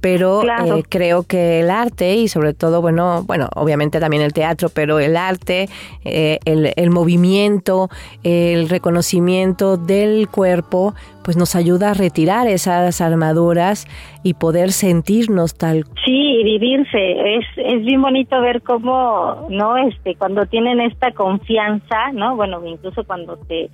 Pero 0.00 0.42
eh, 0.42 0.84
creo 0.88 1.24
que 1.24 1.60
el 1.60 1.70
arte 1.70 2.14
y 2.14 2.28
sobre 2.28 2.54
todo 2.54 2.80
bueno 2.80 3.24
bueno 3.24 3.48
obviamente 3.54 4.00
también 4.00 4.22
el 4.22 4.32
teatro, 4.32 4.68
pero 4.68 5.00
el 5.00 5.16
arte, 5.16 5.68
el, 6.04 6.72
el 6.76 6.90
movimiento, 6.90 7.90
el 8.22 8.68
reconocimiento 8.68 9.76
del 9.76 10.28
cuerpo 10.28 10.94
pues 11.24 11.36
nos 11.36 11.56
ayuda 11.56 11.90
a 11.90 11.94
retirar 11.94 12.46
esas 12.46 13.00
armaduras 13.00 13.86
y 14.22 14.34
poder 14.34 14.72
sentirnos 14.72 15.56
tal. 15.56 15.84
Sí, 16.04 16.42
vivirse. 16.44 17.36
Es, 17.36 17.46
es 17.56 17.84
bien 17.84 18.02
bonito 18.02 18.40
ver 18.40 18.62
cómo, 18.62 19.46
¿no? 19.48 19.76
Este, 19.78 20.14
cuando 20.14 20.46
tienen 20.46 20.80
esta 20.80 21.12
confianza, 21.12 22.12
¿no? 22.12 22.36
Bueno, 22.36 22.64
incluso 22.64 23.04
cuando 23.04 23.36
te, 23.38 23.70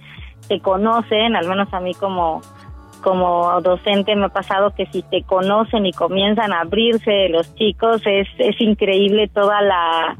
te 0.49 0.61
conocen, 0.61 1.35
al 1.37 1.47
menos 1.49 1.73
a 1.75 1.81
mí 1.81 1.93
como 1.95 2.41
como 3.03 3.59
docente 3.63 4.15
me 4.15 4.27
ha 4.27 4.29
pasado 4.29 4.75
que 4.75 4.85
si 4.87 5.03
te 5.03 5.23
conocen 5.23 5.87
y 5.87 5.93
comienzan 5.93 6.53
a 6.53 6.61
abrirse 6.61 7.31
los 7.31 7.55
chicos 7.55 8.03
es, 8.05 8.29
es 8.37 8.61
increíble 8.61 9.29
toda 9.29 9.63
la, 9.63 10.19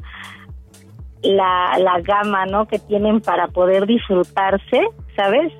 la, 1.21 1.77
la 1.77 2.01
gama 2.01 2.47
¿no? 2.47 2.65
que 2.65 2.79
tienen 2.79 3.21
para 3.21 3.49
poder 3.49 3.85
disfrutarse, 3.85 4.81
¿sabes? 5.15 5.53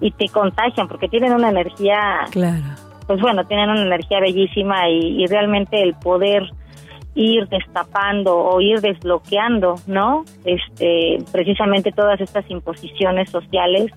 Y 0.00 0.10
te 0.10 0.28
contagian 0.28 0.88
porque 0.88 1.08
tienen 1.08 1.32
una 1.32 1.50
energía, 1.50 2.26
claro. 2.30 2.64
pues 3.06 3.20
bueno, 3.20 3.44
tienen 3.46 3.70
una 3.70 3.82
energía 3.82 4.20
bellísima 4.20 4.88
y, 4.88 5.26
realmente 5.26 5.82
el 5.82 5.94
poder 5.94 6.50
ir 7.14 7.48
destapando 7.48 8.36
o 8.36 8.60
ir 8.60 8.80
desbloqueando, 8.80 9.76
¿no? 9.86 10.24
Este, 10.44 11.18
precisamente 11.30 11.92
todas 11.92 12.20
estas 12.20 12.48
imposiciones 12.50 13.30
sociales 13.30 13.92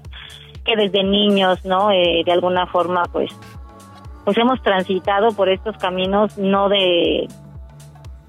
que 0.63 0.75
desde 0.75 1.03
niños, 1.03 1.65
¿no? 1.65 1.91
Eh, 1.91 2.21
de 2.25 2.31
alguna 2.31 2.67
forma, 2.67 3.03
pues, 3.11 3.31
pues 4.23 4.37
hemos 4.37 4.61
transitado 4.61 5.31
por 5.31 5.49
estos 5.49 5.77
caminos 5.77 6.37
no 6.37 6.69
de, 6.69 7.27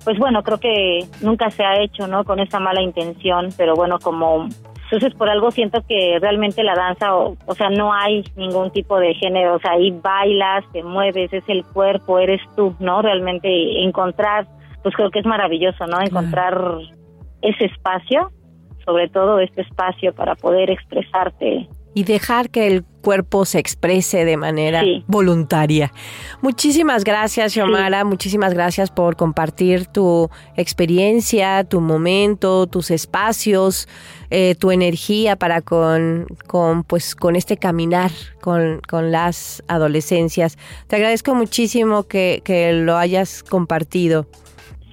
pues 0.09 0.19
bueno, 0.19 0.43
creo 0.43 0.59
que 0.59 1.01
nunca 1.21 1.51
se 1.51 1.63
ha 1.63 1.83
hecho, 1.83 2.07
¿no? 2.07 2.25
Con 2.25 2.41
esa 2.41 2.59
mala 2.59 2.81
intención, 2.81 3.49
pero 3.59 3.75
bueno, 3.75 3.99
como 3.99 4.49
entonces, 4.91 5.15
por 5.19 5.29
algo 5.29 5.51
siento 5.51 5.83
que 5.87 6.19
realmente 6.19 6.65
la 6.65 6.75
danza, 6.75 7.15
o, 7.15 7.37
o, 7.45 7.55
sea, 7.55 7.69
no 7.69 7.93
hay 7.93 8.25
ningún 8.37 8.71
tipo 8.71 8.99
de 8.99 9.13
género, 9.15 9.57
o 9.57 9.59
sea, 9.59 9.73
ahí 9.73 9.91
bailas, 9.91 10.65
te 10.73 10.83
mueves, 10.83 11.31
es 11.31 11.45
el 11.49 11.63
cuerpo, 11.67 12.19
eres 12.19 12.41
tú, 12.57 12.75
¿no? 12.81 13.03
Realmente 13.03 13.83
encontrar, 13.85 14.47
pues 14.83 14.95
creo 14.97 15.11
que 15.11 15.19
es 15.19 15.27
maravilloso, 15.27 15.87
¿no? 15.87 16.01
Encontrar 16.01 16.59
ese 17.43 17.67
espacio, 17.67 18.31
sobre 18.87 19.11
todo 19.11 19.41
este 19.41 19.61
espacio 19.61 20.15
para 20.15 20.35
poder 20.37 20.71
expresarte 20.71 21.69
y 21.99 22.05
dejar 22.05 22.51
que 22.51 22.69
el 22.69 22.85
cuerpo 22.85 23.45
se 23.45 23.59
exprese 23.59 24.25
de 24.25 24.37
manera 24.37 24.85
voluntaria. 25.09 25.93
Muchísimas 26.43 27.03
gracias, 27.03 27.55
Xiomara. 27.55 28.05
Muchísimas 28.05 28.55
gracias 28.55 28.93
por 28.93 29.17
compartir 29.17 29.87
tu 29.87 30.31
experiencia, 30.57 31.65
tu 31.65 31.81
momento, 31.81 32.69
tus 32.69 32.93
espacios, 32.93 33.89
eh, 34.31 34.55
tu 34.55 34.71
energía 34.71 35.35
para 35.35 35.61
con, 35.61 36.27
con, 36.47 36.85
pues, 36.85 37.17
con 37.17 37.35
este 37.35 37.57
caminar 37.57 38.13
con, 38.41 38.81
con 38.89 39.11
las 39.11 39.65
adolescencias. 39.67 40.57
Te 40.87 40.95
agradezco 40.95 41.35
muchísimo 41.35 42.05
que, 42.05 42.43
que 42.45 42.75
lo 42.75 42.97
hayas 42.97 43.43
compartido. 43.43 44.29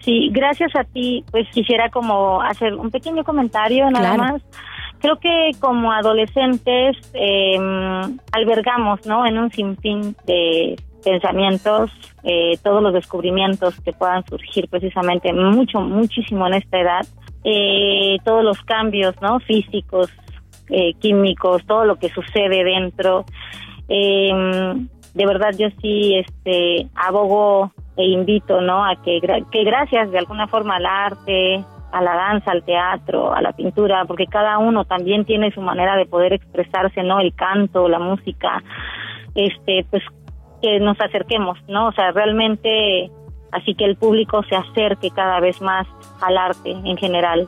Sí, 0.04 0.30
gracias 0.32 0.76
a 0.76 0.86
ti. 0.86 1.24
Pues 1.30 1.48
quisiera 1.52 1.92
como 1.92 2.42
hacer 2.42 2.74
un 2.74 2.90
pequeño 2.90 3.24
comentario 3.24 3.92
nada 3.92 4.18
más 4.18 4.42
creo 5.06 5.20
que 5.20 5.52
como 5.60 5.92
adolescentes 5.92 6.98
eh, 7.14 7.60
albergamos, 8.32 9.06
¿no? 9.06 9.24
En 9.28 9.38
un 9.38 9.52
sinfín 9.52 10.16
de 10.26 10.76
pensamientos, 11.04 11.92
eh, 12.24 12.58
todos 12.64 12.82
los 12.82 12.92
descubrimientos 12.92 13.80
que 13.82 13.94
puedan 13.94 14.26
surgir 14.26 14.68
precisamente 14.68 15.32
mucho, 15.32 15.80
muchísimo 15.82 16.48
en 16.48 16.56
esta 16.56 16.80
edad, 16.80 17.06
eh, 17.44 18.18
todos 18.26 18.44
los 18.44 18.60
cambios, 18.64 19.14
¿no? 19.22 19.40
Físicos, 19.42 20.10
eh, 20.72 20.94
químicos, 20.96 21.64
todo 21.68 21.86
lo 21.86 21.98
que 21.98 22.10
sucede 22.10 22.64
dentro. 22.64 23.26
Em, 23.88 24.88
de 25.14 25.26
verdad 25.28 25.52
yo 25.56 25.68
sí, 25.84 26.16
este, 26.16 26.88
abogo 26.96 27.72
e 27.96 28.06
invito, 28.06 28.60
¿no? 28.60 28.84
A 28.84 28.96
que, 29.04 29.22
que 29.52 29.64
gracias 29.64 30.10
de 30.10 30.18
alguna 30.18 30.48
forma 30.48 30.78
al 30.78 30.88
arte, 30.88 31.64
a 31.96 32.02
la 32.02 32.14
danza, 32.14 32.52
al 32.52 32.64
teatro, 32.66 33.34
a 33.34 33.42
la 33.42 33.54
pintura, 33.54 34.04
porque 34.04 34.28
cada 34.28 34.58
uno 34.58 34.84
también 34.84 35.24
tiene 35.24 35.52
su 35.52 35.62
manera 35.62 35.96
de 35.96 36.06
poder 36.06 36.34
expresarse, 36.34 37.04
¿no? 37.04 37.22
El 37.22 37.34
canto, 37.34 37.88
la 37.88 38.00
música, 38.00 38.62
este, 39.34 39.86
pues 39.90 40.04
que 40.62 40.82
nos 40.82 41.00
acerquemos, 41.00 41.58
¿no? 41.70 41.88
O 41.88 41.92
sea, 41.94 42.12
realmente 42.12 43.10
así 43.54 43.76
que 43.76 43.86
el 43.86 43.96
público 43.96 44.44
se 44.44 44.58
acerque 44.58 45.10
cada 45.12 45.40
vez 45.40 45.62
más 45.62 45.88
al 46.22 46.38
arte 46.38 46.72
en 46.72 46.98
general. 46.98 47.48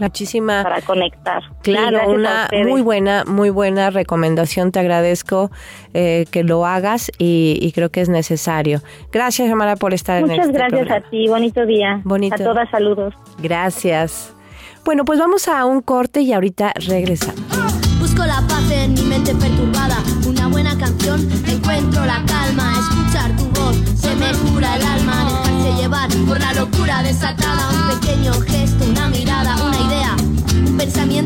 Muchísima. 0.00 0.62
Para 0.62 0.80
conectar. 0.82 1.42
Claro, 1.62 2.10
una 2.10 2.48
muy 2.66 2.82
buena, 2.82 3.24
muy 3.26 3.50
buena 3.50 3.90
recomendación. 3.90 4.72
Te 4.72 4.80
agradezco 4.80 5.50
eh, 5.94 6.26
que 6.30 6.44
lo 6.44 6.66
hagas 6.66 7.10
y, 7.18 7.72
creo 7.74 7.90
que 7.90 8.00
es 8.00 8.08
necesario. 8.08 8.80
Gracias, 9.12 9.50
Amara, 9.50 9.76
por 9.76 9.94
estar 9.94 10.20
Muchas 10.20 10.36
en 10.36 10.42
este 10.42 10.52
gracias 10.52 10.90
a 10.90 11.00
ti. 11.10 11.28
Bonito 11.28 11.66
día. 11.66 12.00
Bonito. 12.04 12.34
A 12.34 12.38
todas, 12.38 12.70
saludos. 12.70 13.14
Gracias. 13.38 14.34
Bueno, 14.84 15.04
pues 15.04 15.18
vamos 15.18 15.48
a 15.48 15.66
un 15.66 15.82
corte 15.82 16.20
y 16.22 16.32
ahorita 16.32 16.72
regresamos. 16.86 17.42
Busco 17.98 18.24
la 18.24 18.40
paz 18.48 18.70
en 18.70 18.94
mi 18.94 19.02
mente 19.02 19.34
perturbada. 19.34 19.98
Una 20.26 20.46
buena 20.46 20.78
canción, 20.78 21.28
encuentro 21.46 22.04
la 22.06 22.24
calma. 22.26 22.72
Escuchar 22.78 23.36
tu 23.36 23.44
voz, 23.60 23.76
se 24.00 24.14
me 24.14 24.32
cura 24.32 24.76
el 24.76 24.82
alma. 24.82 25.42
Dejarse 25.44 25.82
llevar 25.82 26.08
por 26.26 26.40
la 26.40 26.54
locura 26.54 27.02
desatada. 27.02 27.68
Un 27.70 28.00
pequeño 28.00 28.32
gesto, 28.40 28.84
una 28.88 29.08
mirada, 29.08 29.56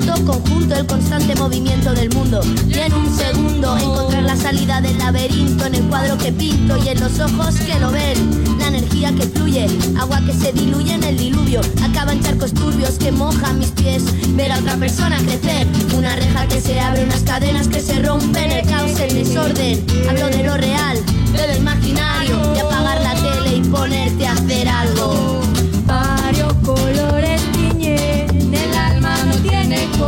conjunto, 0.01 0.74
el 0.74 0.86
constante 0.86 1.35
movimiento 1.35 1.93
del 1.93 2.09
mundo. 2.14 2.40
Y 2.69 2.78
en 2.78 2.94
un 2.94 3.14
segundo 3.14 3.77
encontrar 3.77 4.23
la 4.23 4.36
salida 4.36 4.81
del 4.81 4.98
laberinto 4.98 5.66
en 5.66 5.74
el 5.74 5.82
cuadro 5.85 6.16
que 6.16 6.32
pinto 6.32 6.77
y 6.82 6.89
en 6.89 7.01
los 7.01 7.19
ojos 7.20 7.55
que 7.56 7.78
lo 7.78 7.90
ven. 7.90 8.59
La 8.59 8.69
energía 8.69 9.12
que 9.12 9.23
fluye, 9.23 9.66
agua 9.98 10.20
que 10.24 10.32
se 10.32 10.52
diluye 10.52 10.94
en 10.94 11.05
el 11.05 11.19
diluvio. 11.19 11.60
Acaban 11.82 12.23
charcos 12.23 12.55
turbios 12.55 12.93
que 12.93 13.12
mojan 13.12 13.59
mis 13.59 13.70
pies. 13.70 14.05
Ver 14.35 14.52
a 14.52 14.59
otra 14.59 14.77
persona 14.77 15.19
crecer, 15.19 15.66
una 15.97 16.16
reja 16.16 16.47
que 16.47 16.60
se 16.60 16.81
abre, 16.81 17.05
unas 17.05 17.23
cadenas 17.23 17.69
que 17.69 17.81
se 17.81 18.01
rompen, 18.02 18.51
el 18.51 18.66
caos, 18.66 18.98
el 18.98 19.14
desorden. 19.14 19.85
Hablo 20.09 20.28
de 20.28 20.43
lo 20.44 20.56
real, 20.56 20.98
de 21.36 21.48
lo 21.48 21.56
imaginario, 21.56 22.39
y 22.55 22.59
apagar 22.60 23.01
la 23.02 23.14
tele 23.14 23.56
y 23.56 23.60
ponerte 23.60 24.27
a 24.27 24.32
hacer 24.32 24.69
algo. 24.69 25.52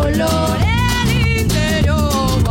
Color 0.04 0.58
el 1.08 1.40
interior. 1.40 2.44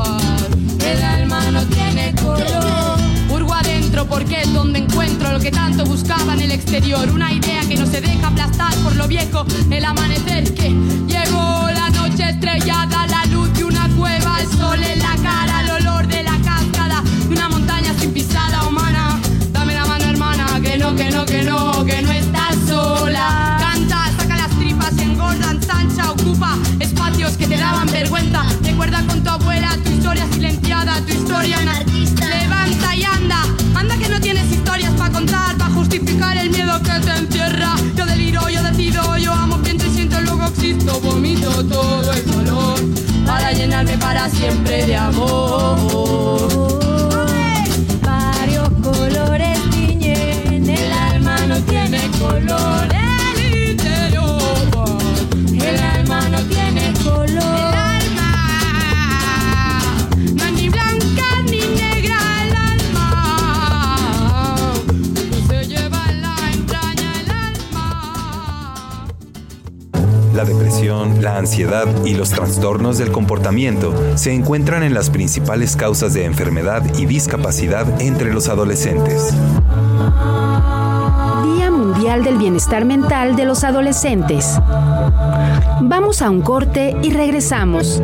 El 0.83 1.03
alma 1.03 1.39
no 1.51 1.61
tiene 1.67 2.15
color. 2.15 2.97
Urgo 3.29 3.53
adentro 3.53 4.07
porque 4.07 4.41
es 4.41 4.51
donde 4.53 4.79
encuentro 4.79 5.31
lo 5.31 5.39
que 5.39 5.51
tanto 5.51 5.85
buscaba 5.85 6.33
en 6.33 6.41
el 6.41 6.51
exterior. 6.51 7.07
Una 7.11 7.31
idea 7.31 7.61
que 7.67 7.75
no 7.75 7.85
se 7.85 8.01
deja 8.01 8.27
aplastar 8.27 8.73
por 8.77 8.95
lo 8.95 9.07
viejo. 9.07 9.45
El 9.69 9.85
amanecer 9.85 10.51
que 10.55 10.69
llegó 11.07 11.69
la 11.71 11.89
noche 11.91 12.29
estrellada, 12.29 13.05
la 13.07 13.25
luz 13.25 13.53
de 13.53 13.65
una 13.65 13.87
cueva, 13.97 14.39
el 14.41 14.47
sol 14.47 14.81
en 14.81 14.99
la 14.99 15.15
cara, 15.21 15.62
espacios 26.79 27.37
que 27.37 27.47
te 27.47 27.57
daban 27.57 27.87
vergüenza. 27.87 28.43
Recuerda 28.63 29.03
con 29.07 29.23
tu 29.23 29.29
abuela 29.29 29.77
tu 29.83 29.91
historia 29.91 30.25
silenciada, 30.31 31.01
tu 31.05 31.13
historia 31.13 31.57
anarquista. 31.59 32.27
Levanta 32.27 32.95
y 32.95 33.03
anda, 33.03 33.43
anda 33.75 33.97
que 33.97 34.09
no 34.09 34.19
tienes 34.19 34.51
historias 34.51 34.91
para 34.93 35.11
contar, 35.11 35.57
para 35.57 35.73
justificar 35.73 36.37
el 36.37 36.49
miedo 36.49 36.81
que 36.81 36.99
te 37.05 37.11
encierra. 37.11 37.75
Yo 37.95 38.05
deliro, 38.05 38.49
yo 38.49 38.63
decido, 38.63 39.17
yo 39.17 39.33
amo, 39.33 39.57
pienso 39.57 39.87
y 39.87 39.91
siento, 39.91 40.21
luego 40.21 40.45
existo, 40.45 40.99
vomito 41.01 41.63
todo 41.65 42.11
el 42.11 42.25
dolor 42.25 42.79
para 43.25 43.51
llenarme 43.51 43.97
para 43.97 44.29
siempre 44.29 44.85
de 44.85 44.95
amor. 44.95 45.62
La 71.23 71.37
ansiedad 71.37 71.87
y 72.05 72.15
los 72.15 72.31
trastornos 72.31 72.97
del 72.97 73.11
comportamiento 73.11 73.93
se 74.15 74.33
encuentran 74.33 74.83
en 74.83 74.93
las 74.93 75.09
principales 75.09 75.77
causas 75.77 76.13
de 76.13 76.25
enfermedad 76.25 76.83
y 76.97 77.05
discapacidad 77.05 78.01
entre 78.01 78.33
los 78.33 78.49
adolescentes. 78.49 79.33
Día 81.55 81.71
Mundial 81.71 82.25
del 82.25 82.37
Bienestar 82.37 82.83
Mental 82.83 83.37
de 83.37 83.45
los 83.45 83.63
Adolescentes. 83.63 84.59
Vamos 85.81 86.21
a 86.21 86.29
un 86.29 86.41
corte 86.41 86.95
y 87.01 87.11
regresamos. 87.11 88.03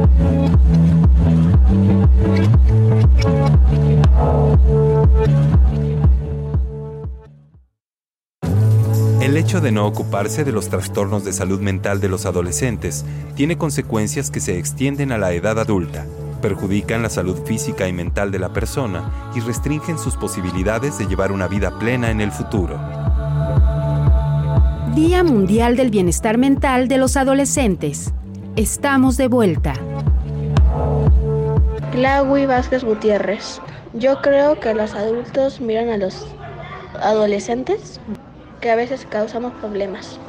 Hecho 9.50 9.62
de 9.62 9.72
no 9.72 9.88
ocuparse 9.88 10.44
de 10.44 10.52
los 10.52 10.70
trastornos 10.70 11.26
de 11.26 11.34
salud 11.34 11.60
mental 11.60 12.00
de 12.00 12.08
los 12.08 12.28
adolescentes 12.28 13.04
tiene 13.34 13.58
consecuencias 13.58 14.30
que 14.30 14.42
se 14.42 14.60
extienden 14.60 15.12
a 15.12 15.18
la 15.18 15.34
edad 15.34 15.58
adulta, 15.58 16.06
perjudican 16.40 17.02
la 17.02 17.10
salud 17.10 17.36
física 17.46 17.88
y 17.88 17.94
mental 17.94 18.30
de 18.30 18.38
la 18.38 18.54
persona 18.54 19.10
y 19.34 19.40
restringen 19.40 19.98
sus 19.98 20.16
posibilidades 20.18 21.00
de 21.00 21.08
llevar 21.08 21.32
una 21.32 21.48
vida 21.48 21.80
plena 21.80 22.12
en 22.12 22.22
el 22.22 22.32
futuro. 22.32 22.80
Día 24.94 25.24
Mundial 25.24 25.76
del 25.76 25.90
Bienestar 25.90 26.38
Mental 26.38 26.88
de 26.88 27.00
los 27.00 27.18
Adolescentes. 27.18 28.14
Estamos 28.56 29.18
de 29.18 29.30
vuelta. 29.30 29.74
Claudia 31.92 32.46
Vázquez 32.46 32.84
Gutiérrez. 32.84 33.60
Yo 33.96 34.22
creo 34.22 34.60
que 34.60 34.76
los 34.76 34.94
adultos 34.94 35.60
miran 35.60 35.90
a 35.90 35.98
los 35.98 36.28
adolescentes 37.02 38.00
que 38.60 38.70
a 38.72 38.76
veces 38.76 39.06
causamos 39.06 39.54
problemas. 39.56 40.22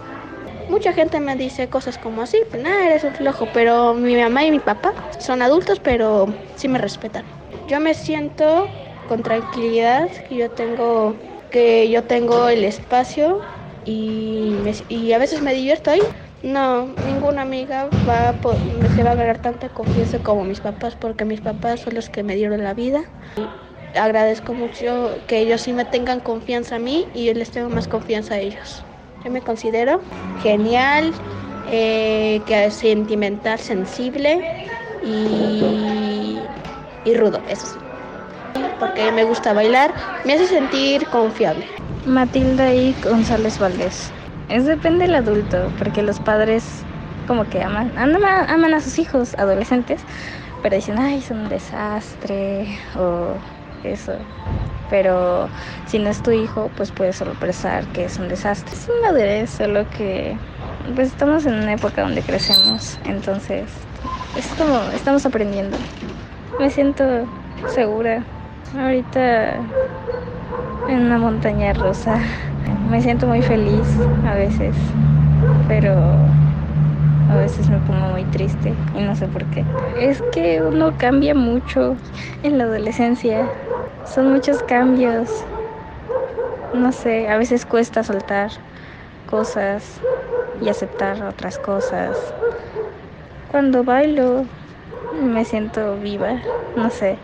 Mucha 0.66 0.93
gente 0.93 1.20
me 1.20 1.36
dice 1.36 1.69
cosas 1.69 1.98
como 1.98 2.23
así, 2.23 2.39
nada, 2.59 2.86
eres 2.86 3.05
un 3.05 3.15
flojo, 3.15 3.51
pero 3.52 3.94
mi 3.94 4.16
mamá 4.16 4.44
y 4.44 4.51
mi 4.52 4.61
papá 4.61 4.94
son 5.19 5.43
adultos, 5.43 5.81
pero 5.81 6.27
sí 6.55 6.69
me 6.69 6.78
respetan. 6.78 7.27
Yo 7.66 7.81
me 7.81 7.94
siento 7.94 8.77
con 9.07 9.23
tranquilidad 9.23 10.11
que 10.24 10.36
yo 10.36 10.52
tengo 10.52 11.20
que 11.51 11.90
yo 11.90 12.07
tengo 12.07 12.48
el 12.48 12.65
espacio 12.65 13.48
y, 13.85 14.62
y 14.89 15.12
a 15.12 15.19
veces 15.19 15.43
me 15.43 15.55
divierto 15.55 15.90
ahí. 15.90 16.02
No, 16.43 16.97
ninguna 17.01 17.43
amiga 17.43 17.93
va 18.09 18.39
se 18.90 19.02
va 19.05 19.11
a 19.12 19.15
ganar 19.16 19.39
tanta 19.40 19.70
confianza 19.70 20.20
como 20.20 20.44
mis 20.44 20.61
papás, 20.61 20.97
porque 20.97 21.24
mis 21.24 21.40
papás 21.40 21.81
son 21.81 21.94
los 21.94 22.11
que 22.11 22.23
me 22.23 22.36
dieron 22.36 22.62
la 22.65 22.74
vida. 22.74 23.02
Agradezco 23.95 24.55
mucho 24.55 25.23
que 25.27 25.39
ellos 25.41 25.62
sí 25.62 25.73
me 25.73 25.85
tengan 25.85 26.21
confianza 26.21 26.77
a 26.77 26.79
mí 26.79 27.11
y 27.12 27.27
yo 27.27 27.35
les 27.35 27.51
tengo 27.51 27.69
más 27.71 27.89
confianza 27.89 28.35
a 28.35 28.39
ellos. 28.39 28.85
Yo 29.25 29.31
me 29.31 29.43
considero 29.43 30.01
genial, 30.39 31.12
eh, 31.67 32.43
que 32.47 32.67
es 32.67 32.75
sentimental, 32.75 33.59
sensible 33.59 34.45
y, 35.03 36.47
y 37.05 37.15
rudo, 37.15 37.43
eso 37.47 37.67
sí. 37.67 37.81
Porque 38.79 39.12
me 39.12 39.25
gusta 39.25 39.53
bailar, 39.53 39.95
me 40.25 40.35
hace 40.35 40.47
sentir 40.47 41.07
confiable. 41.09 41.67
Matilda 42.05 42.73
y 42.73 42.95
González 42.95 43.59
Valdés. 43.59 44.12
Es 44.49 44.65
depende 44.67 45.05
del 45.07 45.15
adulto, 45.15 45.73
porque 45.79 46.03
los 46.03 46.19
padres 46.21 46.85
como 47.27 47.45
que 47.45 47.62
aman, 47.62 47.93
aman, 47.97 48.75
a 48.75 48.81
sus 48.81 48.99
hijos 48.99 49.35
adolescentes, 49.39 50.01
pero 50.62 50.77
dicen, 50.77 50.99
ay, 50.99 51.23
son 51.23 51.41
un 51.41 51.49
desastre 51.49 52.67
o 52.97 53.35
eso. 53.85 54.12
Pero 54.89 55.48
si 55.86 55.98
no 55.98 56.11
es 56.11 56.23
tu 56.23 56.32
hijo, 56.32 56.70
pues 56.77 56.90
puedes 56.90 57.16
sorpresar 57.16 57.85
que 57.89 58.05
es 58.05 58.19
un 58.19 58.28
desastre. 58.28 58.74
Es 58.74 58.89
una 58.89 59.12
madurez, 59.12 59.51
solo 59.51 59.89
que 59.90 60.36
pues 60.94 61.09
estamos 61.09 61.47
en 61.47 61.55
una 61.55 61.74
época 61.74 62.02
donde 62.02 62.23
crecemos, 62.23 62.98
entonces 63.05 63.65
es 64.36 64.47
como 64.59 64.81
estamos 64.94 65.24
aprendiendo. 65.27 65.77
Me 66.59 66.70
siento 66.70 67.05
segura. 67.69 68.24
Ahorita 68.78 69.55
en 70.89 71.07
una 71.07 71.19
montaña 71.19 71.73
rusa. 71.73 72.19
Me 72.90 73.01
siento 73.01 73.27
muy 73.27 73.43
feliz 73.43 73.86
a 74.27 74.35
veces, 74.35 74.74
pero 75.69 75.94
a 77.31 77.36
veces 77.36 77.70
me 77.70 77.81
pongo 77.81 78.09
muy 78.09 78.27
triste 78.27 78.81
y 78.93 79.01
no 79.02 79.15
sé 79.15 79.28
por 79.28 79.47
qué. 79.48 79.69
Es 79.97 80.23
que 80.23 80.62
uno 80.62 80.97
cambia 80.97 81.35
mucho 81.35 81.97
en 82.43 82.59
la 82.59 82.65
adolescencia. 82.65 83.52
Son 84.05 84.31
muchos 84.32 84.62
cambios. 84.62 85.47
No 86.73 86.93
sé, 86.93 87.28
a 87.28 87.36
veces 87.39 87.65
cuesta 87.66 88.02
soltar 88.05 88.51
cosas 89.27 90.02
y 90.55 90.69
aceptar 90.69 91.23
otras 91.24 91.59
cosas. 91.59 92.35
Cuando 93.47 93.85
bailo 93.85 94.48
me 95.11 95.44
siento 95.44 95.98
viva, 95.98 96.44
no 96.74 96.90
sé. 96.90 97.20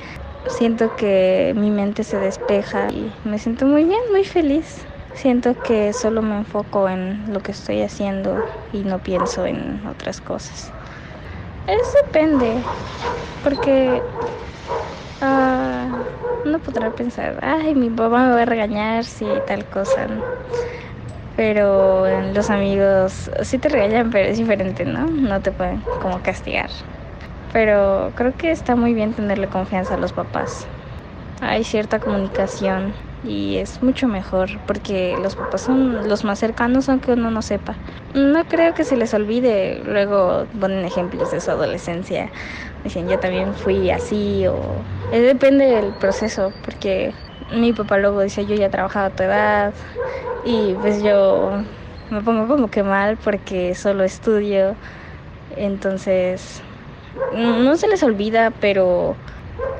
Siento 0.46 0.94
que 0.94 1.54
mi 1.56 1.70
mente 1.70 2.04
se 2.04 2.18
despeja 2.18 2.88
y 2.92 3.16
me 3.24 3.38
siento 3.38 3.66
muy 3.66 3.84
bien, 3.84 4.00
muy 4.12 4.24
feliz. 4.24 4.88
Siento 5.16 5.60
que 5.62 5.92
solo 5.94 6.20
me 6.22 6.36
enfoco 6.36 6.88
en 6.88 7.32
lo 7.32 7.40
que 7.40 7.52
estoy 7.52 7.80
haciendo 7.82 8.44
y 8.70 8.84
no 8.84 9.02
pienso 9.02 9.46
en 9.46 9.86
otras 9.86 10.20
cosas. 10.20 10.74
Eso 11.66 11.98
depende, 12.06 12.64
porque 13.42 14.04
ah, 15.20 16.08
uno 16.44 16.60
podrá 16.60 16.90
pensar, 16.90 17.38
ay, 17.42 17.74
mi 17.74 17.90
papá 17.90 18.26
me 18.28 18.34
va 18.34 18.42
a 18.42 18.44
regañar 18.44 19.04
si 19.04 19.40
tal 19.42 19.68
cosa. 19.68 20.06
Pero 21.36 22.06
los 22.32 22.48
amigos 22.50 23.30
sí 23.42 23.58
te 23.58 23.68
regañan, 23.68 24.10
pero 24.10 24.28
es 24.28 24.38
diferente, 24.38 24.86
¿no? 24.86 25.06
No 25.10 25.42
te 25.42 25.52
pueden 25.52 25.84
como 25.98 26.20
castigar. 26.22 26.70
Pero 27.52 28.12
creo 28.16 28.36
que 28.36 28.52
está 28.52 28.76
muy 28.76 28.94
bien 28.94 29.14
tenerle 29.14 29.48
confianza 29.48 29.94
a 29.94 29.98
los 29.98 30.12
papás. 30.12 30.66
Hay 31.40 31.64
cierta 31.64 32.00
comunicación 32.00 32.94
y 33.22 33.56
es 33.58 33.82
mucho 33.82 34.08
mejor 34.08 34.60
porque 34.66 35.16
los 35.18 35.36
papás 35.36 35.62
son 35.62 36.08
los 36.08 36.24
más 36.24 36.38
cercanos 36.38 36.88
aunque 36.88 37.12
uno 37.12 37.30
no 37.30 37.42
sepa. 37.42 37.80
No 38.14 38.44
creo 38.46 38.74
que 38.74 38.84
se 38.84 38.96
les 38.96 39.14
olvide, 39.14 39.82
luego 39.84 40.48
ponen 40.58 40.84
ejemplos 40.84 41.30
de 41.30 41.40
su 41.40 41.50
adolescencia. 41.50 42.32
Dicen, 42.84 43.08
yo 43.08 43.18
también 43.18 43.54
fui 43.54 43.90
así 43.90 44.46
o... 44.48 44.86
eh, 45.10 45.20
Depende 45.20 45.66
del 45.66 45.94
proceso 45.94 46.54
porque 46.62 47.14
mi 47.50 47.72
papá 47.72 47.98
luego 47.98 48.20
dice, 48.22 48.46
yo 48.46 48.56
ya 48.56 48.70
trabajaba 48.70 49.06
a 49.06 49.10
tu 49.10 49.22
edad 49.24 49.74
y 50.42 50.74
pues 50.76 51.02
yo 51.02 51.64
me 52.10 52.22
pongo 52.22 52.46
como 52.48 52.68
que 52.70 52.82
mal 52.82 53.18
porque 53.18 53.74
solo 53.74 54.04
estudio. 54.04 54.78
Entonces, 55.50 56.62
no 57.30 57.76
se 57.76 57.88
les 57.88 58.02
olvida, 58.02 58.50
pero 58.52 59.18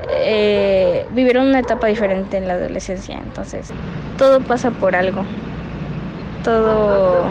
eh, 0.09 1.05
vivieron 1.11 1.47
una 1.47 1.59
etapa 1.59 1.87
diferente 1.87 2.37
en 2.37 2.47
la 2.47 2.53
adolescencia, 2.53 3.17
entonces 3.17 3.71
todo 4.17 4.39
pasa 4.41 4.71
por 4.71 4.95
algo. 4.95 5.23
Todo, 6.43 7.25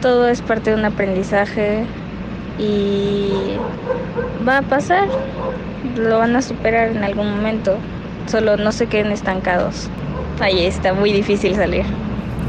todo 0.00 0.28
es 0.28 0.40
parte 0.40 0.70
de 0.70 0.76
un 0.76 0.84
aprendizaje 0.84 1.84
y 2.58 3.56
va 4.46 4.58
a 4.58 4.62
pasar, 4.62 5.08
lo 5.96 6.18
van 6.18 6.36
a 6.36 6.42
superar 6.42 6.88
en 6.88 7.04
algún 7.04 7.30
momento, 7.30 7.76
solo 8.26 8.56
no 8.56 8.72
se 8.72 8.86
queden 8.86 9.12
estancados. 9.12 9.90
Ahí 10.40 10.64
está 10.64 10.94
muy 10.94 11.12
difícil 11.12 11.54
salir. 11.54 11.84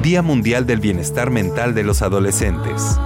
Día 0.02 0.22
Mundial 0.22 0.66
del 0.66 0.80
Bienestar 0.80 1.30
Mental 1.30 1.74
de 1.74 1.84
los 1.84 2.02
Adolescentes. 2.02 2.98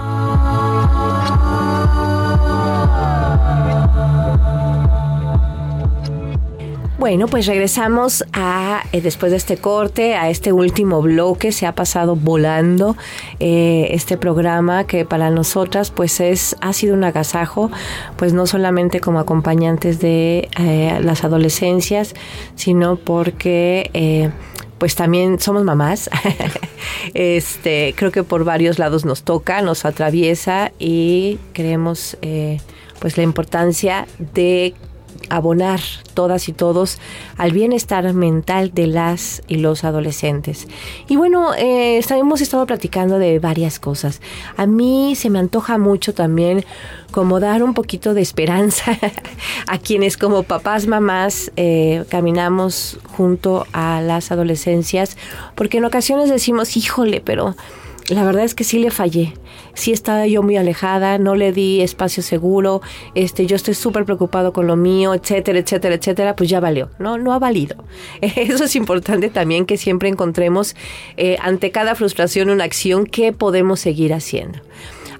Bueno, 7.02 7.26
pues 7.26 7.48
regresamos 7.48 8.24
a 8.32 8.84
eh, 8.92 9.02
después 9.02 9.32
de 9.32 9.38
este 9.40 9.58
corte, 9.58 10.14
a 10.14 10.30
este 10.30 10.54
último 10.54 11.02
bloque. 11.02 11.52
Se 11.52 11.66
ha 11.66 11.74
pasado 11.74 12.16
volando 12.16 12.96
eh, 13.40 13.88
este 13.90 14.18
programa 14.18 14.86
que 14.86 15.04
para 15.04 15.32
nosotras, 15.32 15.90
pues 15.90 16.20
es 16.20 16.56
ha 16.62 16.74
sido 16.74 16.94
un 16.94 17.04
agasajo, 17.04 17.72
pues 18.18 18.34
no 18.34 18.46
solamente 18.46 19.00
como 19.00 19.18
acompañantes 19.18 20.00
de 20.00 20.48
eh, 20.60 21.00
las 21.02 21.24
adolescencias, 21.24 22.14
sino 22.54 22.98
porque 22.98 24.32
pues 24.78 24.94
también 24.94 25.40
somos 25.40 25.64
mamás. 25.64 26.08
este, 27.16 27.96
creo 27.98 28.12
que 28.12 28.22
por 28.22 28.44
varios 28.44 28.78
lados 28.78 29.06
nos 29.06 29.24
toca, 29.24 29.64
nos 29.64 29.86
atraviesa 29.86 30.72
y 30.78 31.40
creemos 31.54 32.16
pues 33.00 33.18
la 33.18 33.24
importancia 33.24 34.06
de 34.36 34.76
abonar 35.30 35.80
todas 36.14 36.50
y 36.50 36.54
todos 36.54 37.00
al 37.38 37.52
bienestar 37.52 38.14
mental 38.14 38.72
de 38.74 38.88
las 38.88 39.42
y 39.48 39.58
los 39.58 39.84
adolescentes. 39.84 40.68
Y 41.08 41.16
bueno, 41.16 41.54
eh, 41.56 42.02
hemos 42.10 42.42
estado 42.42 42.66
platicando 42.66 43.20
de 43.20 43.40
varias 43.40 43.80
cosas. 43.80 44.22
A 44.58 44.66
mí 44.66 45.16
se 45.16 45.30
me 45.30 45.40
antoja 45.40 45.78
mucho 45.78 46.14
también 46.14 46.66
como 47.12 47.40
dar 47.40 47.64
un 47.64 47.74
poquito 47.74 48.14
de 48.14 48.22
esperanza 48.22 48.98
a 49.68 49.78
quienes 49.78 50.18
como 50.18 50.44
papás, 50.44 50.88
mamás 50.88 51.52
eh, 51.56 52.06
caminamos 52.10 53.00
junto 53.16 53.66
a 53.74 54.02
las 54.02 54.32
adolescencias, 54.32 55.18
porque 55.56 55.78
en 55.78 55.86
ocasiones 55.86 56.30
decimos, 56.30 56.78
híjole, 56.78 57.22
pero 57.24 57.56
la 58.10 58.24
verdad 58.24 58.44
es 58.44 58.56
que 58.56 58.64
sí 58.64 58.80
le 58.80 58.92
fallé. 58.92 59.34
Sí 59.74 59.92
estaba 59.92 60.28
yo 60.28 60.44
muy 60.44 60.58
alejada, 60.58 61.18
no 61.18 61.36
le 61.36 61.52
di 61.52 61.82
espacio 61.82 62.24
seguro, 62.24 62.82
este, 63.16 63.46
yo 63.46 63.56
estoy 63.56 63.74
súper 63.74 64.06
preocupado 64.06 64.54
con 64.54 64.68
lo 64.68 64.76
mío, 64.76 65.14
etcétera, 65.14 65.60
etcétera, 65.60 65.96
etcétera, 65.96 66.36
pues 66.36 66.50
ya 66.50 66.60
valió. 66.60 66.90
No, 67.00 67.18
no 67.18 67.34
ha 67.34 67.40
valido. 67.40 67.76
Eso 68.22 68.66
es 68.66 68.76
importante 68.76 69.30
también 69.30 69.66
que 69.66 69.78
siempre 69.78 70.10
encontremos 70.10 70.76
eh, 71.18 71.38
ante 71.42 71.72
cada 71.72 71.96
frustración 71.96 72.50
una 72.50 72.64
acción 72.64 73.06
que 73.06 73.34
podemos 73.34 73.80
seguir 73.80 74.14
haciendo. 74.14 74.60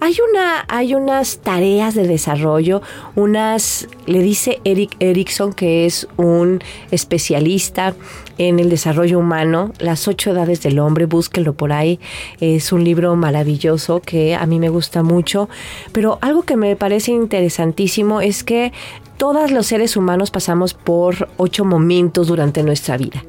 Hay 0.04 0.18
una, 0.32 0.66
hay 0.68 0.96
unas 0.96 1.38
tareas 1.38 1.94
de 1.94 2.08
desarrollo, 2.08 2.82
unas, 3.16 3.88
le 4.08 4.24
dice 4.24 4.60
Eric 4.64 4.96
Erickson, 5.00 5.54
que 5.54 5.86
es 5.86 6.08
un 6.18 6.60
especialista 6.90 7.94
en 8.40 8.58
el 8.58 8.72
desarrollo 8.72 9.20
humano, 9.20 9.74
Las 9.78 10.08
ocho 10.08 10.32
edades 10.32 10.64
del 10.64 10.80
hombre, 10.80 11.06
búsquenlo 11.06 11.54
por 11.54 11.72
ahí. 11.72 12.00
Es 12.40 12.74
un 12.74 12.84
libro 12.84 13.16
maravilloso 13.16 14.02
que 14.02 14.34
a 14.34 14.48
mí 14.48 14.58
me 14.58 14.70
gusta 14.70 15.04
mucho. 15.04 15.50
Pero 15.92 16.18
algo 16.22 16.42
que 16.42 16.58
me 16.58 16.76
parece 16.76 17.12
interesantísimo 17.12 18.22
es 18.22 18.44
que 18.44 18.74
todos 19.18 19.52
los 19.52 19.68
seres 19.68 19.98
humanos 19.98 20.32
pasamos 20.32 20.74
por 20.74 21.30
ocho 21.38 21.64
momentos 21.64 22.28
durante 22.28 22.64
nuestra 22.64 22.98
vida. 22.98 23.24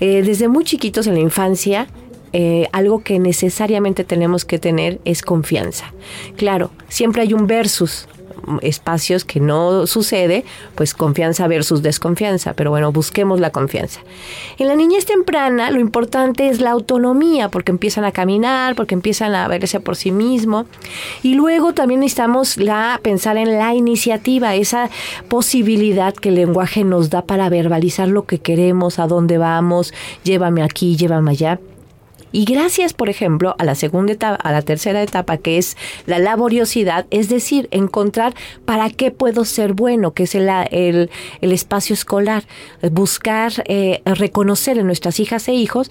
Eh, 0.00 0.22
desde 0.22 0.48
muy 0.48 0.64
chiquitos 0.64 1.06
en 1.06 1.14
la 1.14 1.20
infancia, 1.20 1.86
eh, 2.32 2.68
algo 2.72 3.00
que 3.00 3.18
necesariamente 3.18 4.04
tenemos 4.04 4.44
que 4.44 4.58
tener 4.58 5.00
es 5.04 5.22
confianza. 5.22 5.92
Claro, 6.36 6.70
siempre 6.88 7.22
hay 7.22 7.34
un 7.34 7.46
versus, 7.46 8.08
espacios 8.62 9.24
que 9.24 9.40
no 9.40 9.86
sucede, 9.86 10.44
pues 10.74 10.94
confianza 10.94 11.46
versus 11.48 11.82
desconfianza, 11.82 12.54
pero 12.54 12.70
bueno, 12.70 12.92
busquemos 12.92 13.40
la 13.40 13.50
confianza. 13.50 14.00
En 14.58 14.68
la 14.68 14.74
niñez 14.74 15.06
temprana 15.06 15.70
lo 15.70 15.80
importante 15.80 16.48
es 16.48 16.60
la 16.60 16.70
autonomía, 16.70 17.48
porque 17.48 17.72
empiezan 17.72 18.04
a 18.04 18.12
caminar, 18.12 18.74
porque 18.74 18.94
empiezan 18.94 19.34
a 19.34 19.48
verse 19.48 19.80
por 19.80 19.96
sí 19.96 20.12
mismo, 20.12 20.66
y 21.22 21.34
luego 21.34 21.72
también 21.74 22.00
necesitamos 22.00 22.56
la, 22.56 23.00
pensar 23.02 23.36
en 23.36 23.58
la 23.58 23.74
iniciativa, 23.74 24.54
esa 24.54 24.90
posibilidad 25.28 26.14
que 26.14 26.28
el 26.28 26.36
lenguaje 26.36 26.84
nos 26.84 27.10
da 27.10 27.22
para 27.22 27.48
verbalizar 27.48 28.08
lo 28.08 28.24
que 28.24 28.38
queremos, 28.38 28.98
a 28.98 29.06
dónde 29.06 29.38
vamos, 29.38 29.92
llévame 30.24 30.62
aquí, 30.62 30.96
llévame 30.96 31.32
allá. 31.32 31.58
Y 32.36 32.44
gracias, 32.44 32.92
por 32.92 33.08
ejemplo, 33.08 33.56
a 33.58 33.64
la 33.64 33.74
segunda 33.74 34.12
etapa, 34.12 34.34
a 34.34 34.52
la 34.52 34.60
tercera 34.60 35.02
etapa, 35.02 35.38
que 35.38 35.56
es 35.56 35.74
la 36.04 36.18
laboriosidad, 36.18 37.06
es 37.10 37.30
decir, 37.30 37.66
encontrar 37.70 38.34
para 38.66 38.90
qué 38.90 39.10
puedo 39.10 39.46
ser 39.46 39.72
bueno, 39.72 40.12
que 40.12 40.24
es 40.24 40.34
el, 40.34 40.50
el, 40.50 41.08
espacio 41.40 41.94
escolar, 41.94 42.44
buscar 42.92 43.64
eh, 43.64 44.02
reconocer 44.04 44.76
en 44.76 44.84
nuestras 44.84 45.18
hijas 45.18 45.48
e 45.48 45.54
hijos 45.54 45.88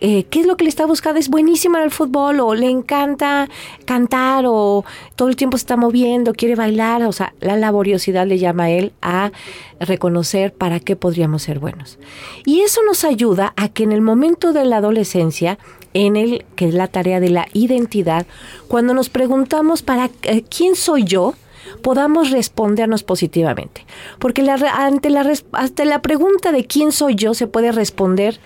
eh, 0.00 0.24
qué 0.24 0.40
es 0.40 0.46
lo 0.46 0.56
que 0.56 0.64
le 0.64 0.68
está 0.68 0.84
buscando, 0.84 1.18
es 1.18 1.30
buenísima 1.30 1.78
en 1.78 1.84
el 1.84 1.90
fútbol 1.90 2.40
o 2.40 2.54
le 2.54 2.68
encanta 2.68 3.48
cantar 3.86 4.44
o 4.46 4.84
todo 5.14 5.28
el 5.28 5.36
tiempo 5.36 5.56
se 5.56 5.62
está 5.62 5.76
moviendo, 5.76 6.34
quiere 6.34 6.54
bailar, 6.54 7.02
o 7.04 7.12
sea, 7.12 7.32
la 7.40 7.56
laboriosidad 7.56 8.26
le 8.26 8.38
llama 8.38 8.64
a 8.64 8.70
él 8.70 8.92
a 9.00 9.32
reconocer 9.80 10.52
para 10.52 10.80
qué 10.80 10.96
podríamos 10.96 11.42
ser 11.42 11.58
buenos. 11.58 11.98
Y 12.44 12.60
eso 12.60 12.82
nos 12.84 13.04
ayuda 13.04 13.54
a 13.56 13.70
que 13.70 13.84
en 13.84 13.92
el 13.92 14.02
momento 14.02 14.52
de 14.52 14.66
la 14.66 14.78
adolescencia 14.78 15.58
en 15.96 16.16
el 16.16 16.44
que 16.56 16.68
es 16.68 16.74
la 16.74 16.88
tarea 16.88 17.20
de 17.20 17.30
la 17.30 17.48
identidad, 17.54 18.26
cuando 18.68 18.92
nos 18.92 19.08
preguntamos 19.08 19.82
para 19.82 20.10
eh, 20.24 20.44
quién 20.48 20.76
soy 20.76 21.04
yo, 21.04 21.34
podamos 21.82 22.30
respondernos 22.30 23.02
positivamente. 23.02 23.86
Porque 24.18 24.42
la, 24.42 24.54
ante, 24.54 25.08
la, 25.08 25.32
ante 25.52 25.84
la 25.86 26.02
pregunta 26.02 26.52
de 26.52 26.66
quién 26.66 26.92
soy 26.92 27.14
yo 27.14 27.32
se 27.32 27.46
puede 27.46 27.72
responder 27.72 28.38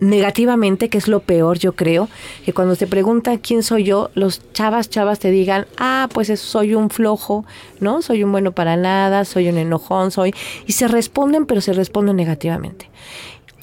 negativamente, 0.00 0.88
que 0.88 0.98
es 0.98 1.08
lo 1.08 1.20
peor, 1.20 1.58
yo 1.58 1.72
creo, 1.72 2.08
que 2.44 2.52
cuando 2.54 2.74
te 2.74 2.86
preguntan 2.86 3.38
quién 3.38 3.62
soy 3.62 3.84
yo, 3.84 4.10
los 4.14 4.40
chavas, 4.52 4.88
chavas 4.88 5.18
te 5.18 5.30
digan, 5.30 5.66
ah, 5.76 6.08
pues 6.12 6.40
soy 6.40 6.74
un 6.74 6.90
flojo, 6.90 7.44
¿no? 7.80 8.02
Soy 8.02 8.24
un 8.24 8.32
bueno 8.32 8.52
para 8.52 8.76
nada, 8.76 9.24
soy 9.24 9.48
un 9.48 9.58
enojón, 9.58 10.10
soy... 10.10 10.34
Y 10.66 10.72
se 10.72 10.88
responden, 10.88 11.44
pero 11.44 11.60
se 11.60 11.74
responden 11.74 12.16
negativamente. 12.16 12.88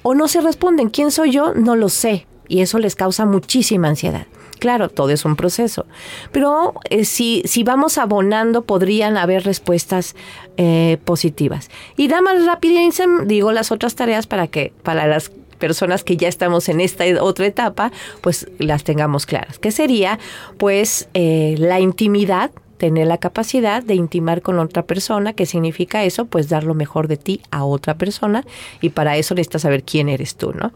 O 0.04 0.14
no 0.14 0.28
se 0.28 0.40
responden, 0.42 0.90
¿quién 0.90 1.12
soy 1.12 1.32
yo? 1.32 1.54
No 1.56 1.76
lo 1.76 1.90
sé 1.90 2.28
y 2.48 2.62
eso 2.62 2.80
les 2.80 2.96
causa 2.96 3.26
muchísima 3.26 3.88
ansiedad. 3.88 4.28
Claro, 4.60 4.90
todo 4.90 5.12
es 5.12 5.24
un 5.24 5.36
proceso, 5.36 5.86
pero 6.32 6.74
eh, 6.90 7.06
si, 7.06 7.44
si 7.46 7.64
vamos 7.64 8.00
abonando 8.00 8.64
podrían 8.64 9.16
haber 9.18 9.44
respuestas 9.44 10.16
eh, 10.58 10.98
positivas. 11.06 11.70
Y 11.96 12.08
da 12.08 12.22
más 12.22 12.44
rapidez, 12.46 13.00
digo 13.26 13.52
las 13.52 13.72
otras 13.72 13.94
tareas 13.94 14.26
para 14.26 14.48
que 14.48 14.74
para 14.82 15.06
las 15.06 15.32
personas 15.58 16.04
que 16.04 16.18
ya 16.18 16.28
estamos 16.28 16.70
en 16.70 16.80
esta 16.80 17.04
otra 17.22 17.46
etapa, 17.46 17.92
pues 18.22 18.48
las 18.58 18.84
tengamos 18.84 19.26
claras. 19.26 19.60
¿Qué 19.60 19.72
sería? 19.72 20.20
Pues 20.58 21.10
eh, 21.14 21.56
la 21.58 21.80
intimidad, 21.80 22.52
tener 22.78 23.08
la 23.08 23.18
capacidad 23.18 23.84
de 23.84 23.96
intimar 23.96 24.42
con 24.42 24.60
otra 24.60 24.84
persona. 24.84 25.34
¿Qué 25.34 25.46
significa 25.46 26.04
eso? 26.04 26.26
Pues 26.26 26.50
dar 26.50 26.64
lo 26.64 26.74
mejor 26.74 27.08
de 27.08 27.18
ti 27.18 27.42
a 27.52 27.64
otra 27.64 27.96
persona 27.96 28.46
y 28.82 28.90
para 28.90 29.18
eso 29.18 29.36
necesitas 29.36 29.64
saber 29.64 29.84
quién 29.84 30.10
eres 30.10 30.36
tú, 30.36 30.54
¿no? 30.54 30.72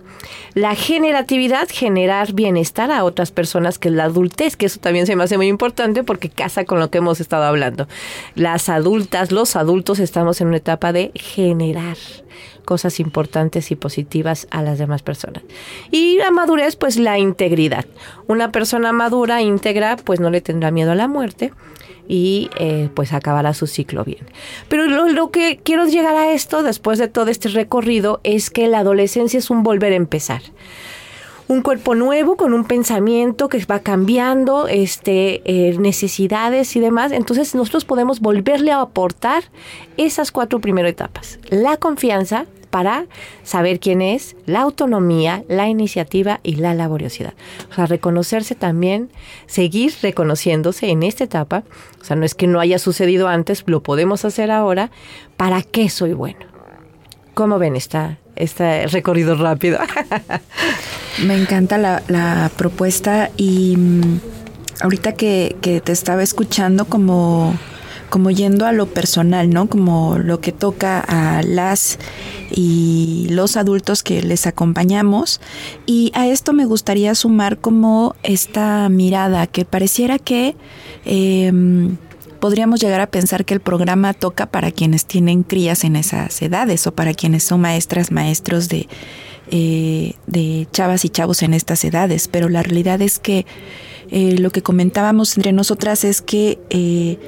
La 0.54 0.76
generatividad, 0.76 1.68
generar 1.72 2.34
bienestar 2.34 2.92
a 2.92 3.04
otras 3.04 3.32
personas, 3.32 3.80
que 3.80 3.90
es 3.90 3.96
la 3.96 4.06
adultez, 4.06 4.56
que 4.56 4.66
eso 4.66 4.80
también 4.80 5.06
se 5.06 5.16
me 5.16 5.24
hace 5.24 5.38
muy 5.38 5.48
importante 5.48 6.04
porque 6.04 6.30
casa 6.30 6.66
con 6.66 6.80
lo 6.80 6.90
que 6.90 6.98
hemos 6.98 7.20
estado 7.20 7.44
hablando. 7.44 7.88
Las 8.36 8.70
adultas, 8.70 9.32
los 9.32 9.56
adultos 9.56 10.00
estamos 10.00 10.42
en 10.42 10.48
una 10.48 10.58
etapa 10.58 10.92
de 10.94 11.12
generar 11.16 11.98
cosas 12.66 13.00
importantes 13.00 13.72
y 13.72 13.76
positivas 13.76 14.48
a 14.52 14.62
las 14.62 14.78
demás 14.80 15.02
personas. 15.02 15.44
Y 15.92 16.18
la 16.18 16.32
madurez, 16.32 16.76
pues 16.76 16.98
la 16.98 17.20
integridad. 17.20 17.86
Una 18.28 18.52
persona 18.52 18.92
madura, 18.92 19.42
íntegra, 19.42 19.98
pues 19.98 20.20
no 20.20 20.30
le 20.30 20.42
tendrá 20.42 20.72
miedo 20.72 20.92
a 20.92 20.96
la 20.96 21.08
muerte 21.08 21.52
y 22.08 22.50
eh, 22.58 22.90
pues 22.94 23.14
acabará 23.14 23.54
su 23.54 23.68
ciclo 23.68 24.04
bien. 24.04 24.26
Pero 24.68 24.88
lo, 24.88 25.32
que 25.32 25.60
quiero 25.64 25.86
llegar 25.86 26.16
a 26.16 26.34
esto 26.34 26.64
después 26.64 27.00
de 27.00 27.08
todo 27.08 27.28
este 27.30 27.50
recorrido 27.50 28.20
es 28.24 28.50
que 28.50 28.68
la 28.68 28.80
adolescencia 28.80 29.40
es 29.40 29.50
un 29.50 29.64
volver 29.64 29.94
a 29.94 29.96
empezar 29.96 30.42
un 31.52 31.62
cuerpo 31.62 31.96
nuevo 31.96 32.38
con 32.38 32.54
un 32.54 32.64
pensamiento 32.64 33.50
que 33.50 33.64
va 33.66 33.80
cambiando, 33.80 34.70
este, 34.70 35.42
eh, 35.44 35.78
necesidades 35.78 36.78
y 36.78 36.80
demás. 36.80 37.12
Entonces 37.12 37.56
nosotros 37.56 37.84
podemos 37.84 38.22
volverle 38.22 38.72
a 38.72 38.80
aportar 38.80 39.44
esas 39.98 40.32
cuatro 40.32 40.62
primeras 40.62 40.94
etapas. 40.94 41.40
La 41.50 41.76
confianza, 41.76 42.46
para 42.70 43.08
saber 43.44 43.82
quién 43.82 44.02
es, 44.02 44.38
la 44.46 44.62
autonomía, 44.62 45.44
la 45.50 45.68
iniciativa 45.68 46.40
y 46.42 46.56
la 46.56 46.74
laboriosidad. 46.74 47.34
O 47.70 47.74
sea, 47.74 47.86
reconocerse 47.86 48.56
también, 48.56 49.10
seguir 49.46 49.94
reconociéndose 50.02 50.90
en 50.90 51.04
esta 51.04 51.26
etapa. 51.26 51.66
O 52.00 52.06
sea, 52.06 52.16
no 52.16 52.24
es 52.24 52.34
que 52.34 52.48
no 52.48 52.62
haya 52.62 52.80
sucedido 52.80 53.28
antes, 53.28 53.64
lo 53.66 53.84
podemos 53.84 54.24
hacer 54.24 54.52
ahora. 54.52 54.90
¿Para 55.36 55.64
qué 55.64 55.90
soy 55.90 56.14
bueno? 56.14 56.46
¿Cómo 57.34 57.60
ven 57.60 57.76
esta, 57.76 58.21
este 58.36 58.88
recorrido 58.88 59.36
rápido? 59.36 59.80
Me 61.26 61.36
encanta 61.36 61.78
la, 61.78 62.52
propuesta 62.58 63.30
y 63.38 63.76
mm, 63.78 64.20
ahorita 64.82 65.14
que, 65.14 65.56
que 65.62 65.82
te 65.82 65.92
estaba 65.92 66.24
escuchando 66.24 66.86
como 66.86 67.54
como 68.12 68.30
yendo 68.30 68.66
a 68.66 68.74
lo 68.74 68.88
personal, 68.88 69.50
¿no? 69.50 69.68
Como 69.68 70.18
lo 70.20 70.42
que 70.42 70.52
toca 70.52 71.00
a 71.00 71.42
las 71.44 71.98
y 72.52 73.28
los 73.30 73.56
adultos 73.56 74.04
que 74.04 74.22
les 74.22 74.46
acompañamos. 74.48 75.40
Y 75.86 76.12
a 76.14 76.28
esto 76.28 76.52
me 76.52 76.66
gustaría 76.66 77.16
sumar 77.16 77.58
como 77.58 78.16
esta 78.22 78.90
mirada 78.90 79.48
que 79.48 79.64
pareciera 79.64 80.20
que 80.20 80.58
em, 81.06 81.96
podríamos 82.42 82.82
llegar 82.82 83.00
a 83.00 83.08
pensar 83.08 83.46
que 83.46 83.54
el 83.54 83.62
programa 83.62 84.14
toca 84.14 84.48
para 84.48 84.72
quienes 84.72 85.06
tienen 85.06 85.44
crías 85.44 85.86
en 85.86 85.96
esas 85.96 86.42
edades 86.42 86.86
o 86.88 86.92
para 86.92 87.14
quienes 87.14 87.44
son 87.44 87.62
maestras, 87.62 88.12
maestros 88.12 88.68
de, 88.68 88.90
eh, 89.52 90.16
de 90.28 90.68
chavas 90.74 91.06
y 91.06 91.10
chavos 91.10 91.44
en 91.44 91.54
estas 91.54 91.86
edades, 91.86 92.28
pero 92.28 92.50
la 92.50 92.64
realidad 92.64 93.02
es 93.02 93.20
que 93.20 93.46
eh, 94.10 94.38
lo 94.40 94.50
que 94.50 94.64
comentábamos 94.64 95.38
entre 95.38 95.54
nosotras 95.54 96.04
es 96.04 96.22
que 96.22 96.60
eh, 96.72 97.20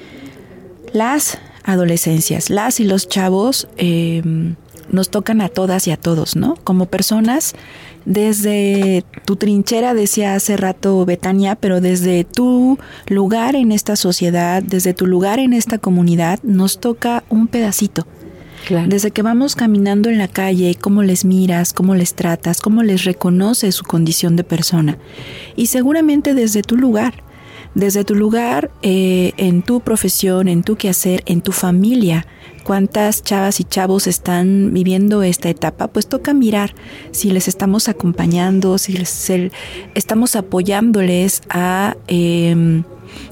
las 0.92 1.38
adolescencias, 1.64 2.50
las 2.50 2.80
y 2.82 2.84
los 2.84 3.08
chavos 3.08 3.70
nos 4.90 5.10
tocan 5.10 5.42
a 5.42 5.48
todas 5.48 5.88
y 5.88 5.92
a 5.92 5.98
todos, 5.98 6.36
¿no? 6.36 6.56
Como 6.64 6.88
personas, 6.88 7.54
desde 8.06 9.04
tu 9.26 9.36
trinchera, 9.36 9.94
decía 9.94 10.36
hace 10.36 10.58
rato 10.58 11.06
Betania, 11.06 11.56
pero 11.56 11.82
desde 11.82 12.24
tu 12.24 12.78
lugar 13.08 13.56
en 13.56 13.72
esta 13.72 13.96
sociedad, 13.96 14.62
desde 14.62 14.94
tu 14.94 15.08
lugar 15.08 15.40
en 15.40 15.54
esta 15.54 15.78
comunidad, 15.78 16.40
nos 16.44 16.80
toca 16.80 17.24
un 17.30 17.48
pedacito. 17.48 18.06
Desde 18.88 19.12
que 19.12 19.22
vamos 19.22 19.56
caminando 19.56 20.10
en 20.10 20.18
la 20.18 20.30
calle, 20.30 20.76
cómo 20.80 21.04
les 21.04 21.26
miras, 21.26 21.74
cómo 21.74 21.96
les 21.96 22.14
tratas, 22.14 22.62
cómo 22.62 22.82
les 22.82 23.04
reconoces 23.04 23.76
su 23.76 23.84
condición 23.84 24.38
de 24.38 24.46
persona. 24.46 24.98
Y 25.58 25.68
seguramente 25.68 26.34
desde 26.34 26.62
tu 26.62 26.78
lugar, 26.78 27.14
desde 27.76 28.04
tu 28.04 28.16
lugar 28.16 28.72
eh, 28.82 29.34
en 29.38 29.62
tu 29.62 29.82
profesión, 29.82 30.48
en 30.48 30.64
tu 30.64 30.76
quehacer, 30.76 31.24
en 31.26 31.42
tu 31.42 31.52
familia, 31.52 32.28
cuántas 32.64 33.24
chavas 33.24 33.60
y 33.60 33.64
chavos 33.64 34.08
están 34.08 34.74
viviendo 34.74 35.24
esta 35.24 35.50
etapa, 35.50 35.88
pues 35.88 36.08
toca 36.08 36.34
mirar 36.34 36.76
si 37.12 37.30
les 37.32 37.48
estamos 37.48 37.90
acompañando, 37.90 38.78
si 38.78 38.94
les 38.94 39.32
estamos 39.96 40.36
apoyándoles 40.36 41.42
a, 41.50 41.98
em, 42.08 42.84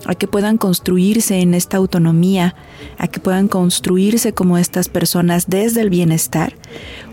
a 0.05 0.15
que 0.15 0.27
puedan 0.27 0.57
construirse 0.57 1.39
en 1.39 1.53
esta 1.53 1.77
autonomía, 1.77 2.55
a 2.97 3.07
que 3.07 3.19
puedan 3.19 3.47
construirse 3.47 4.33
como 4.33 4.57
estas 4.57 4.89
personas 4.89 5.45
desde 5.47 5.81
el 5.81 5.89
bienestar, 5.89 6.53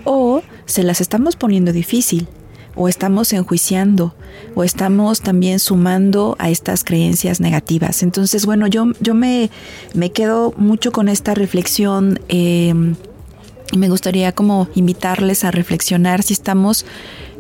o 0.04 0.42
se 0.66 0.82
las 0.82 1.00
estamos 1.00 1.36
poniendo 1.36 1.72
difícil 1.72 2.28
o 2.78 2.88
estamos 2.88 3.32
enjuiciando 3.32 4.14
o 4.54 4.64
estamos 4.64 5.20
también 5.20 5.58
sumando 5.58 6.36
a 6.38 6.48
estas 6.48 6.84
creencias 6.84 7.40
negativas. 7.40 8.02
Entonces, 8.02 8.46
bueno, 8.46 8.68
yo, 8.68 8.92
yo 9.00 9.14
me, 9.14 9.50
me 9.94 10.10
quedo 10.10 10.54
mucho 10.56 10.92
con 10.92 11.08
esta 11.08 11.34
reflexión 11.34 12.20
y 12.28 12.72
me 13.76 13.88
gustaría 13.88 14.32
como 14.32 14.68
invitarles 14.74 15.44
a 15.44 15.50
reflexionar 15.50 16.22
si 16.22 16.32
estamos 16.32 16.86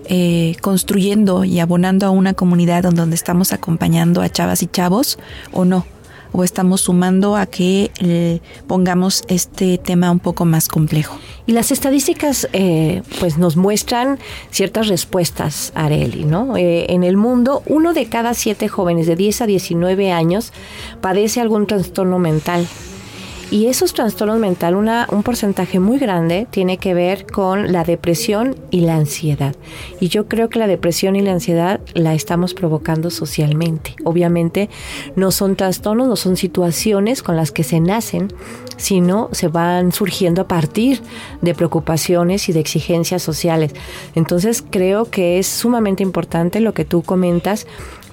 eh, 0.06 0.56
construyendo 0.60 1.44
y 1.44 1.60
abonando 1.60 2.06
a 2.06 2.10
una 2.10 2.34
comunidad 2.34 2.82
donde 2.82 3.14
estamos 3.14 3.52
acompañando 3.52 4.20
a 4.22 4.28
chavas 4.28 4.62
y 4.62 4.66
chavos 4.66 5.18
o 5.52 5.64
no 5.64 5.86
o 6.32 6.44
estamos 6.44 6.82
sumando 6.82 7.36
a 7.36 7.46
que 7.46 7.90
eh, 8.00 8.40
pongamos 8.66 9.24
este 9.28 9.78
tema 9.78 10.10
un 10.10 10.18
poco 10.18 10.44
más 10.44 10.68
complejo. 10.68 11.18
Y 11.46 11.52
las 11.52 11.72
estadísticas 11.72 12.48
eh, 12.52 13.02
pues 13.20 13.38
nos 13.38 13.56
muestran 13.56 14.18
ciertas 14.50 14.88
respuestas, 14.88 15.72
Areli, 15.74 16.24
¿no? 16.24 16.56
Eh, 16.56 16.92
en 16.92 17.04
el 17.04 17.16
mundo, 17.16 17.62
uno 17.66 17.94
de 17.94 18.06
cada 18.06 18.34
siete 18.34 18.68
jóvenes 18.68 19.06
de 19.06 19.16
10 19.16 19.42
a 19.42 19.46
19 19.46 20.12
años 20.12 20.52
padece 21.00 21.40
algún 21.40 21.66
trastorno 21.66 22.18
mental. 22.18 22.66
Y 23.50 23.66
esos 23.66 23.94
trastornos 23.94 24.38
mentales, 24.38 25.08
un 25.10 25.22
porcentaje 25.22 25.80
muy 25.80 25.98
grande, 25.98 26.46
tiene 26.50 26.76
que 26.76 26.92
ver 26.92 27.24
con 27.24 27.72
la 27.72 27.82
depresión 27.82 28.56
y 28.70 28.82
la 28.82 28.96
ansiedad. 28.96 29.54
Y 30.00 30.08
yo 30.08 30.28
creo 30.28 30.50
que 30.50 30.58
la 30.58 30.66
depresión 30.66 31.16
y 31.16 31.22
la 31.22 31.32
ansiedad 31.32 31.80
la 31.94 32.12
estamos 32.12 32.52
provocando 32.52 33.08
socialmente. 33.08 33.96
Obviamente 34.04 34.68
no 35.16 35.30
son 35.30 35.56
trastornos, 35.56 36.08
no 36.08 36.16
son 36.16 36.36
situaciones 36.36 37.22
con 37.22 37.36
las 37.36 37.50
que 37.50 37.64
se 37.64 37.80
nacen, 37.80 38.28
sino 38.76 39.30
se 39.32 39.48
van 39.48 39.92
surgiendo 39.92 40.42
a 40.42 40.48
partir 40.48 41.00
de 41.40 41.54
preocupaciones 41.54 42.50
y 42.50 42.52
de 42.52 42.60
exigencias 42.60 43.22
sociales. 43.22 43.72
Entonces 44.14 44.62
creo 44.68 45.06
que 45.06 45.38
es 45.38 45.46
sumamente 45.46 46.02
importante 46.02 46.60
lo 46.60 46.74
que 46.74 46.84
tú 46.84 47.02
comentas 47.02 47.66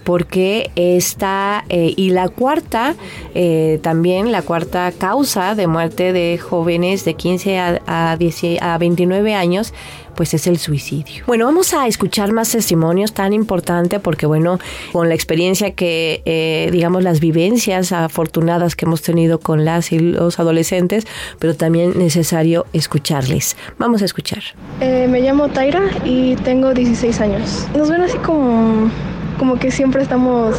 porque 0.05 0.69
está, 0.75 1.65
eh, 1.67 1.93
y 1.97 2.11
la 2.11 2.29
cuarta, 2.29 2.95
eh, 3.33 3.79
también 3.81 4.31
la 4.31 4.43
cuarta 4.43 4.93
causa 4.97 5.55
de 5.55 5.65
muerte 5.65 6.13
de 6.13 6.37
jóvenes 6.37 7.03
de 7.05 7.15
15 7.15 7.57
a, 7.59 7.81
a, 7.87 8.15
10, 8.15 8.61
a 8.61 8.77
29 8.77 9.33
años, 9.33 9.73
pues 10.15 10.35
es 10.35 10.45
el 10.45 10.59
suicidio. 10.59 11.23
Bueno, 11.25 11.45
vamos 11.45 11.73
a 11.73 11.87
escuchar 11.87 12.31
más 12.31 12.51
testimonios 12.51 13.13
tan 13.13 13.33
importante 13.33 13.99
porque 13.99 14.27
bueno, 14.27 14.59
con 14.93 15.09
la 15.09 15.15
experiencia 15.15 15.71
que, 15.71 16.21
eh, 16.25 16.69
digamos, 16.71 17.03
las 17.03 17.19
vivencias 17.19 17.91
afortunadas 17.91 18.75
que 18.75 18.85
hemos 18.85 19.01
tenido 19.01 19.39
con 19.39 19.65
las 19.65 19.91
y 19.91 19.97
los 19.97 20.39
adolescentes, 20.39 21.07
pero 21.39 21.55
también 21.55 21.97
necesario 21.97 22.67
escucharles. 22.73 23.57
Vamos 23.79 24.03
a 24.03 24.05
escuchar. 24.05 24.43
me 24.79 25.19
llamo 25.19 25.49
Taira 25.49 25.89
y 26.05 26.35
tengo 26.35 26.75
16 26.75 27.19
años. 27.21 27.67
Nos 27.75 27.89
ven 27.89 28.01
así 28.01 28.17
como 28.19 28.91
como 29.37 29.57
que 29.57 29.71
siempre 29.71 30.01
estamos 30.01 30.55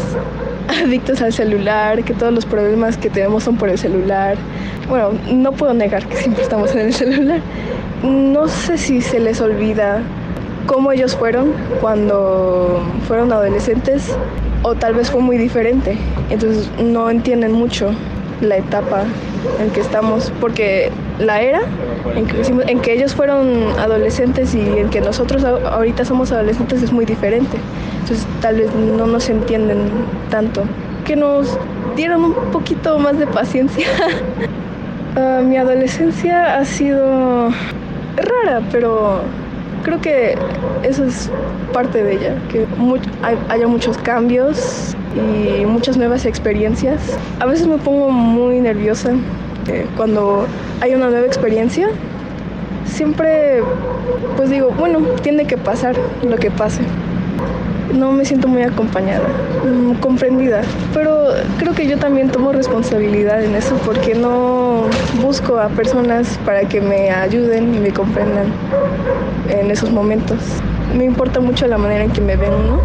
adictos 0.82 1.22
al 1.22 1.32
celular, 1.32 2.02
que 2.04 2.14
todos 2.14 2.32
los 2.32 2.44
problemas 2.44 2.96
que 2.96 3.10
tenemos 3.10 3.44
son 3.44 3.56
por 3.56 3.68
el 3.68 3.78
celular. 3.78 4.36
Bueno, 4.88 5.10
no 5.32 5.52
puedo 5.52 5.74
negar 5.74 6.06
que 6.06 6.16
siempre 6.16 6.42
estamos 6.42 6.74
en 6.74 6.86
el 6.86 6.94
celular. 6.94 7.40
No 8.02 8.48
sé 8.48 8.78
si 8.78 9.00
se 9.00 9.18
les 9.18 9.40
olvida 9.40 10.00
cómo 10.66 10.92
ellos 10.92 11.16
fueron 11.16 11.52
cuando 11.80 12.82
fueron 13.06 13.32
adolescentes 13.32 14.14
o 14.62 14.74
tal 14.74 14.94
vez 14.94 15.10
fue 15.10 15.20
muy 15.20 15.38
diferente. 15.38 15.96
Entonces 16.30 16.70
no 16.82 17.10
entienden 17.10 17.52
mucho 17.52 17.90
la 18.40 18.58
etapa 18.58 19.04
en 19.60 19.70
que 19.70 19.80
estamos, 19.80 20.32
porque 20.40 20.90
la 21.18 21.40
era 21.40 21.60
en 22.14 22.80
que, 22.80 22.92
ellos 22.92 23.14
fueron 23.14 23.64
adolescentes 23.78 24.54
y 24.54 24.60
en 24.60 24.90
que 24.90 25.00
nosotros 25.00 25.44
ahorita 25.44 26.04
somos 26.04 26.32
adolescentes 26.32 26.82
es 26.82 26.92
muy 26.92 27.04
diferente. 27.04 27.56
Entonces 28.00 28.26
tal 28.40 28.56
vez 28.56 28.70
no 28.74 29.06
nos 29.06 29.28
entienden 29.28 29.78
tanto. 30.30 30.64
Que 31.04 31.16
nos 31.16 31.58
dieron 31.96 32.24
un 32.24 32.34
poquito 32.52 32.98
más 32.98 33.18
de 33.18 33.26
paciencia. 33.26 33.86
uh, 35.16 35.42
mi 35.44 35.56
adolescencia 35.56 36.58
ha 36.58 36.64
sido 36.64 37.48
rara, 38.16 38.62
pero 38.70 39.22
creo 39.86 40.00
que 40.00 40.36
eso 40.82 41.04
es 41.04 41.30
parte 41.72 42.02
de 42.02 42.14
ella, 42.14 42.34
que 42.50 42.66
hay, 43.22 43.38
haya 43.48 43.68
muchos 43.68 43.96
cambios 43.98 44.96
y 45.14 45.64
muchas 45.64 45.96
nuevas 45.96 46.26
experiencias. 46.26 47.16
A 47.38 47.46
veces 47.46 47.68
me 47.68 47.78
pongo 47.78 48.10
muy 48.10 48.58
nerviosa 48.58 49.12
eh, 49.68 49.86
cuando 49.96 50.44
hay 50.80 50.96
una 50.96 51.08
nueva 51.08 51.24
experiencia. 51.24 51.88
Siempre 52.84 53.62
pues 54.36 54.50
digo, 54.50 54.70
bueno, 54.76 54.98
tiene 55.22 55.46
que 55.46 55.56
pasar 55.56 55.94
lo 56.24 56.36
que 56.36 56.50
pase. 56.50 56.82
No 57.94 58.12
me 58.12 58.24
siento 58.24 58.48
muy 58.48 58.62
acompañada, 58.62 59.28
mm, 59.64 60.00
comprendida, 60.00 60.62
pero 60.92 61.28
creo 61.58 61.72
que 61.74 61.86
yo 61.86 61.98
también 61.98 62.30
tomo 62.30 62.52
responsabilidad 62.52 63.42
en 63.42 63.54
eso 63.54 63.76
porque 63.84 64.14
no 64.14 64.82
busco 65.22 65.58
a 65.58 65.68
personas 65.68 66.38
para 66.44 66.62
que 66.68 66.80
me 66.80 67.10
ayuden 67.10 67.74
y 67.74 67.78
me 67.78 67.90
comprendan 67.90 68.46
en 69.48 69.70
esos 69.70 69.90
momentos. 69.90 70.38
Me 70.96 71.04
importa 71.04 71.40
mucho 71.40 71.66
la 71.66 71.78
manera 71.78 72.04
en 72.04 72.10
que 72.10 72.20
me 72.20 72.36
ven, 72.36 72.50
¿no? 72.50 72.80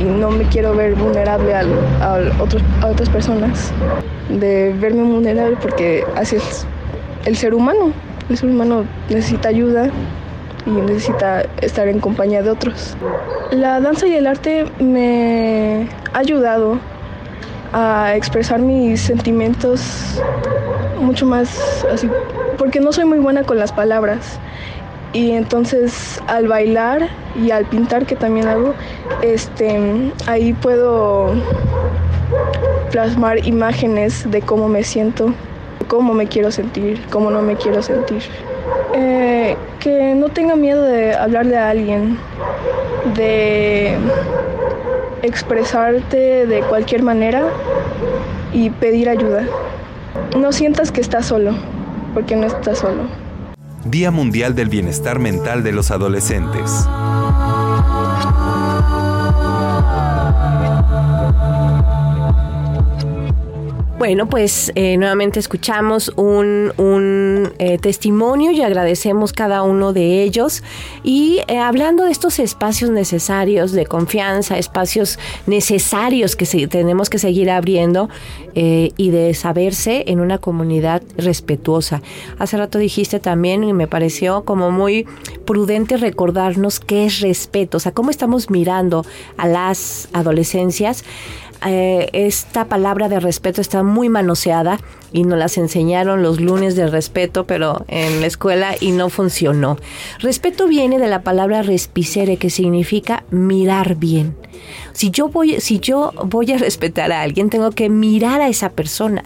y 0.00 0.04
no 0.04 0.30
me 0.30 0.44
quiero 0.44 0.74
ver 0.74 0.94
vulnerable 0.94 1.54
a, 1.54 1.64
otros, 2.40 2.62
a 2.82 2.86
otras 2.86 3.08
personas, 3.08 3.72
de 4.28 4.74
verme 4.78 5.02
vulnerable 5.02 5.56
porque 5.60 6.04
así 6.14 6.36
es 6.36 6.66
el 7.24 7.36
ser 7.36 7.54
humano. 7.54 7.92
El 8.28 8.36
ser 8.36 8.50
humano 8.50 8.84
necesita 9.08 9.48
ayuda 9.48 9.90
y 10.66 10.70
necesita 10.70 11.42
estar 11.62 11.88
en 11.88 12.00
compañía 12.00 12.42
de 12.42 12.50
otros. 12.50 12.96
La 13.50 13.80
danza 13.80 14.06
y 14.06 14.14
el 14.14 14.26
arte 14.26 14.66
me 14.80 15.88
ha 16.12 16.18
ayudado 16.18 16.78
a 17.72 18.14
expresar 18.16 18.60
mis 18.60 19.00
sentimientos 19.00 20.20
mucho 21.00 21.26
más 21.26 21.84
así, 21.92 22.10
porque 22.58 22.80
no 22.80 22.92
soy 22.92 23.04
muy 23.04 23.18
buena 23.18 23.44
con 23.44 23.58
las 23.58 23.72
palabras 23.72 24.38
y 25.12 25.32
entonces 25.32 26.20
al 26.26 26.48
bailar 26.48 27.08
y 27.34 27.50
al 27.50 27.66
pintar 27.66 28.06
que 28.06 28.16
también 28.16 28.48
hago, 28.48 28.74
este, 29.22 30.12
ahí 30.26 30.52
puedo 30.52 31.32
plasmar 32.90 33.46
imágenes 33.46 34.30
de 34.30 34.42
cómo 34.42 34.68
me 34.68 34.82
siento, 34.82 35.32
cómo 35.88 36.12
me 36.12 36.26
quiero 36.26 36.50
sentir, 36.50 37.00
cómo 37.10 37.30
no 37.30 37.42
me 37.42 37.56
quiero 37.56 37.82
sentir. 37.82 38.22
Eh, 38.98 39.56
que 39.78 40.14
no 40.14 40.30
tenga 40.30 40.56
miedo 40.56 40.82
de 40.82 41.14
hablarle 41.14 41.58
a 41.58 41.68
alguien, 41.68 42.16
de 43.14 43.94
expresarte 45.22 46.46
de 46.46 46.60
cualquier 46.60 47.02
manera 47.02 47.42
y 48.54 48.70
pedir 48.70 49.10
ayuda. 49.10 49.44
No 50.38 50.50
sientas 50.50 50.92
que 50.92 51.02
estás 51.02 51.26
solo, 51.26 51.54
porque 52.14 52.36
no 52.36 52.46
estás 52.46 52.78
solo. 52.78 53.02
Día 53.84 54.10
Mundial 54.10 54.54
del 54.54 54.70
Bienestar 54.70 55.18
Mental 55.18 55.62
de 55.62 55.72
los 55.72 55.90
Adolescentes. 55.90 56.88
Bueno, 63.98 64.28
pues 64.28 64.72
eh, 64.74 64.98
nuevamente 64.98 65.40
escuchamos 65.40 66.12
un, 66.16 66.70
un 66.76 67.54
eh, 67.58 67.78
testimonio 67.78 68.50
y 68.50 68.60
agradecemos 68.60 69.32
cada 69.32 69.62
uno 69.62 69.94
de 69.94 70.22
ellos. 70.22 70.62
Y 71.02 71.40
eh, 71.48 71.56
hablando 71.56 72.04
de 72.04 72.10
estos 72.10 72.38
espacios 72.38 72.90
necesarios 72.90 73.72
de 73.72 73.86
confianza, 73.86 74.58
espacios 74.58 75.18
necesarios 75.46 76.36
que 76.36 76.66
tenemos 76.66 77.08
que 77.08 77.18
seguir 77.18 77.50
abriendo 77.50 78.10
y 78.58 79.10
de 79.10 79.34
saberse 79.34 80.04
en 80.06 80.18
una 80.18 80.38
comunidad 80.38 81.02
respetuosa. 81.18 82.00
Hace 82.38 82.56
rato 82.56 82.78
dijiste 82.78 83.20
también, 83.20 83.62
y 83.64 83.74
me 83.74 83.86
pareció 83.86 84.46
como 84.46 84.70
muy 84.70 85.04
prudente 85.44 85.98
recordarnos 85.98 86.80
qué 86.80 87.04
es 87.04 87.20
respeto, 87.20 87.76
o 87.76 87.80
sea, 87.80 87.92
cómo 87.92 88.08
estamos 88.08 88.48
mirando 88.48 89.04
a 89.36 89.46
las 89.46 90.08
adolescencias 90.14 91.04
eh, 91.64 92.08
esta 92.12 92.66
palabra 92.66 93.08
de 93.08 93.20
respeto 93.20 93.60
está 93.60 93.82
muy 93.82 94.08
manoseada 94.08 94.78
y 95.12 95.24
nos 95.24 95.38
las 95.38 95.56
enseñaron 95.56 96.22
los 96.22 96.40
lunes 96.40 96.76
de 96.76 96.86
respeto, 96.86 97.46
pero 97.46 97.84
en 97.88 98.20
la 98.20 98.26
escuela 98.26 98.74
y 98.80 98.90
no 98.90 99.08
funcionó. 99.08 99.78
Respeto 100.18 100.68
viene 100.68 100.98
de 100.98 101.08
la 101.08 101.22
palabra 101.22 101.62
respicere, 101.62 102.36
que 102.36 102.50
significa 102.50 103.24
mirar 103.30 103.96
bien. 103.96 104.36
Si 104.92 105.10
yo 105.10 105.28
voy, 105.28 105.60
si 105.60 105.80
yo 105.80 106.12
voy 106.24 106.52
a 106.52 106.58
respetar 106.58 107.12
a 107.12 107.22
alguien, 107.22 107.50
tengo 107.50 107.70
que 107.70 107.88
mirar 107.88 108.40
a 108.40 108.48
esa 108.48 108.70
persona 108.70 109.24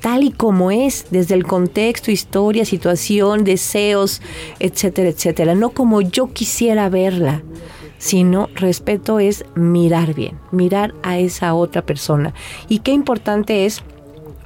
tal 0.00 0.22
y 0.22 0.30
como 0.30 0.70
es, 0.70 1.06
desde 1.10 1.34
el 1.34 1.44
contexto, 1.44 2.12
historia, 2.12 2.64
situación, 2.64 3.42
deseos, 3.42 4.22
etcétera, 4.60 5.08
etcétera, 5.08 5.54
no 5.56 5.70
como 5.70 6.00
yo 6.02 6.32
quisiera 6.32 6.88
verla 6.88 7.42
sino 7.98 8.48
respeto 8.54 9.20
es 9.20 9.44
mirar 9.54 10.14
bien, 10.14 10.38
mirar 10.50 10.94
a 11.02 11.18
esa 11.18 11.54
otra 11.54 11.82
persona. 11.82 12.32
Y 12.68 12.80
qué 12.80 12.92
importante 12.92 13.66
es 13.66 13.82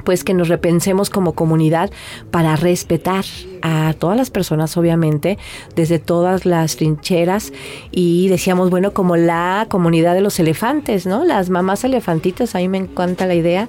pues 0.05 0.25
que 0.25 0.35
nos 0.35 0.49
repensemos 0.49 1.11
como 1.11 1.33
comunidad 1.35 1.91
para 2.31 2.57
respetar 2.57 3.25
a 3.63 3.95
todas 3.97 4.17
las 4.17 4.31
personas, 4.31 4.77
obviamente, 4.77 5.39
desde 5.77 6.01
todas 6.01 6.45
las 6.45 6.77
trincheras 6.77 7.53
y 7.93 8.29
decíamos, 8.29 8.71
bueno, 8.71 8.93
como 8.93 9.17
la 9.17 9.67
comunidad 9.69 10.15
de 10.15 10.21
los 10.21 10.41
elefantes, 10.41 11.07
¿no? 11.07 11.25
Las 11.25 11.49
mamás 11.49 11.85
elefantitas, 11.85 12.55
a 12.57 12.59
mí 12.59 12.69
me 12.69 12.79
encanta 12.79 13.27
la 13.27 13.35
idea, 13.35 13.69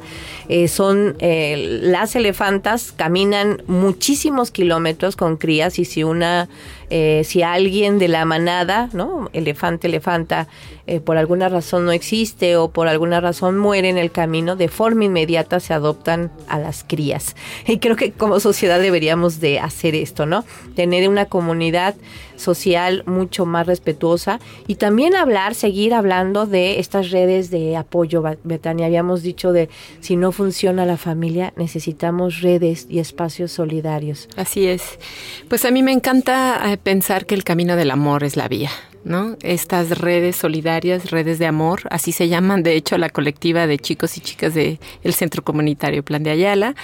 eh, 0.49 0.67
son 0.67 1.15
eh, 1.19 1.79
las 1.83 2.15
elefantas, 2.15 2.91
caminan 2.91 3.61
muchísimos 3.67 4.49
kilómetros 4.49 5.15
con 5.15 5.37
crías 5.37 5.77
y 5.77 5.85
si 5.85 6.03
una 6.03 6.49
eh, 6.89 7.23
si 7.25 7.41
alguien 7.43 7.99
de 7.99 8.07
la 8.07 8.25
manada, 8.25 8.89
¿no? 8.93 9.29
Elefante, 9.33 9.87
elefanta, 9.87 10.47
eh, 10.85 10.99
por 10.99 11.17
alguna 11.17 11.49
razón 11.49 11.85
no 11.85 11.91
existe 11.91 12.57
o 12.57 12.69
por 12.69 12.87
alguna 12.87 13.21
razón 13.21 13.57
muere 13.57 13.89
en 13.89 13.97
el 13.97 14.11
camino, 14.11 14.55
de 14.55 14.67
forma 14.67 15.05
inmediata 15.05 15.59
se 15.59 15.73
adoptan 15.73 16.31
a 16.47 16.59
las 16.59 16.83
crías. 16.83 17.35
Y 17.67 17.79
creo 17.79 17.95
que 17.95 18.11
como 18.11 18.39
sociedad 18.39 18.79
deberíamos 18.79 19.39
de 19.39 19.59
hacer 19.59 19.95
esto, 19.95 20.25
¿no? 20.25 20.43
Tener 20.75 21.09
una 21.09 21.25
comunidad 21.25 21.95
social 22.35 23.03
mucho 23.05 23.45
más 23.45 23.67
respetuosa 23.67 24.39
y 24.67 24.75
también 24.75 25.15
hablar, 25.15 25.55
seguir 25.55 25.93
hablando 25.93 26.45
de 26.45 26.79
estas 26.79 27.11
redes 27.11 27.49
de 27.49 27.77
apoyo, 27.77 28.23
Betania. 28.43 28.85
Habíamos 28.85 29.23
dicho 29.23 29.51
de 29.51 29.69
si 29.99 30.15
no 30.15 30.31
funciona 30.31 30.85
la 30.85 30.97
familia, 30.97 31.53
necesitamos 31.55 32.41
redes 32.41 32.87
y 32.89 32.99
espacios 32.99 33.51
solidarios. 33.51 34.29
Así 34.35 34.67
es. 34.67 34.99
Pues 35.47 35.65
a 35.65 35.71
mí 35.71 35.83
me 35.83 35.91
encanta 35.91 36.71
eh, 36.71 36.77
pensar 36.77 37.25
que 37.25 37.35
el 37.35 37.43
camino 37.43 37.75
del 37.75 37.91
amor 37.91 38.23
es 38.23 38.35
la 38.35 38.47
vía. 38.47 38.69
¿No? 39.03 39.35
Estas 39.41 39.97
redes 39.97 40.35
solidarias, 40.35 41.11
redes 41.11 41.39
de 41.39 41.45
amor, 41.45 41.81
así 41.89 42.11
se 42.11 42.29
llaman, 42.29 42.63
de 42.63 42.75
hecho, 42.75 42.97
la 42.97 43.09
colectiva 43.09 43.67
de 43.67 43.77
chicos 43.77 44.17
y 44.17 44.21
chicas 44.21 44.53
del 44.53 44.77
Centro 45.13 45.43
Comunitario 45.43 46.03
Plan 46.03 46.23
de 46.23 46.31
Ayala, 46.31 46.75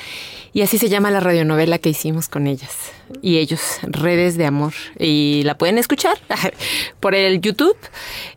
y 0.54 0.62
así 0.62 0.78
se 0.78 0.90
llama 0.90 1.12
la 1.12 1.20
radionovela 1.20 1.78
que 1.78 1.90
hicimos 1.90 2.28
con 2.28 2.48
ellas 2.48 2.92
y 3.22 3.38
ellos, 3.38 3.80
redes 3.84 4.38
de 4.38 4.46
amor, 4.46 4.74
y 5.00 5.42
la 5.44 5.58
pueden 5.58 5.78
escuchar 5.78 6.18
por 7.00 7.16
el 7.16 7.42
YouTube, 7.42 7.78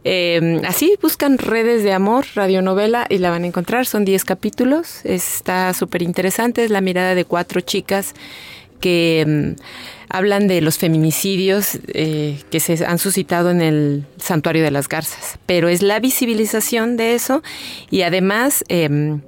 em, 0.05 0.65
así 0.65 0.97
buscan 1.03 1.39
redes 1.39 1.83
de 1.83 1.93
amor, 1.93 2.25
radionovela, 2.35 3.07
y 3.09 3.19
la 3.19 3.31
van 3.31 3.45
a 3.45 3.47
encontrar, 3.47 3.87
son 3.87 4.05
10 4.05 4.25
capítulos, 4.25 5.05
está 5.05 5.75
súper 5.75 6.03
interesante, 6.03 6.65
es 6.65 6.71
la 6.71 6.81
mirada 6.81 7.15
de 7.15 7.25
cuatro 7.25 7.61
chicas 7.61 8.15
que 8.83 9.21
em, 9.21 9.57
hablan 10.11 10.47
de 10.47 10.61
los 10.61 10.77
feminicidios 10.77 11.79
eh, 11.95 12.39
que 12.51 12.61
se 12.61 12.85
han 12.85 12.99
suscitado 12.99 13.51
en 13.51 13.63
el 13.63 14.05
Santuario 14.19 14.63
de 14.63 14.71
las 14.71 14.89
Garzas, 14.89 15.39
pero 15.47 15.69
es 15.69 15.81
la 15.81 16.01
visibilización 16.01 16.99
de 16.99 17.15
eso 17.15 17.43
y 17.91 18.03
además 18.03 18.63
em, 18.69 19.23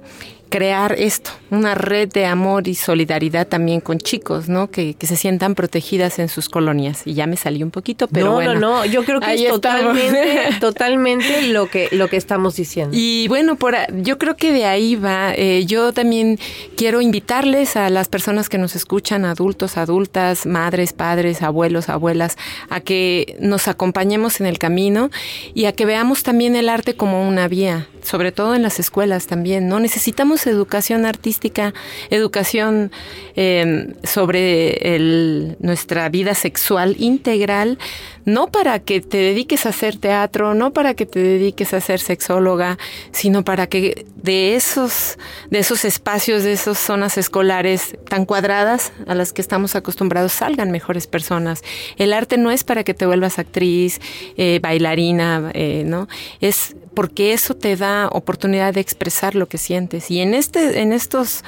crear 0.49 0.95
esto, 0.97 1.31
una 1.49 1.75
red 1.75 2.09
de 2.09 2.25
amor 2.25 2.67
y 2.67 2.75
solidaridad 2.75 3.47
también 3.47 3.81
con 3.81 3.99
chicos, 3.99 4.47
¿no? 4.49 4.69
Que, 4.69 4.93
que, 4.93 5.07
se 5.07 5.15
sientan 5.15 5.55
protegidas 5.55 6.19
en 6.19 6.29
sus 6.29 6.49
colonias. 6.49 7.01
Y 7.05 7.13
ya 7.13 7.27
me 7.27 7.37
salí 7.37 7.63
un 7.63 7.71
poquito, 7.71 8.07
pero 8.07 8.27
no, 8.27 8.33
bueno. 8.33 8.53
No, 8.55 8.59
no, 8.59 8.85
yo 8.85 9.03
creo 9.03 9.19
que 9.19 9.33
es 9.33 9.47
totalmente, 9.49 10.49
totalmente 10.59 11.47
lo 11.47 11.69
que, 11.69 11.89
lo 11.91 12.07
que 12.07 12.17
estamos 12.17 12.55
diciendo. 12.55 12.95
Y 12.97 13.27
bueno, 13.27 13.55
por, 13.55 13.75
yo 14.01 14.17
creo 14.17 14.35
que 14.37 14.51
de 14.51 14.65
ahí 14.65 14.95
va. 14.95 15.33
Eh, 15.33 15.65
yo 15.65 15.93
también 15.93 16.39
quiero 16.77 17.01
invitarles 17.01 17.75
a 17.75 17.89
las 17.89 18.07
personas 18.07 18.49
que 18.49 18.57
nos 18.57 18.75
escuchan, 18.75 19.25
adultos, 19.25 19.77
adultas, 19.77 20.45
madres, 20.45 20.93
padres, 20.93 21.41
abuelos, 21.41 21.89
abuelas, 21.89 22.37
a 22.69 22.79
que 22.79 23.35
nos 23.39 23.67
acompañemos 23.67 24.39
en 24.39 24.47
el 24.47 24.57
camino 24.57 25.09
y 25.53 25.65
a 25.65 25.73
que 25.73 25.85
veamos 25.85 26.23
también 26.23 26.55
el 26.55 26.69
arte 26.69 26.95
como 26.95 27.27
una 27.27 27.47
vía, 27.47 27.87
sobre 28.01 28.31
todo 28.31 28.55
en 28.55 28.61
las 28.61 28.79
escuelas 28.79 29.27
también, 29.27 29.67
¿no? 29.67 29.79
Necesitamos 29.79 30.34
educación 30.47 31.05
artística, 31.05 31.73
educación 32.09 32.91
em, 33.35 33.93
sobre 34.03 35.55
nuestra 35.59 36.09
vida 36.09 36.33
sexual 36.33 36.95
integral, 36.99 37.77
no 38.25 38.47
para 38.47 38.79
que 38.79 39.01
te 39.01 39.17
dediques 39.17 39.65
a 39.65 39.69
hacer 39.69 39.97
teatro, 39.97 40.53
no 40.53 40.73
para 40.73 40.93
que 40.93 41.05
te 41.05 41.19
dediques 41.19 41.73
a 41.73 41.81
ser 41.81 41.99
sexóloga, 41.99 42.77
sino 43.11 43.43
para 43.43 43.67
que 43.67 44.05
de 44.15 44.55
esos, 44.55 45.17
de 45.49 45.59
esos 45.59 45.85
espacios, 45.85 46.43
de 46.43 46.53
esas 46.53 46.77
zonas 46.79 47.17
escolares 47.17 47.95
tan 48.09 48.25
cuadradas 48.25 48.91
a 49.07 49.15
las 49.15 49.33
que 49.33 49.41
estamos 49.41 49.75
acostumbrados 49.75 50.33
salgan 50.33 50.71
mejores 50.71 51.07
personas. 51.07 51.61
El 51.97 52.13
arte 52.13 52.37
no 52.37 52.51
es 52.51 52.63
para 52.63 52.83
que 52.83 52.93
te 52.93 53.05
vuelvas 53.05 53.39
actriz, 53.39 54.01
eh, 54.37 54.59
bailarina, 54.61 55.51
eh, 55.53 55.83
¿no? 55.85 56.07
Es 56.41 56.75
porque 56.95 57.33
eso 57.33 57.55
te 57.55 57.75
da 57.75 58.07
oportunidad 58.11 58.73
de 58.73 58.81
expresar 58.81 59.35
lo 59.35 59.47
que 59.47 59.57
sientes. 59.57 60.09
Y 60.09 60.21
en, 60.21 60.33
este, 60.33 60.79
en 60.79 60.93
estos 60.93 61.43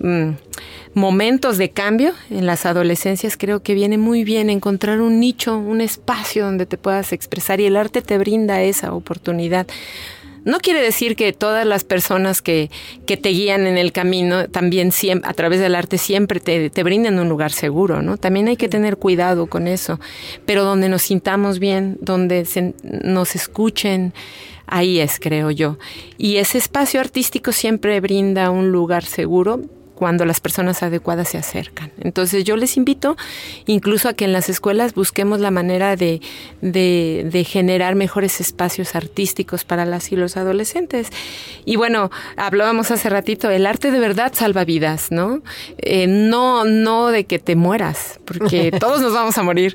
mm, 0.00 0.32
momentos 0.94 1.56
de 1.56 1.70
cambio, 1.70 2.12
en 2.30 2.44
las 2.44 2.66
adolescencias, 2.66 3.36
creo 3.36 3.62
que 3.62 3.74
viene 3.74 3.96
muy 3.96 4.24
bien 4.24 4.50
encontrar 4.50 5.00
un 5.00 5.20
nicho, 5.20 5.56
un 5.56 5.80
espacio 5.80 6.44
donde 6.44 6.66
te 6.66 6.76
puedas 6.76 7.12
expresar 7.12 7.60
y 7.60 7.66
el 7.66 7.76
arte 7.76 8.02
te 8.02 8.18
brinda 8.18 8.60
esa 8.62 8.92
oportunidad. 8.92 9.66
No 10.44 10.58
quiere 10.60 10.80
decir 10.80 11.16
que 11.16 11.32
todas 11.32 11.66
las 11.66 11.84
personas 11.84 12.42
que, 12.42 12.70
que 13.06 13.16
te 13.16 13.30
guían 13.30 13.66
en 13.66 13.78
el 13.78 13.92
camino 13.92 14.48
también 14.48 14.92
siempre, 14.92 15.28
a 15.28 15.34
través 15.34 15.60
del 15.60 15.74
arte 15.74 15.98
siempre 15.98 16.40
te, 16.40 16.70
te 16.70 16.82
brinden 16.82 17.18
un 17.18 17.28
lugar 17.28 17.52
seguro, 17.52 18.02
¿no? 18.02 18.16
También 18.16 18.48
hay 18.48 18.56
que 18.56 18.68
tener 18.68 18.96
cuidado 18.96 19.46
con 19.46 19.68
eso, 19.68 20.00
pero 20.46 20.64
donde 20.64 20.88
nos 20.88 21.02
sintamos 21.02 21.58
bien, 21.58 21.98
donde 22.00 22.46
nos 22.82 23.34
escuchen, 23.34 24.12
ahí 24.66 25.00
es, 25.00 25.18
creo 25.20 25.50
yo. 25.50 25.78
Y 26.16 26.36
ese 26.36 26.58
espacio 26.58 27.00
artístico 27.00 27.52
siempre 27.52 28.00
brinda 28.00 28.50
un 28.50 28.70
lugar 28.70 29.04
seguro 29.04 29.62
cuando 29.98 30.24
las 30.24 30.38
personas 30.38 30.84
adecuadas 30.84 31.30
se 31.30 31.38
acercan. 31.38 31.90
Entonces 31.98 32.44
yo 32.44 32.56
les 32.56 32.76
invito 32.76 33.16
incluso 33.66 34.08
a 34.08 34.12
que 34.12 34.24
en 34.24 34.32
las 34.32 34.48
escuelas 34.48 34.94
busquemos 34.94 35.40
la 35.40 35.50
manera 35.50 35.96
de, 35.96 36.20
de, 36.60 37.44
generar 37.44 37.96
mejores 37.96 38.40
espacios 38.40 38.94
artísticos 38.94 39.64
para 39.64 39.84
las 39.84 40.12
y 40.12 40.16
los 40.16 40.36
adolescentes. 40.36 41.08
Y 41.64 41.74
bueno, 41.74 42.12
hablábamos 42.36 42.92
hace 42.92 43.10
ratito, 43.10 43.50
el 43.50 43.66
arte 43.66 43.90
de 43.90 43.98
verdad 43.98 44.32
salva 44.32 44.64
vidas, 44.64 45.10
¿no? 45.10 45.42
Eh, 45.78 46.06
no, 46.06 46.64
no 46.64 47.08
de 47.08 47.24
que 47.24 47.40
te 47.40 47.56
mueras, 47.56 48.20
porque 48.24 48.70
todos 48.78 49.00
nos 49.00 49.12
vamos 49.12 49.36
a 49.36 49.42
morir 49.42 49.74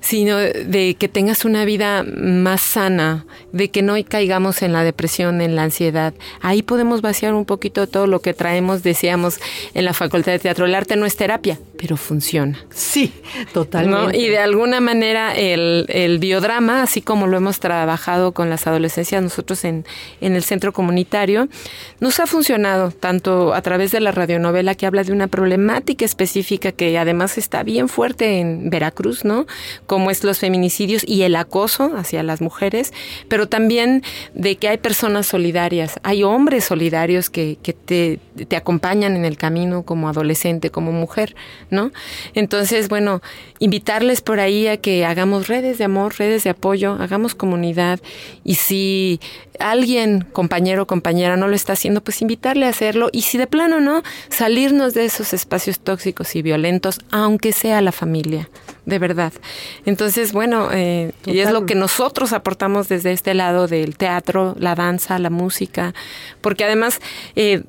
sino 0.00 0.38
de 0.38 0.96
que 0.98 1.08
tengas 1.08 1.44
una 1.44 1.64
vida 1.64 2.02
más 2.02 2.60
sana, 2.60 3.26
de 3.52 3.70
que 3.70 3.82
no 3.82 3.94
caigamos 4.08 4.62
en 4.62 4.72
la 4.72 4.82
depresión, 4.82 5.40
en 5.40 5.56
la 5.56 5.64
ansiedad. 5.64 6.14
Ahí 6.40 6.62
podemos 6.62 7.02
vaciar 7.02 7.34
un 7.34 7.44
poquito 7.44 7.86
todo 7.86 8.06
lo 8.06 8.20
que 8.20 8.34
traemos, 8.34 8.82
decíamos 8.82 9.38
en 9.74 9.84
la 9.84 9.92
Facultad 9.92 10.32
de 10.32 10.38
Teatro. 10.38 10.66
El 10.66 10.74
arte 10.74 10.96
no 10.96 11.06
es 11.06 11.16
terapia, 11.16 11.58
pero 11.76 11.96
funciona. 11.96 12.58
Sí, 12.70 13.12
totalmente. 13.52 14.18
Y 14.18 14.28
de 14.28 14.38
alguna 14.38 14.80
manera 14.80 15.34
el, 15.34 15.86
el, 15.88 16.18
biodrama, 16.18 16.82
así 16.82 17.02
como 17.02 17.26
lo 17.26 17.36
hemos 17.36 17.60
trabajado 17.60 18.32
con 18.32 18.50
las 18.50 18.66
adolescencias 18.66 19.22
nosotros 19.22 19.64
en, 19.64 19.84
en 20.20 20.34
el 20.34 20.42
centro 20.42 20.72
comunitario, 20.72 21.48
nos 22.00 22.20
ha 22.20 22.26
funcionado 22.26 22.90
tanto 22.90 23.54
a 23.54 23.62
través 23.62 23.92
de 23.92 24.00
la 24.00 24.12
radionovela 24.12 24.74
que 24.74 24.86
habla 24.86 25.04
de 25.04 25.12
una 25.12 25.28
problemática 25.28 26.04
específica 26.04 26.72
que 26.72 26.98
además 26.98 27.38
está 27.38 27.62
bien 27.62 27.88
fuerte 27.88 28.40
en 28.40 28.70
Veracruz, 28.70 29.24
¿no? 29.24 29.46
Como 29.90 30.12
es 30.12 30.22
los 30.22 30.38
feminicidios 30.38 31.02
y 31.04 31.22
el 31.22 31.34
acoso 31.34 31.96
hacia 31.96 32.22
las 32.22 32.40
mujeres, 32.40 32.92
pero 33.26 33.48
también 33.48 34.04
de 34.34 34.54
que 34.54 34.68
hay 34.68 34.78
personas 34.78 35.26
solidarias, 35.26 35.98
hay 36.04 36.22
hombres 36.22 36.66
solidarios 36.66 37.28
que, 37.28 37.58
que 37.60 37.72
te, 37.72 38.20
te 38.46 38.54
acompañan 38.54 39.16
en 39.16 39.24
el 39.24 39.36
camino 39.36 39.82
como 39.82 40.08
adolescente, 40.08 40.70
como 40.70 40.92
mujer, 40.92 41.34
¿no? 41.70 41.90
Entonces, 42.34 42.88
bueno, 42.88 43.20
invitarles 43.58 44.20
por 44.20 44.38
ahí 44.38 44.68
a 44.68 44.76
que 44.76 45.04
hagamos 45.04 45.48
redes 45.48 45.78
de 45.78 45.86
amor, 45.86 46.14
redes 46.16 46.44
de 46.44 46.50
apoyo, 46.50 46.92
hagamos 47.00 47.34
comunidad 47.34 47.98
y 48.44 48.54
si 48.54 49.18
alguien, 49.58 50.24
compañero 50.32 50.84
o 50.84 50.86
compañera, 50.86 51.36
no 51.36 51.48
lo 51.48 51.56
está 51.56 51.72
haciendo, 51.72 52.00
pues 52.00 52.22
invitarle 52.22 52.66
a 52.66 52.68
hacerlo 52.68 53.08
y 53.10 53.22
si 53.22 53.38
de 53.38 53.48
plano 53.48 53.80
no, 53.80 54.04
salirnos 54.28 54.94
de 54.94 55.06
esos 55.06 55.32
espacios 55.32 55.80
tóxicos 55.80 56.36
y 56.36 56.42
violentos, 56.42 57.00
aunque 57.10 57.50
sea 57.50 57.80
la 57.80 57.90
familia, 57.90 58.48
de 58.90 58.98
verdad. 58.98 59.32
Entonces, 59.86 60.32
bueno, 60.34 60.68
eh, 60.72 61.12
y 61.24 61.38
es 61.38 61.50
lo 61.50 61.64
que 61.64 61.74
nosotros 61.74 62.34
aportamos 62.34 62.88
desde 62.88 63.12
este 63.12 63.32
lado 63.32 63.66
del 63.66 63.96
teatro, 63.96 64.54
la 64.58 64.74
danza, 64.74 65.18
la 65.18 65.30
música, 65.30 65.94
porque 66.42 66.64
además 66.64 67.00
eh, 67.36 67.62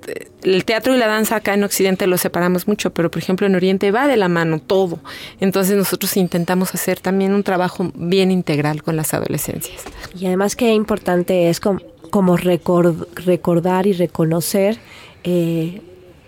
el 0.44 0.66
teatro 0.66 0.94
y 0.94 0.98
la 0.98 1.08
danza 1.08 1.38
acá 1.38 1.54
en 1.54 1.64
Occidente 1.64 2.08
lo 2.08 2.18
separamos 2.18 2.68
mucho, 2.68 2.92
pero 2.92 3.10
por 3.10 3.22
ejemplo 3.22 3.48
en 3.48 3.56
Oriente 3.56 3.92
va 3.92 4.08
de 4.08 4.18
la 4.18 4.28
mano 4.28 4.60
todo. 4.60 5.00
Entonces 5.40 5.78
nosotros 5.78 6.18
intentamos 6.18 6.76
hacer 6.76 7.00
también 7.00 7.34
un 7.34 7.44
trabajo 7.44 7.92
bien 7.96 8.32
integral 8.32 8.84
con 8.84 8.98
las 8.98 9.14
adolescencias. 9.14 9.84
Y 10.20 10.26
además 10.26 10.58
qué 10.58 10.74
importante 10.74 11.50
es 11.50 11.60
como, 11.60 11.80
como 12.10 12.36
recordar 12.36 13.88
y 13.88 13.94
reconocer 13.94 14.78
eh, 15.24 15.82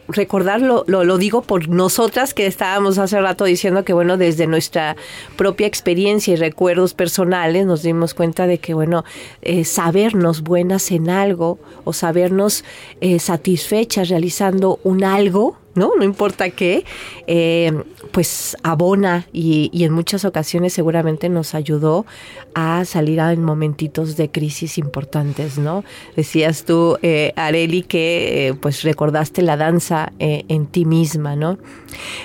recordar, 0.08 0.62
lo, 0.62 0.84
lo, 0.88 1.18
digo 1.18 1.42
por 1.42 1.70
nosotras 1.70 2.34
que 2.34 2.46
estábamos 2.46 2.98
hace 2.98 3.20
rato 3.20 3.46
diciendo 3.46 3.84
que, 3.84 3.94
bueno, 3.94 4.18
desde 4.18 4.48
nuestra 4.48 4.96
propia 5.38 5.68
experiencia 5.68 6.34
y 6.34 6.38
recuerdos 6.38 6.94
personales 6.94 7.66
nos 7.66 7.84
dimos 7.84 8.14
cuenta 8.14 8.48
de 8.48 8.58
que, 8.58 8.74
bueno, 8.74 9.04
eh, 9.42 9.66
sabernos 9.66 10.42
buenas 10.42 10.92
en 10.92 11.10
algo 11.10 11.60
o 11.84 11.94
sabernos 11.94 12.64
eh, 13.02 13.20
satisfechas 13.20 14.10
realizando 14.10 14.80
un 14.84 15.04
algo, 15.04 15.58
¿no? 15.76 15.92
No 15.98 16.04
importa 16.04 16.50
qué, 16.50 16.86
eh, 17.28 17.72
pues 18.12 18.58
abona 18.64 19.28
y, 19.32 19.70
y, 19.74 19.86
en 19.86 19.94
muchas 19.94 20.26
ocasiones 20.26 20.74
seguramente 20.74 21.30
nos 21.30 21.56
ayudó 21.56 22.06
a 22.54 22.86
salir 22.86 23.14
en 23.20 23.44
momentitos 23.44 24.18
de 24.18 24.30
crisis 24.30 24.78
importantes, 24.78 25.58
¿no? 25.58 25.84
Decías 26.16 26.66
tú, 26.66 26.98
eh, 27.02 27.34
Areli, 27.36 27.84
que 27.84 28.48
eh, 28.48 28.54
pues 28.54 28.84
recordaste 28.84 29.42
la 29.42 29.58
danza 29.58 30.12
eh, 30.20 30.46
en 30.48 30.66
ti 30.66 30.86
misma, 30.86 31.36
¿no? 31.36 31.58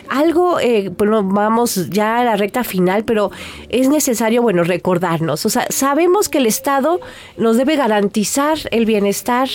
Algo, 0.09 0.59
bueno, 0.97 1.23
vamos 1.23 1.91
ya 1.91 2.20
a 2.20 2.25
la 2.25 2.37
recta 2.37 2.65
final, 2.65 3.05
pero 3.05 3.31
es 3.69 3.89
necesario, 3.89 4.43
bueno, 4.43 4.65
recordarnos, 4.65 5.45
o 5.45 5.51
sea, 5.51 5.66
sabemos 5.69 6.29
que 6.29 6.39
el 6.39 6.47
Estado 6.47 7.01
nos 7.37 7.57
debe 7.57 7.77
garantizar 7.77 8.59
el 8.70 8.87
bienestar 8.87 9.49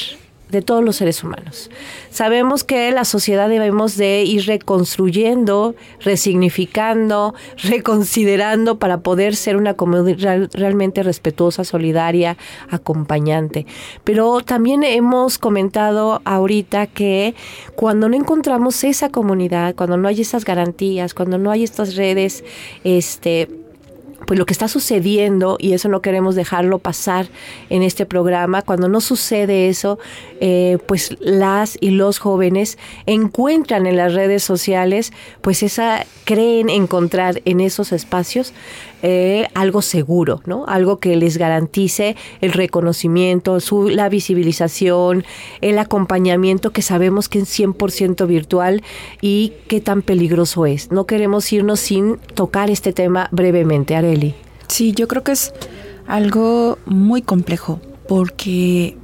de 0.53 0.61
todos 0.61 0.83
los 0.83 0.95
seres 0.95 1.23
humanos. 1.23 1.69
Sabemos 2.09 2.63
que 2.63 2.91
la 2.91 3.03
sociedad 3.03 3.49
debemos 3.49 3.97
de 3.97 4.23
ir 4.23 4.45
reconstruyendo, 4.45 5.75
resignificando, 5.99 7.33
reconsiderando 7.63 8.79
para 8.79 8.99
poder 8.99 9.35
ser 9.35 9.57
una 9.57 9.73
comunidad 9.73 10.49
realmente 10.53 11.03
respetuosa, 11.03 11.63
solidaria, 11.63 12.37
acompañante. 12.69 13.65
Pero 14.03 14.41
también 14.41 14.83
hemos 14.83 15.37
comentado 15.37 16.21
ahorita 16.23 16.87
que 16.87 17.35
cuando 17.75 18.07
no 18.07 18.15
encontramos 18.15 18.83
esa 18.83 19.09
comunidad, 19.09 19.75
cuando 19.75 19.97
no 19.97 20.07
hay 20.07 20.21
esas 20.21 20.45
garantías, 20.45 21.13
cuando 21.13 21.37
no 21.37 21.51
hay 21.51 21.63
estas 21.63 21.95
redes, 21.95 22.43
este 22.83 23.62
pues 24.25 24.39
lo 24.39 24.45
que 24.45 24.53
está 24.53 24.67
sucediendo, 24.67 25.57
y 25.59 25.73
eso 25.73 25.89
no 25.89 26.01
queremos 26.01 26.35
dejarlo 26.35 26.79
pasar 26.79 27.27
en 27.69 27.83
este 27.83 28.05
programa, 28.05 28.61
cuando 28.61 28.87
no 28.87 29.01
sucede 29.01 29.69
eso, 29.69 29.99
eh, 30.39 30.77
pues 30.87 31.15
las 31.19 31.77
y 31.79 31.91
los 31.91 32.19
jóvenes 32.19 32.77
encuentran 33.05 33.85
en 33.85 33.97
las 33.97 34.13
redes 34.13 34.43
sociales, 34.43 35.11
pues 35.41 35.63
esa, 35.63 36.05
creen 36.25 36.69
encontrar 36.69 37.41
en 37.45 37.59
esos 37.59 37.91
espacios 37.91 38.53
eh, 39.05 39.49
algo 39.53 39.81
seguro, 39.81 40.41
¿no? 40.45 40.63
Algo 40.65 40.99
que 40.99 41.17
les 41.17 41.37
garantice 41.37 42.15
el 42.39 42.53
reconocimiento, 42.53 43.59
su, 43.59 43.89
la 43.89 44.07
visibilización, 44.07 45.25
el 45.59 45.77
acompañamiento 45.77 46.71
que 46.71 46.81
sabemos 46.81 47.27
que 47.27 47.39
es 47.39 47.59
100% 47.59 48.25
virtual 48.25 48.81
y 49.19 49.51
qué 49.67 49.81
tan 49.81 50.03
peligroso 50.03 50.65
es. 50.65 50.89
No 50.89 51.05
queremos 51.05 51.51
irnos 51.51 51.81
sin 51.81 52.15
tocar 52.33 52.69
este 52.69 52.93
tema 52.93 53.27
brevemente, 53.31 53.97
Areli. 53.97 54.35
Sí, 54.67 54.93
yo 54.93 55.09
creo 55.09 55.21
que 55.21 55.33
es 55.33 55.53
algo 56.07 56.77
muy 56.85 57.21
complejo 57.21 57.81
porque 58.07 58.95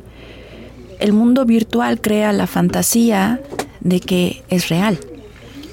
el 1.00 1.12
mundo 1.12 1.44
virtual 1.44 2.00
crea 2.00 2.32
la 2.32 2.48
fantasía 2.48 3.42
de 3.82 4.00
que 4.00 4.44
es 4.50 4.70
real 4.70 4.98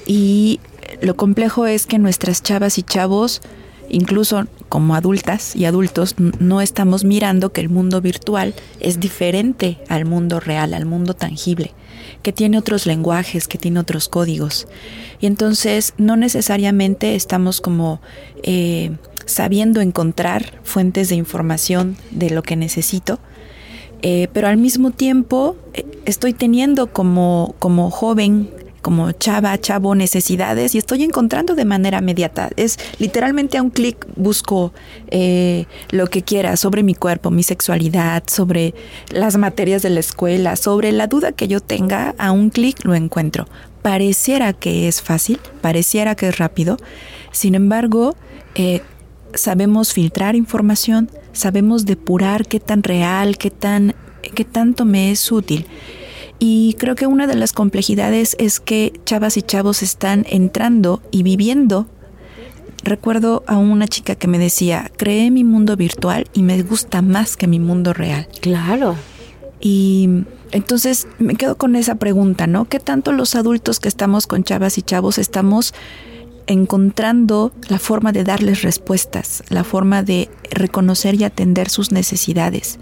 y 0.05 0.59
lo 1.01 1.15
complejo 1.15 1.65
es 1.65 1.85
que 1.85 1.97
nuestras 1.97 2.43
chavas 2.43 2.77
y 2.77 2.83
chavos 2.83 3.41
incluso 3.89 4.45
como 4.69 4.95
adultas 4.95 5.55
y 5.55 5.65
adultos, 5.65 6.15
no 6.39 6.61
estamos 6.61 7.03
mirando 7.03 7.51
que 7.51 7.61
el 7.61 7.69
mundo 7.69 8.01
virtual 8.01 8.53
es 8.79 8.99
diferente 8.99 9.77
al 9.87 10.05
mundo 10.05 10.39
real, 10.39 10.73
al 10.73 10.85
mundo 10.85 11.13
tangible, 11.13 11.73
que 12.21 12.33
tiene 12.33 12.57
otros 12.57 12.85
lenguajes, 12.85 13.47
que 13.47 13.57
tiene 13.57 13.79
otros 13.79 14.09
códigos. 14.09 14.67
Y 15.19 15.25
entonces 15.25 15.93
no 15.97 16.15
necesariamente 16.15 17.15
estamos 17.15 17.61
como 17.61 18.01
eh, 18.43 18.91
sabiendo 19.25 19.81
encontrar 19.81 20.59
fuentes 20.63 21.09
de 21.09 21.15
información 21.15 21.97
de 22.11 22.29
lo 22.29 22.43
que 22.43 22.55
necesito, 22.55 23.19
eh, 24.01 24.27
pero 24.31 24.47
al 24.47 24.57
mismo 24.57 24.91
tiempo 24.91 25.55
eh, 25.73 25.85
estoy 26.05 26.33
teniendo 26.33 26.87
como, 26.87 27.55
como 27.59 27.89
joven 27.89 28.49
como 28.81 29.11
chava, 29.11 29.57
chavo, 29.59 29.95
necesidades 29.95 30.75
y 30.75 30.77
estoy 30.77 31.03
encontrando 31.03 31.55
de 31.55 31.65
manera 31.65 31.99
inmediata. 31.99 32.49
Es 32.55 32.77
literalmente 32.99 33.57
a 33.57 33.61
un 33.61 33.69
clic 33.69 34.07
busco 34.15 34.73
eh, 35.09 35.65
lo 35.89 36.07
que 36.07 36.23
quiera 36.23 36.57
sobre 36.57 36.83
mi 36.83 36.95
cuerpo, 36.95 37.31
mi 37.31 37.43
sexualidad, 37.43 38.23
sobre 38.27 38.73
las 39.09 39.37
materias 39.37 39.81
de 39.81 39.89
la 39.89 39.99
escuela, 39.99 40.55
sobre 40.55 40.91
la 40.91 41.07
duda 41.07 41.31
que 41.31 41.47
yo 41.47 41.59
tenga, 41.59 42.15
a 42.17 42.31
un 42.31 42.49
clic 42.49 42.83
lo 42.83 42.95
encuentro. 42.95 43.47
Pareciera 43.81 44.53
que 44.53 44.87
es 44.87 45.01
fácil, 45.01 45.39
pareciera 45.61 46.15
que 46.15 46.27
es 46.27 46.37
rápido, 46.37 46.77
sin 47.31 47.55
embargo, 47.55 48.15
eh, 48.55 48.81
sabemos 49.33 49.93
filtrar 49.93 50.35
información, 50.35 51.09
sabemos 51.31 51.85
depurar 51.85 52.47
qué 52.47 52.59
tan 52.59 52.83
real, 52.83 53.37
qué 53.37 53.51
tan 53.51 53.93
qué 54.33 54.45
tanto 54.45 54.85
me 54.85 55.11
es 55.11 55.31
útil. 55.31 55.65
Y 56.39 56.75
creo 56.77 56.95
que 56.95 57.07
una 57.07 57.27
de 57.27 57.35
las 57.35 57.53
complejidades 57.53 58.35
es 58.39 58.59
que 58.59 58.93
chavas 59.05 59.37
y 59.37 59.41
chavos 59.41 59.81
están 59.81 60.25
entrando 60.29 61.01
y 61.11 61.23
viviendo. 61.23 61.87
Recuerdo 62.83 63.43
a 63.47 63.57
una 63.57 63.87
chica 63.87 64.15
que 64.15 64.27
me 64.27 64.37
decía, 64.37 64.91
creé 64.97 65.31
mi 65.31 65.43
mundo 65.43 65.75
virtual 65.75 66.27
y 66.33 66.43
me 66.43 66.61
gusta 66.61 67.01
más 67.01 67.35
que 67.35 67.47
mi 67.47 67.59
mundo 67.59 67.93
real. 67.93 68.27
Claro. 68.39 68.95
Y 69.59 70.09
entonces 70.51 71.07
me 71.17 71.35
quedo 71.35 71.57
con 71.57 71.75
esa 71.75 71.95
pregunta, 71.95 72.45
¿no? 72.45 72.65
¿Qué 72.65 72.79
tanto 72.79 73.11
los 73.11 73.35
adultos 73.35 73.79
que 73.79 73.89
estamos 73.89 74.27
con 74.27 74.43
chavas 74.43 74.77
y 74.77 74.83
chavos 74.83 75.17
estamos 75.17 75.73
encontrando 76.45 77.51
la 77.67 77.79
forma 77.79 78.11
de 78.11 78.23
darles 78.23 78.61
respuestas, 78.61 79.43
la 79.49 79.63
forma 79.63 80.03
de 80.03 80.29
reconocer 80.51 81.15
y 81.15 81.23
atender 81.23 81.69
sus 81.69 81.91
necesidades? 81.91 82.79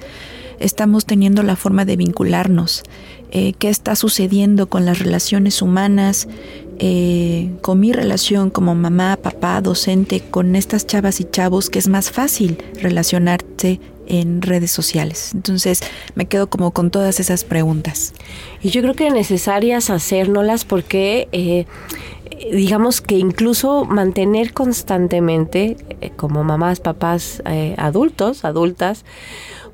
Estamos 0.59 1.05
teniendo 1.05 1.43
la 1.43 1.55
forma 1.55 1.85
de 1.85 1.97
vincularnos 1.97 2.83
eh, 3.37 3.51
qué 3.59 3.67
está 3.67 3.97
sucediendo 3.97 4.67
con 4.67 4.85
las 4.85 4.99
relaciones 4.99 5.61
humanas, 5.61 6.29
eh, 6.79 7.51
con 7.61 7.81
mi 7.81 7.91
relación 7.91 8.49
como 8.49 8.75
mamá, 8.75 9.17
papá, 9.21 9.59
docente, 9.59 10.21
con 10.21 10.55
estas 10.55 10.87
chavas 10.87 11.19
y 11.19 11.25
chavos, 11.25 11.69
que 11.69 11.79
es 11.79 11.89
más 11.89 12.11
fácil 12.11 12.57
relacionarse 12.81 13.81
en 14.07 14.41
redes 14.41 14.71
sociales. 14.71 15.31
Entonces 15.33 15.81
me 16.13 16.27
quedo 16.27 16.47
como 16.49 16.71
con 16.71 16.91
todas 16.91 17.19
esas 17.19 17.43
preguntas. 17.43 18.13
Y 18.61 18.69
yo 18.69 18.81
creo 18.81 18.93
que 18.93 19.09
necesarias 19.09 19.89
hacérnoslas 19.89 20.63
porque 20.63 21.27
eh, 21.33 21.65
digamos 22.53 23.01
que 23.01 23.17
incluso 23.17 23.83
mantener 23.83 24.53
constantemente 24.53 25.75
como 26.15 26.45
mamás, 26.45 26.79
papás, 26.79 27.43
adultos, 27.77 28.45
adultas, 28.45 29.03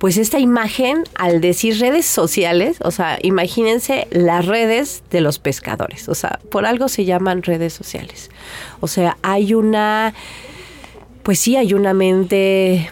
pues 0.02 0.18
esta 0.18 0.40
imagen, 0.40 1.04
al 1.14 1.42
decir 1.42 1.80
redes 1.80 2.08
sociales, 2.08 2.80
o 2.84 2.90
sea, 2.90 3.20
imagínense 3.22 4.08
las 4.10 4.48
redes 4.48 5.04
de 5.12 5.22
los 5.22 5.38
pescadores, 5.38 6.10
o 6.10 6.16
sea, 6.16 6.40
por 6.50 6.66
algo 6.66 6.90
se 6.90 7.06
llaman 7.06 7.44
redes 7.44 7.74
sociales. 7.74 8.32
O 8.80 8.88
sea, 8.88 9.20
hay 9.22 9.54
una, 9.54 10.16
pues 11.22 11.38
sí, 11.38 11.56
hay 11.56 11.76
una 11.76 11.94
mente 11.94 12.90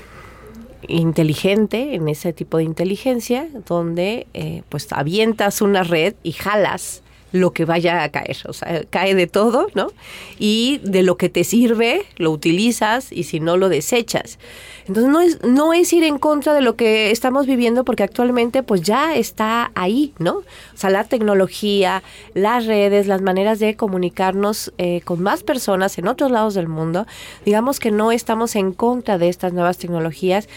inteligente 0.87 1.95
en 1.95 2.09
ese 2.09 2.31
tipo 2.31 2.57
de 2.57 2.65
inteligencia 2.65 3.47
donde 3.65 4.27
eh, 4.35 4.61
pues 4.69 4.87
avientas 4.91 5.63
una 5.63 5.81
red 5.81 6.13
y 6.21 6.33
jalas 6.33 7.01
lo 7.31 7.51
que 7.51 7.65
vaya 7.65 8.03
a 8.03 8.09
caer, 8.09 8.37
o 8.47 8.53
sea, 8.53 8.83
cae 8.89 9.15
de 9.15 9.27
todo, 9.27 9.67
¿no? 9.75 9.91
Y 10.39 10.79
de 10.83 11.03
lo 11.03 11.17
que 11.17 11.29
te 11.29 11.43
sirve, 11.43 12.05
lo 12.17 12.31
utilizas 12.31 13.11
y 13.11 13.23
si 13.23 13.39
no, 13.39 13.57
lo 13.57 13.69
desechas. 13.69 14.39
Entonces 14.87 15.11
no 15.11 15.21
es, 15.21 15.43
no 15.43 15.73
es 15.73 15.93
ir 15.93 16.03
en 16.03 16.17
contra 16.17 16.53
de 16.53 16.61
lo 16.61 16.75
que 16.75 17.11
estamos 17.11 17.45
viviendo 17.45 17.85
porque 17.85 18.01
actualmente 18.01 18.63
pues 18.63 18.81
ya 18.81 19.15
está 19.15 19.71
ahí, 19.75 20.13
¿no? 20.17 20.37
O 20.37 20.43
sea, 20.77 20.89
la 20.89 21.03
tecnología, 21.03 22.01
las 22.33 22.65
redes, 22.65 23.05
las 23.05 23.21
maneras 23.21 23.59
de 23.59 23.75
comunicarnos 23.75 24.73
eh, 24.79 25.01
con 25.05 25.21
más 25.21 25.43
personas 25.43 25.97
en 25.99 26.07
otros 26.07 26.31
lados 26.31 26.55
del 26.55 26.67
mundo, 26.67 27.05
digamos 27.45 27.79
que 27.79 27.91
no 27.91 28.11
estamos 28.11 28.55
en 28.55 28.71
contra 28.71 29.19
de 29.19 29.29
estas 29.29 29.53
nuevas 29.53 29.77
tecnologías, 29.77 30.49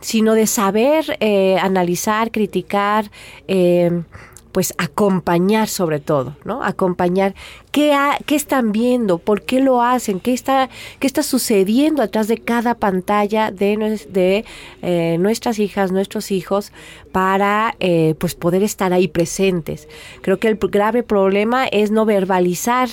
sino 0.00 0.34
de 0.34 0.46
saber 0.46 1.16
eh, 1.20 1.58
analizar, 1.60 2.30
criticar, 2.30 3.10
eh, 3.48 4.02
pues 4.52 4.74
acompañar 4.78 5.68
sobre 5.68 6.00
todo, 6.00 6.36
¿no? 6.44 6.62
Acompañar 6.62 7.34
qué, 7.70 7.96
qué 8.26 8.34
están 8.34 8.72
viendo, 8.72 9.18
por 9.18 9.42
qué 9.42 9.60
lo 9.60 9.82
hacen, 9.82 10.20
qué 10.20 10.32
está, 10.32 10.68
qué 10.98 11.06
está 11.06 11.22
sucediendo 11.22 12.02
atrás 12.02 12.28
de 12.28 12.38
cada 12.38 12.74
pantalla 12.74 13.50
de, 13.50 14.00
de 14.10 14.44
eh, 14.82 15.16
nuestras 15.18 15.58
hijas, 15.58 15.92
nuestros 15.92 16.30
hijos, 16.30 16.72
para 17.12 17.76
eh, 17.80 18.14
pues 18.18 18.34
poder 18.34 18.62
estar 18.62 18.92
ahí 18.92 19.08
presentes. 19.08 19.88
Creo 20.22 20.38
que 20.38 20.48
el 20.48 20.56
grave 20.56 21.02
problema 21.02 21.66
es 21.66 21.90
no 21.90 22.04
verbalizar, 22.04 22.88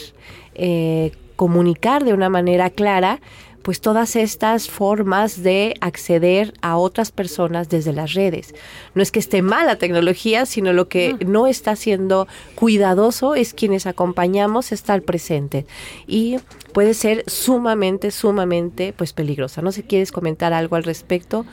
eh, 0.55 1.11
comunicar 1.35 2.03
de 2.03 2.13
una 2.13 2.29
manera 2.29 2.69
clara 2.69 3.19
pues 3.67 3.81
todas 3.81 4.15
estas 4.15 4.69
formas 4.69 5.43
de 5.43 5.75
acceder 5.81 6.53
a 6.61 6.77
otras 6.77 7.11
personas 7.11 7.67
desde 7.67 7.91
las 7.91 8.13
redes. 8.13 8.55
No 8.95 9.01
es 9.01 9.11
que 9.11 9.19
esté 9.19 9.41
mal 9.41 9.67
la 9.67 9.75
tecnología, 9.75 10.45
sino 10.45 10.71
lo 10.71 10.87
que 10.87 11.17
no 11.25 11.47
está 11.47 11.75
siendo 11.75 12.29
cuidadoso 12.55 13.35
es 13.35 13.53
quienes 13.53 13.85
acompañamos 13.85 14.71
estar 14.71 15.01
presente 15.01 15.65
y 16.07 16.37
puede 16.71 16.93
ser 16.93 17.25
sumamente, 17.27 18.11
sumamente 18.11 18.93
pues 18.95 19.11
peligrosa. 19.11 19.61
No 19.61 19.73
sé, 19.73 19.83
¿quieres 19.83 20.13
comentar 20.13 20.53
algo 20.53 20.77
al 20.77 20.85
respecto? 20.85 21.45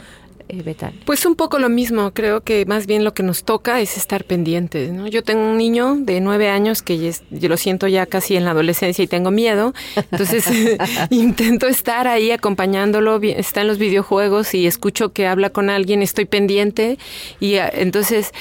Eh, 0.61 0.77
pues 1.05 1.27
un 1.27 1.35
poco 1.35 1.59
lo 1.59 1.69
mismo, 1.69 2.13
creo 2.13 2.43
que 2.43 2.65
más 2.67 2.87
bien 2.87 3.05
lo 3.05 3.15
que 3.15 3.23
nos 3.23 3.45
toca 3.45 3.81
es 3.81 3.97
estar 3.97 4.25
pendientes. 4.25 4.93
¿no? 4.93 5.07
Yo 5.07 5.23
tengo 5.23 5.43
un 5.43 5.57
niño 5.57 5.97
de 5.97 6.21
nueve 6.21 6.49
años 6.49 6.83
que 6.83 7.13
yo 7.31 7.49
lo 7.49 7.57
siento 7.57 7.87
ya 7.89 8.07
casi 8.07 8.37
en 8.37 8.45
la 8.45 8.53
adolescencia 8.53 9.03
y 9.03 9.07
tengo 9.07 9.31
miedo, 9.31 9.75
entonces 10.11 10.47
intento 11.11 11.67
estar 11.67 12.07
ahí 12.07 12.31
acompañándolo, 12.31 13.21
está 13.23 13.63
en 13.63 13.69
los 13.69 13.79
videojuegos 13.79 14.55
y 14.55 14.67
escucho 14.67 15.13
que 15.13 15.27
habla 15.27 15.51
con 15.51 15.71
alguien, 15.71 16.03
estoy 16.03 16.25
pendiente 16.25 16.99
y 17.41 17.57
ah, 17.57 17.71
entonces 17.73 18.33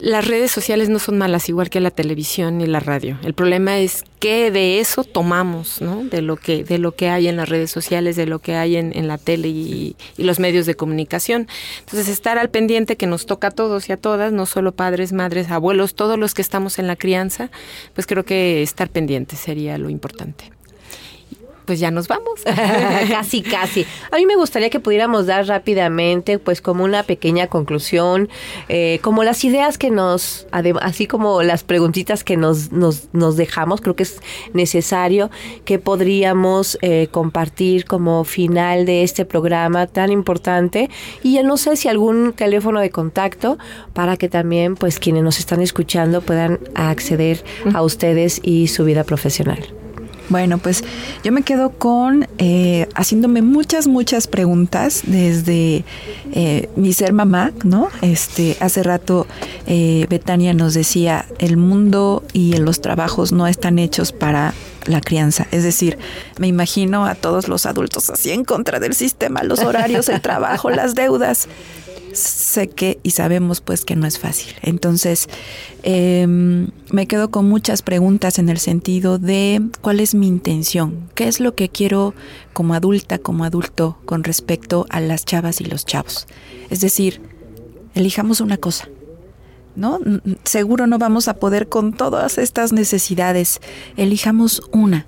las 0.00 0.26
redes 0.26 0.50
sociales 0.50 0.88
no 0.88 0.98
son 0.98 1.18
malas 1.18 1.48
igual 1.48 1.70
que 1.70 1.80
la 1.80 1.90
televisión 1.90 2.58
ni 2.58 2.66
la 2.66 2.80
radio. 2.80 3.18
El 3.24 3.34
problema 3.34 3.78
es 3.78 4.04
qué 4.20 4.50
de 4.50 4.80
eso 4.80 5.04
tomamos, 5.04 5.80
¿no? 5.80 6.04
De 6.04 6.22
lo 6.22 6.36
que, 6.36 6.64
de 6.64 6.78
lo 6.78 6.92
que 6.92 7.08
hay 7.08 7.28
en 7.28 7.36
las 7.36 7.48
redes 7.48 7.70
sociales, 7.70 8.16
de 8.16 8.26
lo 8.26 8.38
que 8.38 8.54
hay 8.54 8.76
en, 8.76 9.08
la 9.08 9.18
tele 9.18 9.48
y, 9.48 9.96
y, 10.16 10.22
los 10.22 10.38
medios 10.38 10.66
de 10.66 10.74
comunicación. 10.74 11.48
Entonces, 11.80 12.08
estar 12.08 12.38
al 12.38 12.50
pendiente 12.50 12.96
que 12.96 13.06
nos 13.06 13.26
toca 13.26 13.48
a 13.48 13.50
todos 13.50 13.88
y 13.88 13.92
a 13.92 13.96
todas, 13.96 14.32
no 14.32 14.46
solo 14.46 14.72
padres, 14.72 15.12
madres, 15.12 15.50
abuelos, 15.50 15.94
todos 15.94 16.18
los 16.18 16.34
que 16.34 16.42
estamos 16.42 16.78
en 16.78 16.86
la 16.86 16.96
crianza, 16.96 17.50
pues 17.94 18.06
creo 18.06 18.24
que 18.24 18.62
estar 18.62 18.90
pendiente 18.90 19.36
sería 19.36 19.78
lo 19.78 19.90
importante 19.90 20.57
pues 21.68 21.80
ya 21.80 21.90
nos 21.90 22.08
vamos. 22.08 22.40
casi, 23.10 23.42
casi. 23.42 23.84
A 24.10 24.16
mí 24.16 24.24
me 24.24 24.36
gustaría 24.36 24.70
que 24.70 24.80
pudiéramos 24.80 25.26
dar 25.26 25.46
rápidamente, 25.46 26.38
pues 26.38 26.62
como 26.62 26.82
una 26.82 27.02
pequeña 27.02 27.48
conclusión, 27.48 28.30
eh, 28.70 29.00
como 29.02 29.22
las 29.22 29.44
ideas 29.44 29.76
que 29.76 29.90
nos, 29.90 30.46
así 30.80 31.06
como 31.06 31.42
las 31.42 31.64
preguntitas 31.64 32.24
que 32.24 32.38
nos, 32.38 32.72
nos, 32.72 33.12
nos 33.12 33.36
dejamos, 33.36 33.82
creo 33.82 33.94
que 33.94 34.04
es 34.04 34.22
necesario 34.54 35.30
que 35.66 35.78
podríamos 35.78 36.78
eh, 36.80 37.08
compartir 37.10 37.84
como 37.84 38.24
final 38.24 38.86
de 38.86 39.02
este 39.02 39.26
programa 39.26 39.86
tan 39.86 40.10
importante. 40.10 40.88
Y 41.22 41.34
ya 41.34 41.42
no 41.42 41.58
sé 41.58 41.76
si 41.76 41.88
algún 41.88 42.32
teléfono 42.32 42.80
de 42.80 42.88
contacto 42.88 43.58
para 43.92 44.16
que 44.16 44.30
también, 44.30 44.74
pues 44.74 44.98
quienes 44.98 45.22
nos 45.22 45.38
están 45.38 45.60
escuchando 45.60 46.22
puedan 46.22 46.60
acceder 46.74 47.44
a 47.74 47.82
ustedes 47.82 48.40
y 48.42 48.68
su 48.68 48.86
vida 48.86 49.04
profesional. 49.04 49.58
Bueno, 50.28 50.58
pues 50.58 50.84
yo 51.24 51.32
me 51.32 51.42
quedo 51.42 51.70
con 51.70 52.28
eh, 52.38 52.86
haciéndome 52.94 53.40
muchas, 53.40 53.86
muchas 53.86 54.26
preguntas 54.26 55.02
desde 55.06 55.84
eh, 56.32 56.68
mi 56.76 56.92
ser 56.92 57.12
mamá, 57.12 57.52
¿no? 57.64 57.88
Este, 58.02 58.56
hace 58.60 58.82
rato 58.82 59.26
eh, 59.66 60.06
Betania 60.10 60.52
nos 60.52 60.74
decía, 60.74 61.24
el 61.38 61.56
mundo 61.56 62.22
y 62.32 62.56
los 62.58 62.80
trabajos 62.82 63.32
no 63.32 63.46
están 63.46 63.78
hechos 63.78 64.12
para 64.12 64.52
la 64.86 65.00
crianza. 65.00 65.46
Es 65.50 65.62
decir, 65.62 65.98
me 66.38 66.46
imagino 66.46 67.06
a 67.06 67.14
todos 67.14 67.48
los 67.48 67.66
adultos 67.66 68.10
así 68.10 68.30
en 68.30 68.44
contra 68.44 68.80
del 68.80 68.94
sistema, 68.94 69.42
los 69.42 69.60
horarios, 69.60 70.08
el 70.08 70.20
trabajo, 70.20 70.70
las 70.70 70.94
deudas 70.94 71.48
sé 72.18 72.68
que 72.68 72.98
y 73.02 73.10
sabemos 73.10 73.60
pues 73.60 73.84
que 73.84 73.96
no 73.96 74.06
es 74.06 74.18
fácil. 74.18 74.54
Entonces, 74.62 75.28
em, 75.82 76.68
me 76.90 77.06
quedo 77.06 77.30
con 77.30 77.48
muchas 77.48 77.82
preguntas 77.82 78.38
en 78.38 78.48
el 78.48 78.58
sentido 78.58 79.18
de 79.18 79.62
cuál 79.80 80.00
es 80.00 80.14
mi 80.14 80.26
intención, 80.26 81.08
qué 81.14 81.28
es 81.28 81.40
lo 81.40 81.54
que 81.54 81.68
quiero 81.68 82.14
como 82.52 82.74
adulta, 82.74 83.18
como 83.18 83.44
adulto 83.44 83.98
con 84.04 84.24
respecto 84.24 84.86
a 84.90 85.00
las 85.00 85.24
chavas 85.24 85.60
y 85.60 85.64
los 85.64 85.86
chavos. 85.86 86.26
Es 86.70 86.80
decir, 86.80 87.20
elijamos 87.94 88.40
una 88.40 88.56
cosa. 88.56 88.88
¿No? 89.76 90.00
Seguro 90.42 90.88
no 90.88 90.98
vamos 90.98 91.28
a 91.28 91.34
poder 91.34 91.68
con 91.68 91.92
todas 91.92 92.36
estas 92.36 92.72
necesidades. 92.72 93.60
Elijamos 93.96 94.60
una 94.72 95.06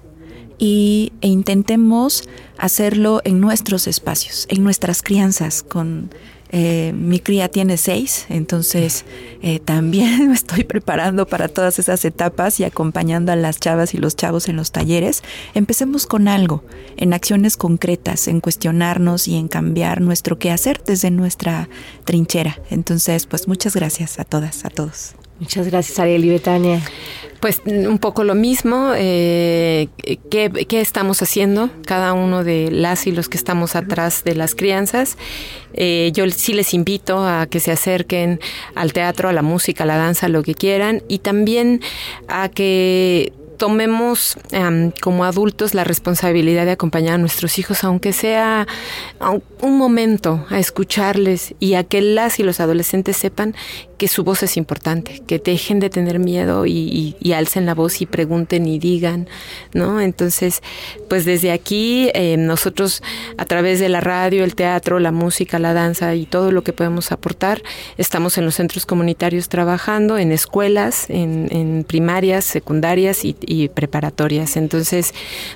y, 0.61 1.13
e 1.23 1.29
intentemos 1.29 2.29
hacerlo 2.59 3.23
en 3.25 3.41
nuestros 3.41 3.89
espacios, 3.89 4.47
en 4.51 4.63
nuestras 4.63 5.03
crianzas, 5.03 5.63
con 5.63 6.11
eh, 6.53 6.93
mi 6.95 7.21
cría 7.21 7.49
tiene 7.49 7.77
seis, 7.77 8.27
entonces 8.29 9.05
eh, 9.43 9.61
también 9.61 10.29
me 10.29 10.35
estoy 10.35 10.65
preparando 10.65 11.27
para 11.27 11.49
todas 11.49 11.79
esas 11.79 12.05
etapas 12.05 12.59
y 12.61 12.65
acompañando 12.65 13.33
a 13.33 13.37
las 13.37 13.61
chavas 13.61 13.95
y 13.95 13.99
los 13.99 14.17
chavos 14.17 14.49
en 14.49 14.57
los 14.57 14.73
talleres. 14.73 15.23
Empecemos 15.55 16.07
con 16.07 16.29
algo, 16.29 16.65
en 16.97 17.13
acciones 17.13 17.57
concretas, 17.57 18.27
en 18.29 18.41
cuestionarnos 18.41 19.29
y 19.29 19.37
en 19.37 19.49
cambiar 19.49 20.01
nuestro 20.01 20.39
quehacer 20.39 20.83
desde 20.85 21.11
nuestra 21.11 21.69
trinchera. 22.05 22.59
Entonces, 22.71 23.27
pues 23.27 23.47
muchas 23.47 23.77
gracias 23.77 24.19
a 24.19 24.25
todas, 24.25 24.65
a 24.65 24.71
todos. 24.71 25.15
Muchas 25.41 25.69
gracias, 25.69 25.99
Ariel 25.99 26.25
y 26.25 26.29
Betania. 26.29 26.81
Pues 27.41 27.63
un 27.65 27.99
poco 27.99 28.25
lo 28.25 28.35
mismo. 28.35 28.93
Eh, 28.95 29.89
¿qué, 30.31 30.51
estamos 30.73 31.23
haciendo 31.23 31.71
cada 31.87 32.13
uno 32.13 32.45
de 32.45 32.71
las 32.71 33.07
y 33.07 33.13
los 33.13 33.31
que 33.31 33.39
estamos 33.39 33.75
atrás 33.75 34.23
de 34.23 34.35
las 34.35 34.55
crianzas? 34.55 35.17
Eh, 35.73 36.11
yo 36.13 36.29
sí 36.29 36.53
les 36.53 36.75
invito 36.75 37.25
a 37.25 37.47
que 37.47 37.59
se 37.59 37.73
acerquen 37.73 38.39
al 38.75 38.93
teatro, 38.93 39.31
a 39.31 39.33
la 39.33 39.41
música, 39.41 39.85
a 39.85 39.87
la 39.87 39.97
danza, 39.97 40.29
lo 40.29 40.43
que 40.43 40.55
quieran, 40.55 41.03
y 41.09 41.21
también 41.21 41.81
a 42.29 42.51
que 42.51 43.33
tomemos 43.61 44.39
como 45.03 45.25
adultos 45.27 45.75
la 45.75 45.85
responsabilidad 45.85 46.65
de 46.65 46.71
acompañar 46.71 47.17
a 47.17 47.19
nuestros 47.19 47.59
hijos, 47.59 47.85
aunque 47.85 48.15
sea 48.15 48.67
un 49.61 49.77
momento, 49.77 50.47
a 50.49 50.59
escuclarles 50.59 51.55
y 51.61 51.75
a 51.75 51.85
que 51.85 52.01
las 52.01 52.41
y 52.41 52.43
los 52.43 52.59
adolescentes 52.59 53.19
sepan 53.19 53.55
que 54.01 54.09
su 54.09 54.25
voz 54.25 54.43
es 54.43 54.57
importante, 54.57 55.21
que 55.27 55.39
dejen 55.39 55.79
de 55.79 55.91
tener 55.91 56.19
miedo 56.19 56.65
y, 56.65 57.15
alcen 57.35 57.67
la 57.67 57.75
voz 57.75 58.01
y 58.01 58.07
pregunten 58.07 58.65
y 58.67 58.79
digan, 58.79 59.29
¿no? 59.75 60.01
Entonces, 60.01 60.63
pues 61.11 61.27
desde 61.27 61.53
aquí 61.53 62.11
eh, 62.15 62.39
nosotros 62.39 63.03
a 63.37 63.45
través 63.45 63.79
de 63.79 63.91
la 63.91 64.01
radio, 64.01 64.43
el 64.43 64.55
teatro, 64.55 65.01
la 65.01 65.13
música, 65.13 65.59
la 65.59 65.75
danza 65.75 66.15
y 66.15 66.25
todo 66.25 66.51
lo 66.51 66.65
que 66.65 66.73
podemos 66.73 67.13
aportar, 67.13 67.63
estamos 67.99 68.39
en 68.39 68.47
los 68.47 68.55
centros 68.55 68.87
comunitarios 68.87 69.51
trabajando, 69.51 70.17
en 70.17 70.33
escuelas, 70.33 71.05
en, 71.11 71.85
primarias, 71.87 72.47
secundarias 72.47 73.23
y, 73.23 73.37
preparatorias. 73.75 74.57
Entonces, 74.57 75.13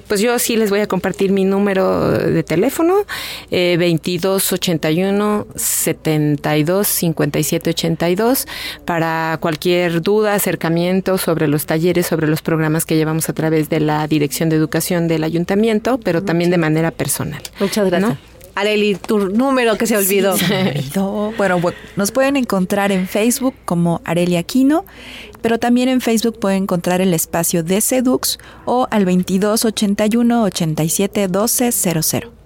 pues 0.09 0.21
yo 0.21 0.39
sí 0.39 0.57
les 0.57 0.71
voy 0.71 0.81
a 0.81 0.87
compartir 0.87 1.33
mi 1.33 1.45
número 1.45 2.11
de 2.11 2.43
teléfono, 2.43 3.05
eh, 3.51 3.77
2281 3.79 5.47
72 5.55 6.87
57 6.87 7.71
82 7.71 8.47
para 8.85 9.39
cualquier 9.41 10.03
duda, 10.03 10.35
acercamiento 10.35 11.19
sobre 11.19 11.49
los 11.49 11.66
talleres, 11.66 12.07
sobre 12.07 12.27
los 12.27 12.43
programas 12.43 12.85
que 12.85 12.97
llevamos 12.97 13.29
a 13.29 13.33
través 13.33 13.69
de 13.69 13.81
la 13.81 14.07
Dirección 14.07 14.49
de 14.49 14.57
Educación 14.57 15.09
del 15.09 15.25
Ayuntamiento, 15.25 15.99
pero 15.99 16.23
también 16.23 16.51
de 16.51 16.59
manera 16.59 16.91
personal. 16.91 17.43
Muchas 17.61 17.87
gracias. 17.87 18.34
Areli, 18.55 18.94
tu 18.94 19.28
número 19.28 19.76
que 19.76 19.86
se 19.86 19.97
olvidó. 19.97 20.36
Bueno, 21.36 21.60
nos 21.97 22.12
pueden 22.12 22.36
encontrar 22.36 22.93
en 22.93 23.09
Facebook 23.09 23.55
como 23.64 24.01
Areli 24.05 24.36
Aquino, 24.36 24.85
pero 25.43 25.59
también 25.59 25.89
en 25.89 26.01
Facebook 26.01 26.39
pueden 26.39 26.64
encontrar 26.64 27.01
el 27.01 27.12
espacio 27.14 27.62
de 27.62 27.81
Sedux 27.81 28.39
o 28.64 28.86
al 28.90 29.05
2281 29.05 30.43
87 30.43 31.28
1200. 31.28 32.44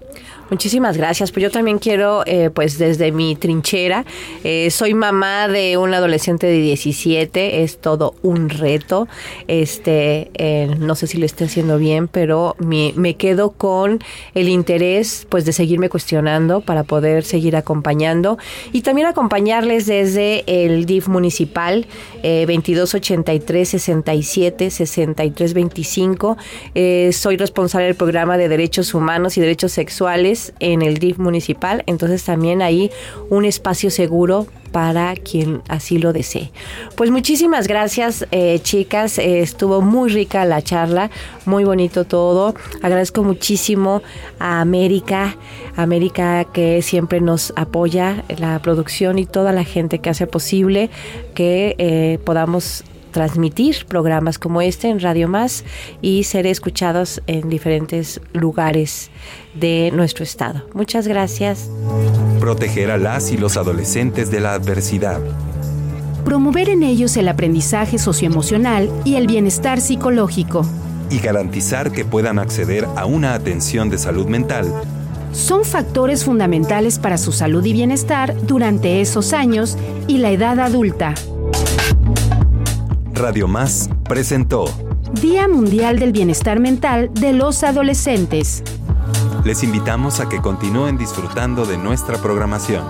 Muchísimas 0.49 0.97
gracias. 0.97 1.31
Pues 1.31 1.43
yo 1.43 1.51
también 1.51 1.77
quiero, 1.77 2.23
eh, 2.25 2.49
pues 2.49 2.79
desde 2.79 3.11
mi 3.11 3.35
trinchera, 3.35 4.03
eh, 4.43 4.71
soy 4.71 4.95
mamá 4.95 5.47
de 5.47 5.77
un 5.77 5.93
adolescente 5.93 6.47
de 6.47 6.59
17, 6.59 7.61
es 7.61 7.77
todo 7.77 8.15
un 8.23 8.49
reto. 8.49 9.07
Este, 9.47 10.31
eh, 10.33 10.75
no 10.79 10.95
sé 10.95 11.05
si 11.05 11.19
lo 11.19 11.25
esté 11.27 11.45
haciendo 11.45 11.77
bien, 11.77 12.07
pero 12.07 12.55
me, 12.57 12.93
me 12.95 13.15
quedo 13.15 13.51
con 13.51 13.99
el 14.33 14.49
interés, 14.49 15.27
pues 15.29 15.45
de 15.45 15.53
seguirme 15.53 15.87
cuestionando 15.87 16.61
para 16.61 16.83
poder 16.83 17.23
seguir 17.23 17.55
acompañando 17.55 18.39
y 18.71 18.81
también 18.81 19.07
acompañarles 19.07 19.85
desde 19.85 20.43
el 20.47 20.85
DIF 20.85 21.07
municipal 21.07 21.85
2283 22.23 23.69
67 23.69 24.71
63 24.71 25.53
25. 25.53 26.37
soy 27.11 27.37
responsable 27.37 27.85
del 27.85 27.95
programa 27.95 28.37
de 28.37 28.49
derechos 28.49 28.93
humanos 28.93 29.37
y 29.37 29.41
derechos 29.41 29.71
sexuales 29.71 30.38
en 30.59 30.81
el 30.81 30.97
DIF 30.97 31.17
municipal, 31.17 31.83
entonces 31.85 32.23
también 32.23 32.61
ahí 32.61 32.91
un 33.29 33.45
espacio 33.45 33.89
seguro 33.89 34.47
para 34.71 35.15
quien 35.15 35.61
así 35.67 35.97
lo 35.97 36.13
desee. 36.13 36.51
Pues 36.95 37.11
muchísimas 37.11 37.67
gracias, 37.67 38.25
eh, 38.31 38.59
chicas. 38.61 39.17
Eh, 39.17 39.39
estuvo 39.39 39.81
muy 39.81 40.09
rica 40.09 40.45
la 40.45 40.61
charla, 40.61 41.09
muy 41.45 41.63
bonito 41.63 42.05
todo. 42.05 42.53
Agradezco 42.81 43.23
muchísimo 43.23 44.01
a 44.39 44.61
América, 44.61 45.37
América 45.75 46.45
que 46.45 46.81
siempre 46.81 47.21
nos 47.21 47.53
apoya, 47.55 48.23
la 48.37 48.59
producción 48.59 49.19
y 49.19 49.25
toda 49.25 49.51
la 49.51 49.63
gente 49.63 49.99
que 49.99 50.09
hace 50.09 50.27
posible 50.27 50.89
que 51.33 51.75
eh, 51.77 52.19
podamos 52.23 52.83
transmitir 53.11 53.85
programas 53.87 54.39
como 54.39 54.61
este 54.61 54.89
en 54.89 54.99
Radio 54.99 55.27
Más 55.27 55.63
y 56.01 56.23
ser 56.23 56.47
escuchados 56.47 57.21
en 57.27 57.49
diferentes 57.49 58.21
lugares 58.33 59.11
de 59.53 59.91
nuestro 59.93 60.23
estado. 60.23 60.65
Muchas 60.73 61.07
gracias. 61.07 61.69
Proteger 62.39 62.91
a 62.91 62.97
las 62.97 63.31
y 63.31 63.37
los 63.37 63.57
adolescentes 63.57 64.31
de 64.31 64.39
la 64.39 64.53
adversidad. 64.53 65.19
Promover 66.25 66.69
en 66.69 66.83
ellos 66.83 67.17
el 67.17 67.27
aprendizaje 67.27 67.97
socioemocional 67.97 68.89
y 69.05 69.15
el 69.15 69.27
bienestar 69.27 69.81
psicológico. 69.81 70.65
Y 71.09 71.19
garantizar 71.19 71.91
que 71.91 72.05
puedan 72.05 72.37
acceder 72.37 72.85
a 72.95 73.05
una 73.05 73.33
atención 73.33 73.89
de 73.89 73.97
salud 73.97 74.27
mental 74.27 74.71
son 75.31 75.63
factores 75.63 76.25
fundamentales 76.25 76.99
para 76.99 77.17
su 77.17 77.31
salud 77.31 77.63
y 77.65 77.73
bienestar 77.73 78.35
durante 78.45 79.01
esos 79.01 79.33
años 79.33 79.77
y 80.07 80.17
la 80.17 80.31
edad 80.31 80.59
adulta. 80.59 81.13
Radio 83.19 83.49
Más 83.49 83.89
presentó 84.07 84.63
Día 85.21 85.49
Mundial 85.49 85.99
del 85.99 86.13
Bienestar 86.13 86.61
Mental 86.61 87.11
de 87.13 87.33
los 87.33 87.65
Adolescentes. 87.65 88.63
Les 89.43 89.61
invitamos 89.61 90.21
a 90.21 90.29
que 90.29 90.41
continúen 90.41 90.97
disfrutando 90.97 91.65
de 91.65 91.77
nuestra 91.77 92.17
programación. 92.19 92.85